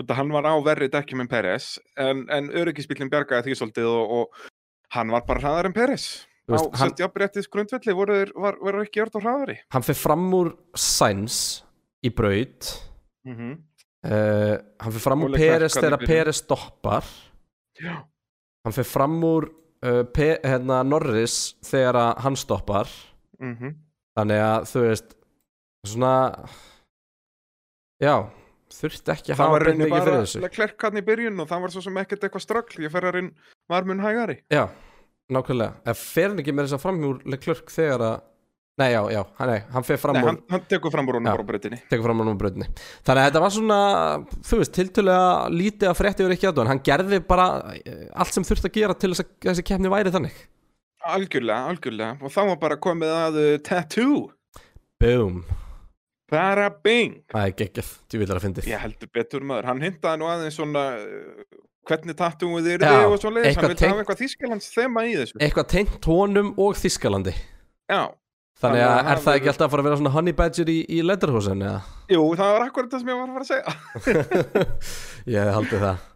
út 0.00 0.08
að 0.10 0.16
hann 0.18 0.32
var 0.34 0.48
á 0.50 0.54
verri 0.64 0.88
dekkjum 0.90 1.20
en 1.22 1.28
Peres 1.30 1.78
en, 2.00 2.24
en 2.32 2.48
öryggisbílinn 2.50 3.10
bjargaði 3.12 3.46
því 3.52 3.56
svolítið 3.60 3.86
og, 3.86 4.10
og 4.10 4.50
hann 4.96 5.12
var 5.14 5.22
bara 5.28 5.40
hraðar 5.44 5.68
en 5.70 5.76
Peres 5.76 6.26
á 6.50 6.86
jafnbrettis 6.98 7.48
grundvelli 7.50 7.94
voru 7.94 8.18
var, 8.34 8.58
var 8.60 8.80
ekki 8.82 9.00
gjört 9.00 9.18
á 9.18 9.20
hraðari 9.22 9.58
hann 9.74 9.86
fyrir 9.86 10.00
fram 10.00 10.26
úr 10.34 10.52
Sainz 10.74 11.62
í 12.02 12.10
braut 12.10 12.72
mm 13.26 13.36
-hmm. 13.36 13.54
uh, 14.06 14.56
hann 14.82 14.92
fyrir 14.92 15.06
fram 15.06 15.22
Og 15.22 15.30
úr 15.30 15.38
Peres 15.38 15.78
þegar. 15.78 16.06
Peres 16.06 16.42
stoppar 16.42 17.04
Já. 17.78 18.02
hann 18.64 18.72
fyrir 18.72 18.90
fram 18.90 19.22
úr 19.24 19.48
uh, 19.84 20.04
hérna, 20.44 20.82
Norris 20.82 21.56
þegar 21.62 22.18
hann 22.18 22.36
stoppar 22.36 22.88
Mm 23.42 23.56
-hmm. 23.58 23.74
þannig 24.14 24.38
að 24.38 24.60
þú 24.70 24.80
veist 24.86 25.14
svona 25.86 26.12
já, 28.02 28.14
þurfti 28.70 29.12
ekki 29.14 29.32
að 29.32 29.36
það 29.36 29.42
hafa 29.42 29.52
var 29.52 29.64
beint 29.64 29.68
rauninni 29.68 29.84
mikið 29.84 30.02
fyrir 30.02 30.12
bara 30.12 30.22
þessu 30.22 30.42
Leclerc 30.44 30.86
hann 30.86 31.00
í 31.00 31.04
byrjun 31.08 31.42
og 31.42 31.48
það 31.50 31.62
var 31.64 31.74
svo 31.74 31.82
sem 31.82 31.98
ekkert 32.02 32.26
eitthvað 32.26 32.44
ströggl 32.46 32.84
ég 32.86 32.92
fer 32.94 33.08
að 33.08 33.14
rinn 33.16 33.30
var 33.72 33.88
mun 33.88 34.02
hægari 34.04 34.38
já, 34.52 34.68
nákvæmlega. 35.32 35.80
Ef 35.92 36.04
fer 36.12 36.30
hann 36.30 36.42
ekki 36.42 36.54
með 36.56 36.68
þess 36.68 36.78
að 36.78 36.84
framhjúr 36.86 37.24
Leclerc 37.32 37.72
þegar 37.72 38.06
að 38.08 38.20
nei, 38.80 38.88
já, 38.92 39.00
já, 39.12 39.20
hann, 39.38 39.50
nei, 39.52 39.60
hann 39.74 39.84
fer 39.86 39.98
fram 40.00 40.16
Nei, 40.16 40.22
úr 40.22 40.30
hann, 40.30 40.38
hann 40.50 40.62
tekur 40.70 40.92
fram 40.94 41.10
úr 41.10 41.18
bara 41.20 41.34
á 41.36 42.24
númbröðinni 42.24 42.68
þannig 43.04 43.20
að 43.20 43.26
þetta 43.26 43.42
var 43.44 43.52
svona, 43.52 43.80
þú 44.48 44.60
veist, 44.62 44.72
tiltölulega 44.78 45.50
lítið 45.52 45.90
að 45.90 45.98
frétti 45.98 46.24
yfir 46.24 46.34
ekki 46.36 46.48
aðdóðan, 46.48 46.70
hann 46.72 46.84
gerði 46.86 47.20
bara 47.28 47.48
eh, 47.76 48.06
allt 48.16 48.32
sem 48.32 48.46
þurfti 48.48 48.70
að 48.70 48.78
gera 48.78 48.96
til 48.96 49.12
þess 49.12 49.24
að 49.26 49.34
þessi 49.50 49.66
keppni 49.68 49.92
væri 49.92 50.14
þannig. 50.14 50.38
Algjörlega, 51.02 51.72
algjörlega. 51.72 52.16
Og 52.22 52.32
þá 52.32 52.40
var 52.52 52.58
bara 52.62 52.78
komið 52.78 53.12
að 53.16 53.38
uh, 53.42 53.50
tattoo. 53.66 54.20
Boom, 55.02 55.42
bara 56.30 56.68
bing. 56.70 57.18
Það 57.32 57.48
er 57.48 57.56
geggjað 57.58 57.92
djúvillar 58.12 58.38
að 58.38 58.46
fyndið 58.46 58.70
ég 58.70 58.84
heldur 58.86 59.10
betur 59.12 59.46
maður, 59.46 59.68
hann 59.72 59.82
hintaði 59.82 60.22
nú 60.22 60.30
aðeins 60.30 60.58
svona 60.60 60.84
uh, 61.02 61.60
hvernig 61.88 62.16
tattooið 62.18 62.68
er 62.76 62.84
þið 62.84 63.06
og 63.08 63.16
svo 63.22 63.32
leiðis, 63.34 63.56
hann 63.58 63.72
tengt- 63.72 63.86
hafa 63.88 64.02
eitthvað 64.04 64.20
þýskalands 64.22 64.68
þema 64.76 65.04
í 65.08 65.14
þessu. 65.20 65.38
Eitthvað 65.42 65.70
tengt 65.74 66.08
honum 66.10 66.52
og 66.62 66.78
Þískalandi 66.78 67.34
já, 67.92 68.02
þannig 68.62 68.84
að 68.86 69.10
er 69.14 69.24
það 69.26 69.40
ekki 69.40 69.50
alltaf 69.52 69.66
að 69.66 69.74
fara 69.74 69.82
að 69.82 69.88
vera 69.90 69.98
svona 70.02 70.14
honey 70.14 70.36
badger 70.38 70.70
í, 70.72 70.78
í 70.86 71.02
letterhosen 71.06 71.66
eða? 71.66 71.82
jú, 72.12 72.22
það 72.38 72.54
var 72.56 72.64
akkurat 72.68 72.94
það 72.94 73.02
sem 73.02 73.12
ég 73.12 73.20
var 73.20 73.28
að 73.28 73.36
fara 73.36 73.44
að 73.44 73.52
segja. 73.52 74.46
Ég 75.36 75.52
haldið 75.56 75.84
það. 75.88 76.08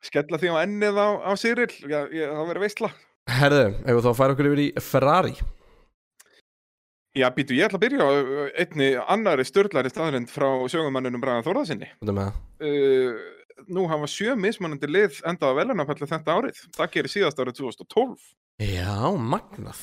Skella 0.00 0.38
því 0.40 0.50
á 0.52 0.56
ennið 0.64 0.96
á, 1.00 1.08
á 1.28 1.30
Cyril. 1.36 1.72
Já, 1.84 1.98
ég, 2.08 2.28
það 2.32 2.46
verið 2.54 2.64
veistla 2.68 2.90
herðu, 3.30 3.64
ef 3.86 3.98
þá 4.04 4.10
færa 4.16 4.34
okkur 4.34 4.48
yfir 4.50 4.62
í 4.64 4.68
Ferrari? 4.82 5.34
Já, 7.18 7.26
býtu, 7.34 7.56
ég 7.58 7.66
ætla 7.66 7.78
að 7.80 7.84
byrja 7.84 8.06
á 8.06 8.10
uh, 8.14 8.42
einni 8.62 8.88
annari 9.10 9.44
störlari 9.46 9.90
staðrind 9.90 10.30
frá 10.30 10.46
sögumanninum 10.70 11.22
Braga 11.22 11.42
Þórðarsinni 11.46 11.88
uh, 12.06 13.16
nú 13.68 13.86
hafa 13.90 14.08
sjö 14.10 14.36
mismunandi 14.38 14.88
lið 14.90 15.20
endað 15.28 15.52
á 15.52 15.58
velunapalli 15.60 16.06
þetta 16.10 16.36
árið. 16.38 16.60
Það 16.76 16.90
gerir 16.96 17.12
síðast 17.14 17.38
árið 17.42 17.58
2012 17.60 18.28
já, 18.60 18.94
magnað. 19.16 19.80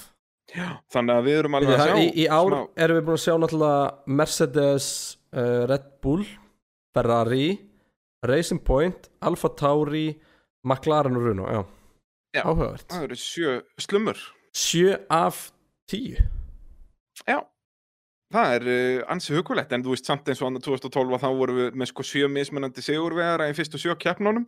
Þannig 0.94 1.14
að 1.18 1.26
við 1.28 1.38
erum 1.42 1.56
alveg 1.60 1.74
að 1.76 1.88
sjá 1.90 1.96
í, 2.00 2.10
í 2.24 2.26
ár 2.32 2.52
smá- 2.54 2.68
erum 2.86 2.98
við 2.98 3.06
búin 3.08 3.18
að 3.18 3.24
sjá 3.26 3.34
náttúrulega 3.44 4.14
Mercedes, 4.20 4.88
uh, 5.36 5.66
Red 5.68 5.88
Bull 6.02 6.24
Ferrari 6.96 7.48
Racing 8.24 8.64
Point, 8.64 9.10
Alfa 9.22 9.50
Tauri 9.60 10.06
McLaren 10.64 11.16
og 11.20 11.26
Runo 11.28 11.46
já. 11.52 11.62
Já. 12.36 12.42
áhugavert. 12.44 12.88
það 12.88 13.04
eru 13.04 13.16
sjö 13.20 13.52
slumur 13.80 14.18
sjö 14.56 14.96
af 15.10 15.52
tíu. 15.90 16.18
Já, 17.28 17.42
það 18.34 18.56
er 18.58 18.66
uh, 18.72 19.04
ansi 19.14 19.36
hugulegt 19.38 19.72
en 19.76 19.84
þú 19.86 19.94
veist 19.96 20.10
samt 20.10 20.28
eins 20.32 20.42
og 20.42 20.50
annar 20.50 20.64
2012 20.66 21.14
að 21.18 21.24
þá 21.24 21.30
vorum 21.42 21.60
við 21.62 21.78
með 21.82 21.92
sko 21.94 22.04
sjö 22.08 22.28
mismunandi 22.32 22.84
sigurvegara 22.84 23.48
í 23.52 23.56
fyrstu 23.58 23.80
sjö 23.82 23.96
keppnunum. 24.02 24.46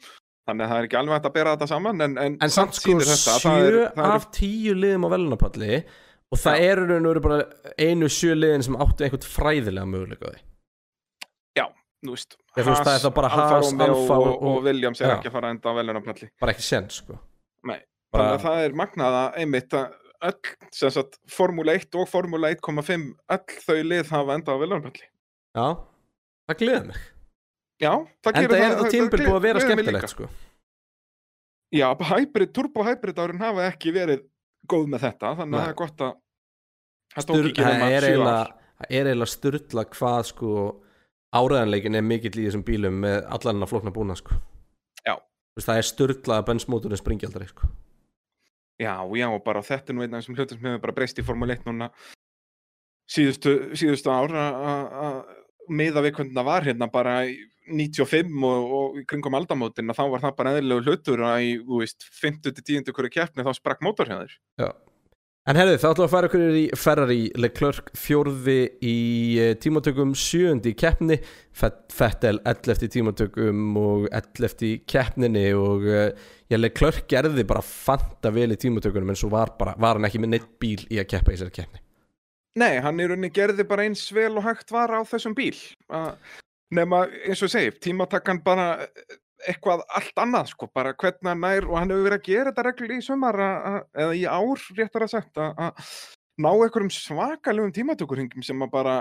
Þannig 0.50 0.66
að 0.66 0.72
það 0.74 0.80
er 0.82 0.88
ekki 0.90 0.98
alveg 1.00 1.14
hægt 1.20 1.28
að 1.30 1.34
bera 1.38 1.52
þetta 1.56 1.68
saman 1.70 2.02
en, 2.02 2.18
en, 2.18 2.38
en 2.42 2.50
samt 2.54 2.74
sko 2.80 2.96
sjö 3.00 3.18
það 3.46 3.92
það 3.96 4.14
af 4.16 4.30
tíu 4.36 4.74
liðum 4.76 5.06
á 5.06 5.10
velunapalli 5.14 5.82
og 6.30 6.38
það 6.42 6.64
eru 6.66 6.88
raun 6.90 7.06
og 7.06 7.12
veru 7.14 7.22
bara 7.26 7.40
einu 7.86 8.10
sjö 8.14 8.36
liðin 8.38 8.66
sem 8.66 8.78
áttu 8.82 9.06
einhvern 9.06 9.28
fræðilega 9.30 9.90
möguleika 9.90 10.26
á 10.26 10.32
því. 10.34 10.42
Já, 11.60 11.66
þú 12.06 12.16
veist 12.16 12.36
þú 12.58 12.66
veist, 12.68 12.84
það 12.88 12.94
er 12.96 13.04
þá 13.06 13.10
bara 13.20 13.32
Haas, 13.36 13.72
Alfa 13.74 14.18
og, 14.20 14.28
og- 14.34 14.44
og 14.52 14.60
Williams 14.66 15.02
er 15.02 15.12
Já. 15.14 15.16
ekki 15.20 15.30
að 15.32 15.38
fara 15.38 15.54
enda 15.54 15.70
á 15.70 15.74
velunaplalli 15.80 16.30
bara 16.42 16.54
ekki 16.56 16.66
sen 16.66 16.90
sko. 16.94 17.20
Nei, 17.70 17.80
Bara- 18.12 18.26
þannig 18.26 18.40
að 18.40 18.46
það 18.50 18.66
er 18.66 18.78
magnað 18.84 19.18
að 19.22 19.40
einmitt 19.44 19.74
að 19.78 19.99
öll, 20.28 20.52
sem 20.76 20.92
sagt, 20.94 21.18
Formúla 21.32 21.76
1 21.80 21.96
og 22.00 22.10
Formúla 22.10 22.52
1,5 22.56 23.06
öll 23.36 23.56
þau 23.66 23.80
lið 23.88 24.12
hafa 24.12 24.36
enda 24.36 24.56
á 24.56 24.62
velunaplalli 24.62 25.08
já, 25.56 25.66
það 26.50 26.60
gleður 26.62 26.86
mig. 26.90 27.00
Já, 27.80 27.92
það 28.26 28.30
en 28.34 28.44
gerir 28.44 28.54
það 28.54 28.66
er 28.66 28.78
það 28.80 28.94
tímbil 28.96 29.22
búið 29.24 29.36
að 29.38 29.46
vera 29.46 29.60
gleður 29.62 29.70
mig 29.70 29.86
skemmtilegt 29.86 30.14
sko. 30.14 30.30
Já, 31.70 31.88
hybrid, 32.12 32.52
turbo 32.58 32.84
hybrid 32.88 33.22
árin 33.24 33.44
hafa 33.44 33.68
ekki 33.70 33.94
verið 33.96 34.26
góð 34.70 34.88
með 34.92 35.06
þetta 35.08 35.34
þannig 35.40 35.60
að 35.60 35.64
það 35.64 35.72
er 35.72 35.80
gott 35.80 36.06
að 36.06 36.14
það 37.16 37.28
tók 37.30 37.40
Stur, 37.40 37.50
ekki 37.52 37.66
er 37.70 38.06
sjö 38.06 38.12
eiginlega 38.12 38.40
ár. 38.44 38.54
það 38.80 38.96
er 39.00 39.10
eiginlega 39.12 39.34
styrla 39.34 39.86
hvað 39.96 40.22
sko 40.34 40.54
áræðanleikin 41.40 42.00
er 42.00 42.08
mikill 42.10 42.36
í 42.36 42.48
þessum 42.48 42.66
bílum 42.66 43.04
með 43.06 43.20
allan 43.30 43.56
hennar 43.56 43.70
flókna 43.70 43.94
búna 43.94 44.18
sko. 44.18 44.40
Já. 45.06 45.16
Það 45.60 45.78
er 45.78 45.88
styrla 45.88 46.40
að 46.42 46.50
bensmóturinn 46.50 47.00
springi 47.00 47.30
aldrei 47.30 47.48
sko 47.52 47.70
Já, 48.80 48.96
já, 49.20 49.28
og 49.28 49.44
bara 49.44 49.62
þetta 49.66 49.92
er 49.92 49.96
nú 49.98 50.04
einn 50.06 50.14
af 50.16 50.22
þessum 50.24 50.38
hlutum 50.40 50.58
sem 50.60 50.70
hefur 50.70 50.82
bara 50.86 50.96
breyst 50.96 51.20
í 51.20 51.26
Formule 51.28 51.56
1 51.58 51.66
núna 51.68 51.90
síðustu, 53.10 53.54
síðustu 53.76 54.12
ár 54.14 54.32
að- 54.32 55.24
miða 55.70 56.02
við 56.06 56.16
hvernig 56.18 56.34
það 56.38 56.46
var 56.48 56.64
hérna 56.66 56.88
bara 56.92 57.16
í 57.28 57.36
95 57.70 58.44
og, 58.50 58.72
og 58.80 58.96
kringum 59.06 59.36
aldamótin 59.38 59.92
að 59.92 60.00
þá 60.00 60.06
var 60.10 60.22
það 60.24 60.36
bara 60.40 60.54
eðlilegu 60.58 60.86
hlutur 60.88 61.22
að 61.28 61.44
í, 61.46 61.52
þú 61.68 61.82
veist, 61.84 62.08
50 62.22 62.56
til 62.58 62.64
10 62.82 62.94
hverju 62.98 63.12
keppni 63.14 63.46
þá 63.46 63.52
sprakk 63.54 63.84
mótor 63.86 64.10
hjá 64.10 64.18
þér. 64.24 64.34
Já. 64.64 64.70
En 65.48 65.58
herðu, 65.58 65.78
þá 65.82 65.86
ætlum 65.88 66.04
við 66.04 66.06
að 66.06 66.12
fara 66.14 66.28
okkur 66.30 66.42
í 66.60 66.64
Ferrari 66.78 67.20
Leclerc 67.40 67.88
fjórði 67.98 68.58
í 68.86 68.96
eh, 69.42 69.54
tímatökum 69.58 70.12
sjöundi 70.18 70.74
í 70.74 70.78
keppni 70.78 71.16
Fett- 71.58 71.96
Vettel 71.96 72.42
11 72.44 72.84
í 72.86 72.90
tímatökum 72.94 73.62
og 73.80 74.06
11 74.12 74.66
í 74.68 74.72
keppninni 74.90 75.46
og 75.58 75.88
uh, 75.90 76.10
já, 76.52 76.58
Leclerc 76.60 77.08
gerði 77.10 77.48
bara 77.50 77.64
fanta 77.66 78.30
vel 78.36 78.52
í 78.54 78.60
tímatökunum 78.62 79.10
en 79.16 79.18
svo 79.18 79.32
var, 79.34 79.56
bara, 79.58 79.74
var 79.82 79.98
hann 79.98 80.06
ekki 80.10 80.22
með 80.22 80.36
neitt 80.36 80.52
bíl 80.62 80.84
í 80.92 81.00
að 81.02 81.08
keppa 81.16 81.34
í 81.34 81.40
þessari 81.40 81.56
keppni 81.62 81.82
Nei, 82.60 82.76
hann 82.84 83.00
í 83.00 83.08
rauninni 83.08 83.32
gerði 83.34 83.64
bara 83.70 83.88
eins 83.88 84.04
vel 84.14 84.34
og 84.36 84.44
hægt 84.44 84.72
var 84.74 84.92
á 84.92 85.00
þessum 85.08 85.36
bíl. 85.38 85.56
Nema, 86.76 87.04
eins 87.30 87.44
og 87.46 87.52
segi, 87.54 87.70
tímatakkan 87.86 88.42
bara 88.44 88.66
eitthvað 89.48 89.82
allt 89.96 90.20
annað, 90.20 90.50
sko, 90.52 90.68
bara 90.76 90.94
hvernig 90.94 91.30
hann 91.32 91.42
nær 91.46 91.68
og 91.70 91.78
hann 91.80 91.90
hefur 91.94 92.08
verið 92.10 92.20
að 92.20 92.28
gera 92.28 92.52
þetta 92.52 92.66
reglu 92.68 92.88
í 92.98 93.02
að- 93.70 93.84
eða 94.04 94.16
í 94.20 94.24
ár, 94.28 94.64
réttar 94.78 95.06
að 95.06 95.10
sagt, 95.10 95.38
að 95.38 95.84
ná 96.40 96.50
einhverjum 96.52 96.92
svakalegum 96.92 97.74
tímatökurhingum 97.76 98.44
sem 98.44 98.60
að 98.60 98.72
bara, 98.72 98.96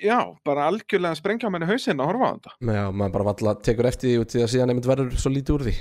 já, 0.00 0.18
bara 0.44 0.68
algjörlega 0.70 1.16
sprengja 1.16 1.48
á 1.48 1.52
menni 1.52 1.66
hausinn 1.66 2.00
að 2.00 2.06
horfa 2.12 2.28
á 2.30 2.32
þetta. 2.36 2.52
Já, 2.60 2.84
maður 2.92 3.12
bara 3.12 3.28
valla 3.32 3.54
tekur 3.60 3.86
eftir 3.90 4.08
því 4.10 4.20
út 4.24 4.34
í 4.36 4.44
að 4.44 4.52
síðan 4.54 4.70
einmitt 4.70 4.86
verður 4.90 5.16
svo 5.18 5.30
lítið 5.34 5.54
úr 5.58 5.66
því 5.68 5.76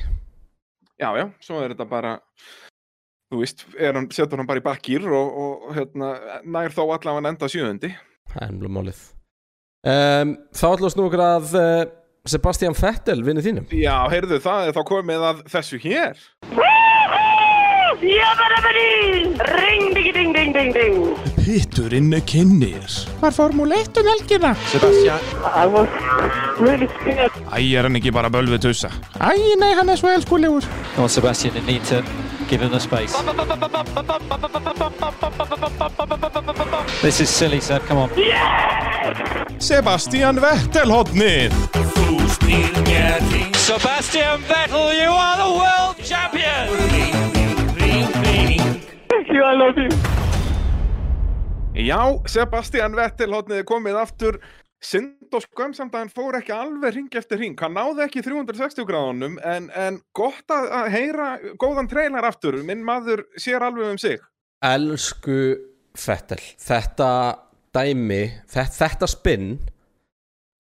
Já, 0.99 1.09
já, 1.15 1.25
svo 1.39 1.61
er 1.63 1.71
þetta 1.71 1.85
bara, 1.87 2.17
þú 3.31 3.37
veist, 3.39 3.61
hann, 3.79 4.09
setur 4.11 4.37
hann 4.41 4.47
bara 4.49 4.59
í 4.59 4.65
bakkýr 4.65 5.05
og, 5.07 5.37
og 5.39 5.75
hérna, 5.77 6.09
nær 6.43 6.73
þó 6.75 6.81
allavega 6.91 7.29
enda 7.31 7.47
sjöundi. 7.47 7.93
Það 8.33 8.43
er 8.43 8.57
mjög 8.57 8.73
málið 8.75 8.99
um, 9.87 10.33
Þá 10.51 10.65
ætlum 10.67 10.83
við 10.83 10.89
að 10.89 10.93
snú 10.97 11.05
okkur 11.07 11.23
að 11.23 11.53
uh, 11.55 11.85
Sebastian 12.29 12.75
Vettel, 12.77 13.23
vinnu 13.25 13.43
þínum 13.45 13.71
Já, 13.73 13.95
heyrðu, 14.13 14.39
það 14.43 14.69
er 14.69 14.77
þá 14.77 14.83
komið 14.93 15.25
að 15.31 15.43
þessu 15.55 15.81
hér. 15.83 16.27
Ring, 17.99 19.93
ding, 19.93 20.13
ding, 20.13 20.33
ding, 20.33 20.53
ding, 20.53 20.73
ding. 20.73 20.95
Pitturinn 21.35 22.13
kynnir 22.29 22.85
Var 23.19 23.31
Formule 23.35 23.75
1 23.81 23.97
um 23.99 24.07
helgina? 24.11 24.53
Sebastian. 24.71 25.19
I 25.43 25.65
was 25.67 25.89
really 26.59 26.87
scared. 26.99 27.31
Æ, 27.51 27.59
er 27.75 27.87
hann 27.87 27.99
ekki 27.99 28.11
bara 28.13 28.29
bölvu 28.29 28.59
tussa? 28.61 28.91
Æ, 29.19 29.33
nei, 29.59 29.73
hann 29.75 29.89
er 29.89 29.99
svo 29.99 30.11
elskulegur 30.13 30.67
on, 30.97 31.09
Sebastian, 31.09 31.55
you 31.55 31.65
need 31.65 31.83
to 31.85 32.03
give 32.49 32.61
him 32.61 32.71
the 32.71 32.79
space. 32.79 33.15
This 37.01 37.21
is 37.21 37.29
silly, 37.29 37.61
Seb. 37.61 37.81
Come 37.87 37.97
on. 37.97 38.09
Sebastian 39.59 40.39
Vettel 40.39 40.91
hodnið 40.91 41.53
Sebastian 43.59 44.41
Vettel, 44.47 44.93
you 44.95 45.11
are 45.11 45.37
the 45.37 45.49
world 45.59 45.97
champion! 46.03 46.69
Thank 49.09 49.27
you, 49.27 49.43
I 49.43 49.55
love 49.55 49.77
you. 49.77 49.89
Já, 51.75 52.01
Sebastian 52.27 52.95
Vettel 52.95 53.31
hótniði 53.35 53.65
komið 53.67 53.99
aftur 53.99 54.39
synd 54.83 55.35
og 55.35 55.43
skömm 55.43 55.75
samt 55.75 55.95
að 55.95 56.05
hann 56.05 56.11
fór 56.13 56.39
ekki 56.39 56.55
alveg 56.55 56.95
ring 56.95 57.15
eftir 57.19 57.39
ring, 57.39 57.55
hann 57.59 57.75
náði 57.75 58.05
ekki 58.07 58.23
360 58.25 58.87
gráðunum 58.87 59.37
en, 59.43 59.67
en 59.75 59.99
gott 60.15 60.47
að, 60.55 60.69
að 60.81 60.91
heyra 60.95 61.29
góðan 61.59 61.89
trailer 61.91 62.27
aftur, 62.27 62.61
minn 62.63 62.83
maður 62.87 63.25
sér 63.39 63.65
alveg 63.67 63.91
um 63.91 63.99
sig 64.01 64.23
Elsku 64.65 65.55
Vettel 66.05 66.39
Þetta 66.63 67.09
dæmi 67.75 68.21
þetta, 68.49 68.71
þetta 68.79 69.09
spinn 69.11 69.51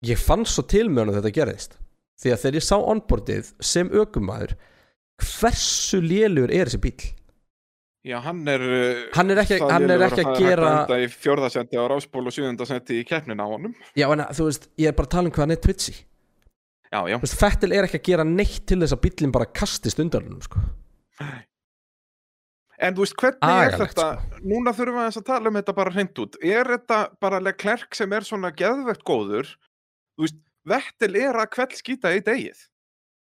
Ég 0.06 0.20
fann 0.20 0.44
svo 0.46 0.62
til 0.68 0.86
með 0.92 1.00
hann 1.06 1.12
að 1.14 1.16
þetta 1.22 1.34
gerðist. 1.40 1.76
Því 2.20 2.32
að 2.34 2.40
þegar 2.42 2.56
ég 2.58 2.64
sá 2.66 2.76
onboardið 2.78 3.48
sem 3.64 3.88
ökumæður 3.90 4.52
Hversu 5.24 6.02
lélugur 6.04 6.52
er 6.52 6.68
þessi 6.68 6.80
bíl? 6.84 7.06
Já, 8.06 8.20
hann 8.22 8.42
er 8.46 8.62
uh, 8.62 8.98
Hann 9.16 9.32
er 9.34 9.40
ekki- 9.42 9.58
hann 9.66 9.88
er 9.90 10.04
ekki 10.06 10.22
að 10.22 10.34
er 10.36 10.42
gera- 10.44 10.72
enda 10.84 10.98
í 11.02 11.06
fjórðasendi 11.10 11.80
á 11.80 11.84
ráspól 11.90 12.22
og 12.28 12.34
sjöðundasendi 12.36 13.00
í 13.00 13.06
keppnin 13.08 13.40
á 13.42 13.46
honum. 13.50 13.72
Já, 13.98 14.06
en 14.12 14.22
þú 14.36 14.46
veist, 14.46 14.68
ég 14.78 14.92
er 14.92 14.94
bara 14.94 15.08
að 15.08 15.14
tala 15.16 15.26
um 15.26 15.34
hvað 15.34 15.42
hann 15.46 15.54
er 15.56 15.62
twitchy. 15.64 15.94
Já, 16.92 17.00
já, 17.10 17.16
Fettil 17.40 17.72
er 17.74 17.88
ekki 17.88 17.98
að 17.98 18.06
gera 18.12 18.24
neitt 18.28 18.60
til 18.70 18.78
þess 18.84 18.94
að 18.94 19.02
bíllinn 19.08 19.32
bara 19.34 19.48
kastist 19.50 19.98
undan 19.98 20.22
hennum 20.28 20.44
sko. 20.46 20.62
En 22.78 22.94
þú 22.96 23.04
veist, 23.04 23.16
hvernig 23.20 23.42
er 23.42 23.70
Agalegt, 23.72 23.94
þetta? 23.96 24.06
sko. 24.20 24.40
núna 24.52 24.72
þurfum 24.76 24.98
við 25.00 25.18
að 25.20 25.26
tala 25.30 25.48
um 25.52 25.58
þetta 25.60 25.74
bara 25.80 25.94
hreint 25.94 26.18
út. 26.24 26.38
Er 26.44 26.70
þetta 26.74 26.98
bara 27.20 27.40
Leclerc 27.40 27.94
sem 27.96 28.12
er 28.12 28.26
svona 28.28 28.50
geðvegt 28.56 29.04
góður? 29.08 29.52
Þú 30.16 30.26
veist, 30.26 30.40
Vettel 30.66 31.14
er 31.20 31.36
að 31.38 31.52
kveld 31.54 31.76
skýta 31.78 32.10
í 32.16 32.22
degið. 32.26 32.58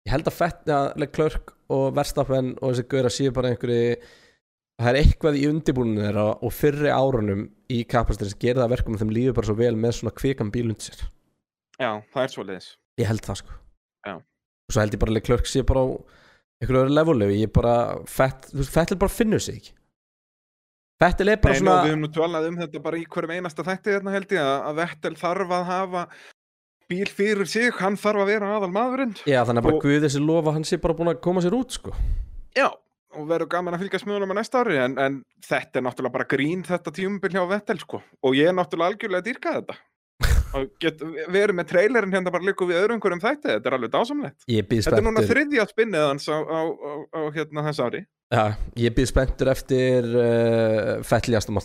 Ég 0.08 0.14
held 0.16 0.26
að 0.32 0.34
Fett 0.40 0.72
að 0.74 0.88
Leclerc 1.04 1.52
og 1.70 1.92
Verstappen 1.94 2.56
og 2.58 2.72
þessi 2.74 2.88
gauðra 2.90 3.12
séu 3.14 3.34
bara 3.36 3.52
einhverju 3.52 3.98
það 4.80 4.90
er 4.90 4.98
eitthvað 5.04 5.38
í 5.38 5.44
undirbúinu 5.52 6.02
þeirra 6.02 6.24
og 6.42 6.54
fyrri 6.56 6.90
árunum 6.90 7.44
í 7.70 7.84
kapastur 7.86 8.32
sem 8.32 8.40
gerir 8.42 8.62
það 8.62 8.66
að 8.70 8.74
verkum 8.74 8.96
að 8.96 9.04
þeim 9.04 9.12
líður 9.14 9.36
bara 9.38 9.50
svo 9.52 9.56
vel 9.60 9.76
með 9.78 9.94
svona 10.00 10.16
kvikan 10.18 10.50
bíl 10.56 10.66
undir 10.72 10.88
sér. 10.88 11.04
Já, 11.80 11.92
það 12.16 12.24
er 12.24 12.34
svo 12.34 12.46
leiðis 12.48 12.70
Ég 13.00 13.08
held 13.12 13.22
það 13.28 13.38
sko. 13.44 13.58
Já. 14.08 14.14
Og 14.18 14.74
svo 14.74 14.82
held 14.82 14.96
ég 14.98 15.04
bara 15.04 15.16
Leclerc 15.20 15.48
sé 15.52 15.62
bara 15.68 15.84
á 15.86 15.88
einhverju 16.60 16.82
öðru 16.86 16.96
levelu 16.98 17.30
Ég 17.36 17.52
bara, 17.56 17.76
Fett, 18.10 18.50
þú 18.52 18.62
veist, 18.62 18.74
Fettil 18.76 18.98
bara 19.02 19.14
finnur 19.14 19.40
sig 19.44 19.60
ekki. 19.62 19.76
Fettil 21.00 21.30
er 21.32 21.40
bara 21.40 21.56
Nei, 21.56 21.62
svona 21.62 21.76
nú, 21.78 21.86
við 21.86 21.94
höfum 21.94 22.02
nú 22.04 22.10
tvalað 22.12 22.48
um 22.50 22.58
þetta 22.60 22.82
bara 22.84 23.00
í 23.00 23.06
hverjum 23.08 23.32
einasta 23.38 23.64
þætti 23.64 23.94
hérna 23.96 24.12
held 24.18 24.34
ég 24.36 24.44
að, 24.44 24.58
að 24.68 24.80
Vettel 24.82 25.14
þarf 25.22 25.54
að 25.56 25.64
hafa 25.70 26.02
bíl 26.90 27.08
fyrir 27.14 27.48
sig, 27.48 27.70
hann 27.80 27.96
þarf 28.02 28.24
að 28.26 28.32
vera 28.34 28.50
aðal 28.58 28.72
maðurinn. 28.74 29.14
Já, 29.30 29.44
þannig 29.48 29.62
að 29.62 29.68
bara 29.70 29.78
Og- 29.78 29.84
Guð 29.86 30.04
þessi 30.04 30.22
lofa 30.26 30.54
hann 30.58 30.66
sé 30.68 30.80
bara 30.82 30.98
búin 30.98 31.12
að 31.14 31.22
koma 31.24 31.44
sér 31.46 31.56
út 31.56 31.72
sko. 31.78 31.94
Já, 32.58 32.68
og 33.16 33.28
verður 33.30 33.52
gaman 33.54 33.78
að 33.78 33.86
fylgjast 33.86 34.08
með 34.10 34.18
honum 34.18 34.34
á 34.36 34.40
næsta 34.42 34.64
ári 34.66 34.80
en, 34.84 34.98
en 35.00 35.22
þetta 35.46 35.80
er 35.80 35.86
náttúrulega 35.88 36.16
bara 36.18 36.28
grín 36.34 36.66
þetta 36.68 36.92
tímubil 36.98 37.32
hjá 37.38 37.46
Vettel 37.54 37.80
sko. 37.80 38.02
Og 38.26 38.36
ég 38.36 38.50
er 38.52 38.58
náttúrulega 38.58 38.92
algjörlega 38.98 39.24
að 39.24 39.30
dýrka 39.30 39.56
þetta 39.62 39.78
get 40.82 41.02
verið 41.30 41.56
með 41.60 41.70
trailerin 41.70 42.16
hérna 42.16 42.34
bara 42.34 42.48
líku 42.48 42.68
við 42.70 42.80
öðrum 42.82 42.98
einhverjum 42.98 43.22
þætti, 43.24 43.52
þetta 43.54 43.70
er 43.70 43.78
alveg 43.78 43.94
dásamlegt. 43.94 44.40
Þetta 44.48 44.98
er 44.98 45.06
núna 45.06 45.26
þriðja 45.28 45.68
spinnið 45.70 46.08
hans 46.08 46.26
á, 46.32 46.38
á, 46.40 46.60
á, 46.66 46.92
á 47.14 47.22
hérna 47.36 47.66
þess 47.70 47.84
ári. 47.86 48.04
Já, 48.30 48.44
ég 48.78 48.94
býð 48.98 49.10
spenntur 49.10 49.50
eftir 49.50 50.10
uh, 50.14 51.00
Fettil 51.06 51.34
í 51.34 51.40
Aston 51.40 51.58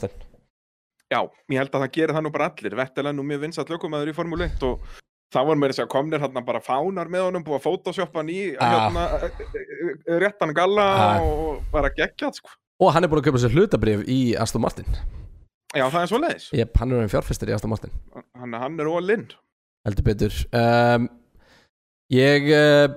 Já, 1.13 1.21
ég 1.53 1.59
held 1.61 1.75
að 1.75 1.83
það 1.85 1.91
gerir 1.95 2.17
það 2.17 2.25
nú 2.25 2.31
bara 2.35 2.47
allir. 2.51 2.77
Vettel 2.79 3.09
er 3.09 3.17
nú 3.17 3.25
mjög 3.27 3.43
vinsat 3.45 3.71
lökumæður 3.71 4.11
í 4.11 4.15
Formule 4.17 4.49
1 4.49 4.65
og 4.67 4.87
það 5.35 5.49
var 5.51 5.59
meira 5.61 5.75
þess 5.75 5.85
að 5.85 5.91
komnir 5.93 6.23
hérna 6.23 6.43
bara 6.47 6.63
fánar 6.65 7.11
með 7.13 7.27
honum 7.29 7.45
búið 7.45 7.59
að 7.59 7.67
photoshoppa 7.67 8.23
hann 8.23 8.33
í 8.33 8.39
hérna, 8.55 9.05
eh, 9.19 9.43
eh, 9.53 10.19
réttan 10.23 10.55
galla 10.57 10.87
Ah. 10.95 11.21
og 11.21 11.63
bara 11.73 11.91
geggjað 11.91 12.41
sko. 12.41 12.57
Og 12.81 12.93
hann 12.95 13.05
er 13.05 13.09
búin 13.13 13.23
að 13.23 13.29
köpa 13.29 13.43
sér 13.45 13.55
hlutabrif 13.55 14.07
í 14.09 14.35
Aston 14.41 14.63
Martin 14.65 14.89
Já, 15.75 15.85
það 15.89 16.01
er 16.01 16.11
svo 16.13 16.23
leiðis 16.23 16.47
Jep, 16.55 16.79
hann 16.81 16.95
er 16.95 17.03
einn 17.05 17.13
fjárfestir 17.13 17.51
í 17.51 17.57
Aston 17.57 17.73
Martin. 17.73 17.93
Hann, 18.39 18.57
hann 18.63 18.81
er 18.81 18.91
all 18.91 19.15
in. 19.15 19.29
Heldur 19.85 20.07
betur. 20.07 20.41
Um, 20.55 21.11
Ég 22.13 22.51
uh, 22.53 22.89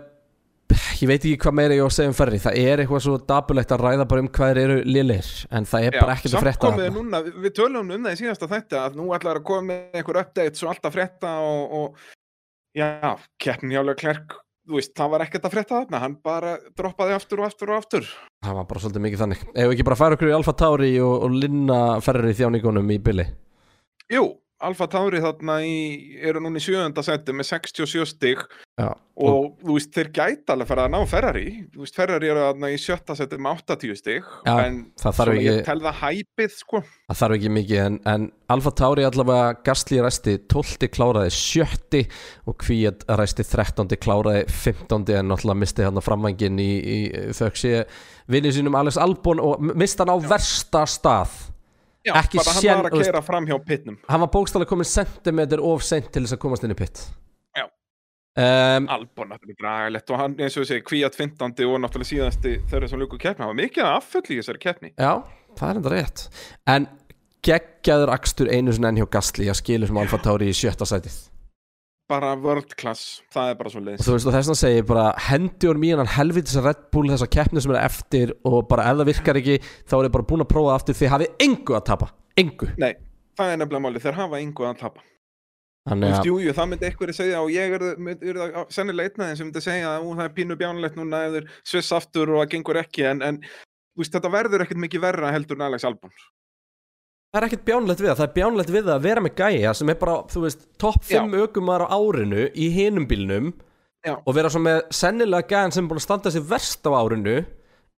Ég 0.97 1.07
veit 1.07 1.21
ekki 1.21 1.37
hvað 1.39 1.55
meira 1.55 1.75
ég 1.77 1.85
á 1.85 1.87
að 1.87 1.93
segja 1.95 2.11
um 2.11 2.15
ferri 2.17 2.39
Það 2.43 2.57
er 2.59 2.81
eitthvað 2.83 3.03
svo 3.05 3.13
dapulegt 3.29 3.71
að 3.71 3.83
ræða 3.85 4.07
bara 4.09 4.23
um 4.23 4.29
hvað 4.35 4.59
eru 4.63 4.77
liðlir 4.83 5.29
En 5.55 5.67
það 5.69 5.87
er 5.87 5.97
bara 6.01 6.17
ekkert 6.17 6.35
að 6.35 6.43
frétta 6.43 6.71
núna, 6.91 7.21
við, 7.23 7.37
við 7.45 7.53
tölum 7.55 7.93
um 7.95 8.07
það 8.07 8.17
í 8.17 8.19
síðasta 8.19 8.49
þætti 8.51 8.79
að 8.81 8.97
nú 8.99 9.07
ætlar 9.15 9.39
að 9.39 9.47
koma 9.47 9.67
með 9.69 10.01
einhver 10.01 10.19
updates 10.23 10.65
og 10.65 10.73
alltaf 10.73 10.97
frétta 10.97 11.31
og, 11.45 11.77
og 11.79 12.03
já, 12.75 13.15
keppnin 13.39 13.77
hjálega 13.77 14.01
klerk 14.01 14.35
veist, 14.75 14.93
það 14.97 15.13
var 15.13 15.23
ekkert 15.25 15.47
að 15.47 15.55
frétta 15.55 15.79
þarna 15.79 16.01
hann 16.03 16.17
bara 16.27 16.57
droppaði 16.77 17.15
aftur 17.15 17.41
og 17.41 17.47
aftur 17.47 17.71
og 17.71 17.81
aftur. 17.81 18.07
Það 18.45 18.57
var 18.59 18.69
bara 18.69 18.83
svolítið 18.83 19.05
mikið 19.07 19.23
þannig. 19.23 19.43
Við 19.55 19.73
ekki 19.73 19.87
bara 19.87 19.99
fara 19.99 20.17
okkur 20.17 20.31
í 20.31 20.37
Alfa 20.37 20.55
Tauri 20.59 20.93
og, 21.03 21.15
og 21.27 21.37
linna 21.43 21.81
ferri 22.05 22.35
þjáningunum 22.37 22.95
í 22.95 22.99
byli 23.03 23.27
Jú, 24.07 24.23
Alfa 24.65 24.87
Tauri 24.89 25.19
þarna 25.21 25.59
í, 25.61 25.73
eru 26.25 26.39
núna 26.41 26.57
í 26.57 26.63
sjöönda 26.65 27.03
seti 27.05 27.33
með 27.35 27.45
67 27.51 28.05
stig 28.09 28.39
Já, 28.77 28.87
og 29.21 29.57
þú 29.61 29.75
veist, 29.75 29.91
þeir 29.93 30.07
gæti 30.13 30.53
alveg 30.53 30.69
fara 30.69 30.85
að 30.87 30.93
ná 30.95 30.99
Ferrari 31.09 31.43
þú 31.73 31.83
veist, 31.83 31.95
Ferrari 31.97 32.29
eru 32.31 32.41
þarna 32.41 32.69
í 32.73 32.77
sjötta 32.81 33.15
seti 33.17 33.37
með 33.41 33.61
80 33.75 33.99
stig 33.99 34.25
Já, 34.47 34.53
en 34.65 34.79
það 34.97 35.17
þarf 35.19 35.33
ekki- 35.35 35.45
ég 35.47 35.59
tel 35.67 35.77
það 35.85 35.99
hæpið 36.01 36.55
sko 36.57 36.81
Það 36.87 37.19
þarf 37.21 37.37
ekki 37.37 37.51
mikið 37.57 37.81
en, 37.85 37.99
en 38.13 38.25
Alfa 38.57 38.73
Tauri 38.81 39.05
allavega 39.05 39.51
Gastli 39.69 39.99
ræsti 40.01 40.37
12. 40.49 40.89
kláraði 40.97 41.33
7. 41.37 42.01
og 42.49 42.57
Kvíat 42.63 43.05
ræsti 43.21 43.45
13. 43.45 43.93
kláraði 44.01 44.45
15. 44.49 45.05
en 45.21 45.29
náttúrulega 45.33 45.61
misti 45.65 45.85
hann 45.85 46.01
framvængin 46.01 46.57
í, 46.63 46.71
í 46.81 46.97
þau 47.37 47.51
sé 47.53 47.83
vinnið 48.29 48.57
sínum 48.57 48.75
Alex 48.81 48.97
Albon 49.01 49.39
og 49.43 49.61
misti 49.77 50.01
hann 50.01 50.13
á 50.13 50.17
versta 50.25 50.81
stað 50.89 51.37
Já, 52.07 52.13
Ekki 52.21 52.39
bara 52.39 52.53
hann 52.55 52.83
var 52.83 52.89
að 52.91 53.01
keira 53.03 53.21
fram 53.25 53.47
hjá 53.49 53.57
pitnum. 53.67 53.97
Hann 54.07 54.23
var 54.23 54.29
bókstallega 54.33 54.69
komin 54.71 54.87
sentimeter 54.87 55.63
of 55.63 55.83
seint 55.85 56.11
til 56.13 56.23
þess 56.25 56.37
að 56.37 56.43
komast 56.45 56.63
inn 56.67 56.73
í 56.75 56.77
pitt 56.79 57.01
Já. 57.57 57.65
um, 57.67 58.87
Albon 58.95 59.33
náttúrulega 59.33 59.59
dragalegt 59.63 60.13
og 60.13 60.21
hann 60.21 60.37
eins 60.39 60.55
og 60.57 60.67
segja 60.69 60.85
kvíat 60.87 61.17
15. 61.17 61.51
og 61.67 61.81
náttúrulega 61.83 62.11
síðasti 62.13 62.55
þeirra 62.71 62.91
sem 62.91 63.01
luku 63.01 63.19
keppni, 63.19 63.43
hann 63.43 63.51
var 63.53 63.59
mikið 63.59 63.89
afföll 63.91 64.25
í 64.31 64.39
þessari 64.39 64.63
keppni. 64.63 64.93
Já, 64.95 65.13
það 65.57 65.69
er 65.69 65.81
enda 65.81 65.95
rétt. 65.95 66.27
En 66.75 66.87
geggjaður 67.47 68.13
akstur 68.15 68.49
einu 68.51 68.73
sinni 68.75 68.89
enn 68.91 69.01
hjá 69.01 69.09
Gastli 69.17 69.49
að 69.51 69.59
skilur 69.61 69.91
sem 69.91 69.99
Alfa 70.01 70.19
Tauri 70.23 70.49
í 70.51 70.55
sjötta 70.57 70.87
sætið 70.89 71.17
bara 72.07 72.35
world 72.39 72.75
class, 72.79 73.19
það 73.33 73.49
er 73.51 73.57
bara 73.59 73.71
svo 73.73 73.81
leiðis 73.83 74.05
þú 74.05 74.13
veist 74.15 74.29
og 74.29 74.35
þess 74.35 74.51
að 74.53 74.59
segja 74.61 74.85
bara 74.87 75.07
hendi 75.27 75.67
orð 75.67 75.81
mín 75.83 75.99
hann 76.01 76.13
helviti 76.15 76.51
þess 76.51 76.61
að 76.61 76.69
Red 76.69 76.85
Bull 76.95 77.11
þessa 77.11 77.27
keppni 77.35 77.63
sem 77.63 77.73
er 77.75 77.81
eftir 77.83 78.33
og 78.47 78.61
bara 78.69 78.87
ef 78.87 79.01
það 79.01 79.11
virkar 79.11 79.41
ekki 79.41 79.57
þá 79.59 79.97
er 79.97 80.07
ég 80.07 80.15
bara 80.15 80.27
búin 80.31 80.45
að 80.45 80.51
prófa 80.53 80.71
það 80.71 80.79
aftur 80.79 80.97
því 80.99 81.11
hafið 81.13 81.43
engu 81.47 81.77
að 81.77 81.85
tapa. 81.91 82.09
Engu. 82.37 82.71
Nei, 82.77 82.93
það 83.37 83.51
er 83.51 83.61
nefnilega 83.61 83.83
máli, 83.87 84.03
þeir 84.03 84.19
hafa 84.21 84.41
yngu 84.45 84.67
að 84.69 84.81
tapa. 84.85 85.05
Þannig 85.87 86.15
að 86.17 86.27
jú, 86.27 86.39
jú, 86.43 86.53
það 86.55 86.69
myndi 86.71 86.87
einhverju 86.89 87.15
segja 87.15 87.43
og 87.43 87.51
ég 87.53 87.75
er, 87.77 87.83
er, 87.95 88.39
er 88.43 88.57
sennilega 88.75 89.07
einn 89.07 89.23
aðeins 89.23 89.39
sem 89.39 89.47
myndi 89.47 89.63
segja 89.63 89.93
að 89.93 90.09
það 90.09 90.25
er 90.25 90.33
pínu 90.35 90.57
bjánulegt 90.59 90.97
núna 90.99 91.21
þeir 91.31 91.47
sviss 91.63 91.93
aftur 91.95 92.33
og 92.33 92.41
það 92.41 92.49
gengur 92.55 92.79
ekki 92.81 93.05
en, 93.07 93.23
en 93.23 93.39
veist, 93.95 94.11
þetta 94.11 94.31
verður 94.33 94.65
ekkert 94.65 94.83
mikið 94.83 95.05
verra 95.05 95.31
heldur 95.31 95.59
en 95.59 95.69
Alex 95.69 95.87
Albon 95.87 96.11
það 97.31 97.39
er 97.39 97.47
ekkert 97.47 97.65
bjánlegt 97.67 98.01
við 98.01 98.09
það 98.09 98.19
það 98.19 98.27
er 98.27 98.35
bjánlegt 98.37 98.73
við 98.73 98.85
það 98.85 98.93
að 98.95 99.07
vera 99.07 99.23
með 99.23 99.33
gæja 99.41 99.73
sem 99.77 99.91
er 99.91 99.99
bara, 100.01 100.17
þú 100.31 100.43
veist, 100.45 100.67
topp 100.79 101.07
5 101.07 101.35
ökumar 101.43 101.83
á 101.83 101.87
árinu 101.91 102.47
í 102.55 102.69
hinum 102.73 103.07
bílnum 103.09 103.51
Já. 104.05 104.15
og 104.15 104.37
vera 104.37 104.51
svo 104.53 104.61
með 104.63 104.79
sennilega 104.95 105.49
gæjan 105.51 105.75
sem 105.75 105.83
er 105.83 105.91
búin 105.91 105.99
að 105.99 106.07
standa 106.07 106.33
sér 106.33 106.47
verst 106.47 106.87
á 106.87 106.91
árinu 106.95 107.37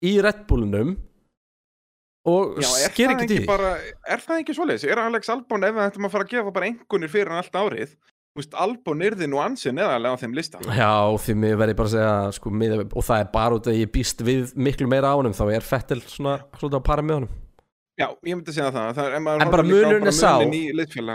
í 0.05 0.15
Red 0.23 0.45
Bullinum 0.49 0.95
og 2.29 2.59
Já, 2.59 2.67
er 2.67 2.93
sker 2.93 3.11
það 3.11 3.15
ekki 3.15 3.27
til 3.31 3.47
bara, 3.47 3.73
er 4.07 4.23
það 4.23 4.41
ekki 4.43 4.55
svoleiðis? 4.57 4.85
Er 4.89 5.01
Alex 5.01 5.31
Albon, 5.33 5.65
ef 5.65 5.75
við 5.75 5.85
ættum 5.85 6.07
að 6.07 6.15
fara 6.15 6.25
að 6.27 6.33
gefa 6.33 6.55
bara 6.55 6.69
einhvernir 6.69 7.11
fyrir 7.11 7.31
hann 7.31 7.41
allt 7.43 7.59
árið, 7.59 7.93
þú 8.33 8.41
veist, 8.41 8.57
Albon 8.65 9.05
yrði 9.07 9.29
nú 9.31 9.39
ansið 9.43 9.75
neðarlega 9.77 10.19
á 10.19 10.21
þeim 10.21 10.35
lista. 10.37 10.61
Já, 10.67 10.91
því 11.25 11.37
mér 11.43 11.59
verði 11.61 11.77
bara 11.79 11.91
að 11.91 11.95
segja 11.95 12.15
sko, 12.37 12.53
miða, 12.61 12.81
og 12.85 13.07
það 13.07 13.23
er 13.23 13.29
bara 13.33 13.59
út 13.59 13.69
að 13.71 13.79
ég 13.79 13.93
býst 13.93 14.25
við 14.25 14.55
miklu 14.59 14.89
meira 14.91 15.13
á 15.13 15.17
honum, 15.19 15.35
þá 15.37 15.45
er 15.55 15.65
Fettel 15.65 16.01
svona 16.05 16.41
svolítið 16.59 17.05
með 17.07 17.15
honum 17.21 17.48
Já, 17.99 18.07
ég 18.23 18.37
myndi 18.37 18.53
segja 18.55 18.71
það. 18.71 18.91
það 18.95 19.07
er, 19.09 19.15
En 19.19 19.51
bara 19.51 19.65
munurinn 19.67 20.07
er 20.07 20.15
sá. 20.15 20.31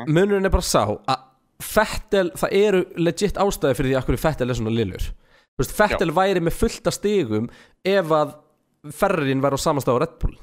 Munurinn 0.04 0.44
er 0.44 0.52
bara 0.52 0.66
sá 0.66 0.82
að 0.84 1.22
Fettel, 1.62 2.32
það 2.36 2.56
eru 2.58 2.80
legit 2.98 3.38
ástæði 3.40 3.76
fyrir 3.78 3.92
því 3.92 3.98
að 3.98 4.08
hverju 4.08 4.20
Fettel 4.24 4.50
er 4.50 4.58
svona 4.58 4.72
lillur 4.74 5.04
veist, 5.58 5.74
Fettel 5.76 6.10
væri 6.14 6.42
með 6.42 6.58
fullta 6.58 6.92
stigum 6.94 7.46
ef 7.86 8.10
að 8.14 8.34
ferrin 8.94 9.42
væri 9.44 9.56
á 9.56 9.64
samastað 9.64 9.96
á 9.96 10.02
Red 10.02 10.18
Bull 10.22 10.34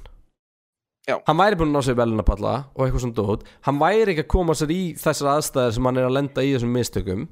Já. 1.09 1.15
Hann 1.27 1.39
væri 1.41 1.57
búin 1.57 1.71
að 1.73 1.75
ná 1.75 1.85
sér 1.85 1.97
velunapalla 1.97 2.55
og 2.71 2.83
eitthvað 2.85 3.03
svona 3.03 3.17
dót 3.17 3.45
Hann 3.65 3.79
væri 3.81 4.13
ekki 4.13 4.23
að 4.23 4.31
koma 4.35 4.55
sér 4.57 4.73
í 4.73 4.81
þessar 5.01 5.31
aðstæðir 5.35 5.75
sem 5.75 5.87
hann 5.89 5.97
er 5.99 6.07
að 6.07 6.17
lenda 6.19 6.45
í 6.45 6.51
þessum 6.55 6.75
mistökum 6.77 7.23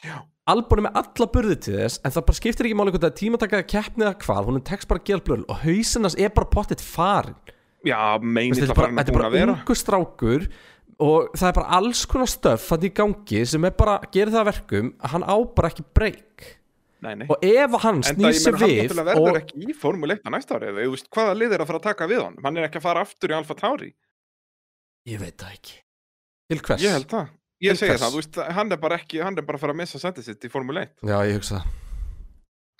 Já. 0.00 0.20
Er 0.50 0.82
með 0.82 0.96
alla 1.02 1.26
burði 1.34 1.56
til 1.60 1.76
þess 1.76 2.00
en 2.00 2.14
það 2.14 2.26
bara 2.30 2.38
skiptir 2.38 2.66
ekki 2.68 2.78
máli 2.78 2.92
hvort 2.94 3.04
það 3.04 3.10
er 3.10 3.18
tímatakaða 3.20 3.66
keppnið 3.70 4.06
eða 4.06 4.20
hvað, 4.24 4.46
hún 4.48 4.58
er 4.58 4.64
tekst 4.70 4.88
bara 4.90 5.02
að 5.02 5.10
gera 5.10 5.24
blöð 5.26 5.42
og 5.46 5.60
hausinnast 5.66 6.22
er 6.22 6.32
bara 6.34 6.50
pottitt 6.54 6.82
farin 6.82 7.36
Já, 7.86 7.98
meinið 8.20 8.60
þetta 8.60 8.66
að 8.66 8.70
er 8.70 8.80
bara, 8.80 8.86
hann 8.90 8.96
búin 8.96 9.08
að 9.08 9.16
bara 9.16 9.30
vera. 9.34 9.52
ungu 9.56 9.74
strákur 9.78 10.46
og 11.00 11.30
það 11.32 11.48
er 11.48 11.54
bara 11.56 11.76
alls 11.80 12.02
konar 12.10 12.28
stöf 12.28 12.66
það 12.68 12.82
í 12.84 12.90
gangi 13.00 13.44
sem 13.48 13.64
er 13.64 13.76
bara, 13.78 13.94
gerir 14.12 14.32
það 14.34 14.42
að 14.42 14.50
verkum 14.50 14.90
að 15.00 15.14
hann 15.14 15.24
á 15.24 15.36
bara 15.56 15.70
ekki 15.72 15.84
breyk 15.96 16.48
og 17.32 17.46
ef 17.48 17.76
hann 17.80 18.02
snýr 18.04 18.28
ég 18.28 18.36
sér 18.36 18.52
meina, 18.52 18.60
hann 18.60 18.68
við 18.68 18.82
náttúrulega 18.84 19.08
verður 19.08 19.30
og, 19.32 19.38
ekki 19.40 19.62
í 19.64 19.76
Formule 19.80 20.18
1 20.18 20.26
á 20.28 20.30
næsta 20.36 20.58
ári, 20.58 20.72
þú 20.76 20.90
veist, 20.92 21.08
hvaða 21.16 21.36
lið 21.40 21.54
er 21.56 21.62
að 21.64 21.70
fara 21.70 21.80
að 21.80 21.86
taka 21.88 22.08
við 22.10 22.20
honum? 22.20 22.42
Hann 22.44 22.58
er 22.60 22.66
ekki 22.68 22.80
að 22.82 22.84
fara 22.84 23.04
aftur 23.06 23.32
í 23.32 23.36
Alfa 23.38 23.56
Tauri. 23.56 23.88
ég 25.08 25.22
veit 25.22 25.36
það 25.40 25.54
ekki 25.56 25.78
til 26.50 26.60
hvers? 26.66 26.82
Ég 26.84 26.92
held 26.98 27.08
það. 27.08 27.30
Ég 27.60 27.72
Til 27.72 27.80
segi 27.80 27.90
hvers? 27.94 28.02
það, 28.04 28.12
þú 28.12 28.20
veist, 28.20 28.38
hann 28.60 28.72
er 28.76 28.80
bara 28.84 28.98
ekki, 29.00 29.22
hann 29.24 29.38
er 29.40 29.46
bara 29.48 29.56
að 29.56 29.64
fara 29.64 29.72
að 29.72 29.80
missa 29.80 29.98
setið 30.02 30.28
sitt 30.28 30.44
í 30.44 30.50
Formule 30.52 30.84
1. 30.84 30.92
Já, 31.08 31.16
ég 31.30 31.38
hugsa 31.40 31.60
það 31.62 31.78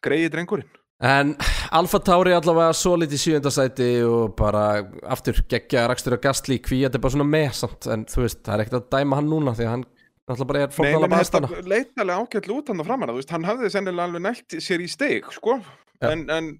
Greiði 0.05 0.31
drengurinn. 0.32 0.68
En 1.01 1.31
Alfa 1.72 1.98
Tauri 2.05 2.35
allavega 2.36 2.74
svo 2.77 2.93
litið 3.01 3.16
í 3.16 3.20
sjöndasæti 3.22 3.86
og 4.05 4.35
bara 4.36 4.64
aftur 5.09 5.39
geggja 5.48 5.86
rakstur 5.89 6.18
og 6.18 6.20
gastli 6.27 6.59
kví 6.60 6.82
þetta 6.85 6.98
er 6.98 7.05
bara 7.06 7.14
svona 7.14 7.28
mesamt 7.31 7.89
en 7.89 8.02
þú 8.10 8.27
veist, 8.27 8.43
það 8.44 8.55
er 8.59 8.62
ekkert 8.66 8.78
að 8.82 8.90
dæma 8.98 9.16
hann 9.20 9.31
núna 9.32 9.55
því 9.56 9.64
að 9.64 9.72
hann 9.74 9.85
alltaf 10.31 10.47
bara 10.51 10.60
er 10.66 10.68
Nei, 10.68 10.74
fórnala 10.77 11.09
menn 11.09 11.14
baðstana 11.16 11.48
þetta 11.51 11.72
leitalega 11.72 12.18
ágætlu 12.27 12.59
út 12.60 12.68
hann 12.74 12.85
að 12.85 12.93
þú 13.10 13.16
veist, 13.16 13.32
hann 13.35 13.48
hafði 13.48 13.70
sennilega 13.72 14.09
alveg 14.10 14.24
nælt 14.27 14.59
sér 14.66 14.85
í 14.85 14.90
steig, 14.93 15.31
sko, 15.35 15.56
Ja. 16.01 16.12
en, 16.12 16.27
en 16.32 16.51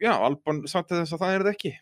já, 0.00 0.12
Albon 0.14 0.62
samt 0.68 0.92
þess 0.92 1.16
að 1.16 1.24
það 1.24 1.32
er 1.38 1.42
það 1.46 1.54
ekki. 1.56 1.72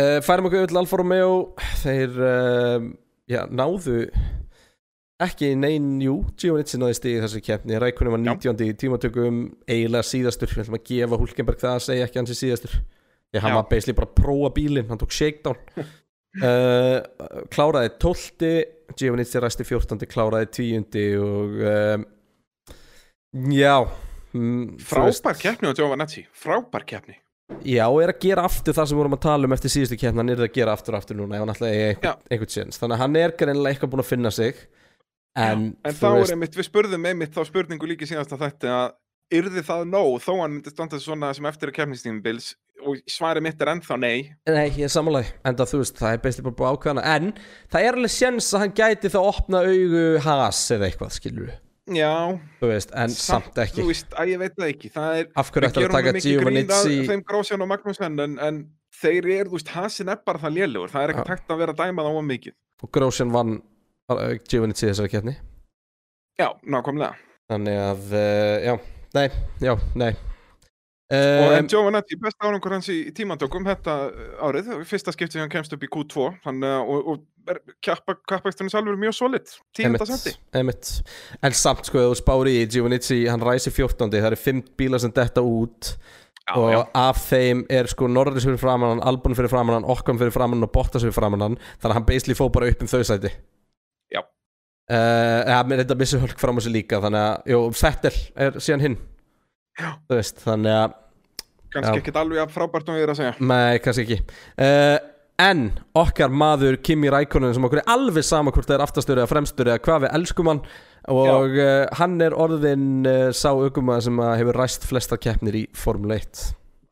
uh, 0.00 0.18
Færum 0.24 0.48
okkur 0.48 0.66
til 0.72 0.80
Alfa 0.80 0.98
Romeo 1.00 1.36
Þeir 1.84 2.18
uh, 2.24 2.88
já, 3.30 3.44
náðu 3.52 4.00
ekki 5.22 5.52
neinn, 5.58 5.98
jú 6.02 6.16
Giovannizzi 6.40 6.78
náði 6.80 6.96
stig 6.98 7.18
í 7.18 7.22
þessu 7.22 7.42
keppni 7.44 7.78
Rækunum 7.78 8.16
var 8.16 8.22
19. 8.24 8.62
í 8.66 8.76
tímatökum 8.78 9.42
eiginlega 9.70 10.08
síðastur, 10.08 10.50
við 10.50 10.64
ætlum 10.64 10.78
að 10.80 10.86
gefa 10.90 11.18
Hulkenberg 11.20 11.60
það 11.60 11.76
að 11.76 11.84
segja 11.86 12.08
ekki 12.08 12.20
hans 12.20 12.34
í 12.34 12.38
síðastur 12.40 12.78
Því 13.34 13.42
hann 13.42 13.54
Já. 13.54 13.56
var 13.58 13.68
basically 13.70 13.96
bara 13.98 14.06
að 14.10 14.16
prófa 14.20 14.50
bílinn, 14.54 14.88
hann 14.90 15.00
tók 15.00 15.14
shakedown 15.14 15.58
uh, 16.42 16.98
Kláraði 17.54 17.92
12. 18.02 18.50
Giovannizzi 18.98 19.42
ræsti 19.42 19.66
14. 19.66 20.06
Kláraði 20.10 20.50
10. 20.58 20.98
og 21.22 21.60
um, 21.70 22.06
Já 23.54 23.76
mm, 24.34 24.78
Frábær 24.82 25.38
keppni 25.38 25.70
á 25.70 25.78
Giovanetti, 25.78 26.26
frábær 26.34 26.86
keppni 26.86 27.20
Já, 27.62 27.84
og 27.86 28.00
er 28.00 28.10
að 28.10 28.22
gera 28.22 28.46
aftur 28.48 28.74
það 28.74 28.86
sem 28.88 28.96
við 28.96 29.02
vorum 29.02 29.14
að 29.18 29.26
tala 29.26 29.46
um 29.46 29.54
eftir 29.54 29.70
síðustu 29.70 29.98
keppni, 30.00 30.22
hann 30.22 30.32
er 30.32 30.46
að 30.46 30.54
gera 30.54 30.74
aftur 30.74 30.96
aftur 30.96 31.18
núna 31.18 31.36
ef 31.36 31.44
hann 31.44 31.52
ætlaði 31.52 31.82
einhvern, 31.90 32.22
einhvern 32.32 32.52
séns 32.54 32.80
þannig 32.80 32.96
að 32.96 33.02
hann 33.04 33.18
er 33.20 33.34
greinilega 33.38 33.74
eitthvað 33.74 33.92
búin 33.92 34.02
að 34.02 34.08
finna 34.08 34.32
sig 34.34 34.62
en, 35.36 35.64
En 35.84 35.94
þá 35.94 36.08
veist- 36.14 36.30
er 36.30 36.36
einmitt, 36.36 36.58
við 36.58 36.68
spurðum 36.68 37.08
einmitt 37.10 37.34
þá 37.34 37.42
spurningu 37.48 37.88
líki 37.90 38.06
síðast 38.10 38.34
að 38.36 38.44
þetta 38.48 38.74
að 38.74 38.92
yrði 39.34 39.62
það 39.66 39.88
nóg 39.90 40.20
þó 40.22 40.32
hann 40.42 40.52
myndi 40.58 40.70
standa 40.70 41.00
svona 41.00 41.32
sem 41.34 41.46
eftir 41.48 41.72
að 41.72 41.78
keppnistímubils 41.80 42.52
og 42.84 42.98
svarið 43.08 43.42
mitt 43.46 43.62
er 43.64 43.70
ennþá 43.72 43.96
nei? 43.98 44.30
Nei, 44.46 44.68
ég 44.76 44.84
er 44.84 44.92
samanlega, 44.92 45.32
en 45.48 45.56
það, 45.56 45.70
þú 45.72 45.78
veist, 45.80 45.98
það 45.98 46.12
er 46.12 46.22
bestið 46.26 46.44
bara 46.48 46.58
búið 46.58 46.72
ákveðana 46.74 47.04
En 47.16 47.30
það 47.72 47.86
er 47.88 47.98
alveg 47.98 48.12
séns 48.12 48.50
að 48.52 48.64
hann 48.64 48.74
gæti 48.76 49.10
þá 49.14 49.20
opna 49.24 49.62
augu 49.64 50.02
has 50.26 50.60
eða 50.76 50.90
eitthvað, 50.90 51.14
skilur 51.16 51.46
við 51.48 51.60
Já, 51.84 52.32
Þú 52.62 52.68
veist, 52.70 52.92
en 52.96 53.12
samt, 53.12 53.58
ekki. 53.60 53.82
Þú 53.82 53.90
veist, 53.90 54.14
að 54.16 54.30
ég 54.32 54.38
veit 54.40 54.54
það 54.56 54.70
ekki. 54.70 54.88
Það 54.94 55.18
er, 55.18 55.26
við 55.28 55.66
að 55.68 55.74
gerum 55.74 55.92
taka 55.92 56.06
nú 56.06 56.16
mikið 56.16 56.38
grín 56.40 56.70
að 56.72 56.86
þeim 57.10 57.24
Grósjan 57.28 57.60
og 57.64 57.68
Magnússon 57.68 58.20
en, 58.24 58.38
en 58.40 58.60
þeir 59.02 59.28
eru, 59.34 59.50
þú 59.50 59.58
veist, 59.58 59.72
hasin 59.74 60.08
er 60.14 60.22
bara 60.24 60.40
það 60.40 60.56
lélugur 60.56 60.94
það 60.94 61.04
er 61.04 61.12
ekkert 61.12 61.32
hægt 61.34 61.52
að 61.52 61.60
vera 61.60 61.74
að 61.76 61.82
dæma 61.82 62.06
það 62.06 62.16
á 62.16 62.22
mikið. 62.30 62.54
Og 62.86 62.92
Grósjan 62.96 63.34
vann 63.36 63.52
uh, 64.12 64.36
Giovannizzi 64.50 64.90
þessari 64.90 65.12
keppni 65.12 65.34
Já, 66.40 66.50
nákvæmlega 66.66 67.14
Þannig 67.52 67.80
að, 67.80 68.06
uh, 68.16 68.54
já, 68.64 68.74
nei, 69.16 69.26
já, 69.62 69.74
nei 69.94 70.12
og 71.14 71.50
um, 71.50 71.52
en 71.52 71.66
Giovanetti, 71.68 72.16
best 72.16 72.40
árangur 72.40 72.72
hans 72.72 72.86
í, 72.88 72.96
tímantökum 73.14 73.66
þetta 73.68 73.94
árið, 74.42 74.70
fyrsta 74.88 75.12
skipti 75.12 75.36
sem 75.36 75.44
hann 75.44 75.52
kemst 75.52 75.74
upp 75.76 75.84
í 75.84 75.90
Q2 75.92 76.30
hann, 76.46 76.64
og, 76.64 77.10
og 77.12 77.58
kappaksturinn 77.84 78.72
sjálfur 78.72 78.96
mjög 78.98 79.12
solid 79.18 79.52
tíunda 79.76 80.06
sendi 80.08 80.32
einmitt. 80.56 80.94
En 81.44 81.52
samt 81.54 81.90
sko, 81.90 82.06
þú 82.08 82.16
spári 82.16 82.56
í 82.62 82.66
Giovannizzi, 82.72 83.20
hann 83.28 83.44
ræsi 83.44 83.68
14. 83.74 84.08
Það 84.14 84.30
eru 84.30 84.40
5 84.46 84.62
bílar 84.80 85.04
sem 85.04 85.12
detta 85.14 85.44
út 85.44 85.92
Já, 86.44 86.56
og 86.60 86.72
já. 86.72 86.80
af 86.92 87.20
þeim 87.24 87.62
er 87.72 87.86
sko 87.88 88.08
Norris 88.08 88.44
fyrir 88.44 88.60
framann 88.60 89.00
Albon 89.00 89.32
fyrir 89.36 89.48
framann 89.48 89.86
Okkon 89.88 90.18
fyrir 90.20 90.32
framann 90.34 90.66
og 90.66 90.72
Bottas 90.74 91.00
fyrir 91.00 91.14
framann 91.16 91.40
þannig 91.40 91.86
að 91.88 91.94
hann 91.96 92.04
basically 92.04 92.36
fóð 92.36 92.50
bara 92.52 92.68
upp 92.68 92.84
um 92.84 92.90
þau 92.90 93.00
sæti 93.00 93.30
ja, 94.88 95.62
mér 95.64 95.84
þetta 95.84 95.96
missi 96.00 96.20
hölk 96.20 96.40
fram 96.40 96.58
á 96.58 96.64
sig 96.64 96.74
líka 96.74 97.00
þannig 97.00 97.22
að, 97.24 97.48
jú, 97.54 97.62
Fettel 97.78 98.14
er 98.36 98.60
síðan 98.60 98.84
hinn. 98.84 99.00
Já. 99.74 99.88
þú 100.06 100.18
veist, 100.20 100.44
þannig 100.44 100.76
að 100.76 101.00
kannski 101.74 101.96
Já. 101.96 102.02
ekkert 102.02 102.20
alveg 102.20 102.38
jafn 102.38 102.54
frábært 102.54 102.92
ég 102.94 103.02
er 103.06 103.12
að 103.14 103.18
segja. 103.18 103.34
Nei, 103.42 103.80
kannski 103.82 104.04
ekki. 104.06 104.20
Uh, 104.54 104.98
En 105.42 105.72
okkar 105.98 106.30
maður 106.30 106.76
Kimi 106.86 107.08
Rækonen 107.10 107.54
sem 107.56 107.64
okkur 107.66 107.80
er 107.80 107.88
alveg 107.90 108.22
sama 108.22 108.52
hvort 108.54 108.68
það 108.68 108.76
er 108.76 108.82
aftastur 108.84 109.18
eða 109.18 109.30
fremstur 109.32 109.66
eða 109.66 109.80
hvað 109.82 110.04
við 110.04 110.12
elskum 110.20 110.50
hann 110.52 110.60
og 111.10 111.56
uh, 111.58 111.86
hann 111.98 112.14
er 112.22 112.36
orðin 112.38 112.84
uh, 113.02 113.32
sá 113.34 113.48
aukumæður 113.50 114.04
sem 114.06 114.20
að 114.22 114.36
hefur 114.38 114.58
ræst 114.62 114.86
flesta 114.86 115.18
keppnir 115.18 115.58
í 115.58 115.64
Formule 115.74 116.20
1 116.22 116.44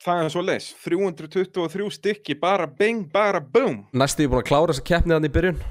það 0.02 0.24
er 0.24 0.34
svo 0.34 0.42
leis, 0.42 0.72
323 0.82 1.86
stykki 1.94 2.34
bara 2.40 2.66
bing, 2.66 3.06
bara 3.14 3.38
boom. 3.38 3.84
Næstu 3.94 4.26
ég 4.26 4.32
búin 4.32 4.42
að 4.42 4.48
klára 4.50 4.74
þessa 4.74 4.88
keppni 4.90 5.14
hann 5.14 5.30
í 5.30 5.32
byrjun 5.38 5.62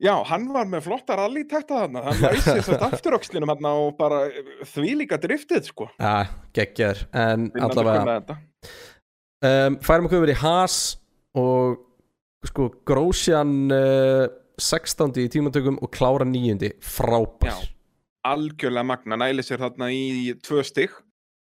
já, 0.00 0.14
hann 0.30 0.48
var 0.54 0.68
með 0.70 0.86
flotta 0.88 1.16
rallítækta 1.20 1.82
þarna 1.84 2.04
hann 2.08 2.22
læsi 2.24 2.54
þess 2.56 2.72
að 2.76 2.86
afturöxlinum 2.88 3.52
hann 3.52 3.68
og 3.70 3.92
bara 3.98 4.22
því 4.72 4.94
líka 5.02 5.20
driftið 5.20 5.70
sko 5.70 5.90
Já, 6.00 6.30
geggjar 6.56 7.04
En 7.12 7.50
Vinnandi 7.52 7.84
allavega 7.84 8.38
um, 9.44 9.78
Færum 9.84 10.08
okkur 10.08 10.22
yfir 10.22 10.34
í 10.34 10.40
Haas 10.40 10.78
og 11.38 11.78
sko 12.48 12.70
Grósjan 12.88 13.54
uh, 13.74 14.24
16. 14.60 15.14
í 15.20 15.28
tímatökum 15.32 15.78
og 15.80 15.92
klára 15.92 16.26
9. 16.28 16.72
Frábær 16.84 17.52
Já. 17.52 17.70
algjörlega 18.28 18.84
magna, 18.86 19.16
næli 19.20 19.44
sér 19.44 19.62
þarna 19.64 19.88
í 19.92 20.34
tvö 20.44 20.64
stygg 20.66 20.98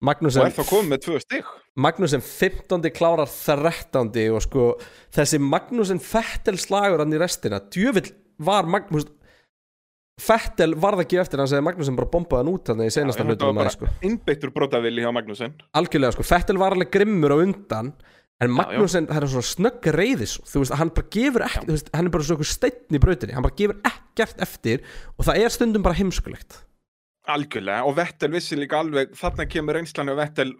Magnúsen 0.01 0.41
og 0.41 0.47
er 0.49 0.55
þá 0.55 0.63
komið 0.65 0.89
með 0.93 1.03
tvö 1.05 1.19
stygg 1.21 1.49
Magnúsen 1.81 2.23
15. 2.25 2.87
klárar 2.95 3.29
13. 3.31 4.11
og 4.33 4.41
sko 4.43 4.65
þessi 5.13 5.39
Magnúsen 5.43 6.01
Fettel 6.03 6.57
slagur 6.59 7.03
hann 7.03 7.15
í 7.15 7.19
restina 7.21 7.61
djöfill 7.71 8.09
var 8.39 8.69
Magnús 8.69 9.07
Fettel 10.21 10.75
varð 10.77 11.01
ekki 11.05 11.17
eftir 11.21 11.41
hann 11.41 11.49
segði 11.49 11.65
Magnúsen 11.65 11.97
bara 11.97 12.11
bombaði 12.11 12.43
hann 12.43 12.53
út 12.53 12.71
hann 12.71 12.83
í 12.85 12.89
senasta 12.93 13.25
hlutum 13.25 13.57
var 13.57 13.71
sko. 13.73 13.87
bara 13.87 14.07
innbeittur 14.07 14.53
brotavili 14.53 15.01
hjá 15.01 15.11
Magnúsen 15.15 15.55
algjörlega 15.77 16.17
sko, 16.17 16.25
Fettel 16.27 16.59
var 16.61 16.75
alveg 16.75 16.91
grimmur 16.93 17.33
á 17.33 17.37
undan 17.41 17.93
en 18.41 18.53
Magnúsen, 18.57 19.07
það 19.09 19.21
er 19.21 19.31
svona 19.33 19.49
snögg 19.49 19.87
reyðis 19.95 20.35
þú 20.49 20.63
veist, 20.63 20.75
hann 20.79 20.91
bara 20.95 21.09
gefur 21.13 21.45
ekki 21.45 21.65
þú 21.67 21.75
veist, 21.75 21.89
hann 21.95 22.09
er 22.09 22.13
bara 22.15 22.27
svona 22.29 22.49
steinn 22.51 22.97
í 22.97 23.01
brautinni 23.01 23.37
hann 23.37 23.45
bara 23.45 23.57
gefur 23.57 23.79
ekkert 23.87 24.43
eftir 24.45 24.85
og 25.15 25.25
það 25.27 25.45
er 25.45 25.53
stundum 25.53 25.85
bara 25.85 25.97
heimskulegt. 25.99 26.61
Algjörlega 27.29 27.85
og 27.85 27.97
Vettel 27.99 28.31
vissi 28.33 28.57
líka 28.57 28.79
alveg 28.81 29.13
þarna 29.17 29.45
kemur 29.49 29.77
reynslan 29.77 30.09
af 30.09 30.17
Vettel 30.17 30.55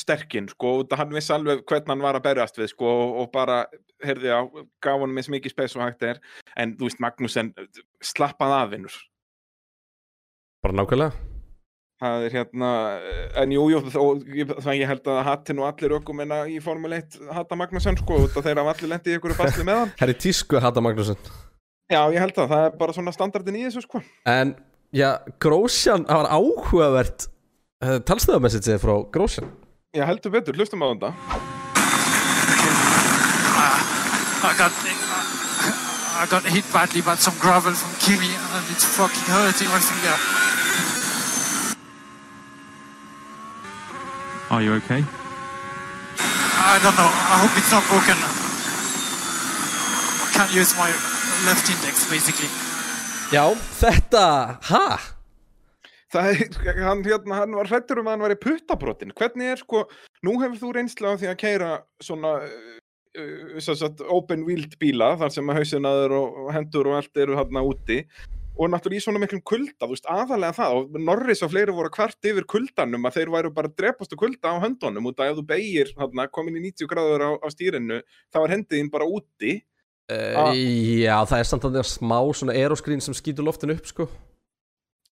sterkinn 0.00 0.48
sko, 0.52 0.72
að 0.86 0.96
hann 1.02 1.14
vissi 1.16 1.34
alveg 1.34 1.64
hvernig 1.68 1.92
hann 1.92 2.04
var 2.04 2.18
að 2.18 2.26
berjast 2.28 2.58
við 2.60 2.70
sko 2.72 2.88
og, 2.88 3.14
og 3.24 3.30
bara, 3.34 3.60
heyrði 4.04 4.30
á, 4.34 4.40
gaf 4.84 5.00
honum 5.02 5.18
eins 5.20 5.30
mikið 5.32 5.54
spes 5.54 5.76
og 5.78 5.84
hægt 5.86 6.06
er, 6.06 6.20
en 6.56 6.76
þú 6.78 6.88
veist 6.88 7.02
Magnúsen 7.02 7.52
slappað 8.14 8.56
af 8.62 8.70
vinnur 8.76 8.98
bara 10.62 10.74
nákvæmlega. 10.74 11.12
Það 11.98 12.24
er 12.28 12.34
hérna, 12.36 12.68
en 13.42 13.52
jú, 13.54 13.62
jú 13.72 13.78
og 13.98 14.20
ég- 14.30 14.50
það 14.62 14.76
ég 14.78 14.86
held 14.86 15.08
að 15.10 15.16
hattin 15.26 15.58
og 15.58 15.66
allir 15.66 15.96
ökumenna 15.98 16.44
í 16.46 16.60
Formule 16.62 17.00
1 17.02 17.16
hata 17.34 17.56
Magnúsen 17.58 17.98
sko 17.98 18.20
að 18.26 18.36
þeir 18.44 18.60
hafa 18.60 18.74
allir 18.74 18.90
lendið 18.92 19.14
í 19.14 19.18
ykkur 19.18 19.34
basli 19.38 19.64
með 19.66 19.80
hann. 19.80 19.92
Það 19.98 20.12
er 20.12 20.20
tísku 20.22 20.58
að 20.58 20.62
hata 20.68 20.80
Magnúsen. 20.84 21.18
Já, 21.90 22.00
ég 22.14 22.20
held 22.22 22.38
að 22.38 22.50
það 22.52 22.66
er 22.68 22.76
bara 22.78 22.94
svona 22.94 23.14
standardin 23.16 23.56
í 23.58 23.64
þessu 23.66 23.82
sko. 23.82 24.02
En, 24.30 24.54
já, 24.94 25.10
Grósjan, 25.42 26.04
það 26.06 26.22
var 26.22 26.30
áhugavert 26.38 27.26
uh, 27.82 27.98
talstöðamessage 28.06 28.78
frá 28.82 28.94
Grósjan 29.14 29.50
Já, 29.96 30.04
heldur 30.04 30.28
betur, 30.28 30.52
hlustum 30.52 30.82
á 30.84 30.92
þetta 30.92 31.08
I 34.44 34.52
got 34.60 34.72
I 36.20 36.26
got 36.28 36.44
hit 36.44 36.66
badly 36.72 37.00
by 37.00 37.16
some 37.16 37.32
gravel 37.40 37.72
from 37.72 37.92
Kimi 37.96 38.28
and 38.28 38.64
it's 38.68 38.84
fucking 38.84 39.28
hurting 39.32 39.68
my 39.72 39.80
finger. 39.80 40.16
Are 44.50 44.62
you 44.62 44.74
okay? 44.74 45.04
I 46.20 46.78
don't 46.84 46.96
know. 47.00 47.08
I 47.08 47.36
hope 47.40 47.56
it's 47.56 47.72
not 47.72 47.84
broken. 47.88 48.18
I 50.20 50.28
can't 50.36 50.52
use 50.52 50.76
my 50.76 50.90
left 51.48 51.64
index 51.70 52.04
basically. 52.10 52.50
Já, 53.32 53.56
þetta, 53.80 54.58
ha? 54.68 55.17
Það 56.08 56.30
er, 56.32 56.58
hann, 56.80 57.04
hérna, 57.04 57.42
hann 57.42 57.54
var 57.58 57.68
hrættur 57.68 58.00
um 58.00 58.08
að 58.08 58.14
hann 58.16 58.24
var 58.24 58.32
í 58.32 58.40
puttabrotin. 58.40 59.12
Hvernig 59.16 59.52
er 59.52 59.60
sko, 59.60 59.84
nú 60.24 60.38
hefur 60.40 60.60
þú 60.62 60.70
reynsla 60.78 61.12
á 61.12 61.20
því 61.20 61.28
að 61.28 61.38
keira 61.42 61.70
svona 62.00 62.38
uh, 62.40 63.58
sagt, 63.60 64.00
open 64.08 64.46
wheeled 64.46 64.78
bíla 64.80 65.14
þar 65.20 65.34
sem 65.34 65.52
að 65.52 65.60
hausinaður 65.60 66.14
og, 66.16 66.38
hendur 66.56 66.88
og 66.88 67.00
allt 67.02 67.20
eru 67.20 67.36
hann 67.36 67.60
úti 67.60 68.02
og 68.58 68.72
náttúrulega 68.72 68.98
í 68.98 69.04
svona 69.04 69.20
miklum 69.22 69.42
kulda, 69.46 69.84
þú 69.84 69.92
veist, 69.92 70.08
aðalega 70.10 70.56
það. 70.56 70.78
Og 70.78 70.96
Norris 70.98 71.44
og 71.46 71.52
fleiri 71.52 71.74
voru 71.76 71.92
kvart 71.94 72.26
yfir 72.26 72.46
kuldanum 72.50 73.04
að 73.06 73.20
þeir 73.20 73.30
væru 73.36 73.52
bara 73.54 73.70
að 73.70 73.76
drepast 73.78 74.16
á 74.16 74.18
kulda 74.18 74.54
á 74.56 74.62
höndunum 74.64 75.06
út 75.12 75.22
að 75.22 75.30
ef 75.30 75.36
þú 75.38 75.44
beigir, 75.52 75.92
hann, 76.00 76.24
komin 76.34 76.58
í 76.58 76.64
90 76.64 76.90
gráður 76.90 77.22
á, 77.22 77.30
á 77.38 77.46
stýrinu, 77.54 78.00
þá 78.34 78.40
er 78.40 78.54
hendiðin 78.56 78.90
bara 78.90 79.06
úti. 79.06 79.60
Uh, 80.10 80.56
já, 81.04 81.14
það 81.28 81.38
er 81.38 81.50
samt 81.52 81.68
að 81.68 81.76
það 81.76 81.84
er 81.84 81.90
smá 81.92 82.18
svona 82.32 82.58
aeroskrín 82.58 83.04
sem 83.04 83.14
skýtur 83.14 83.46
loftinu 83.46 83.78
upp, 83.78 83.86
sko 83.92 84.08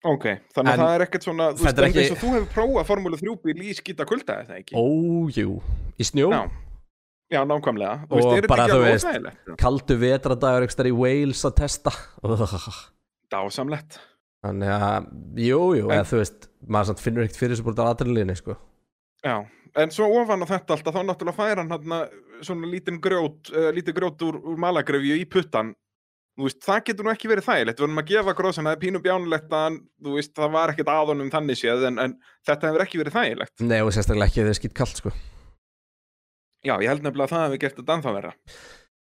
Ok, 0.05 0.25
þannig 0.55 0.71
að 0.71 0.73
En 0.77 0.81
það 0.81 0.95
er 0.95 1.03
ekkert 1.07 1.25
svona, 1.25 1.47
þú 1.57 1.65
veist, 1.65 1.79
er 1.79 1.85
ekki- 1.89 2.03
eins 2.03 2.11
og 2.13 2.19
þú 2.21 2.33
hefur 2.35 2.49
prófað 2.55 2.87
Formúlu 2.87 3.17
3 3.19 3.37
bíl 3.43 3.63
í 3.65 3.73
skýta 3.75 4.05
kulda, 4.07 4.37
eða 4.45 4.59
ekki? 4.61 4.75
Ójú, 4.77 5.63
í 5.99 6.05
snjó 6.05 6.29
Já, 6.31 6.43
já 7.33 7.41
nákvæmlega. 7.49 8.07
Þú 8.07 8.13
Og 8.13 8.21
veist, 8.21 8.45
er 8.45 8.47
bara, 8.49 8.67
þú 8.69 8.83
veist, 8.85 9.57
kaldu 9.59 9.97
vetradagur 9.99 10.63
ekki 10.67 10.77
stær 10.77 10.91
í 10.91 10.95
Wales 10.95 11.43
að 11.45 11.57
testa. 11.57 11.91
Dásamlegt. 13.33 13.99
Þannig 14.45 14.69
að, 14.71 15.07
jú, 15.43 15.61
jú, 15.81 15.91
En- 15.91 15.99
eða 15.99 16.07
þú 16.07 16.19
veist 16.21 16.49
maður 16.69 16.87
samt 16.93 17.01
finnur 17.03 17.25
ekkert 17.25 17.41
fyrir 17.41 17.57
þessu 17.57 17.65
búin 17.67 17.75
að 17.83 17.91
adrenalinni, 17.95 18.37
sko 18.37 18.57
Já, 19.25 19.47
en 19.75 19.91
svo 19.91 20.07
ofan 20.23 20.45
á 20.45 20.47
þetta 20.47 20.77
alltaf, 20.77 20.95
þá 20.95 21.03
náttúrulega 21.03 21.35
fær 21.35 21.57
hann 21.57 22.09
svona 22.45 22.69
lítinn 22.71 23.01
grjót, 23.01 23.51
uh, 23.51 23.73
lítið 23.73 23.95
grjót 23.97 24.23
úr, 24.23 24.37
úr 24.45 24.57
malagrefju 24.61 25.17
í 25.19 25.25
puttan. 25.25 25.75
Veist, 26.37 26.59
það 26.67 26.83
getur 26.91 27.07
nú 27.07 27.13
ekki 27.15 27.31
verið 27.31 27.47
þægilegt. 27.47 27.79
Við 27.81 27.87
erum 27.87 28.01
að 28.03 28.11
gefa 28.11 28.33
gróðsinn, 28.37 28.67
það 28.69 28.75
er 28.77 28.81
pínu 28.83 29.01
bjánulegt 29.05 29.55
að 29.57 29.79
veist, 30.05 30.35
það 30.37 30.51
var 30.53 30.73
ekkert 30.73 30.91
að 30.93 31.13
honum 31.15 31.31
þannig 31.33 31.61
séð, 31.63 31.87
en, 31.89 32.01
en 32.03 32.17
þetta 32.45 32.69
hefur 32.69 32.85
ekki 32.85 33.01
verið 33.01 33.17
þægilegt. 33.17 33.55
Nei, 33.65 33.79
og 33.81 33.95
sérstaklega 33.97 34.29
ekki 34.29 34.43
ef 34.43 34.45
það 34.45 34.53
er 34.53 34.59
skýt 34.61 34.77
kallt, 34.77 35.01
sko 35.01 35.15
Já, 36.67 36.75
ég 36.83 36.91
held 36.91 37.07
nefnilega 37.07 37.29
að 37.29 37.33
það 37.33 37.47
hefði 37.47 37.63
gert 37.63 37.81
þetta 37.81 37.97
ennþá 37.97 38.13
vera. 38.17 38.35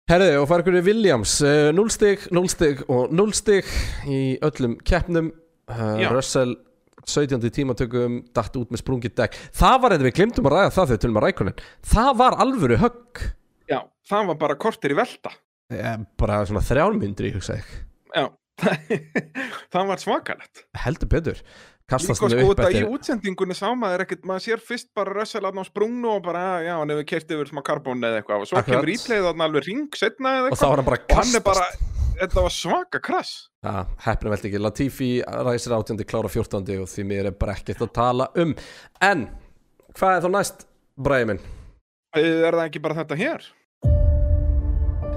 Herði, 0.09 0.29
og 0.41 0.71
í 0.79 0.85
Williams, 0.85 1.35
uh, 1.45 1.69
0 1.75 1.91
stig, 1.93 2.23
0 2.33 2.49
stig 2.49 2.81
og 2.87 3.11
0 3.13 3.35
stig 3.37 3.67
í 4.09 4.21
öllum 4.45 4.77
keppnum. 4.85 5.31
Uh, 5.69 5.99
Já. 6.01 6.09
Russell 6.13 6.55
17. 7.09 7.49
tímatökum, 7.53 8.21
datt 8.35 8.55
út 8.57 8.71
með 8.73 8.83
sprungið 8.83 9.15
dekk. 9.17 9.37
Það 9.59 9.77
var 9.81 9.95
þetta 9.95 10.07
við 10.07 10.15
glimtum 10.17 10.49
að 10.49 10.55
ræða 10.55 10.71
það 10.71 10.79
þegar 10.79 10.95
við 10.95 11.03
tölum 11.03 11.19
að 11.19 11.25
rækunin. 11.27 11.61
Það 11.93 12.09
var 12.21 12.39
alvöru 12.45 12.79
högg. 12.83 13.21
Já, 13.69 13.79
það 14.09 14.31
var 14.31 14.41
bara 14.45 14.59
kortir 14.65 14.93
í 14.93 14.99
velta. 14.99 15.33
Ja, 15.69 15.97
bara 16.17 16.39
svona 16.49 16.63
þrjálmyndri, 16.65 17.33
hugsa 17.35 17.59
ég. 17.59 17.73
Já, 18.15 18.25
það 19.73 19.91
var 19.91 20.01
svakalegt. 20.01 20.63
Heldur 20.85 21.11
betur. 21.11 21.43
Kastast 21.89 22.21
Líka 22.21 22.27
hann 22.27 22.33
sko 22.35 22.53
þetta 22.53 22.69
í 22.69 22.75
eftir... 22.77 22.87
útsendingunni 22.93 23.55
sá 23.57 23.67
maður 23.73 24.03
ekkert, 24.05 24.25
maður 24.29 24.43
sér 24.45 24.59
fyrst 24.61 24.89
bara 24.97 25.13
Russell 25.15 25.41
aðná 25.49 25.63
sprungnu 25.65 26.11
og 26.11 26.19
bara, 26.27 26.41
já, 26.61 26.75
hann 26.77 26.91
hefur 26.93 27.07
kert 27.09 27.31
yfir 27.33 27.49
smá 27.49 27.63
karbón 27.65 28.03
eða 28.05 28.19
eitthvað 28.21 28.43
og 28.43 28.49
svo 28.51 28.59
Akkurat. 28.59 28.75
kemur 28.83 28.91
íplegið 28.93 29.25
þarna 29.25 29.47
alveg 29.49 29.65
ring 29.65 29.97
setna 29.97 30.33
eða 30.37 30.43
Og 30.43 30.51
eitthvað 30.51 30.61
þá 30.61 30.69
var 30.69 30.81
hann 30.83 30.89
bara 30.89 30.99
og 30.99 31.15
hann 31.17 31.31
kastast. 31.33 31.47
bara, 31.49 31.65
þetta 32.21 32.43
var 32.45 32.53
svaka 32.59 33.01
krass 33.09 33.31
Já, 33.65 33.73
heppnum 34.05 34.35
veldi 34.35 34.49
ekki. 34.51 34.61
Latifi 34.61 35.09
ræsir 35.49 35.73
18. 35.79 36.05
klára 36.13 36.29
14. 36.29 36.69
og 36.85 36.91
því 36.93 37.07
mér 37.09 37.31
er 37.31 37.37
bara 37.41 37.57
ekkert 37.57 37.81
að 37.87 37.93
tala 37.97 38.29
um. 38.37 38.53
En, 39.09 39.25
hvað 39.97 40.13
er 40.19 40.27
þá 40.27 40.29
næst, 40.37 40.67
bræði 41.09 41.31
minn? 41.31 41.41
Er 42.21 42.53
það 42.53 42.67
ekki 42.67 42.83
bara 42.85 42.99
þetta 43.01 43.17
hér? 43.17 43.49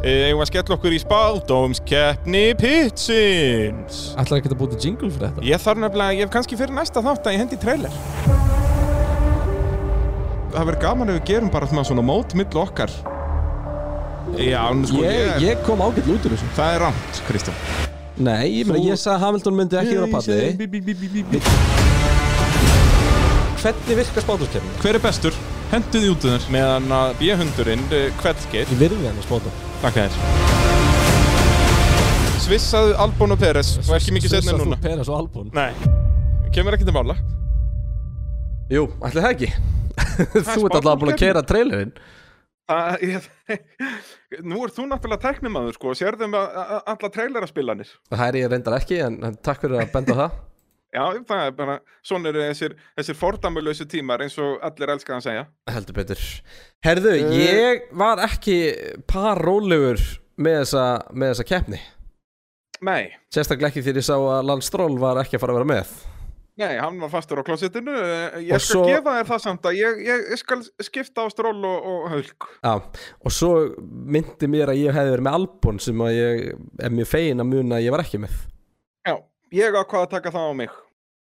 Eða 0.02 0.30
að 0.42 0.48
skella 0.50 0.74
okkur 0.74 0.94
í 0.96 0.98
spáldómskeppni 0.98 2.40
Pitsins 2.58 3.98
Ætlar 4.18 4.40
ekki 4.40 4.50
að 4.50 4.58
búta 4.58 4.78
jingle 4.82 5.10
fyrir 5.14 5.28
þetta? 5.28 5.44
Ég 5.46 5.62
þarf 5.62 5.78
nefnilega, 5.78 6.16
ég 6.16 6.26
hef 6.26 6.32
kannski 6.34 6.58
fyrir 6.58 6.74
næsta 6.74 7.04
þátt 7.06 7.28
að 7.30 7.36
ég 7.36 7.42
hendi 7.44 7.58
trailer 7.62 7.94
Það 10.50 10.66
verður 10.66 10.80
gaman 10.82 11.14
ef 11.14 11.20
við 11.20 11.24
gerum 11.30 11.54
bara 11.54 11.70
svona, 11.70 12.02
mót 12.02 12.34
millu 12.34 12.64
okkar 12.64 12.90
Já, 14.42 14.64
sko 14.90 15.06
Ég, 15.06 15.32
ég 15.46 15.64
kom 15.70 15.86
ágætt 15.86 16.10
út 16.10 16.26
úr 16.26 16.34
þessu 16.34 16.50
Það 16.58 16.74
er 16.74 16.86
rámt, 16.88 17.24
Kristján 17.30 17.64
Nei, 18.18 18.44
ég, 18.58 18.66
Þú- 18.74 18.82
ég 18.82 18.98
sagði 18.98 19.14
að 19.14 19.26
Hamilton 19.28 19.58
myndi 19.62 19.82
ekki 19.84 19.98
vera 20.02 20.10
bí, 21.06 21.24
bí. 21.30 21.42
Hvernig 23.62 23.98
virkar 24.02 24.26
spátumskeppnin? 24.26 24.78
Hver 24.82 24.98
er 24.98 25.04
bestur? 25.06 25.42
Hendu 25.70 26.00
því 26.02 26.16
út 26.16 26.24
um 26.26 26.34
þér 26.34 26.54
Meðan 26.58 26.94
að 26.98 27.12
bíahundurinn, 27.22 27.84
kveldgeir 28.18 28.66
Ég 28.66 28.82
virði 28.82 29.06
hann 29.06 29.22
að 29.22 29.30
spáta 29.30 29.60
Takk 29.82 29.96
þér 29.98 30.12
Svissaðu 32.42 32.92
Albon 33.02 33.34
og 33.34 33.38
Peres. 33.40 33.72
Og 33.82 33.94
ekki 33.96 34.12
mikið 34.14 34.32
setna 34.36 34.54
núna. 34.58 34.76
Þú 34.78 34.84
Peres 34.84 35.08
og 35.10 35.16
Albon? 35.16 35.50
Nei, 35.54 35.70
kemur 36.54 36.74
ekki 36.76 36.86
til 36.86 36.94
mála. 36.94 37.14
Jú, 38.70 38.84
ætli 38.98 39.22
það 39.24 39.28
ekki. 39.30 39.50
þú 40.50 40.64
ert 40.66 40.76
alltaf 40.78 41.00
búin 41.00 41.12
að 41.12 41.20
keira 41.22 41.42
trailerinn. 41.46 41.92
Nú 44.48 44.62
ert 44.64 44.76
þú 44.78 44.86
náttúrulega 44.90 45.22
tæknimaður 45.26 45.74
sko 45.76 45.92
og 45.92 45.98
sérðum 45.98 46.34
að, 46.38 46.46
alla 46.94 47.10
traileraspilanir 47.16 47.90
Það 48.10 48.24
er 48.28 48.38
ég 48.38 48.50
reyndar 48.52 48.78
ekki, 48.78 49.02
en, 49.06 49.18
takk 49.42 49.64
fyrir 49.64 49.82
að 49.82 49.92
benda 49.94 50.18
það. 50.22 50.40
Já, 50.92 51.02
það 51.24 51.46
er 51.46 51.54
bara, 51.56 51.78
svona 52.04 52.28
eru 52.28 52.42
þessir, 52.50 52.74
þessir 52.98 53.16
fordamulausu 53.16 53.86
tímar 53.88 54.20
eins 54.26 54.34
og 54.42 54.58
allir 54.66 54.90
elskar 54.92 55.16
að 55.16 55.24
segja 55.24 55.44
Heldur 55.72 55.96
betur. 55.96 56.20
Herðu, 56.84 57.14
Eh. 57.16 57.32
ég 57.46 57.86
var 57.96 58.20
ekki 58.26 58.58
parrólegur 59.08 60.02
með 60.36 60.58
þessa, 60.62 60.84
með 61.14 61.32
þessa 61.32 61.46
keppni. 61.48 61.80
Nei, 62.82 63.12
Sérstaklega 63.32 63.70
ekki 63.70 63.82
þegar 63.86 64.00
ég 64.02 64.06
sá 64.08 64.16
að 64.18 64.44
Lance 64.48 64.66
Stroll 64.66 64.96
var 64.98 65.20
ekki 65.22 65.38
að 65.38 65.44
fara 65.44 65.54
að 65.54 65.60
vera 65.62 65.70
með. 65.72 65.92
nei, 66.58 66.76
hann 66.76 66.98
var 67.00 67.08
fastur 67.08 67.40
á 67.40 67.44
klósettinu 67.46 67.92
Ég 68.44 68.52
Og 68.52 68.60
skal 68.60 68.82
svo- 68.82 68.86
gefa 68.90 69.14
þér 69.16 69.28
það 69.30 69.40
samt 69.40 69.62
að 69.70 69.76
ég, 69.78 70.00
ég, 70.04 70.24
ég 70.34 70.38
skal 70.38 70.60
skipta 70.84 71.24
á 71.24 71.26
stról 71.32 71.64
og, 71.64 71.86
og 71.88 72.10
hölk 72.12 72.48
Já, 72.62 72.74
og 73.24 73.32
svo 73.32 73.52
myndi 73.88 74.46
mér 74.52 74.68
að 74.74 74.82
ég 74.84 74.92
hefði 74.92 75.14
verið 75.16 75.24
með 75.24 75.38
Albon 75.38 75.80
sem 75.80 75.96
að 76.04 76.12
ég 76.18 76.42
er 76.84 76.90
mjög 76.90 77.08
fegin 77.08 77.40
að 77.40 77.48
muna 77.54 77.76
að 77.80 77.84
ég 77.86 77.90
var 77.96 78.04
ekki 78.04 78.20
með. 78.20 78.34
Ég 79.52 79.76
ákvað 79.76 80.06
að 80.06 80.10
taka 80.16 80.32
það 80.34 80.48
á 80.48 80.52
mig. 80.62 80.80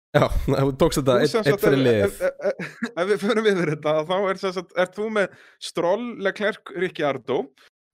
Já, 0.09 0.23
þú 0.49 0.69
tókst 0.81 0.99
þetta 1.03 1.15
ein 1.21 1.29
sagt, 1.29 1.49
fyrir 1.61 1.81
liðið. 1.83 2.03
ef, 2.07 2.21
ef, 2.25 2.37
ef, 2.49 2.77
ef 2.89 3.09
við 3.11 3.19
förum 3.21 3.49
yfir 3.51 3.71
þetta 3.75 3.91
þá 4.09 4.15
er, 4.17 4.39
sagt, 4.41 4.71
þú 4.95 5.09
með 5.13 5.35
Stroll, 5.61 6.05
Leclerc, 6.25 6.71
Ricciardo 6.81 7.43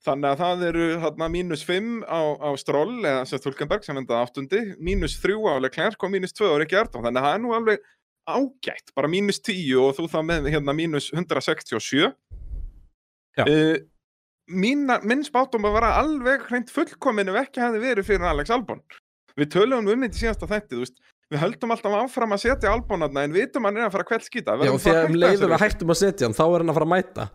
þannig 0.05 0.29
að 0.29 0.41
það 0.43 0.63
eru 0.69 0.85
þarna, 1.03 1.27
mínus 1.33 1.65
5 1.67 1.89
á, 2.07 2.21
á 2.39 2.49
Stroll 2.61 2.93
eða 3.01 3.25
sem 3.25 3.33
sagt 3.33 3.49
Hulkenberg 3.49 3.83
sem 3.85 3.99
endaði 3.99 4.29
áttundi 4.29 4.61
mínus 4.79 5.17
3 5.23 5.35
á 5.43 5.55
Leclerc 5.65 6.07
og 6.07 6.13
mínus 6.13 6.35
2 6.37 6.51
á 6.51 6.55
Ricciardo 6.61 7.03
þannig 7.03 7.19
að 7.19 7.27
það 7.27 7.37
er 7.37 7.43
nú 7.43 7.55
alveg 7.57 7.89
ágætt 8.25 8.95
bara 8.97 9.11
mínus 9.11 9.41
10 9.43 9.75
og 9.81 9.91
þú 9.99 10.07
þá 10.15 10.19
með 10.29 10.49
hérna 10.53 10.77
mínus 10.77 11.11
167 11.13 12.07
Já. 13.35 13.43
uh, 13.43 13.75
Mína, 14.45 14.99
minn 15.01 15.23
spátum 15.25 15.65
að 15.65 15.79
vera 15.79 15.95
alveg 15.99 16.43
hreint 16.51 16.69
fullkomin 16.71 17.31
ef 17.33 17.41
ekki 17.41 17.63
hefði 17.63 17.81
verið 17.81 18.07
fyrir 18.07 18.29
Alex 18.29 18.53
Albon 18.53 18.83
við 19.39 19.51
töluðum 19.55 19.91
um 19.93 20.05
þetta 20.05 20.21
síðasta 20.21 20.49
þætti 20.51 20.75
þú 20.75 20.81
veist, 20.83 20.99
við 21.31 21.41
höldum 21.41 21.73
alltaf 21.75 21.97
áfram 22.01 22.35
að 22.35 22.43
setja 22.45 22.73
Albonarna 22.73 23.25
en 23.25 23.35
vitum 23.35 23.65
hann 23.67 23.79
er 23.79 23.87
að 23.87 23.95
fara 23.95 24.05
að 24.05 24.11
kveld 24.11 24.27
skýta 24.27 24.57
Já, 24.61 24.71
og 24.71 24.83
þegar 24.83 25.09
um 25.09 25.17
leiðum 25.23 25.53
við 25.55 25.63
hættum 25.65 25.93
að 25.93 26.01
setja 26.01 26.27
hann, 26.27 26.37
þá 26.37 26.45
er 26.45 26.63
hann 26.63 26.73
að 26.73 26.77
fara 26.79 26.87
að 26.87 26.93
mæta. 26.93 27.25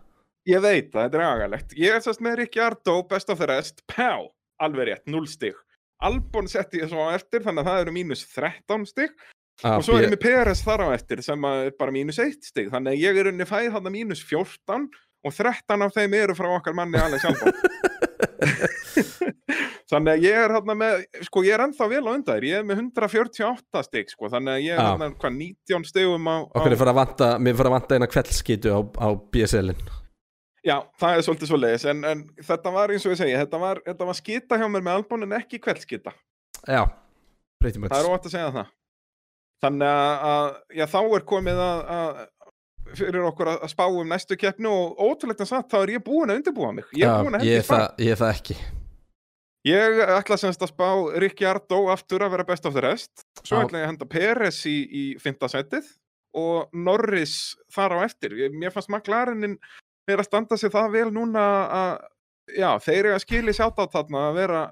Ég 0.49 0.63
veit 0.63 0.87
það, 0.89 1.03
þetta 1.03 1.19
er 1.19 1.25
agalegt. 1.27 1.75
Ég 1.77 1.95
er 1.95 2.01
sérst 2.01 2.23
með 2.25 2.39
Ricciardo, 2.39 2.95
best 3.09 3.29
of 3.29 3.41
the 3.41 3.49
rest, 3.51 3.83
pá, 3.91 4.25
alveg 4.63 4.89
rétt, 4.89 5.03
0 5.11 5.27
stig. 5.29 5.59
Albon 6.01 6.49
setti 6.49 6.81
ég 6.81 6.89
svo 6.89 7.03
á 7.05 7.13
eftir, 7.13 7.43
þannig 7.45 7.61
að 7.61 7.69
það 7.69 7.83
eru 7.83 7.93
mínus 7.93 8.23
13 8.33 8.87
stig. 8.89 9.13
Ah, 9.61 9.75
og 9.77 9.85
svo 9.85 9.99
er 9.99 10.07
ég 10.07 10.15
með 10.15 10.23
Peres 10.23 10.63
þar 10.65 10.87
á 10.89 10.97
eftir, 10.97 11.21
sem 11.21 11.45
að 11.45 11.67
er 11.67 11.75
bara 11.77 11.93
mínus 11.93 12.17
1 12.23 12.39
stig. 12.47 12.71
Þannig 12.73 12.95
að 12.95 13.03
ég 13.03 13.21
er 13.21 13.29
unni 13.29 13.45
fæð 13.45 13.67
þarna 13.75 13.93
mínus 13.93 14.23
14 14.25 14.87
og 15.21 15.35
13 15.37 15.85
af 15.85 15.93
þeim 15.93 16.17
eru 16.17 16.37
frá 16.39 16.49
okkar 16.55 16.73
manni 16.73 16.97
Alex 16.97 17.27
Albon. 17.29 17.53
þannig 19.91 20.11
að 20.13 20.25
ég 20.25 20.37
er 20.43 20.53
hérna 20.55 20.75
með, 20.77 21.01
sko 21.27 21.43
ég 21.45 21.55
er 21.55 21.63
ennþá 21.65 21.87
vel 21.91 22.01
á 22.07 22.11
undan 22.11 22.37
þér, 22.37 22.47
ég 22.47 22.61
er 22.61 22.67
með 22.67 22.83
148 22.83 23.83
stig, 23.87 24.13
sko, 24.13 24.29
þannig 24.31 24.53
að 24.53 24.65
ég 24.65 24.75
er 24.75 24.83
hérna, 24.83 25.09
hvað, 25.21 25.37
19 25.39 25.87
stigum 25.89 26.29
á... 26.31 26.35
Okkur 26.47 26.67
á... 26.67 26.73
er 26.73 26.81
fyrir 26.81 26.93
að 26.93 26.99
vanta, 27.01 27.31
mér 27.41 27.57
fyrir 27.57 27.71
að 27.71 27.75
vanta 27.77 27.97
eina 27.97 28.09
kveldskítu 28.11 28.75
á, 28.75 28.79
á 29.01 29.07
BSL-in. 29.33 29.85
Já, 30.61 30.75
það 31.01 31.15
er 31.15 31.23
svolítið 31.25 31.49
svo 31.49 31.57
leiðis, 31.57 31.87
en, 31.89 32.03
en 32.05 32.25
þetta 32.51 32.75
var 32.75 32.93
eins 32.93 33.07
og 33.07 33.15
ég 33.15 33.21
segi, 33.23 33.39
þetta 33.39 33.61
var, 33.61 33.81
þetta 33.87 34.09
var 34.11 34.19
skita 34.19 34.61
hjá 34.61 34.67
mér 34.69 34.85
með 34.85 34.99
albún 34.99 35.25
en 35.25 35.39
ekki 35.39 35.61
kveldskita. 35.63 36.13
Já, 36.69 36.85
pretty 37.61 37.81
much. 37.81 37.93
Það 37.93 38.03
er 38.03 38.11
óvægt 38.11 38.29
að 38.29 38.35
segja 38.35 38.53
það. 38.59 38.77
Þannig 39.61 39.91
að, 39.93 40.11
að 40.25 40.77
já, 40.77 40.85
þá 40.89 40.99
er 41.01 41.25
komið 41.29 41.59
að, 41.61 41.81
að 41.95 42.21
fyrir 42.97 43.23
okkur 43.29 43.49
að 43.55 43.65
spá 43.71 43.85
um 43.87 44.07
næstu 44.09 44.37
keppni 44.39 44.67
og 44.69 44.99
ótrúlegt 45.01 45.41
að 45.43 45.49
satt, 45.53 45.69
þá 45.71 45.77
er 45.83 45.93
ég 45.97 46.03
búinn 46.05 46.31
að 46.33 46.41
undirbúa 46.41 46.71
mig. 46.75 46.85
Ég 46.97 47.07
er 47.07 47.23
búinn 47.25 47.39
að 47.39 47.47
fram. 47.65 47.79
það, 47.79 48.05
ég 48.05 48.11
er 48.15 48.21
það 48.21 48.35
ekki. 48.35 48.57
Ég 49.69 49.99
ætla 50.17 50.37
semst 50.41 50.63
að 50.65 50.71
spá 50.71 50.87
Ricciardo 51.21 51.83
aftur 51.93 52.23
að 52.25 52.31
vera 52.33 52.43
best 52.49 52.65
of 52.65 52.73
the 52.73 52.81
rest. 52.81 53.11
Svo 53.43 53.59
Já. 53.59 53.65
ætla 53.67 53.77
ég 53.81 53.85
að 53.85 53.91
henda 53.91 54.07
Peres 54.09 54.63
í, 54.65 54.77
í 54.89 55.03
fymta 55.21 55.49
setið 55.53 55.85
og 56.33 56.71
Norris 56.73 57.35
þar 57.75 57.97
á 58.01 58.05
eftir. 58.07 58.33
Ég- 58.39 58.55
Mér 58.57 58.71
fannst 58.73 58.89
McLarenin 58.89 59.57
er 60.09 60.17
að 60.17 60.25
standa 60.31 60.57
sig 60.57 60.71
það 60.73 60.91
vel 60.95 61.11
núna 61.13 61.43
að, 61.69 61.91
já, 62.57 62.71
þeir 62.81 62.97
eru 63.05 63.13
að 63.19 63.21
skili 63.25 63.53
sjátt 63.53 63.77
á 63.77 63.85
þarna 63.85 64.23
að 64.31 64.39
vera, 64.39 64.63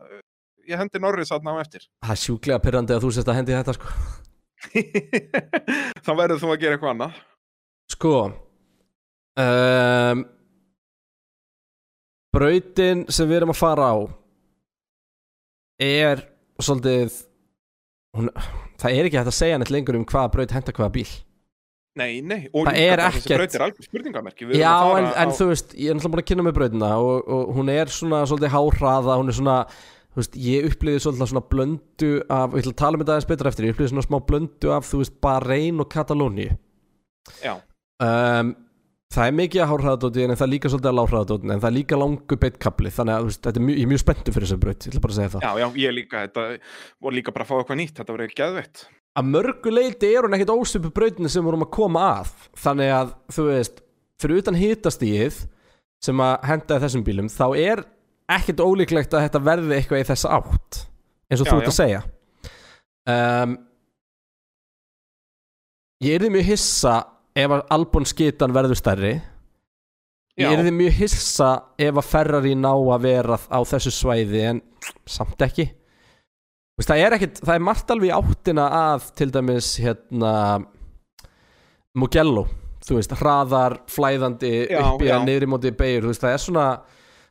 ég 0.68 0.78
hendi 0.82 1.00
Norris 1.00 1.30
þarna 1.30 1.54
á 1.54 1.62
eftir. 1.62 1.86
Það 2.04 2.16
er 2.16 2.22
sjúklega 2.26 2.60
pyrrandi 2.66 2.96
að 2.98 3.06
þú 3.06 3.12
sést 3.14 3.30
að 3.30 3.38
hendi 3.40 3.54
þetta, 3.60 3.78
sko. 3.78 3.94
Þá 6.04 6.12
verður 6.18 6.42
þú 6.42 6.50
að 6.54 6.60
gera 6.64 6.76
eitthvað 6.78 6.94
annað. 6.96 7.20
Sko 7.90 8.14
um, 9.40 10.26
Brautin 12.36 13.06
sem 13.10 13.30
við 13.30 13.40
erum 13.42 13.54
að 13.56 13.60
fara 13.60 13.88
á 13.90 13.96
er 15.82 16.22
svolítið 16.62 17.16
hún, 18.18 18.30
það 18.80 18.94
er 19.00 19.08
ekki 19.08 19.18
hægt 19.20 19.32
að 19.32 19.38
segja 19.40 19.58
neitt 19.62 19.72
lengur 19.74 19.98
um 19.98 20.06
hvaða 20.06 20.32
braut 20.36 20.54
henda 20.54 20.74
hvaða 20.76 20.92
bíl. 21.00 21.08
Nei, 22.00 22.20
nei, 22.24 22.44
og 22.54 22.68
Það 22.68 22.78
er 22.80 22.92
bara 23.00 23.08
þessi 23.12 23.24
ekkert- 23.24 23.40
braut 23.40 23.56
er 23.58 23.64
alveg 23.66 23.88
spurningamerki. 23.88 24.46
Já, 24.60 24.74
en, 25.00 25.08
en 25.10 25.32
á- 25.34 25.36
þú 25.36 25.48
veist, 25.50 25.74
ég 25.74 25.90
er 25.90 25.98
náttúrulega 25.98 26.14
búin 26.14 26.22
að 26.24 26.28
kynna 26.30 26.46
með 26.46 26.58
brautina 26.60 26.92
og, 27.02 27.32
og 27.40 27.50
hún 27.58 27.72
er 27.74 27.92
svona 27.92 28.22
svolítið 28.30 28.54
háhraða, 28.54 29.18
hún 29.20 29.32
er 29.34 29.38
svona 29.40 29.58
þú 30.14 30.22
veist, 30.22 30.38
ég 30.46 30.68
upplýði 30.70 31.02
svolítið 31.04 31.32
svona 31.34 31.46
blöndu 31.50 32.12
af, 32.30 32.54
ég 32.54 32.62
ætla 32.62 32.76
að 32.76 32.80
tala 32.84 32.94
um 33.00 33.04
þetta 33.04 33.16
aðeins 33.18 33.30
betur 33.34 33.50
eftir 33.52 33.66
ég 33.68 33.74
upplýði 33.76 33.92
svona 33.96 34.06
smá 34.06 34.20
blöndu 34.30 34.72
af, 34.78 34.88
þú 34.92 35.02
veist, 35.02 35.18
Bahrein 35.26 35.80
og 35.84 35.90
Katalóni 35.92 36.48
Já, 37.44 37.56
um, 38.06 38.56
Það 39.10 39.26
er 39.26 39.34
mikið 39.34 39.62
að 39.64 39.70
hárhraðadóti 39.72 40.22
en 40.22 40.32
það 40.38 40.44
er 40.46 40.50
líka 40.52 40.70
svolítið 40.70 40.90
að 40.92 40.98
láhraðadóti 41.00 41.48
en 41.50 41.62
það 41.64 41.68
er 41.70 41.74
líka 41.74 41.98
langu 41.98 42.36
beitkabli 42.44 42.90
þannig 42.94 43.16
að 43.16 43.24
veist, 43.26 43.40
þetta 43.42 43.58
er 43.58 43.64
mjög, 43.66 43.78
ég 43.80 43.86
er 43.88 43.90
mjög 43.90 44.02
spenntur 44.04 44.36
fyrir 44.36 44.46
þessu 44.46 44.58
braut 44.62 44.86
ég 44.86 44.92
ætla 44.92 45.02
bara 45.02 45.14
að 45.16 45.18
segja 45.18 45.32
það. 45.34 45.46
Já, 45.46 45.62
já, 45.64 45.66
ég 45.82 45.96
líka, 45.96 46.20
þetta 46.28 46.44
voru 47.02 47.18
líka 47.18 47.34
bara 47.34 47.48
að 47.48 47.50
fá 47.50 47.56
eitthvað 47.58 47.80
nýtt, 47.80 47.94
þetta 47.98 48.16
verður 48.16 48.36
geðveitt. 48.38 48.84
Að 49.18 49.32
mörgu 49.34 49.74
leiti 49.74 50.12
er 50.14 50.28
hún 50.28 50.38
ekkit 50.38 50.52
ósvipu 50.54 50.92
brautinu 50.94 51.32
sem 51.34 51.48
vorum 51.50 51.66
að 51.66 51.72
koma 51.74 52.04
að 52.20 52.30
þannig 52.62 52.94
að 53.00 53.16
þú 53.34 53.46
veist, 53.48 53.82
fyrir 54.22 54.44
utan 54.44 54.60
hitastíð 54.60 55.40
sem 56.06 56.22
að 56.28 56.36
henda 56.52 56.78
þessum 56.86 57.06
bílum 57.10 57.32
þá 57.34 57.46
er 57.58 57.82
ekkit 58.38 58.62
ólíklegt 58.62 59.18
að 59.18 59.26
þetta 59.26 59.42
verði 59.50 59.80
eitthvað 59.80 60.04
í 60.04 60.10
þessa 60.12 60.38
átt 60.38 60.84
eins 61.34 61.42
og 61.42 61.50
Já, 61.50 61.52
þú 61.56 61.58
ert 61.58 61.74
að 61.74 61.80
segja. 61.80 62.04
Um, 63.10 63.58
Ég 66.00 66.16
er 66.16 66.32
mjög 66.32 66.46
hissa 66.48 66.94
ef 67.38 67.56
að 67.56 67.66
Albon 67.76 68.08
skitan 68.10 68.54
verður 68.56 68.80
stærri. 68.80 69.14
Ég 70.40 70.48
Já. 70.48 70.54
er 70.56 70.64
þið 70.64 70.76
mjög 70.78 70.96
hissa 71.02 71.50
ef 71.82 71.98
að 72.00 72.08
Ferrari 72.08 72.56
ná 72.56 72.72
að 72.72 73.02
vera 73.04 73.36
á 73.36 73.60
þessu 73.68 73.92
svæði 73.92 74.44
en 74.54 74.62
samt 75.10 75.42
ekki. 75.44 75.66
Þú 75.68 76.80
veist, 76.80 76.92
það 76.94 77.04
er 77.04 77.16
ekkit, 77.18 77.42
það 77.44 77.56
er 77.58 77.66
margt 77.68 77.92
alveg 77.92 78.08
í 78.08 78.14
áttina 78.16 78.68
að 78.78 79.10
til 79.20 79.28
dæmis 79.36 79.74
hérna 79.84 80.34
Mugello. 82.00 82.46
Þú 82.88 83.02
veist, 83.02 83.18
hraðar, 83.20 83.82
flæðandi 83.92 84.54
Já, 84.72 84.80
upp 84.86 85.04
í 85.04 85.12
að 85.12 85.26
niðri 85.28 85.50
móti 85.52 85.74
beigur, 85.76 86.08
þú 86.08 86.14
veist, 86.14 86.24
það 86.24 86.36
er 86.38 86.44
svona 86.46 86.68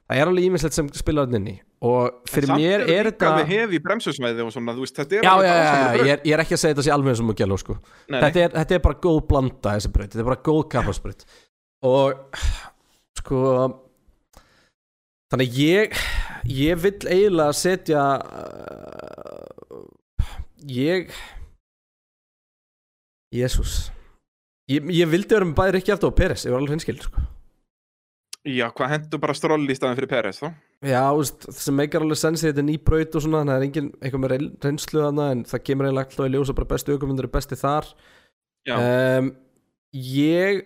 það 0.09 0.21
er 0.23 0.31
alveg 0.33 0.49
ímislegt 0.49 0.77
sem 0.77 0.89
spilar 0.97 1.35
inn 1.39 1.51
í. 1.53 1.57
Og 1.89 2.23
fyrir 2.27 2.51
mér 2.59 2.83
er 2.91 3.11
þetta 3.13 3.29
Samt 3.29 3.43
er 3.45 3.51
hefi 3.53 3.79
bremsusmæði 3.85 4.43
og 4.43 4.55
svona, 4.55 4.75
veist, 4.75 4.97
er 4.99 5.21
Já, 5.23 5.35
já, 5.45 5.53
já, 5.53 5.67
já, 5.69 5.91
ég 6.01 6.15
er, 6.17 6.23
ég 6.27 6.35
er 6.35 6.43
ekki 6.43 6.57
að 6.57 6.63
segja 6.65 6.75
þetta 6.75 6.87
sé 6.89 6.95
alveg 6.95 7.13
eins 7.13 7.23
og 7.23 7.29
Mugello 7.29 7.59
sko. 7.61 7.77
Þetta, 8.09 8.49
þetta 8.57 8.79
er 8.79 8.83
bara 8.89 8.99
góð 9.05 9.21
blanda 9.31 9.77
þessi 9.77 9.93
braut, 9.95 10.11
þetta 10.11 10.25
er 10.25 10.31
bara 10.33 10.43
góð 10.49 10.63
kapparsbraut. 10.75 11.29
Og 11.87 12.41
sko 13.21 13.43
þannig 15.29 15.53
að 15.53 15.61
ég 15.61 16.01
ég 16.49 16.81
vill 16.81 16.99
eiginlega 17.05 17.57
setja 17.57 18.05
uh, 18.25 19.83
ég 20.65 21.13
Jésús 23.35 23.91
ég, 24.73 24.89
ég 24.89 25.11
vildi 25.11 25.35
vera 25.35 25.49
með 25.49 25.59
bæði 25.59 25.75
Rikki 25.77 25.95
Aftur 25.95 26.13
og 26.13 26.17
Peres, 26.19 26.47
ég 26.47 26.55
var 26.55 26.63
alveg 26.63 26.79
hinskil 26.79 26.99
sko. 27.05 27.27
Já, 28.49 28.65
hvað 28.73 28.93
hendur 28.95 29.21
bara 29.21 29.35
stróll 29.37 29.65
í 29.69 29.75
staðin 29.77 29.99
fyrir 29.99 30.09
Peres, 30.13 30.39
þá? 30.41 30.49
Já, 30.89 31.03
það 31.13 31.59
sem 31.61 31.77
meikar 31.77 32.05
alveg 32.05 32.21
sensi 32.21 32.47
þetta 32.47 32.63
er 32.63 32.67
ný 32.69 32.77
braut 32.87 33.17
og 33.19 33.25
svona, 33.25 33.43
þannig 33.43 33.53
að 33.53 33.59
það 33.59 33.61
er 33.61 33.67
engin 33.69 33.89
eitthvað 33.99 34.23
með 34.23 34.33
reyn- 34.33 34.53
reynslu 34.65 35.03
þarna 35.05 35.27
en 35.35 35.43
það 35.51 35.65
kemur 35.69 35.89
eiginlega 35.89 36.09
alltaf 36.09 36.29
í 36.29 36.33
ljós 36.33 36.53
að 36.53 36.59
bara 36.61 36.71
bestu 36.73 36.95
aukumundur 36.97 37.29
er 37.29 37.33
besti 37.35 37.59
þar. 37.61 37.91
Um, 38.79 39.31
Ég 39.99 40.63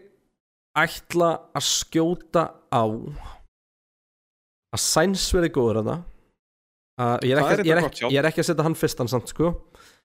ætla 0.83 1.31
að 1.55 1.67
skjóta 1.69 2.45
á 2.71 2.83
að 4.73 4.81
Sainz 4.83 5.25
verði 5.35 5.51
góður 5.55 5.79
þarna. 5.83 5.97
Uh, 7.01 7.17
ég, 7.25 7.33
er 7.35 7.41
Það 7.43 7.53
ekki, 7.57 7.73
er 7.73 7.81
ekki, 7.83 8.05
ég 8.13 8.19
er 8.21 8.29
ekki 8.29 8.43
að 8.45 8.49
setja 8.51 8.67
hann 8.67 8.77
fyrstan 8.79 9.11
samt 9.11 9.31
sko. 9.33 9.53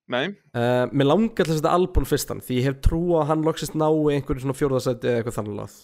Nei, 0.08 0.30
uh, 0.56 0.86
Mér 0.95 1.10
langar 1.10 1.44
til 1.44 1.52
að 1.52 1.58
setja 1.60 1.74
Albon 1.76 2.08
fyrstan 2.08 2.40
því 2.41 2.62
ég 2.62 2.68
hef 2.70 2.78
trú 2.86 3.02
að 3.20 3.28
hann 3.34 3.44
loksist 3.44 3.76
ná 3.76 3.90
í 3.91 4.16
einhverju 4.16 4.45
svona 4.45 4.56
fjórðasæti 4.56 5.10
eða 5.12 5.20
eitthvað 5.22 5.38
þannig 5.41 5.58
lað 5.60 5.76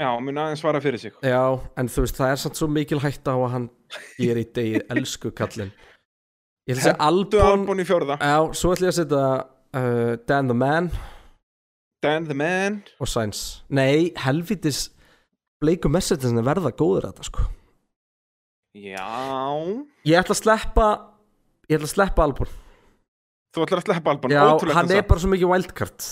já, 0.00 0.08
mun 0.24 0.40
aðeins 0.40 0.62
svara 0.64 0.80
fyrir 0.82 1.02
sig. 1.02 1.14
Já, 1.22 1.42
en 1.78 1.90
þú 1.92 2.04
veist, 2.06 2.18
það 2.18 2.34
er 2.34 2.40
samt 2.42 2.60
svo 2.60 2.68
mikil 2.72 3.00
hætta 3.02 3.36
á 3.36 3.38
að 3.38 3.52
hann 3.54 3.68
ger 4.16 4.40
í 4.40 4.44
degið, 4.56 4.84
elsku 4.96 5.32
kallinn. 5.36 5.72
Ég 6.68 6.76
ætla 6.76 6.80
að 6.80 6.86
segja 6.88 7.08
Albon 7.08 7.46
Albon 7.46 7.82
í 7.82 7.86
fjórða. 7.88 8.16
Já, 8.20 8.36
svo 8.56 8.74
ætla 8.74 8.88
ég 8.88 8.94
að 8.94 8.98
setja 9.00 9.24
uh, 9.80 10.12
Dan 10.28 10.50
the 10.50 10.56
Man. 10.56 10.90
Dan 12.04 12.28
the 12.28 12.36
Man. 12.36 12.80
Og 13.00 13.10
Sainz. 13.10 13.60
Nei, 13.68 14.10
helvitis 14.24 14.88
Bleiku 15.60 15.90
messagesinu 15.92 16.40
verða 16.46 16.70
góður 16.72 17.10
að 17.10 17.18
þetta 17.18 17.26
sko. 17.28 17.42
Já. 18.80 19.08
Ég 20.08 20.22
ætla 20.22 20.36
að 20.36 20.40
sleppa 20.40 20.88
Ég 21.70 21.78
ætla 21.78 21.86
að 21.86 21.92
sleppa 21.92 22.24
Albon. 22.24 22.58
Þú 23.50 23.64
ætlar 23.66 23.82
að 23.82 23.88
sleppa 23.88 24.12
Albon, 24.14 24.32
Já, 24.32 24.40
ótrúlegt 24.46 24.78
hann 24.78 24.92
er 24.94 25.06
bara 25.06 25.22
svo 25.22 25.30
mikið 25.30 25.50
wildcard 25.50 26.06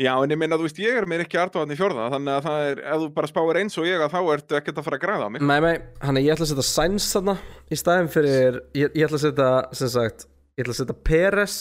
Já, 0.00 0.14
en 0.24 0.32
ég 0.32 0.38
meina, 0.40 0.56
þú 0.56 0.64
veist, 0.64 0.78
ég 0.80 0.96
er 0.96 1.04
mér 1.08 1.26
ekki 1.26 1.36
artóðan 1.36 1.74
í 1.74 1.76
fjórða 1.76 2.06
Þannig 2.14 2.36
að 2.38 2.46
það 2.46 2.62
er, 2.70 2.78
ef 2.88 3.02
þú 3.02 3.08
bara 3.18 3.28
spáir 3.28 3.58
eins 3.60 3.74
og 3.76 3.84
ég 3.88 4.00
að 4.00 4.14
þá 4.14 4.20
ertu 4.32 4.56
ekkert 4.56 4.78
að 4.80 4.86
fara 4.86 4.96
að 4.96 5.02
græða 5.02 5.26
á 5.28 5.32
mig. 5.34 5.42
Nei, 5.44 5.58
nei, 5.60 5.74
hann 6.06 6.16
er 6.16 6.24
ég 6.24 6.32
ætla 6.32 6.46
að 6.46 6.52
setja 6.54 6.64
Sainz 6.70 7.08
þarna 7.12 7.34
Í 7.68 7.78
staðin 7.80 8.08
fyrir 8.14 8.56
Ég, 8.72 8.94
ég 8.96 9.04
ætla 9.04 9.20
að 9.20 9.24
setja, 9.26 9.50
sem 9.76 9.92
sagt 9.92 10.24
Ég 10.56 10.64
ætla 10.64 10.72
að 10.72 10.80
setja 10.80 10.96
Peres 11.10 11.58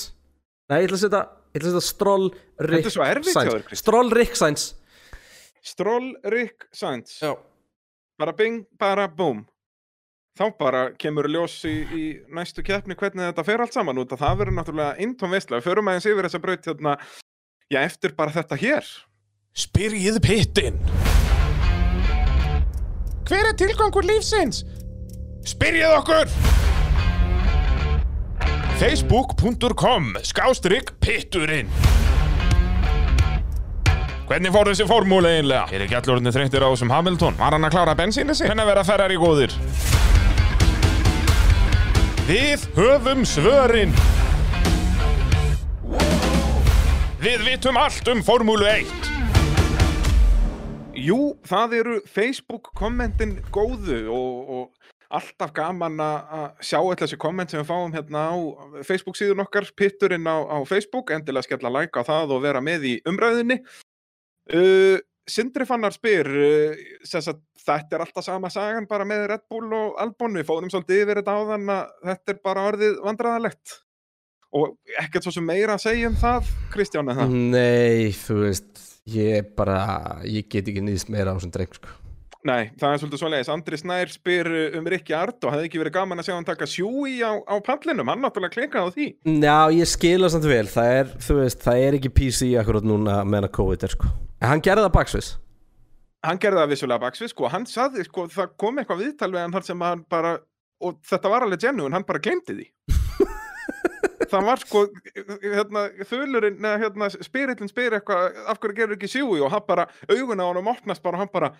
Nei, 0.71 0.77
ég 0.79 0.87
ætla 0.87 0.99
að 1.01 1.03
setja 1.03 1.21
Ég 1.49 1.59
ætla 1.59 1.69
að 1.73 1.75
setja 1.75 1.85
Stroll, 1.89 2.25
Rick, 2.63 2.75
Þetta 2.77 2.93
er 2.93 2.95
svo 2.95 3.07
erfitt 3.09 3.35
hjá 3.35 3.51
þér, 3.51 3.67
Sainz. 3.67 3.83
Stroll, 3.83 4.11
Rick, 4.15 4.39
Sainz. 4.39 4.65
Stroll, 5.73 6.09
Rick, 6.31 6.67
Sainz. 6.79 7.15
Já. 7.19 7.33
Bara 8.21 8.35
bing, 8.39 8.63
bara 8.79 9.09
boom 9.11 9.43
Þá 10.39 10.45
bara 10.55 10.81
kemur 10.95 11.27
ljós 11.27 11.57
í, 11.67 11.73
í 11.91 12.03
næstu 12.31 12.63
keppni 12.63 12.95
hvernig 12.95 13.25
þetta 13.33 13.43
fer 13.43 13.59
allt 13.65 13.75
saman 13.75 13.99
út 13.99 14.13
að 14.15 14.21
það 14.21 14.37
verður 14.39 14.55
náttúrulega 14.55 15.03
eintóm 15.03 15.33
veistlega. 15.35 15.65
Förum 15.65 15.89
aðeins 15.91 16.07
yfir 16.07 16.27
þessa 16.29 16.39
braut 16.45 16.69
hérna, 16.69 16.93
já, 17.69 17.83
eftir 17.85 18.15
bara 18.17 18.33
þetta 18.33 18.57
hér. 18.59 18.85
Spyrjið 19.57 20.19
pittin 20.23 20.77
Hver 23.29 23.49
er 23.49 23.55
tilgangur 23.57 24.05
lífsins? 24.05 24.63
Spyrjið 25.45 25.95
okkur 25.97 26.29
Facebook.com 28.79 30.13
Skástrygg 30.23 30.93
pitturinn 31.03 31.71
Hvernig 34.29 34.53
fór 34.53 34.69
þessi 34.69 34.85
formúli 34.85 35.31
einlega? 35.39 35.65
Er 35.73 35.87
ekki 35.87 35.97
allur 35.97 36.19
orðinni 36.19 36.33
þreyttir 36.35 36.61
á 36.61 36.69
þessum 36.69 36.93
Hamilton? 36.93 37.37
Var 37.39 37.55
hann 37.57 37.65
að 37.65 37.73
klára 37.73 37.95
bensínu 37.97 38.35
sig? 38.37 38.45
Hvernig 38.51 38.69
verða 38.69 38.85
ferrar 38.85 39.13
í 39.13 39.17
góðir? 39.17 39.55
Við 42.29 42.67
höfum 42.77 43.25
svörin 43.25 43.97
Við 47.19 47.41
vitum 47.43 47.75
allt 47.75 48.07
um 48.07 48.21
formúlu 48.23 48.63
1 48.63 48.87
Jú, 51.03 51.17
það 51.43 51.73
eru 51.75 51.95
Facebook-kommentin 52.07 53.33
góðu 53.51 53.97
og, 54.15 54.53
og 54.55 54.93
alltaf 55.11 55.51
gaman 55.57 55.99
að 55.99 56.45
sjá 56.63 56.77
öll 56.79 56.95
þessi 57.01 57.19
komment 57.19 57.51
sem 57.51 57.59
við 57.59 57.67
fáum 57.73 57.91
hérna 57.91 58.21
á 58.31 58.35
Facebook-síðun 58.87 59.43
okkar, 59.43 59.67
pitturinn 59.75 60.31
á, 60.31 60.47
á 60.47 60.63
Facebook, 60.69 61.11
endilega 61.11 61.49
skella 61.49 61.73
like 61.75 61.99
á 61.99 62.07
það 62.07 62.37
og 62.37 62.43
vera 62.45 62.63
með 62.63 62.87
í 62.87 62.95
umræðinni. 63.11 63.59
Uh, 64.55 64.95
Sindri 65.27 65.67
Fannar 65.67 65.91
spyr, 65.95 66.31
uh, 66.31 66.87
sagt, 67.03 67.43
þetta 67.65 67.99
er 67.99 68.05
alltaf 68.05 68.29
sama 68.29 68.47
sagan 68.53 68.87
bara 68.87 69.03
með 69.03 69.27
Red 69.33 69.45
Bull 69.51 69.67
og 69.75 69.99
Albon, 69.99 70.39
við 70.39 70.47
fórum 70.47 70.71
svolítið 70.71 71.03
yfir 71.03 71.19
þetta 71.19 71.35
áðan 71.35 71.75
að 71.75 71.93
þetta 72.13 72.37
er 72.37 72.43
bara 72.47 72.67
orðið 72.71 72.99
vandræðalegt. 73.09 73.79
Og 74.55 74.75
ekkert 74.97 75.27
svo 75.27 75.33
sem 75.35 75.45
meira 75.45 75.75
að 75.77 75.85
segja 75.85 76.09
um 76.09 76.17
það, 76.17 76.51
Kristján, 76.73 77.11
eða? 77.13 77.27
Nei, 77.29 78.09
þú 78.17 78.43
veist 78.47 78.85
Ég 79.09 79.55
bara, 79.57 79.79
ég 80.27 80.45
get 80.51 80.67
ekki 80.69 80.83
nýðist 80.85 81.09
meira 81.09 81.33
á 81.33 81.37
þessum 81.37 81.53
dreng 81.53 81.73
sko 81.77 81.97
Nei, 82.47 82.69
það 82.79 82.93
er 82.93 82.99
svolítið 83.01 83.19
svoleiðis. 83.19 83.49
Andri 83.51 83.77
Snær 83.81 84.11
spyr 84.13 84.47
uh, 84.47 84.77
um 84.79 84.85
Rikki 84.87 85.11
Art 85.11 85.43
og 85.43 85.51
hefði 85.51 85.67
ekki 85.67 85.81
verið 85.81 85.95
gaman 85.97 86.21
að 86.21 86.29
sjá 86.29 86.33
hann 86.37 86.47
taka 86.47 86.67
sjúi 86.71 87.17
á, 87.19 87.35
á 87.35 87.55
pallinum. 87.65 88.07
Hann 88.07 88.23
náttúrulega 88.23 88.53
klinkaði 88.53 88.79
á 88.79 88.95
því. 88.95 89.07
Já, 89.43 89.57
ég 89.75 89.89
skila 89.91 90.29
samt 90.31 90.47
vel 90.47 90.63
Það 90.71 90.93
er, 91.01 91.11
þú 91.25 91.35
veist, 91.41 91.65
það 91.65 91.83
er 91.83 91.97
ekki 91.99 92.13
PC 92.15 92.53
akkurat 92.61 92.87
núna 92.87 93.17
meðan 93.27 93.51
COVID 93.59 93.83
er 93.89 93.95
sko 93.97 94.13
En 94.39 94.53
hann 94.53 94.63
gerði 94.63 94.85
það 94.87 94.95
baksvis 94.95 95.33
Hann 96.23 96.39
gerði 96.39 96.63
það 96.63 96.71
vissulega 96.73 97.03
baksvið, 97.03 97.33
sko. 97.33 97.51
Hann 97.51 97.67
saði, 97.69 98.07
sko, 98.07 98.25
það 98.31 98.55
kom 98.59 98.79
eitthvað 98.79 99.03
viðtal 99.05 99.31
við 99.35 99.43
hann 99.43 99.67
sem 99.67 99.83
hann 99.83 100.07
bara, 100.11 100.33
og 100.83 100.97
þetta 101.07 101.31
var 101.31 101.45
alveg 101.45 101.63
genuine, 101.63 101.95
hann 101.95 102.07
bara 102.07 102.23
glemdi 102.23 102.57
því. 102.57 102.98
Það 104.31 104.47
var 104.47 104.63
sko, 104.63 104.85
hérna, 105.43 105.83
þulurinn, 106.09 106.57
neða, 106.63 106.79
hérna, 106.85 107.11
spyrillin 107.15 107.71
spyr 107.71 107.97
eitthvað, 107.99 108.39
af 108.49 108.61
hverju 108.61 108.77
gerur 108.77 108.97
ekki 108.97 109.11
sjúi 109.11 109.43
og 109.43 109.53
hann 109.53 109.67
bara, 109.67 109.87
augun 110.09 110.41
á 110.41 110.45
hann 110.47 110.73
opnast 110.73 111.03
bara 111.05 111.19
og 111.19 111.25
hann 111.25 111.33
bara, 111.33 111.53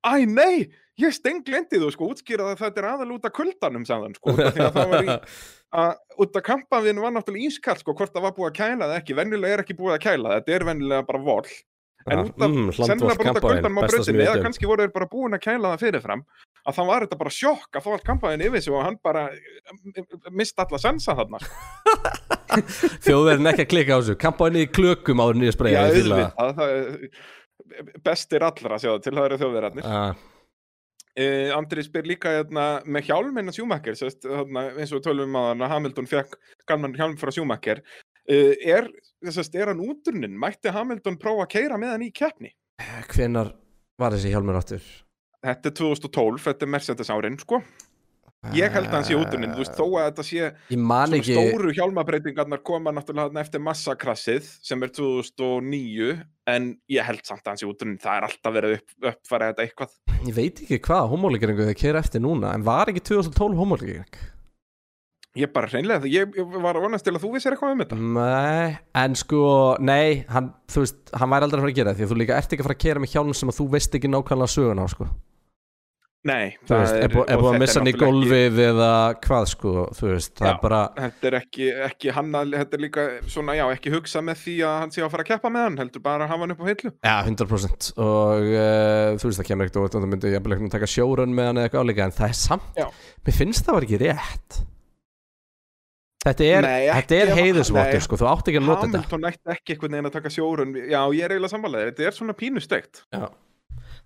Æ, 0.00 0.24
nei, 0.24 0.70
ég 0.96 1.12
stenglendi 1.12 1.76
þú, 1.76 1.90
sko, 1.92 2.06
útskýrað 2.14 2.54
að 2.54 2.60
þetta 2.62 2.80
er 2.80 2.86
aðal 2.88 3.10
út 3.18 3.26
af 3.28 3.34
kuldanum, 3.36 3.82
sagðan, 3.84 4.14
sko, 4.16 4.32
því 4.32 4.62
að 4.64 4.76
það 4.78 4.92
var 4.94 5.04
í, 5.04 5.16
að 5.82 6.22
út 6.24 6.38
af 6.40 6.46
kampaðinu 6.46 7.04
var 7.04 7.12
náttúrulega 7.12 7.50
ískall, 7.50 7.76
sko, 7.82 7.92
hvort 7.98 8.14
það 8.14 8.24
var 8.24 8.32
búið 8.38 8.48
að 8.48 8.56
kæla 8.62 8.88
það 8.88 8.96
ekki, 8.96 9.16
venjulega 9.18 9.58
er 9.58 9.62
ekki 9.64 9.76
búið 9.76 9.96
að 9.98 10.04
kæla, 10.06 10.38
þetta 10.38 10.54
er 10.56 10.66
venjulega 10.70 11.06
bara 11.10 11.20
vol, 11.26 11.44
en 12.06 12.18
Ah, 12.18 12.22
út 12.24 12.42
af, 12.42 12.48
mm, 12.48 12.70
sennilega 12.72 13.16
bara 13.20 13.32
út 13.34 13.66
af 13.66 13.72
á 13.76 13.90
sem 13.90 13.98
brautinni, 13.98 14.22
ég 14.24 14.30
eða 14.30 14.38
um. 14.38 14.44
kannski 14.46 14.68
voru 14.70 14.86
þeir 14.86 14.94
bara 14.94 15.08
búin 15.10 15.36
að 15.36 15.42
kæla 15.44 15.72
það 15.74 15.82
fyrirfram, 15.84 16.22
að 16.64 16.78
þá 16.78 16.82
var 16.90 17.04
þetta 17.04 17.18
bara 17.20 17.34
sjokk 17.36 17.76
að 17.76 17.84
fá 17.84 17.90
allt 17.92 18.06
kampaðinu 18.08 18.48
yfir 18.48 18.64
sig 18.64 18.74
og 18.74 18.86
hann 18.86 18.96
bara 19.04 19.26
mist 20.30 20.64
alla 20.64 20.80
sensa 20.80 21.16
þarna, 21.18 21.42
sko. 21.44 21.52
Þjóðverðin 23.06 23.52
ekki 23.52 23.66
að 23.66 23.70
klika 23.74 23.94
á 23.94 24.00
þessu 24.00 24.16
Kampaðinni 24.20 24.64
í 24.64 24.72
klökum 24.72 25.22
áður 25.22 25.38
nýja 25.38 25.52
Já, 25.52 25.56
spreyja 25.58 25.84
auðvitað, 25.86 26.56
það 26.56 26.74
er 26.74 27.94
bestir 28.02 28.42
allra, 28.48 28.80
sjáðu, 28.82 29.02
til 29.04 29.14
það 29.14 29.26
eru 29.28 29.40
þjóðverðarnir. 29.44 29.86
Ah, 29.86 30.26
Uh, 31.18 31.50
Andri 31.56 31.82
spyr 31.82 32.06
líka 32.06 32.30
hérna, 32.36 32.64
með 32.86 33.08
hjálminn 33.08 33.50
að 33.50 33.56
Sjúmakker 33.58 33.96
eins 33.98 34.92
og 34.94 35.00
við 35.00 35.00
tölum 35.02 35.34
um 35.34 35.58
að 35.58 35.64
Hamilton 35.72 36.06
fekk 36.06 36.36
gamlan 36.70 36.94
hjálm 36.94 37.16
frá 37.18 37.32
Sjúmakker 37.34 37.80
er, 38.28 38.88
sest, 39.30 39.54
er 39.54 39.72
hann 39.72 39.82
útrunnin? 39.84 40.36
Mætti 40.40 40.72
Hamilton 40.74 41.18
prófa 41.20 41.46
að 41.46 41.52
keira 41.56 41.78
með 41.80 41.94
hann 41.94 42.06
í 42.06 42.10
keppni? 42.14 42.52
Hvenar 43.12 43.54
var 44.00 44.16
þessi 44.16 44.32
hjálmur 44.32 44.58
áttur? 44.60 44.84
Þetta 45.40 45.70
er 45.70 45.78
2012, 45.78 46.42
þetta 46.44 46.66
er 46.66 46.74
Mercedes 46.74 47.12
árin 47.12 47.38
sko. 47.40 47.62
Ég 48.56 48.72
held 48.72 48.86
að 48.88 48.94
hann 48.94 49.04
sé 49.04 49.16
útrunnin, 49.18 49.50
þú 49.52 49.60
veist, 49.60 49.74
þó 49.76 49.84
að 50.00 50.06
þetta 50.06 50.24
sé 50.24 50.46
svona 50.72 51.18
ekki 51.18 51.34
stóru 51.36 51.72
hjálmabreitingarnar 51.76 52.62
koma 52.64 52.92
náttúrulega 52.96 53.36
eftir 53.42 53.60
massakrassið 53.60 54.46
sem 54.64 54.80
er 54.86 54.92
2009 54.96 56.14
en 56.48 56.70
ég 56.88 57.04
held 57.04 57.20
samt 57.28 57.44
að 57.44 57.50
hann 57.52 57.60
sé 57.60 57.68
útrunnin, 57.68 58.00
það 58.00 58.16
er 58.16 58.26
alltaf 58.30 58.54
verið 58.56 58.76
upp, 58.78 58.94
uppfærið 59.12 59.52
þetta 59.52 59.66
eitthvað. 59.66 59.92
Ég 60.24 60.38
veit 60.38 60.64
ekki 60.64 60.80
hvað 60.88 61.10
homolíkeringu 61.12 61.68
þau 61.68 61.76
keira 61.82 62.00
eftir 62.00 62.24
núna 62.24 62.54
En 62.56 62.64
var 62.64 62.88
ekki 62.88 63.04
2012 63.12 63.60
homolíkering? 63.60 64.20
Ég 65.40 65.52
bara 65.54 65.70
hreinlega, 65.70 66.10
ég, 66.10 66.36
ég 66.36 66.58
var 66.60 66.78
vonast 66.82 67.06
til 67.06 67.14
að 67.16 67.22
þú 67.24 67.32
vissir 67.36 67.56
eitthvað 67.56 67.74
um 67.76 67.82
þetta 67.84 67.98
Nei, 68.00 68.76
en 69.04 69.16
sko, 69.18 69.40
nei, 69.80 70.22
hann, 70.30 70.52
þú 70.70 70.84
veist, 70.84 71.00
hann 71.16 71.32
væri 71.32 71.48
aldrei 71.48 71.58
að 71.60 71.64
fara 71.64 71.72
að 71.72 71.80
gera 71.80 71.90
það 71.94 71.98
því 72.00 72.06
að 72.06 72.12
þú 72.14 72.20
líka 72.20 72.38
ert 72.40 72.52
ekki 72.54 72.62
að 72.64 72.68
fara 72.70 72.78
að 72.78 72.84
kera 72.86 73.02
með 73.04 73.12
hjálm 73.16 73.34
sem 73.40 73.52
að 73.52 73.58
þú 73.60 73.66
veist 73.74 73.98
ekki 73.98 74.08
nákvæmlega 74.12 74.54
söguna 74.58 74.86
sko. 74.92 75.06
Nei, 76.20 76.50
Þú 76.68 76.76
veist, 76.76 76.92
er, 76.92 77.08
er 77.08 77.14
og 77.16 77.40
búið 77.40 77.48
að 77.48 77.62
missa 77.62 77.80
hann 77.80 77.88
í 77.88 77.92
gólfið 77.96 78.58
eða 78.60 78.88
hvað, 79.24 79.44
sko, 79.54 79.70
þú 79.96 80.04
veist, 80.10 80.34
það 80.36 80.44
Já, 80.44 80.52
er 80.52 80.58
bara, 80.60 80.80
þetta 80.98 81.24
er 81.30 81.36
ekki, 81.38 81.68
ekki 81.86 82.12
hann 82.12 82.28
að, 82.36 82.52
þetta 82.58 82.76
er 82.76 82.82
líka 82.84 83.04
svona, 83.32 83.54
já, 83.56 83.62
ekki 83.72 83.92
hugsa 83.94 84.20
með 84.26 84.36
því 84.42 84.56
að 84.68 84.76
hann 84.82 84.92
sé 84.92 85.00
að 85.00 85.08
fara 85.14 85.24
að 85.24 85.30
keppa 85.30 85.48
með 85.54 85.64
hann, 85.64 85.78
heldur 85.80 86.04
bara 86.04 86.26
að 86.26 86.32
hafa 86.34 86.44
hann 86.44 86.52
upp 86.52 86.60
á 86.60 86.66
hillu. 86.68 86.92
já, 86.92 87.16
100% 87.24 87.88
og 88.04 88.44
uh, 88.50 89.16
þú 89.16 89.24
veist, 89.30 89.40
það 89.40 89.48
kemur 89.48 89.64
ekkert 89.64 89.80
og 89.80 89.88
það 89.96 90.04
myndi 90.12 90.28
Þetta 96.20 96.46
er, 96.52 96.66
er 97.16 97.30
heiðusvottur, 97.32 98.02
sko, 98.04 98.16
þú 98.20 98.26
átt 98.28 98.48
ekki 98.50 98.60
að 98.60 98.66
nota 98.66 98.82
þetta. 98.84 98.98
Hamilton 99.00 99.28
ætti 99.30 99.52
ekki 99.54 99.74
einhvern 99.74 99.94
veginn 99.96 100.08
að 100.10 100.16
taka 100.18 100.32
sjórun, 100.34 100.74
já, 100.76 100.98
ég 101.16 101.22
er 101.24 101.32
eiginlega 101.32 101.52
sammálaðið, 101.54 101.86
þetta 101.94 102.08
er 102.10 102.16
svona 102.18 102.34
pínustegt. 102.36 103.00
Já. 103.16 103.22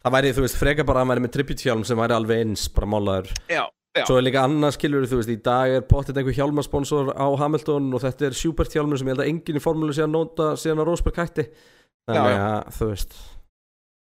Það 0.05 0.15
væri, 0.15 0.31
þú 0.37 0.45
veist, 0.45 0.59
freka 0.61 0.85
bara 0.87 1.01
að 1.01 1.05
hann 1.07 1.11
væri 1.15 1.25
með 1.25 1.33
tributehjálm 1.35 1.83
sem 1.89 1.99
væri 1.99 2.15
alveg 2.15 2.45
eins, 2.45 2.69
bara 2.77 2.89
málaður. 2.93 3.33
Já, 3.51 3.65
já. 3.99 4.05
Svo 4.05 4.19
er 4.21 4.27
líka 4.29 4.45
annað 4.47 4.77
skilur, 4.77 5.07
þú 5.11 5.19
veist, 5.19 5.33
í 5.35 5.41
dag 5.49 5.75
er 5.75 5.87
pottet 5.91 6.21
einhver 6.21 6.37
hjálmasponsor 6.39 7.11
á 7.19 7.27
Hamilton 7.41 7.89
og 7.99 8.05
þetta 8.05 8.29
er 8.29 8.37
Schubert 8.39 8.77
hjálmur 8.77 9.01
sem 9.01 9.11
ég 9.11 9.17
held 9.17 9.25
að 9.25 9.31
enginn 9.33 9.59
í 9.59 9.65
formúlu 9.65 9.97
sé 9.97 10.05
að 10.07 10.13
nota 10.15 10.53
síðan 10.61 10.85
að 10.85 10.91
Rosberg 10.93 11.19
hætti. 11.19 11.49
Þannig 12.07 12.31
Já, 12.31 12.37
já. 12.37 12.47
að, 12.53 12.75
þú 12.79 12.91
veist. 12.93 13.19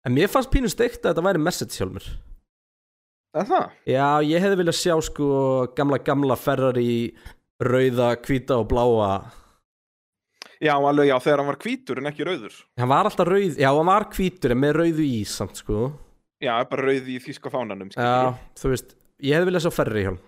En 0.04 0.14
mér 0.14 0.30
fannst 0.30 0.52
pínu 0.52 0.70
steikt 0.70 1.00
að 1.02 1.14
þetta 1.16 1.26
væri 1.26 1.42
message 1.42 1.80
hjálmur. 1.80 2.10
Er 3.34 3.48
það? 3.48 3.70
Já, 3.90 4.06
ég 4.28 4.44
hefði 4.44 4.58
viljað 4.60 4.76
sjá 4.78 4.94
sko 5.08 5.28
gamla, 5.74 5.98
gamla 6.04 6.36
Ferrari 6.38 6.90
rauða, 7.62 8.14
hvíta 8.24 8.58
og 8.60 8.68
bláa. 8.70 9.12
Já, 10.64 10.74
alveg, 10.78 11.08
já, 11.10 11.16
þegar 11.20 11.42
hann 11.42 11.50
var 11.50 11.58
hvítur 11.60 12.00
en 12.00 12.08
ekki 12.10 12.24
rauður. 12.26 12.54
Hann 12.80 12.88
var 12.88 13.08
alltaf 13.08 13.28
rauð, 13.28 13.56
já, 13.60 13.68
hann 13.74 13.90
var 13.90 14.06
hvítur 14.14 14.54
en 14.54 14.60
með 14.62 14.76
rauðu 14.78 15.04
í 15.06 15.24
samt, 15.28 15.58
sko. 15.60 15.88
Já, 16.42 16.54
bara 16.70 16.86
rauð 16.88 17.08
í 17.10 17.18
þýska 17.22 17.50
fánanum, 17.52 17.90
Já, 17.92 17.98
skilur. 17.98 18.38
þú 18.60 18.70
veist, 18.74 18.94
ég 19.24 19.36
hefði 19.36 19.50
viljað 19.50 19.66
sjá 19.66 19.74
Ferrari 19.74 20.06
hjálm. 20.06 20.22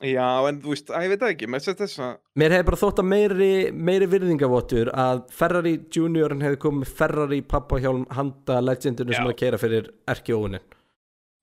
Já, 0.00 0.28
en 0.48 0.60
þú 0.62 0.70
veist, 0.72 0.90
að 0.96 1.02
ég 1.04 1.10
veit 1.12 1.24
ekki, 1.28 1.48
þess 1.52 1.68
að 1.74 1.80
þess 1.82 1.98
að, 2.00 2.12
Mér 2.40 2.54
hefði 2.56 2.66
bara 2.70 2.80
þótt 2.80 3.00
að 3.02 3.08
meiri, 3.10 3.50
meiri 3.90 4.06
virðingavottur 4.08 4.90
að 4.96 5.18
Ferrari 5.36 5.74
juniorin 5.92 6.40
hefði 6.44 6.60
komið 6.62 6.92
Ferrari 7.00 7.40
pappahjálm 7.44 8.06
handa 8.16 8.60
legendinu 8.64 9.12
sem 9.12 9.20
Já. 9.20 9.28
er 9.28 9.34
að 9.34 9.40
kera 9.42 9.60
fyrir 9.60 9.90
erki 10.08 10.32
óunin. 10.32 10.64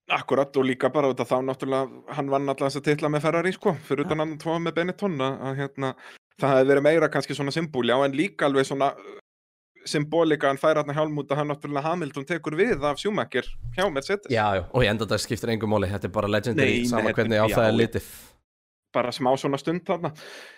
Akkurat 0.09 0.55
og 0.57 0.65
líka 0.65 0.89
bara 0.93 1.09
út 1.11 1.19
af 1.19 1.27
þá 1.27 1.41
náttúrulega, 1.43 2.01
hann 2.15 2.29
vann 2.31 2.47
alltaf 2.49 2.69
þess 2.69 2.79
að 2.79 2.85
titla 2.87 3.09
með 3.11 3.25
Ferrari, 3.25 3.51
sko, 3.55 3.73
fyrir 3.87 4.05
utan 4.05 4.19
hann 4.23 4.37
tvo 4.39 4.55
með 4.63 4.75
Benetton, 4.77 5.17
að 5.19 5.41
að, 5.49 5.55
hérna, 5.61 5.89
það 6.39 6.53
hefði 6.55 6.69
verið 6.71 6.85
meira 6.85 7.09
kannski 7.11 7.35
svona 7.35 7.51
symbol, 7.55 7.83
já, 7.89 7.97
en 8.05 8.15
líka 8.15 8.47
alveg 8.47 8.69
svona 8.69 8.91
uh, 8.95 9.17
symbolika 9.87 10.47
hann 10.51 10.59
fær 10.61 10.79
hann 10.81 10.95
hjálm 10.95 11.19
út 11.19 11.31
að 11.31 11.41
hann 11.41 11.51
náttúrulega 11.51 11.85
Hamilton 11.91 12.25
tekur 12.27 12.55
við 12.59 12.83
af 12.87 12.99
Schumacher 13.03 13.47
hjá 13.75 13.85
Mercedes. 13.91 14.31
Já, 14.31 14.45
já, 14.59 14.63
og 14.71 14.83
ég 14.83 14.91
enda 14.93 15.05
þetta 15.07 15.19
skiptir 15.25 15.51
engum 15.53 15.71
máli, 15.75 15.91
þetta 15.91 16.07
er 16.07 16.15
bara 16.15 16.31
legendary 16.31 16.73
Nei, 16.77 16.81
nei, 16.85 16.89
sama 16.91 17.09
þetta- 17.09 17.19
hvernig 17.21 17.43
á 17.43 17.47
það 17.51 17.67
er 17.67 17.77
litið. 17.83 18.09
bara 18.97 19.11
smá 19.11 19.29
svona 19.37 19.59
stund 19.59 19.83
þarna. 19.85 20.13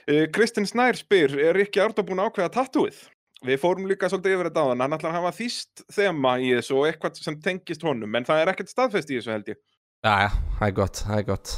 Uh, 0.08 0.26
Kristinn 0.32 0.66
Snær 0.70 0.96
spyr, 0.96 1.34
er 1.50 1.58
Rikki 1.58 1.82
Árda 1.82 2.06
búin 2.06 2.22
ákveða 2.22 2.54
tattúið? 2.54 3.08
Við 3.48 3.60
fórum 3.62 3.88
líka 3.88 4.10
svolítið 4.12 4.36
yfir 4.36 4.50
þetta 4.50 4.64
á 4.68 4.70
hann, 4.70 4.82
hann 4.84 4.96
ætlar 4.98 5.14
að 5.14 5.18
hafa 5.22 5.32
þýst 5.38 5.84
þema 5.96 6.34
í 6.44 6.50
þessu 6.58 6.76
og 6.76 6.88
eitthvað 6.90 7.22
sem 7.24 7.38
tengist 7.44 7.86
honum, 7.88 8.18
en 8.20 8.28
það 8.28 8.42
er 8.44 8.52
ekkert 8.52 8.72
staðfest 8.74 9.14
í 9.14 9.20
þessu 9.20 9.32
held 9.32 9.52
ég. 9.54 9.60
Já, 10.04 10.14
já, 10.26 10.30
það 10.58 10.68
er 10.68 10.76
gott, 10.80 11.02
það 11.06 11.22
er 11.22 11.26
gott. 11.30 11.54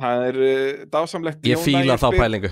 Það 0.00 0.24
er 0.30 0.38
uh, 0.46 0.82
dásamlegt. 0.94 1.48
Ég 1.50 1.60
fíla 1.60 1.96
þá 2.00 2.06
pælingu. 2.16 2.50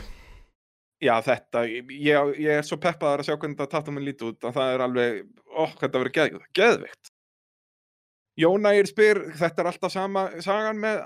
Já, 0.98 1.14
þetta, 1.24 1.62
ég, 1.64 2.32
ég 2.42 2.58
er 2.58 2.66
svo 2.66 2.76
peppaðar 2.82 3.22
að 3.22 3.30
sjá 3.30 3.36
hvernig 3.38 3.56
þetta 3.56 3.72
tattúminn 3.76 4.04
líti 4.04 4.26
út, 4.28 4.40
að 4.42 4.56
það 4.58 4.72
er 4.74 4.84
alveg, 4.84 5.20
ó, 5.54 5.62
þetta 5.78 6.02
verður 6.02 6.14
geð, 6.18 6.42
geðvikt. 6.58 7.12
Jón 8.38 8.68
Ægir 8.70 8.86
spyr, 8.86 9.20
þetta 9.38 9.62
er 9.62 9.68
alltaf 9.72 9.94
sama 9.94 10.26
sagan 10.44 10.78
með, 10.78 11.00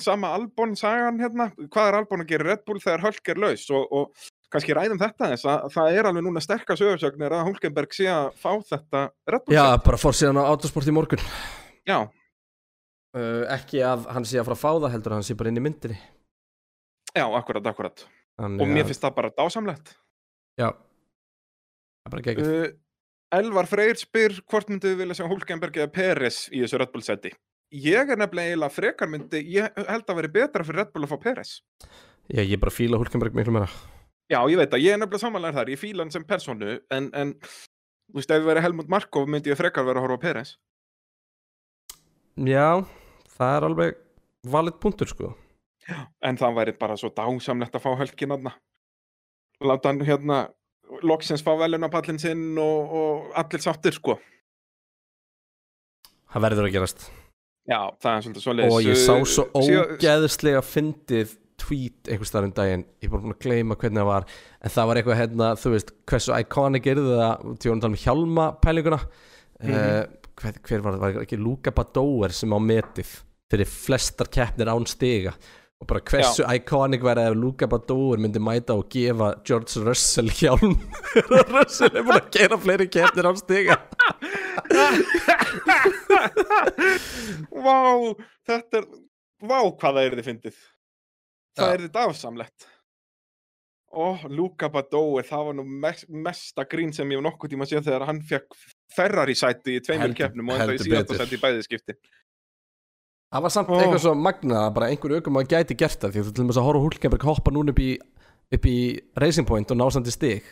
sama 0.00 0.30
Albon 0.38 0.76
sagan 0.78 1.18
hérna, 1.20 1.50
hvað 1.66 1.90
er 1.90 1.98
Albon 1.98 2.24
að 2.24 2.30
gera 2.30 2.46
Red 2.48 2.62
Bull 2.68 2.80
þegar 2.80 3.04
Hölk 3.08 3.32
er 3.32 3.40
laus 3.42 3.66
og, 3.74 3.90
og 3.92 4.22
kannski 4.52 4.76
ræðum 4.76 5.00
þetta 5.00 5.32
þess 5.32 5.48
að 5.48 5.68
það 5.74 5.98
er 5.98 6.08
alveg 6.10 6.26
núna 6.28 6.42
sterkar 6.44 6.78
sögursögnir 6.80 7.34
að 7.34 7.46
Hulkenberg 7.48 7.94
sé 7.96 8.08
að 8.12 8.32
fá 8.40 8.50
þetta 8.68 9.06
Red 9.32 9.46
Bull 9.46 9.56
Já, 9.56 9.64
bara 9.84 10.00
fór 10.00 10.18
síðan 10.18 10.40
á 10.40 10.50
autosport 10.52 10.88
í 10.88 10.94
morgun. 10.94 11.24
Já, 11.88 11.98
Uh, 13.12 13.42
ekki 13.52 13.82
að 13.84 14.06
hann 14.08 14.24
sé 14.24 14.38
að 14.40 14.46
fara 14.46 14.56
að 14.56 14.62
fá 14.62 14.70
það 14.72 14.92
heldur, 14.94 15.14
hann 15.18 15.26
sé 15.26 15.34
bara 15.36 15.50
inn 15.52 15.60
í 15.60 15.62
myndinni. 15.66 15.98
já, 17.12 17.26
akkurat, 17.28 17.66
akkurat. 17.68 18.04
Þannig 18.40 18.62
Og 18.64 18.70
mér 18.72 18.86
finnst 18.88 19.02
það 19.04 19.16
bara 19.18 19.30
dásamlegt. 19.36 19.92
Já, 20.56 20.70
það 20.72 22.08
er 22.08 22.14
bara 22.14 22.24
geggjum. 22.24 22.48
Uh, 22.48 22.70
Elvar 23.36 23.68
Freyr 23.68 24.00
spyr 24.00 24.38
hvort 24.48 24.72
myndið 24.72 24.94
við 24.94 25.02
vilja 25.02 25.18
sjá 25.18 25.26
Hulkenberg 25.28 25.76
eða 25.76 25.92
Peres 25.92 26.46
í 26.48 26.62
þessu 26.64 26.80
Red 26.80 26.92
Bull 26.94 27.04
seti. 27.04 27.34
Ég 27.72 28.08
er 28.12 28.20
nefnilega 28.20 28.54
eiginlega 28.54 28.76
frekar 28.78 29.12
myndi, 29.12 29.44
ég 29.58 29.76
held 29.76 30.08
að 30.08 30.18
veri 30.22 30.32
betra 30.32 30.64
fyrir 30.64 30.80
Red 30.80 30.96
Bull 30.96 31.04
að 31.04 31.12
fá 31.12 31.20
Peres. 31.28 31.52
Já, 32.32 32.40
ég 32.40 32.56
bara 32.64 32.72
fíla 32.72 33.00
Hulkenberg 33.00 33.36
miklu 33.36 33.52
meira. 33.58 33.68
Já, 34.32 34.38
ég 34.48 34.56
veit 34.56 34.72
að 34.72 34.80
ég 34.80 34.94
er 34.94 35.00
nefnilega 35.00 35.20
samanlega 35.26 35.58
þar, 35.58 35.70
ég 35.74 35.80
fíla 35.80 36.06
hann 36.06 36.12
sem 36.14 36.24
personu, 36.24 36.78
en, 36.94 37.10
en 37.12 37.34
þú 37.42 38.16
veist, 38.16 38.30
ef 38.32 38.40
við 38.40 38.48
verið 38.48 38.64
Helmut 38.64 38.92
Markov 38.92 39.28
myndi 39.28 39.52
ég 39.52 39.58
frekar 39.60 39.84
vera 39.84 40.00
að 40.00 40.06
horfa 40.06 40.16
á 40.16 40.24
Peres. 40.24 40.52
Já, 42.40 42.68
það 43.36 43.56
er 43.58 43.66
alveg 43.68 43.98
valid 44.54 44.78
punktur, 44.80 45.12
sko. 45.12 45.32
En 46.24 46.38
það 46.40 46.58
væri 46.60 46.76
bara 46.80 46.96
svo 46.96 47.10
dásamlegt 47.12 47.76
að 47.76 47.84
fá 47.84 47.90
Hölkin 48.00 48.32
aðna. 48.32 48.54
Láta 49.62 49.92
hann 49.92 50.00
hérna, 50.06 50.38
loksins 51.04 51.44
fá 51.44 51.52
velunapallin 51.60 52.20
sinn 52.22 52.56
og, 52.62 52.94
og 53.02 53.34
allir 53.42 53.64
sáttir, 53.64 53.98
sko. 53.98 54.16
Það 56.32 56.46
verður 56.46 56.70
að 56.70 56.76
gerast. 56.78 57.10
Já, 57.68 57.78
það 58.00 58.14
er 58.14 58.24
svolítið 58.24 58.46
svoleiðis. 58.46 58.72
Og 58.72 58.88
ég 58.88 58.98
sá 58.98 59.12
Uh, 59.12 59.28
svo 59.28 59.44
ógeðslega 59.60 60.64
fyndið 60.64 61.36
tweet 61.62 62.10
einhvers 62.10 62.30
staðar 62.32 62.48
um 62.50 62.54
daginn 62.58 62.84
ég 63.00 63.06
er 63.08 63.12
bara 63.14 63.22
búin 63.24 63.36
að 63.36 63.42
gleyma 63.46 63.76
hvernig 63.78 64.02
það 64.02 64.10
var 64.10 64.26
en 64.66 64.74
það 64.76 64.88
var 64.90 65.00
eitthvað 65.00 65.20
hérna, 65.22 65.50
þú 65.62 65.72
veist, 65.76 65.94
hversu 66.10 66.34
iconic 66.42 66.90
er 66.92 67.00
það, 67.06 67.48
til 67.62 67.72
að 67.72 67.80
tala 67.86 67.92
um 67.94 68.00
hjálma 68.06 68.48
pælinguna 68.66 69.00
mm 69.02 69.08
Mhm. 69.62 70.18
hver, 70.42 70.54
hver 70.66 70.80
var 70.82 70.92
það, 70.96 71.02
var 71.02 71.22
ekki 71.22 71.36
Luka 71.38 71.70
Badóer 71.76 72.32
sem 72.34 72.50
á 72.50 72.58
metið 72.58 73.10
fyrir 73.52 73.68
flestar 73.68 74.26
keppnir 74.32 74.70
án 74.72 74.86
stiga 74.90 75.34
og 75.82 75.86
bara 75.90 76.00
hversu 76.08 76.42
iconic 76.56 77.02
verið 77.04 77.28
ef 77.30 77.36
Luka 77.38 77.66
Badóer 77.70 78.18
myndi 78.22 78.40
mæta 78.42 78.74
og 78.74 78.88
gefa 78.90 79.28
George 79.46 79.82
Russell 79.86 80.30
hjálm 80.34 80.74
Russell 81.54 81.92
er 81.94 82.02
búin 82.06 82.16
að 82.18 82.30
gera 82.38 82.58
fleiri 82.62 82.88
keppnir 82.90 83.28
án 83.30 83.38
stiga 83.38 83.76
Vá, 87.62 87.78
þetta 88.48 88.80
er, 88.80 88.86
vá 89.42 89.58
hvað 89.68 89.96
það 89.98 90.04
er 90.06 90.16
þið 90.18 90.26
fyndið. 90.30 90.56
Það 91.58 91.74
er 91.76 91.82
þið 91.86 91.92
dásamlegt. 91.96 92.68
Ó, 93.92 94.04
Luka 94.32 94.70
Badói, 94.72 95.20
það 95.28 95.42
var 95.50 95.56
nú 95.58 95.64
mest, 95.68 96.06
mesta 96.08 96.64
grín 96.64 96.94
sem 96.96 97.10
ég 97.12 97.18
hef 97.20 97.26
nokkuð 97.26 97.50
tíma 97.52 97.66
séð 97.68 97.82
þegar 97.90 98.06
hann 98.08 98.22
fekk 98.24 98.56
Ferrari 98.96 99.34
sæti 99.36 99.74
í 99.76 99.82
tveimur 99.84 100.14
keppnum 100.16 100.48
og 100.48 100.62
enda 100.64 100.78
í 100.78 100.88
betur. 100.94 101.18
sæti 101.20 101.36
í 101.36 101.42
bæði 101.42 101.66
skipti. 101.66 101.96
Það 103.32 103.44
var 103.44 103.52
samt 103.52 103.68
Ó. 103.68 103.76
eitthvað 103.76 104.00
svo 104.06 104.14
magnað 104.16 104.62
að 104.62 104.72
bara 104.78 104.88
einhver 104.92 105.14
aukum 105.18 105.36
að 105.40 105.52
gæti 105.52 105.76
gert 105.76 106.00
það 106.00 106.14
því 106.16 106.22
að 106.22 106.32
til 106.32 106.40
dæmis 106.40 106.56
að 106.60 106.66
horfa 106.68 106.80
á 106.80 106.84
Hulkenberg 106.86 107.28
hoppa 107.28 107.52
núna 107.52 107.72
upp 107.72 107.80
í, 107.84 107.90
upp 108.56 108.66
í 108.72 108.76
Racing 109.20 109.48
Point 109.48 109.70
og 109.72 109.76
ná 109.80 109.86
samt 109.92 110.08
í 110.08 110.12
stig 110.16 110.42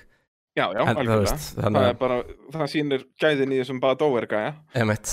Já, 0.59 0.67
já, 0.75 0.81
þannig 0.83 1.29
Það 1.31 1.69
að- 1.71 1.89
er 1.89 1.95
bara, 2.01 2.17
það 2.53 2.71
sýnir 2.73 3.05
gæðin 3.23 3.53
í 3.55 3.61
þessum 3.63 3.81
Badói 3.81 4.27
gæja. 4.29 4.55
Emmett 4.75 5.13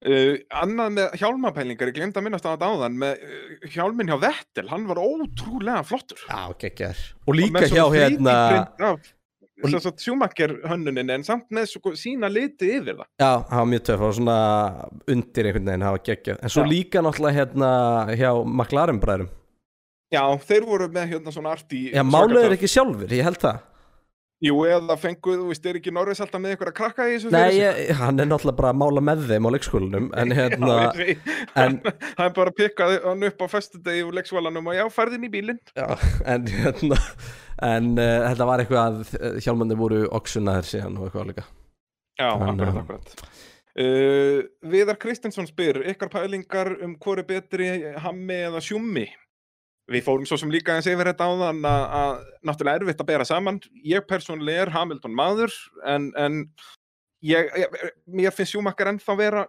Uh, 0.00 0.38
annað 0.56 0.94
með 0.96 1.14
hjálmapælingar, 1.20 1.90
ég 1.90 1.96
glemt 1.98 2.16
að 2.16 2.24
minnast 2.24 2.46
á 2.48 2.56
þetta 2.56 2.68
áðan, 2.72 2.94
með 3.02 3.18
uh, 3.20 3.64
hjálminn 3.74 4.08
hjá 4.08 4.16
Vettel, 4.22 4.64
hann 4.70 4.86
var 4.88 5.00
ótrúlega 5.02 5.82
flottur. 5.84 6.22
Já, 6.24 6.54
geggjær 6.62 7.02
Og 7.28 7.36
líka 7.36 7.58
með 7.58 7.74
hjá 7.74 7.82
hérna 7.92 8.36
3D-print 8.40 8.86
af 8.88 9.10
Þess 9.60 9.90
að 9.90 9.98
sjúmakker 10.00 10.54
hönnunin 10.70 11.12
en 11.12 11.24
samt 11.26 11.50
með 11.52 11.66
sko, 11.74 11.92
sína 11.98 12.30
liti 12.32 12.70
yfir 12.78 12.96
það. 12.96 13.08
Já, 13.20 13.32
það 13.50 13.58
var 13.58 13.68
mjög 13.74 13.82
töff 13.90 14.04
og 14.06 14.14
svona 14.16 14.36
undir 15.12 15.48
einhvern 15.50 15.68
veginn, 15.68 15.84
það 15.84 15.96
var 15.96 16.04
geggjað 16.08 16.40
En 16.40 16.54
svo 16.54 16.64
Já. 16.64 16.70
líka 16.70 17.02
náttúrulega 17.04 17.36
hérna 17.36 17.70
hjá 18.16 18.30
McLaren 18.40 19.00
bræðrum 19.02 19.28
Já, 20.10 20.22
þeir 20.48 20.64
voru 20.66 20.88
með 20.90 21.12
hérna 21.12 21.34
svona 21.34 21.52
arti 21.54 21.82
Já, 21.92 22.02
máluð 22.08 22.46
er 22.46 22.56
ekki 22.56 22.70
sjálfur, 22.72 23.12
ég 23.12 23.28
held 23.28 23.42
það 23.44 23.60
Jú, 24.40 24.54
eða 24.64 24.94
fenguð, 24.96 25.36
þú 25.42 25.48
veist, 25.50 25.66
er 25.68 25.76
ekki 25.76 25.92
Norris 25.92 26.20
alltaf 26.24 26.40
með 26.40 26.54
ykkur 26.54 26.70
að 26.70 26.76
krakka 26.78 27.04
í 27.10 27.16
þessu 27.18 27.28
Nei, 27.34 27.40
fyrir 27.42 27.56
sig? 27.74 27.82
ég, 27.90 27.90
hann 27.98 28.22
er 28.22 28.28
náttúrulega 28.30 28.56
bara 28.56 28.70
að 28.72 28.78
mála 28.80 29.02
með 29.04 29.26
þeim 29.28 29.48
á 29.48 29.50
leikskólanum 29.52 30.06
En 30.22 30.32
hérna, 30.38 30.78
Já, 30.96 31.16
en, 31.60 31.76
er 32.24 32.32
bara 32.38 32.48
að 32.48 32.56
pikka 32.62 32.86
hann 33.04 33.26
upp 33.28 33.44
á 33.44 33.46
festudegi 33.52 34.06
úr 34.08 34.16
leiksvalanum 34.16 34.70
og 34.72 34.78
já, 34.78 34.84
færðin 34.96 35.28
í 35.28 35.32
bílinn. 35.34 35.60
já, 35.76 35.86
en 36.24 36.48
hérna 36.48 36.96
En 37.60 37.90
uh, 38.00 38.30
þetta 38.30 38.48
var 38.48 38.64
eitthvað 38.64 39.04
að 39.20 39.38
hjálmandi 39.44 39.76
voru 39.76 40.00
oxunaðir 40.16 40.70
síðan 40.72 40.96
og 40.96 41.10
eitthvað 41.10 41.28
líka 41.34 41.44
Já, 42.16 42.30
Þannig 42.40 42.64
akkurat, 42.70 42.82
akkurat. 42.86 43.38
Uh, 43.80 44.40
Viðar 44.72 44.96
Kristinsson 45.04 45.46
spyr, 45.52 45.82
ykkar 45.92 46.08
pælingar 46.16 46.72
um 46.84 46.96
hvori 47.00 47.22
betri 47.28 47.68
hammi 48.02 48.40
eða 48.48 48.64
sjúmmi? 48.64 49.04
Við 49.90 50.04
fórum 50.06 50.26
svo 50.28 50.36
sem 50.38 50.52
líka 50.54 50.76
eins 50.76 50.86
yfir 50.86 51.08
þetta 51.10 51.26
áðan 51.26 51.64
að, 51.66 51.84
að 52.00 52.12
náttúrulega 52.46 52.80
erfitt 52.82 53.00
að 53.02 53.08
bera 53.08 53.24
saman. 53.26 53.56
Ég 53.82 54.04
persónulega 54.06 54.66
er 54.66 54.70
Hamilton 54.74 55.16
maður 55.18 55.56
en, 55.90 56.10
en 56.14 56.36
ég, 57.26 57.50
ég, 57.58 57.74
mér 58.06 58.36
finnst 58.36 58.54
Schumacher 58.54 58.92
ennþá 58.92 59.16
vera 59.18 59.42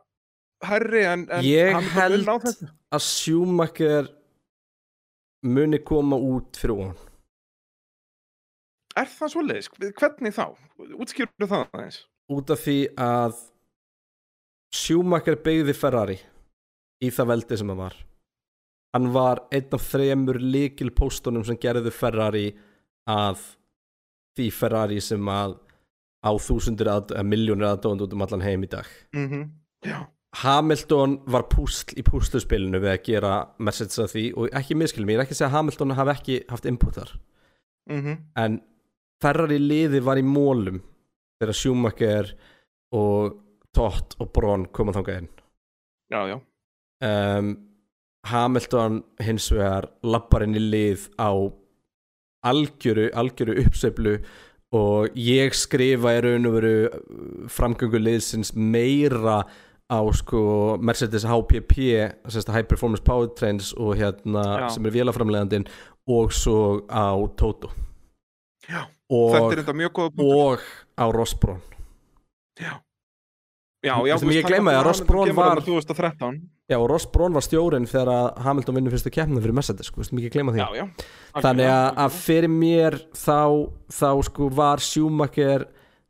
herri 0.66 1.04
en, 1.10 1.28
en 1.30 1.46
Ég 1.46 1.72
Hamilton 1.76 2.00
held 2.00 2.18
vil 2.18 2.26
ná 2.26 2.34
þessu. 2.48 2.72
að 2.98 3.06
Schumacher 3.06 4.12
muni 5.46 5.80
koma 5.86 6.18
út 6.22 6.58
fyrir 6.62 6.78
hún 6.82 6.92
Er 9.00 9.08
það 9.08 9.32
svoleiðis? 9.36 9.70
Hvernig 9.96 10.34
þá? 10.36 10.46
Útskjörðu 11.00 11.48
það 11.48 11.70
aðeins? 11.70 12.02
út 12.32 12.52
af 12.54 12.62
því 12.64 12.78
að 13.02 13.40
Schumacher 14.72 15.36
beigði 15.44 15.74
Ferrari 15.76 16.18
í 17.04 17.10
það 17.12 17.30
veldi 17.34 17.58
sem 17.60 17.72
hann 17.72 17.82
var 17.82 17.98
hann 18.96 19.10
var 19.16 19.46
einn 19.54 19.76
af 19.76 19.88
þremur 19.92 20.40
líkil 20.42 20.92
póstunum 20.96 21.46
sem 21.48 21.60
gerðu 21.62 21.92
Ferrari 21.96 22.50
að 23.10 23.44
því 24.38 24.48
Ferrari 24.56 25.02
sem 25.04 25.28
að 25.32 25.58
á 26.22 26.32
þúsundir 26.38 26.90
að, 26.92 27.14
að 27.18 27.28
miljónir 27.28 27.72
aðdóðand 27.72 28.06
út 28.06 28.16
um 28.16 28.26
allan 28.26 28.46
heim 28.46 28.66
í 28.66 28.72
dag. 28.72 28.90
Mm 29.16 29.50
Já. 29.82 30.04
Hamilton 30.44 31.18
var 31.28 31.48
púsl 31.50 31.90
í 31.98 32.04
púsluspilinu 32.08 32.80
við 32.80 32.92
að 32.94 33.02
gera 33.08 33.32
Mercedes 33.60 34.00
að 34.00 34.12
því 34.14 34.22
og 34.38 34.54
ekki 34.56 34.78
miskil 34.78 35.04
mér, 35.04 35.16
ég 35.16 35.20
er 35.20 35.24
ekki 35.26 35.34
að 35.36 35.40
segja 35.40 35.50
að 35.50 35.56
Hamilton 35.58 35.96
hafi 35.98 36.14
ekki 36.14 36.38
haft 36.52 36.68
input 36.70 37.00
þar. 37.00 37.16
Mm 37.90 38.14
en 38.44 38.60
Ferrari 39.22 39.58
liði 39.60 40.00
var 40.02 40.18
í 40.18 40.26
mólum 40.26 40.80
þegar 41.42 41.58
Schumacher 41.58 42.32
og 42.96 43.36
Tott 43.76 44.16
og 44.20 44.32
Braun 44.36 44.66
koma 44.74 44.94
þangað 44.96 45.22
inn. 45.22 45.30
Já, 46.12 46.22
já. 46.28 46.38
um, 47.08 47.52
Hamilton 48.30 49.02
hins 49.24 49.50
vegar 49.52 49.90
lappar 50.04 50.46
inn 50.46 50.58
í 50.58 50.62
lið 50.62 51.08
á 51.18 51.32
algjöru, 52.46 53.10
algjöru 53.18 53.58
uppseflu 53.64 54.16
og 54.78 55.18
ég 55.20 55.56
skrifa 55.58 56.14
í 56.16 56.22
raun 56.24 56.48
og 56.48 56.56
veru 56.60 56.76
framgöngu 57.52 58.00
liðsins 58.02 58.54
meira 58.56 59.42
á 59.92 60.00
sko 60.16 60.78
Mercedes 60.80 61.26
HPP 61.28 61.74
High 62.32 62.68
Performance 62.70 63.04
Powertrains 63.04 63.74
og 63.74 63.98
hérna 64.00 64.46
Já. 64.64 64.70
sem 64.76 64.86
er 64.86 64.96
vélaframlegandinn 64.96 65.68
og 66.08 66.32
svo 66.34 66.86
á 66.88 67.18
Toto 67.36 67.74
Já, 68.70 68.86
og, 69.10 69.34
þetta 69.36 69.52
er 69.58 69.64
enda 69.66 69.74
mjög 69.82 69.92
góða 69.98 70.16
punktur. 70.16 70.38
og 70.38 70.60
á 70.96 71.06
Rosbrón 71.12 71.62
Já. 72.62 72.80
Já, 73.82 73.98
já, 74.06 74.18
Sem 74.22 74.30
ég 74.30 74.46
gleyma 74.46 74.76
því 74.76 74.78
að 74.78 74.86
Ross 74.86 75.02
Brawn 75.10 75.32
var 75.34 75.60
2013. 75.66 76.36
Já, 76.72 76.78
og 76.80 76.88
Ross 76.88 77.10
Braun 77.12 77.36
var 77.36 77.44
stjórinn 77.44 77.88
þegar 77.90 78.10
að 78.14 78.28
Hamilton 78.46 78.78
vinnur 78.78 78.94
fyrstu 78.96 79.12
keppnum 79.12 79.44
fyrir 79.44 79.56
Mercedes, 79.58 79.90
sko, 79.92 80.06
mikið 80.16 80.38
gleyma 80.38 80.54
því? 80.56 80.62
Já, 80.62 80.80
já. 80.80 81.10
Þannig 81.44 81.68
að, 81.68 81.88
að 82.06 82.18
fyrir 82.22 82.54
mér 82.54 82.98
þá, 83.12 83.40
þá 83.92 84.10
sko 84.30 84.48
var 84.56 84.84
Schumacher 84.86 85.68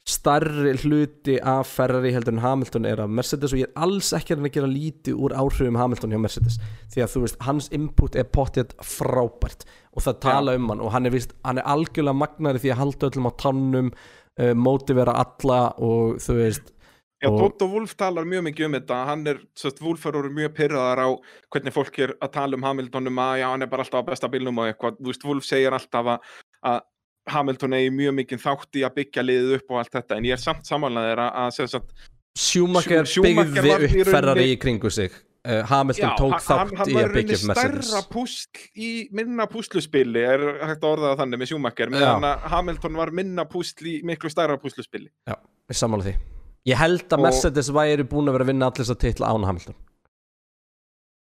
starri 0.07 0.73
hluti 0.81 1.35
af 1.45 1.69
Ferrari 1.69 2.11
heldur 2.13 2.33
en 2.33 2.41
Hamilton 2.41 2.87
er 2.89 3.01
af 3.03 3.09
Mercedes 3.09 3.53
og 3.53 3.61
ég 3.61 3.69
er 3.69 3.83
alls 3.85 4.09
ekki 4.17 4.33
að 4.33 4.47
gera 4.53 4.69
lítið 4.69 5.17
úr 5.17 5.35
áhrifum 5.37 5.77
Hamilton 5.77 6.13
hjá 6.13 6.21
Mercedes. 6.21 6.57
Því 6.93 7.03
að 7.05 7.13
þú 7.13 7.23
veist, 7.25 7.39
hans 7.45 7.69
input 7.73 8.17
er 8.17 8.29
pottið 8.29 8.73
frábært 8.85 9.65
og 9.93 10.05
það 10.05 10.19
tala 10.25 10.55
um 10.57 10.69
hann 10.73 10.81
og 10.81 10.93
hann 10.95 11.09
er, 11.09 11.13
vist, 11.13 11.35
hann 11.45 11.61
er 11.61 11.69
algjörlega 11.69 12.17
magnari 12.17 12.61
því 12.61 12.73
að 12.73 12.81
halda 12.81 13.11
öllum 13.11 13.29
á 13.29 13.31
tannum 13.45 13.91
uh, 13.93 14.53
mótivera 14.57 15.17
alla 15.21 15.61
og 15.77 16.21
þú 16.23 16.37
veist 16.39 16.73
Já, 17.21 17.29
og 17.29 17.65
Wolf 17.69 17.95
talar 17.99 18.25
mjög 18.25 18.43
mikið 18.49 18.65
um 18.65 18.77
þetta, 18.79 18.99
hann 19.05 19.27
er, 19.27 19.41
sérst, 19.55 19.81
Wolf 19.85 20.05
er 20.09 20.17
orðið 20.17 20.37
mjög 20.39 20.53
pyrraðar 20.57 21.01
á 21.05 21.09
hvernig 21.53 21.75
fólk 21.75 21.99
er 22.01 22.15
að 22.21 22.31
tala 22.33 22.57
um 22.57 22.63
Hamilton 22.65 23.07
um 23.11 23.19
að 23.21 23.35
já, 23.43 23.47
hann 23.51 23.61
er 23.61 23.67
bara 23.67 23.85
alltaf 23.85 24.01
á 24.01 24.09
besta 24.09 24.29
bílnum 24.33 24.57
og 24.63 24.71
eitthvað, 24.71 24.97
þú 24.97 25.11
veist, 25.11 25.27
Wolf 25.29 25.45
segir 25.45 25.77
alltaf 25.77 26.09
að, 26.15 26.31
að 26.71 26.79
Hamilton 27.29 27.77
eigi 27.77 27.91
mjög 27.93 28.15
mikið 28.23 28.41
þátt 28.41 28.79
í 28.81 28.85
að 28.87 28.95
byggja 28.97 29.27
liðið 29.27 29.57
upp 29.59 29.75
og 29.75 29.83
allt 29.83 29.93
þetta, 29.99 30.17
en 30.17 30.25
ég 30.25 30.33
er 30.33 30.41
samt 30.41 30.65
samanlega 30.65 31.11
þeirra 31.13 31.29
að, 31.45 31.85
Schumacher, 32.39 33.05
Schumacher 33.05 33.51
byggði 33.51 33.67
var 33.67 33.83
í 33.83 33.85
upp 33.85 33.91
rauninni- 33.91 34.11
Ferrari 34.15 34.47
í 34.55 34.57
kringu 34.59 34.89
sig. 34.91 35.11
Uh, 35.41 35.63
Hamilton 35.65 36.09
Já, 36.09 36.15
tók 36.17 36.31
hann- 36.31 36.41
þátt 36.69 36.77
hann 36.77 36.89
í 36.89 36.93
var 36.93 37.03
að 37.09 37.13
byggja 37.17 37.35
upp 37.35 37.41
rauninni 37.41 37.47
Mercedes. 37.49 37.87
stærra 37.89 38.01
púsl 38.13 38.67
í 38.77 39.07
minna 39.11 39.47
púsluspili. 39.47 40.21
Er 40.21 40.39
hægt 40.69 40.81
að 40.85 40.91
orða 40.93 41.09
það 41.15 41.17
þannig 41.23 41.39
með 41.41 41.49
Schumacher? 41.51 41.89
Meðan 41.89 42.39
Hamilton 42.53 42.93
var 42.93 43.11
minna 43.11 43.45
púsl 43.45 43.85
í 43.89 44.03
miklu 44.03 44.29
stærra 44.29 44.57
púsluspili. 44.61 45.09
Já, 45.27 45.35
ég 45.69 45.75
sammála 45.75 46.03
því 46.03 46.15
Ég 46.69 46.77
held 46.77 47.07
að 47.09 47.23
Mercedes 47.25 47.69
væri 47.73 48.03
búin 48.05 48.27
að 48.29 48.35
vera 48.37 48.45
að 48.45 48.51
vinna 48.51 48.67
allir 48.69 48.83
þess 48.85 48.93
að 48.93 48.99
titla 49.01 49.31
án 49.33 49.45
Hamilton. 49.47 49.75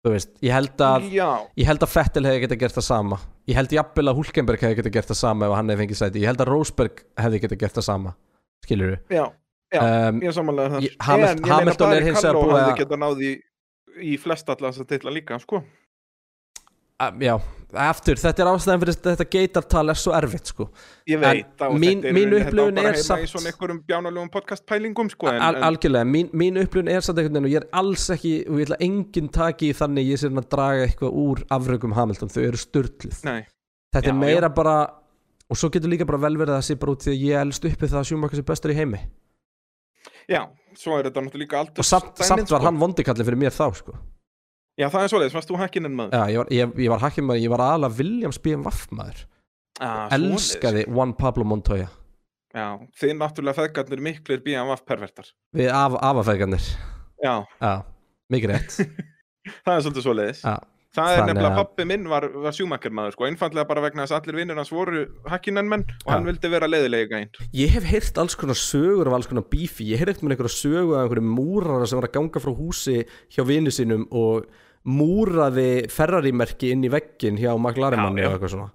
Þú 0.01 0.13
veist, 0.15 0.31
ég 0.43 0.55
held 0.57 0.81
að 0.81 1.11
Já. 1.13 1.29
Ég 1.61 1.67
held 1.69 1.83
að 1.85 1.93
Vettel 1.95 2.25
hefði 2.25 2.41
getað 2.47 2.61
gert 2.63 2.75
það 2.79 2.87
sama. 2.87 3.19
Ég 3.51 3.55
held 3.59 3.75
jafnvel 3.77 4.09
að 4.11 4.17
Hulkenberg 4.21 4.65
hefði 4.65 4.79
getað 4.81 4.95
gert 4.97 5.11
það 5.13 5.19
sama 5.21 5.47
ef 5.47 5.55
hann 5.59 5.69
hefði 5.69 5.83
fengið 5.85 6.01
sæti. 6.01 6.23
Ég 6.25 6.31
held 6.31 6.41
að 6.41 6.51
Rosberg 6.51 7.03
hefði 7.21 7.41
getað 7.45 7.61
gert 7.61 7.77
það 7.79 7.87
sama. 7.91 8.15
Skilur 8.65 8.95
þú? 8.97 8.99
Já, 9.19 9.25
já, 9.77 9.81
Um, 10.09 10.21
ég 10.25 10.33
samanlega 10.35 10.71
þar. 10.73 10.81
ég- 10.89 10.97
Hamil- 11.07 11.29
En 11.31 11.45
Hamilton 11.53 11.93
er 11.93 12.03
hins 12.09 12.23
vegar 12.25 12.33
Callow 12.35 12.49
búið 12.51 12.65
að- 12.73 12.77
geta 12.81 12.97
náði 13.05 13.29
í, 13.31 13.43
í 14.03 14.19
flest 14.19 14.49
allar 14.49 14.73
þess 14.73 14.81
að 14.83 14.89
titla 14.89 15.11
líka, 15.15 15.39
sko. 15.41 15.63
Já, 17.21 17.41
eftir, 17.73 18.19
þetta 18.21 18.43
er 18.43 18.51
ástæðan 18.51 18.83
fyrir 18.83 18.99
þetta 19.05 19.27
geitartal 19.31 19.85
er 19.93 19.99
svo 20.01 20.15
erfitt 20.17 20.53
sko. 20.53 20.67
Ég 21.11 21.21
veit, 21.23 21.47
En 21.61 21.67
og 21.69 21.79
mín, 21.81 22.01
þetta 22.01 22.11
er, 22.11 22.17
mín 22.17 22.35
þetta 22.35 22.41
á 22.41 22.47
upplifun 22.51 22.79
bara 22.81 22.91
er 22.91 22.99
heima 22.99 23.07
samt 23.07 23.25
í 23.25 23.31
svona 23.31 23.53
einhverjum 23.53 23.81
bjánalegum 23.89 24.31
podcastpælingum, 24.35 25.11
sko 25.15 25.31
en, 25.31 25.41
Al 25.47 25.61
algjörlega, 25.71 26.09
mín, 26.11 26.31
mín 26.43 26.61
upplifun 26.63 26.91
er 26.93 27.07
samt 27.07 27.23
einhvern 27.23 27.39
veginn 27.39 27.51
og 27.51 27.55
ég 27.55 27.63
er 27.63 27.69
alls 27.83 28.07
ekki, 28.17 28.35
og 28.49 28.61
ég 28.61 28.69
ætla 28.69 28.81
enginn 28.89 29.33
taki 29.35 29.71
í 29.71 29.77
þannig 29.81 30.11
ég 30.11 30.23
sé 30.23 30.31
að 30.31 30.51
draga 30.55 30.87
eitthvað 30.89 31.19
úr 31.25 31.45
afrökum 31.59 31.97
Hamilton, 31.99 32.33
þau 32.33 32.43
eru 32.45 32.61
störtluð 32.61 33.23
Nei. 33.29 33.41
þetta 33.95 34.11
Já, 34.11 34.15
er 34.15 34.21
meira 34.25 34.53
bara 34.55 34.77
og 35.51 35.59
svo 35.59 35.71
getur 35.75 35.91
líka 35.91 36.07
bara 36.07 36.21
vel 36.23 36.37
verið 36.39 36.57
að 36.59 36.67
sé 36.69 36.79
bara 36.79 36.95
út 36.95 37.03
því 37.05 37.17
að 37.17 37.25
ég 37.27 37.43
elst 37.43 37.67
uppi 37.67 37.91
það 37.91 38.01
að 38.01 38.09
Schumacher 38.11 38.39
sé 38.39 38.47
bestur 38.47 38.73
í 38.73 38.79
heimi. 38.79 39.01
Já, 40.31 40.45
svo 40.79 40.95
er 40.97 41.09
þetta 41.09 41.25
náttúrulega 41.25 41.43
líka 41.43 41.61
aldur 41.61 41.83
og 41.83 41.87
samt, 41.89 42.23
samt 42.23 42.53
var 42.53 42.63
hann 42.69 42.79
vondikalli 42.79 43.27
fyrir 43.27 43.41
mér 43.41 43.55
þá 43.55 43.67
sko. 43.81 43.97
Já, 44.81 44.87
það 44.89 45.03
er 45.05 45.11
svoleiðis, 45.13 45.35
varst 45.37 45.51
þú 45.53 45.59
hakkinn 45.61 45.89
en 45.91 45.97
maður? 45.99 46.15
Já, 46.17 46.33
ég 46.33 46.41
var, 46.41 46.51
ég, 46.57 46.75
ég 46.87 46.93
var 46.95 47.03
hakkim 47.05 47.27
maður, 47.29 47.43
ég 47.45 47.53
var 47.53 47.63
aðalega 47.67 47.99
Williams 48.01 48.39
BMWF 48.41 48.87
maður. 48.97 49.19
Ah, 49.81 50.07
elskaði 50.17 50.87
Juan 50.89 51.13
Pablo 51.21 51.45
Montoya. 51.49 51.91
Já, 52.57 52.67
þið 52.99 53.13
náttúrulega 53.21 53.61
feðgarnir 53.61 54.01
miklir 54.03 54.41
BMF 54.45 54.83
pervertar. 54.89 55.29
Við 55.55 55.69
af, 55.71 55.95
afafæðgarnir 56.03 56.65
Já, 57.23 57.35
Já, 57.61 57.73
mikið 58.33 58.55
rétt. 58.57 58.81
Það 59.65 59.77
er 59.77 59.85
svolítið 59.87 60.05
svoleiðis. 60.09 60.41
Já, 60.49 60.57
Það 60.91 61.13
er 61.15 61.21
nefnilega 61.29 61.51
að- 61.53 61.59
pappi 61.61 61.85
minn 61.87 62.09
var, 62.11 62.25
var 62.43 62.57
sjúmakar 62.57 62.91
maður 62.99 63.15
sko, 63.15 63.27
einfallega 63.29 63.69
bara 63.69 63.85
vegna 63.85 64.03
þess 64.03 64.17
að 64.17 64.25
allir 64.25 64.39
vinnir 64.41 64.59
hans 64.59 64.73
voru 64.75 65.05
hakkinan 65.31 65.69
menn 65.71 65.85
og 65.87 66.09
Já. 66.09 66.15
hann 66.17 66.27
vildi 66.27 66.51
vera 66.51 66.67
leiðilegi 66.67 67.07
gæinn. 67.13 67.31
Ég 67.55 67.71
hef 67.77 67.87
heyrt 67.87 68.19
alls 68.19 68.35
konar 68.41 68.59
sögur 68.59 69.07
af 69.13 69.15
alls 69.21 69.29
konar 69.31 69.47
bífi 69.53 69.87
Ég 69.93 70.03
hef 70.03 70.11
heyrt 70.11 70.25
með 70.27 70.35
einhverja 70.35 70.57
sögu 70.57 70.97
af 70.99 71.05
einhverju 71.05 71.29
múrara 71.29 71.87
sem 71.87 72.01
var 72.01 72.09
að 72.11 72.17
ganga 72.19 72.43
frá 72.43 72.51
húsi 72.59 72.97
hjá 73.31 73.47
vini 73.47 73.71
sínum 73.71 74.09
og 74.11 74.51
múraði 74.89 75.71
Ferrari-merki 75.93 76.75
inn 76.75 76.85
í 76.87 76.93
veggin 76.93 77.41
hjá 77.41 77.53
McLaren 77.57 78.01
manni 78.01 78.25
og 78.25 78.37
eitthvað 78.37 78.55
svona 78.57 78.71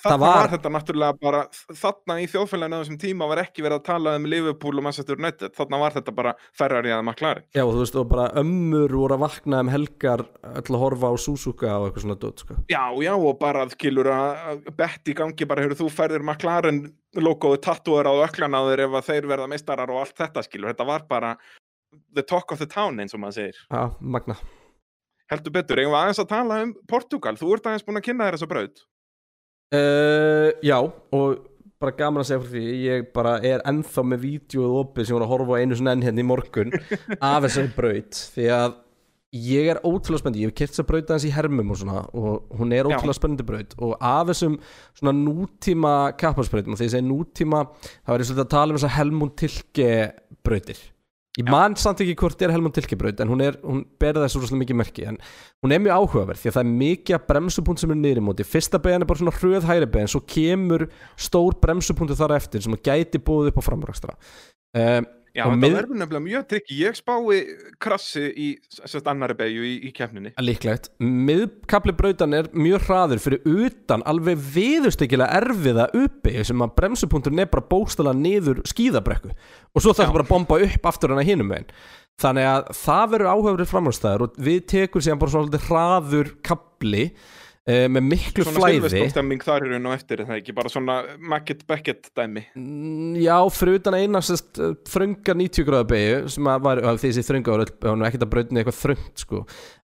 Það 0.00 0.20
var... 0.22 0.30
var- 0.32 0.50
þetta 0.54 0.70
náttúrulega 0.72 1.16
bara, 1.20 1.40
þarna 1.76 2.14
í 2.22 2.26
þjóðfélaginu 2.32 2.76
á 2.76 2.80
þessum 2.80 2.98
tíma 3.02 3.26
var 3.28 3.42
ekki 3.42 3.64
verið 3.64 3.80
að 3.80 3.86
tala 3.90 4.14
um 4.16 4.28
Liverpool 4.32 4.80
og 4.80 4.84
Manchester 4.86 5.18
United, 5.20 5.52
þarna 5.56 5.80
var 5.82 5.96
þetta 5.96 6.14
bara 6.16 6.32
Ferrari 6.56 6.94
að 6.94 7.02
McLaren. 7.04 7.44
Já, 7.52 7.62
og 7.66 7.74
þú 7.74 7.82
veist, 7.82 7.98
og 8.00 8.06
bara 8.08 8.28
ömmur 8.40 8.94
voru 8.96 9.18
að 9.18 9.24
vakna 9.26 9.60
um 9.60 9.72
helgar 9.72 10.22
öll 10.40 10.64
að 10.64 10.80
horfa 10.80 11.10
á 11.12 11.14
Suzuka 11.20 11.74
og 11.76 11.88
eitthvað 11.88 12.06
svona 12.06 12.18
dót, 12.22 12.44
sko. 12.44 12.56
Já, 12.72 12.80
já, 13.04 13.12
og 13.12 13.36
bara 13.42 13.66
skilur 13.74 14.08
að 14.14 14.62
bett 14.78 15.12
í 15.12 15.16
gangi 15.20 15.48
bara, 15.50 15.66
hefur 15.66 15.82
þú 15.82 15.90
færðir 15.98 16.24
McLaren 16.24 16.80
logoðu 17.20 17.60
tattúar 17.66 18.08
á 18.08 18.12
þeir 18.24 18.86
ef 18.86 18.96
að 19.02 19.10
þeir 19.10 19.28
verða 19.34 19.50
meistarar 19.52 19.92
og 19.92 20.00
allt 20.00 20.16
þetta 20.16 20.46
skilur, 20.46 20.72
þetta 20.72 20.88
var 20.88 21.04
bara 21.10 21.34
the 22.14 22.24
talk 22.24 22.52
of 22.56 22.58
the 22.62 22.70
town 22.70 22.96
eins 23.02 23.12
og 23.12 23.20
maður 23.20 23.42
segir. 23.42 23.60
Já, 23.68 23.90
magna. 24.00 24.38
Heldur 25.30 25.54
betur, 25.54 25.78
eigum 25.78 25.94
við 25.94 26.00
aðeins 26.00 26.20
að 26.24 26.30
tala 26.32 26.58
um 26.64 26.72
Portugal, 26.90 27.36
þú 27.38 27.54
ert 27.54 27.70
aðeins 27.70 27.86
búin 27.86 28.00
að 28.00 28.06
kynna 28.08 28.26
þér 28.26 28.36
þessa 28.36 28.50
braut. 28.50 28.84
Uh, 29.70 30.48
já, 30.66 30.76
og 31.14 31.46
bara 31.80 31.94
gaman 31.96 32.24
að 32.24 32.28
segja 32.32 32.42
fyrir 32.42 32.54
því, 32.56 32.78
ég 32.88 33.10
bara 33.14 33.36
er 33.46 33.62
ennþá 33.70 34.04
með 34.10 34.24
vídjóið 34.24 34.76
opið 34.82 35.06
sem 35.06 35.16
voru 35.16 35.28
að 35.28 35.32
horfa 35.36 35.60
einu 35.60 35.78
svona 35.78 35.94
enn 35.94 36.02
hérna 36.04 36.24
í 36.24 36.26
morgun 36.26 36.74
af 37.30 37.44
þessari 37.46 37.70
braut, 37.78 38.22
því 38.34 38.50
að 38.58 38.76
ég 39.38 39.70
er 39.70 39.78
ótrúlega 39.86 40.24
spennandi, 40.24 40.42
ég 40.42 40.50
hef 40.50 40.58
kert 40.58 40.74
þess 40.74 40.82
að 40.82 40.90
brauta 40.90 41.14
hans 41.14 41.26
í 41.28 41.32
hermum 41.36 41.70
og 41.70 41.78
svona 41.78 42.02
og 42.18 42.58
hún 42.58 42.74
er 42.74 42.90
ótrúlega 42.90 43.18
spennandi 43.20 43.46
braut. 43.46 43.76
Og 43.78 43.94
af 44.02 44.26
þessum 44.32 44.56
svona 44.98 45.14
nútíma 45.14 45.92
kapparsbrautum 46.18 46.74
og 46.74 46.80
þegar 46.80 46.90
ég 46.90 46.96
segi 46.96 47.06
nútíma 47.06 47.66
þá 47.78 48.16
er 48.16 48.24
ég 48.24 48.30
svolítið 48.32 48.48
að 48.48 48.54
tala 48.56 48.74
um 48.74 48.80
þessar 48.80 48.96
Helmund 48.98 49.36
Tilke 49.38 49.92
brautir 50.42 50.82
ég 51.38 51.46
man 51.46 51.76
samt 51.78 52.00
ekki 52.02 52.16
hvort 52.18 52.40
er 52.42 52.50
Helmund 52.50 52.74
Tilke 52.74 52.98
braut 52.98 53.20
en 53.22 53.30
hún, 53.30 53.42
er, 53.44 53.58
hún 53.62 53.84
berða 54.02 54.24
þessu 54.24 54.42
rosalega 54.42 54.64
mikið 54.64 54.78
merki 54.80 55.06
en 55.06 55.20
hún 55.62 55.74
er 55.76 55.82
mjög 55.84 56.00
áhugaverð 56.00 56.42
því 56.42 56.50
að 56.50 56.56
það 56.56 56.64
er 56.64 56.72
mikið 56.80 57.16
að 57.16 57.28
bremsupunkt 57.28 57.82
sem 57.82 57.94
er 57.94 58.00
niður 58.00 58.22
í 58.22 58.24
móti. 58.26 58.46
Fyrsta 58.50 58.80
beigjan 58.82 59.04
er 59.04 59.10
bara 59.12 59.22
svona 59.22 59.36
hröð 59.36 59.68
hægri 59.68 59.90
beigjan 59.94 60.10
svo 60.10 60.22
kemur 60.34 60.86
stór 61.14 61.58
bremsupunktu 61.62 62.18
þar 62.18 62.34
eftir 62.40 62.66
sem 62.66 62.74
að 62.74 62.82
gæti 62.90 63.22
búið 63.22 63.52
upp 63.52 63.62
á 63.62 63.68
framrakstra 63.68 64.16
um, 64.16 65.10
Já, 65.36 65.44
þetta 65.46 65.60
mið- 65.62 65.74
verður 65.76 65.98
nefnilega 66.00 66.24
mjög 66.24 66.46
trikki. 66.50 66.76
Ég 66.80 66.96
spái 66.98 67.38
krassi 67.78 68.22
í 68.34 68.48
sérst 68.80 69.06
annari 69.10 69.36
beigju 69.38 69.62
í, 69.62 69.74
í 69.86 69.92
keppninni. 69.94 70.32
Líklegt 70.42 70.88
Miðkabli 71.00 71.94
brautan 71.94 72.34
er 72.34 72.48
mjög 72.52 72.86
hraður 72.88 73.22
fyrir 73.22 73.40
utan 73.46 74.02
alveg 74.10 74.40
viðustykilega 74.56 75.30
erfiða 75.40 75.86
uppi 75.94 76.34
sem 76.44 76.64
að 76.66 76.74
bremsupunkturinn 76.80 77.44
er 77.44 77.50
bara 77.52 77.66
bókstala 77.70 78.14
niður 78.16 78.62
skíðabrekku 78.66 79.30
og 79.30 79.84
svo 79.84 79.94
þarf 79.94 80.12
bara 80.16 80.26
að 80.26 80.32
bomba 80.34 80.60
upp 80.66 80.88
aftur 80.90 81.14
hana 81.14 81.22
hinum 81.26 81.50
megin 81.52 81.70
þannig 82.20 82.48
að 82.50 82.72
það 82.82 83.04
verður 83.14 83.30
áhöfrið 83.36 83.70
framhaldstæður 83.70 84.24
og 84.26 84.40
við 84.50 84.58
tekum 84.74 85.04
síðan 85.06 85.20
bara 85.22 85.34
svona 85.36 85.62
hraður 85.68 86.32
kabli 86.44 87.04
uh, 87.68 87.86
með 87.92 88.04
miklu 88.06 88.44
Svona 88.46 88.56
flæði 88.60 88.80
silvestónstemming 88.80 89.44
þar 89.44 89.66
í 89.66 89.70
raun 89.72 89.88
og 89.90 89.94
eftir, 89.96 90.22
það 90.28 90.38
ekki 90.40 90.54
bara 90.56 90.72
svona 90.72 90.96
Mackett 91.18 91.64
Beckett 91.68 92.10
dæmi. 92.16 92.44
Mm, 92.56 93.16
Já, 93.20 93.36
fyrir 93.52 93.80
utan 93.80 93.96
eina 93.98 94.22
sest, 94.24 94.60
þrönga 94.90 95.34
90 95.36 95.66
gráða 95.68 95.88
beigju 95.92 96.20
sem 96.36 96.50
að 96.52 96.64
var, 96.68 96.82
að 96.92 97.00
þessi 97.04 97.26
þrönga 97.28 97.54
var 97.56 97.64
öll, 97.66 97.74
hún 97.90 98.04
er 98.04 98.10
ekkert 98.10 98.26
að 98.26 98.32
brautinni 98.36 98.62
eitthvað 98.62 98.80
þröngt 98.80 99.24
sko. 99.26 99.42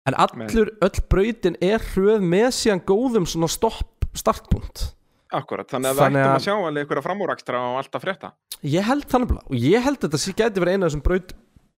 en 0.06 0.18
allur, 0.26 0.70
öll 0.84 1.00
brautin 1.10 1.56
er 1.64 1.80
hröð 1.94 2.20
með 2.34 2.50
síðan 2.60 2.84
góðum 2.84 3.26
svona 3.26 3.48
stopp 3.50 4.06
startpunkt 4.14 4.90
Akkurat, 5.34 5.66
þannig 5.66 5.90
að 5.90 5.98
Þannig 5.98 6.20
ættum 6.20 6.30
að- 6.30 6.36
að 6.38 6.44
sjá 6.44 6.54
alveg 6.54 6.84
einhverja 6.84 7.02
framúrakstra 7.02 7.58
og 7.58 7.78
allt 7.80 7.96
að 7.96 8.02
frétta. 8.04 8.28
Ég 8.62 8.84
held 8.86 9.06
þannig 9.10 9.28
bara 9.32 9.42
og 9.48 9.56
ég 9.58 9.82
held 9.82 9.98
að 9.98 10.04
þetta 10.06 10.20
sé 10.22 10.32
gæti 10.38 10.62
verið 10.62 10.76
eina 10.76 10.86
af 10.86 10.92
þessum 10.92 11.02
braut 11.02 11.32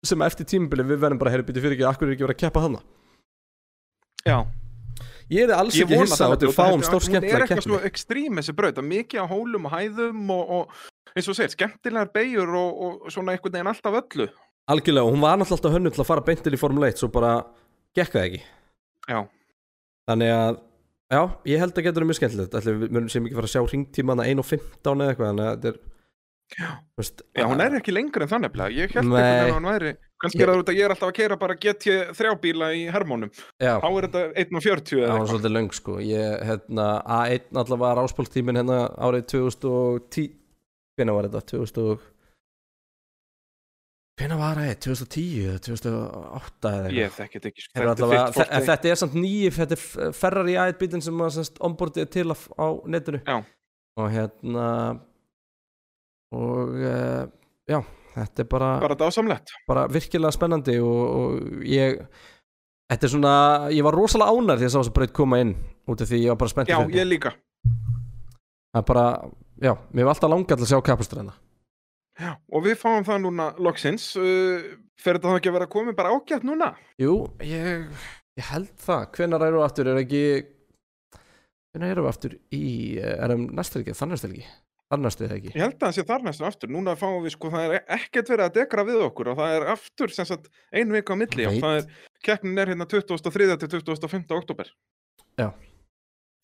sem 0.03 0.19
eftir 0.25 0.45
tímabili 0.45 0.83
við 0.83 0.99
verðum 0.99 1.19
bara 1.21 1.31
að 1.31 2.35
keppa 2.35 2.59
þarna 2.65 2.81
Já. 4.25 4.43
Ég 5.33 5.47
er 5.47 5.53
alls 5.57 5.75
Ég 5.77 5.87
ekki 5.87 5.97
hissa 6.03 6.15
á 6.15 6.27
það 6.27 6.33
þetta 6.35 6.45
nefnilega, 6.45 6.57
fáum 6.59 6.81
þetta- 6.81 6.89
stór 6.89 7.01
er 7.01 7.05
skemmtilega 7.05 7.37
eitthvað 7.39 7.53
keppni 7.55 7.65
svo 7.71 7.79
ekstrím 7.89 8.39
þessi 8.39 8.55
braut, 8.55 8.77
að 8.81 8.89
mikið 8.91 9.21
á 9.21 9.25
hólum 9.31 9.65
og 9.65 9.71
hæðum 9.73 10.29
og, 10.35 10.51
og 10.57 11.15
eins 11.15 11.29
og 11.31 11.37
segir, 11.39 11.53
skemmtilegar 11.55 12.11
beigur 12.13 12.51
og, 12.59 12.83
og 12.85 13.07
svona 13.13 13.33
einhvern 13.33 13.55
veginn 13.55 13.71
alltaf 13.71 13.97
öllu. 14.01 14.27
Algjörlega, 14.69 15.05
og 15.05 15.13
hún 15.15 15.21
var 15.25 15.37
alltaf 15.39 15.73
hönnu 15.73 15.91
til 15.93 16.01
að 16.03 16.09
fara 16.09 16.25
beintil 16.25 16.53
í 16.53 16.61
Formule 16.61 16.91
1 16.93 17.01
svo 17.01 17.09
bara 17.13 17.33
gekk 17.97 18.13
það 18.15 18.27
ekki 18.29 18.41
Já. 19.05 19.19
Þannig 20.09 20.31
að, 20.33 20.55
já, 21.13 21.21
ég 21.51 21.61
held 21.61 21.77
að 21.77 21.85
getur 21.85 22.05
mjög 22.05 22.17
skemmtilegt 22.19 22.55
við 22.65 22.87
munum 22.89 23.09
sem 23.13 23.25
ekki 23.25 23.37
fara 23.37 23.49
að 23.49 23.53
sjá 23.53 23.61
ringtímana 23.73 24.25
1 24.29 24.41
og 24.41 24.47
15 24.49 25.03
eða 25.05 25.13
eitthvað 25.13 25.29
Þannig 25.31 25.45
að 25.45 25.55
þetta 25.55 25.73
er 25.73 25.83
veist, 26.97 27.23
Já, 27.33 27.45
hún 27.49 27.61
er 27.65 27.77
ekki 27.79 27.93
lengur 27.93 28.25
en 28.25 28.29
þannig. 28.29 28.57
Ég 28.73 28.93
held 28.93 29.09
veginn 29.13 29.45
að 29.45 29.53
hún 29.55 29.69
væri, 29.69 29.93
kannski 30.25 30.41
er 30.43 30.51
það 30.51 30.61
út 30.63 30.71
að 30.73 30.79
ég 30.79 30.87
er 30.89 30.93
alltaf 30.95 31.11
að 31.11 31.17
keira 31.19 31.37
bara 31.41 31.57
GT3 31.65 32.33
bíla 32.43 32.71
í 32.75 32.81
hermónum. 32.91 33.31
Já. 33.61 33.75
Þá 33.83 33.87
er 33.91 34.07
þetta 34.09 34.23
1.40 34.43 34.65
Það 34.65 34.97
eða 34.97 35.05
var 35.05 35.13
eitthvað. 35.13 35.29
svolítið 35.33 35.55
löng 35.55 35.71
sko 35.77 35.99
ég, 36.01 36.35
hérna, 36.49 36.89
A1 37.19 37.47
allavega 37.53 37.81
var 37.85 38.03
áspóltímin 38.03 38.59
hérna 38.61 38.81
árið 39.07 39.29
2010 39.35 40.33
Hvenær 40.95 41.17
var 41.17 41.25
þetta? 41.27 41.41
2000 41.51 41.87
og 41.91 42.03
Hvenær 44.15 44.39
var 44.39 44.59
það? 44.61 44.69
2010 44.85 45.31
eða 45.43 45.57
2008 45.65 46.69
eða 46.69 46.85
eitthvað? 46.85 46.99
Ég 47.01 47.15
þekki 47.17 47.39
þetta 47.39 47.49
ekki, 47.51 47.63
sko. 47.65 47.81
Allavega, 47.83 48.45
þetta 48.69 48.91
er 48.93 48.99
samt 49.01 49.17
nýjif, 49.19 49.57
þetta 49.59 49.75
er 49.75 50.13
ferrar 50.15 50.47
í 50.47 50.55
A1 50.61 50.77
bílinn 50.79 51.03
sem 51.03 51.25
ombordið 51.67 52.07
til 52.15 52.29
á 52.31 52.67
netinu 52.87 53.19
Já. 53.27 53.35
og 53.99 54.07
hérna 54.15 54.67
og 56.35 56.71
uh, 56.79 57.27
já, 57.69 57.79
þetta 58.15 58.43
er 58.43 58.49
bara 58.51 58.71
Bara 58.83 58.97
bara 59.67 59.85
virkilega 59.91 60.35
spennandi 60.35 60.77
og, 60.83 61.01
og 61.19 61.63
ég 61.67 62.01
þetta 62.91 63.07
er 63.07 63.13
svona, 63.15 63.33
ég 63.75 63.85
var 63.85 63.97
rosalega 63.97 64.35
ánær 64.35 64.61
því 64.61 64.67
að 64.69 64.73
sá 64.75 64.79
þess 64.79 64.91
að 64.91 64.97
braut 64.99 65.15
koma 65.15 65.41
inn 65.43 65.55
út 65.89 66.01
af 66.01 66.11
því 66.11 66.21
ég 66.23 66.33
var 66.33 66.41
bara 66.43 66.53
spennt 66.53 66.71
Já, 66.71 66.77
ég 66.95 67.09
líka. 67.09 67.33
það 68.75 68.81
er 68.81 68.87
bara, 68.91 69.07
já, 69.63 69.73
mér 69.91 70.07
var 70.07 70.15
alltaf 70.15 70.33
langað 70.33 70.61
til 70.61 70.67
að 70.67 70.73
sjá 70.73 70.85
kapastræðina 70.91 71.35
Já, 72.15 72.31
og 72.47 72.63
við 72.63 72.77
fáum 72.79 73.03
það 73.03 73.25
núna 73.25 73.45
loksins. 73.59 74.13
Uh, 74.15 74.75
fer 74.95 75.17
þetta 75.17 75.33
þá 75.33 75.39
ekki 75.39 75.49
að 75.51 75.57
vera 75.57 75.71
komið 75.71 75.97
bara 75.97 76.13
ágætt 76.15 76.45
núna? 76.47 76.69
Jú, 77.01 77.15
ég, 77.43 77.89
ég 78.39 78.51
held 78.53 78.69
það. 78.79 79.09
Hvenar 79.17 79.43
eru 79.49 79.59
við 79.59 79.65
aftur, 79.65 79.89
er 79.91 79.99
ekki 79.99 80.21
hvenar 81.75 81.91
eru 81.91 82.05
við 82.05 82.13
aftur 82.13 82.37
í 82.55 82.63
eh, 83.01 83.17
er 83.19 83.35
það 83.99 84.45
þannig 84.91 85.07
næstu 85.07 85.27
ekki 85.27 85.53
Ég 85.53 85.63
held 85.63 85.77
að 85.77 85.85
það 85.85 85.95
sé 85.97 86.05
þar 86.09 86.25
næstu 86.25 86.47
aftur. 86.47 86.71
Núna 86.75 86.95
fáum 86.99 87.23
við 87.23 87.35
sko, 87.35 87.51
það 87.53 87.77
er 87.77 87.87
ekkert 87.97 88.31
verið 88.33 88.45
að 88.45 88.57
dekra 88.59 88.85
við 88.87 89.05
okkur 89.07 89.31
og 89.31 89.39
það 89.39 89.55
er 89.57 89.67
aftur 89.75 90.13
sem 90.13 90.29
sagt 90.29 90.51
ein 90.75 90.93
vika 90.93 91.17
á 91.17 91.21
milli 91.21 91.47
og 91.49 91.57
það 91.63 91.79
er, 91.79 91.89
keppnin 92.25 92.61
er 92.61 92.73
hérna 92.73 92.89
23. 92.91 93.49
til 93.65 93.73
25. 93.73 94.37
oktober 94.37 94.71
Já. 95.41 95.49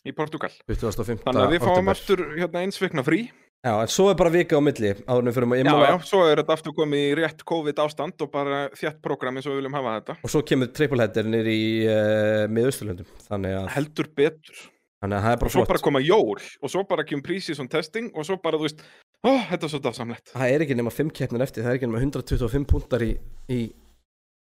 í 0.06 0.16
Portugal. 0.18 0.52
25. 0.68 1.24
Þannig 1.28 1.46
að 1.46 1.56
við 1.56 1.70
fáum 1.70 1.94
aftur 1.94 2.28
hérna 2.36 2.66
eins 2.66 2.82
vikna 2.82 3.06
frí. 3.06 3.26
Já, 3.62 3.76
en 3.78 3.90
svo 3.94 4.08
er 4.10 4.16
bara 4.18 4.32
vika 4.34 4.58
á 4.58 4.62
milli 4.66 4.90
áður 5.06 5.20
en 5.22 5.28
við 5.30 5.36
fyrir 5.38 5.52
Já, 5.62 5.74
að 5.76 5.84
já, 5.86 5.96
svo 6.10 6.22
er 6.26 6.40
þetta 6.40 6.56
aftur 6.58 6.74
komið 6.74 7.04
í 7.04 7.10
rétt 7.20 7.44
COVID 7.46 7.82
ástand 7.84 8.24
og 8.26 8.32
bara 8.34 8.62
þjætt 8.74 9.04
program 9.06 9.38
eins 9.38 9.46
og 9.46 9.54
við 9.54 9.60
viljum 9.60 9.76
hafa 9.78 9.92
þetta. 10.00 10.16
og 10.18 10.34
svo 10.34 10.42
kemur 10.50 10.72
trippulheader 10.74 11.30
nýr 11.30 11.50
í 11.52 11.62
uh, 11.86 12.48
miðausturlöndum 12.50 13.68
Heldur 13.76 14.10
betur. 14.18 14.64
Þannig 15.02 15.18
að 15.18 15.24
það 15.26 15.32
er 15.34 15.38
Og 15.38 15.42
bara 15.44 15.52
svo 15.54 15.62
flott 15.62 15.72
bara 15.74 15.84
koma 15.88 16.02
jól 16.06 16.38
og 16.62 16.70
svo 16.74 16.84
bara 16.90 17.06
kemur 17.10 17.26
pre-season 17.26 17.70
testing 17.72 18.12
og 18.14 18.28
svo 18.28 18.38
bara, 18.44 18.60
þú 18.62 18.68
veist, 18.68 18.84
ó, 19.26 19.32
þetta 19.50 19.68
er 19.68 19.74
svo 19.74 19.82
dásamlegt. 19.88 20.34
það 20.36 20.56
er 20.56 20.66
ekki 20.68 20.78
nema 20.78 20.94
5 20.94 21.12
keppnir 21.18 21.46
eftir 21.48 21.66
það 21.66 21.74
er 21.74 21.80
ekki 21.82 21.90
nema 21.92 22.04
125 22.06 22.68
púntar 22.70 23.06
í, 23.08 23.12
í, 23.50 23.60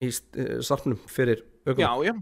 í 0.03 0.11
uh, 0.11 0.55
sarpnum 0.65 0.99
fyrir 1.11 1.43
ökum 1.65 1.83
Já, 1.85 1.91
já, 2.11 2.15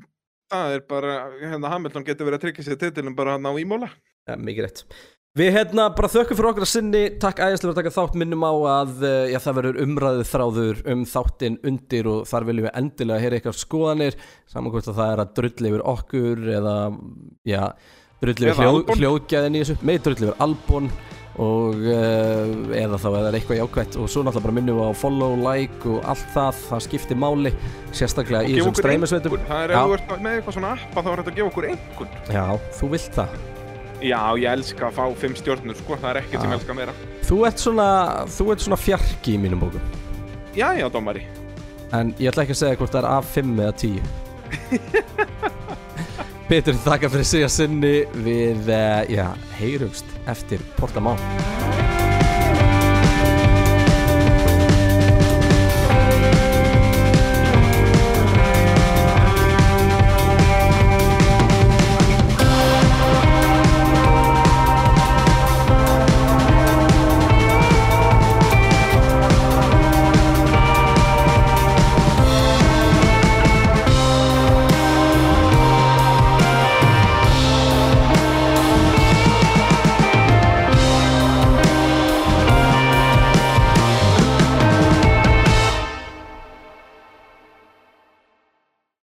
það 0.54 0.76
er 0.80 0.84
bara, 0.90 1.16
hérna 1.42 1.72
Hamilton 1.76 2.06
getur 2.08 2.30
verið 2.30 2.40
að 2.42 2.48
tryggja 2.48 2.68
sér 2.70 2.80
titilum 2.82 3.16
bara 3.18 3.38
hann 3.38 3.50
á 3.50 3.54
ímóla. 3.62 3.90
ja, 4.30 4.38
mikið 4.38 4.68
rétt 4.70 4.86
Við 5.38 5.52
hérna 5.54 5.84
bara 5.94 6.10
þökkum 6.10 6.36
fyrir 6.40 6.48
okkur 6.50 6.64
að 6.66 6.70
sinni 6.72 7.02
Takk 7.22 7.38
æðislega 7.38 7.60
fyrir 7.62 7.76
að 7.76 7.78
taka 7.84 7.92
þátt 7.94 8.16
minnum 8.18 8.42
á 8.50 8.54
að 8.82 9.04
uh, 9.06 9.28
já, 9.30 9.38
það 9.44 9.58
verður 9.60 9.78
umræðu 9.84 10.24
þráður 10.26 10.80
um 10.90 11.04
þáttinn 11.08 11.58
undir 11.70 12.10
og 12.10 12.24
þar 12.28 12.48
viljum 12.50 12.66
við 12.66 12.74
endilega 12.82 13.22
heyra 13.24 13.38
ykkar 13.40 13.60
skoðanir 13.62 14.18
saman 14.50 14.74
hvort 14.74 14.90
að 14.90 14.98
það 14.98 15.14
er 15.14 15.22
að 15.24 15.36
drulli 15.38 15.70
yfir 15.70 15.84
okkur 15.94 16.42
eða 16.58 16.74
já, 17.54 17.62
drulli 18.24 18.50
yfir 18.50 18.66
Eða 18.66 18.74
hljó, 18.74 18.98
hljóðgæðin 19.00 19.56
í 19.56 19.62
þessu. 19.64 19.78
Með 19.86 20.02
drulli 20.08 20.28
yfir 20.28 20.44
albún 20.46 20.90
og 21.40 21.86
uh, 21.88 22.50
eða 22.76 22.98
þá 23.00 23.06
eða 23.10 23.30
eitthvað 23.38 23.62
jákvætt. 23.62 23.98
Og 24.02 24.10
svo 24.12 24.24
náttúrulega 24.26 24.46
bara 24.48 24.56
minnum 24.58 24.80
við 24.82 24.90
á 24.92 24.94
follow, 25.00 25.36
like 25.40 25.88
og 25.88 26.10
allt 26.12 26.34
það, 26.34 26.64
það 26.68 26.84
skiptir 26.88 27.20
máli 27.20 27.54
sérstaklega 27.96 28.42
Og 28.44 28.50
í 28.50 28.58
þessum 28.58 28.80
streymisveitum. 28.80 29.38
Það 29.48 29.64
er 29.64 29.76
ef 29.76 29.86
þú 29.86 29.96
ert 30.00 30.12
með 30.26 30.40
eitthvað 30.40 30.58
svona 30.58 30.74
appa 30.76 31.06
þá 31.06 31.10
er 31.14 31.22
þetta 31.22 31.34
að 31.34 31.40
gefa 31.40 31.54
okkur 31.54 31.70
einhvern. 31.70 32.20
Já, 32.36 32.46
þú 32.80 32.92
vilt 32.96 33.20
það. 33.20 33.38
Já, 34.00 34.20
ég 34.40 34.48
elska 34.56 34.88
að 34.88 34.96
fá 34.96 35.06
fimm 35.20 35.36
stjórnur, 35.36 35.76
sko, 35.76 35.98
það 36.00 36.10
er 36.12 36.20
ekkert 36.22 36.44
sem 36.44 36.54
ég 36.54 36.60
elska 36.60 36.76
meira. 36.78 36.94
Þú 37.28 37.40
ert 37.50 37.64
svona, 37.64 37.88
þú 38.32 38.48
ert 38.54 38.64
svona 38.64 38.80
fjarki 38.80 39.36
í 39.36 39.42
mínum 39.44 39.64
bókum. 39.64 39.96
Já, 40.56 40.70
já, 40.80 40.88
dómari. 40.92 41.26
En 41.96 42.14
ég 42.20 42.32
ætla 42.32 42.46
ekki 42.46 42.56
að 42.56 42.62
segja 42.64 42.80
hvort 42.80 42.96
það 42.96 43.04
er 43.04 43.10
af 43.12 43.32
5 43.36 43.56
eða 43.60 43.74
10 43.84 45.56
Petur, 46.50 46.74
þakka 46.82 47.12
fyrir 47.14 47.28
sig 47.30 47.44
að 47.46 47.52
sinni 47.54 47.94
Við, 48.26 48.72
uh, 48.74 49.04
já, 49.06 49.28
heyrumst 49.60 50.18
eftir 50.34 50.66
Portamá 50.80 51.14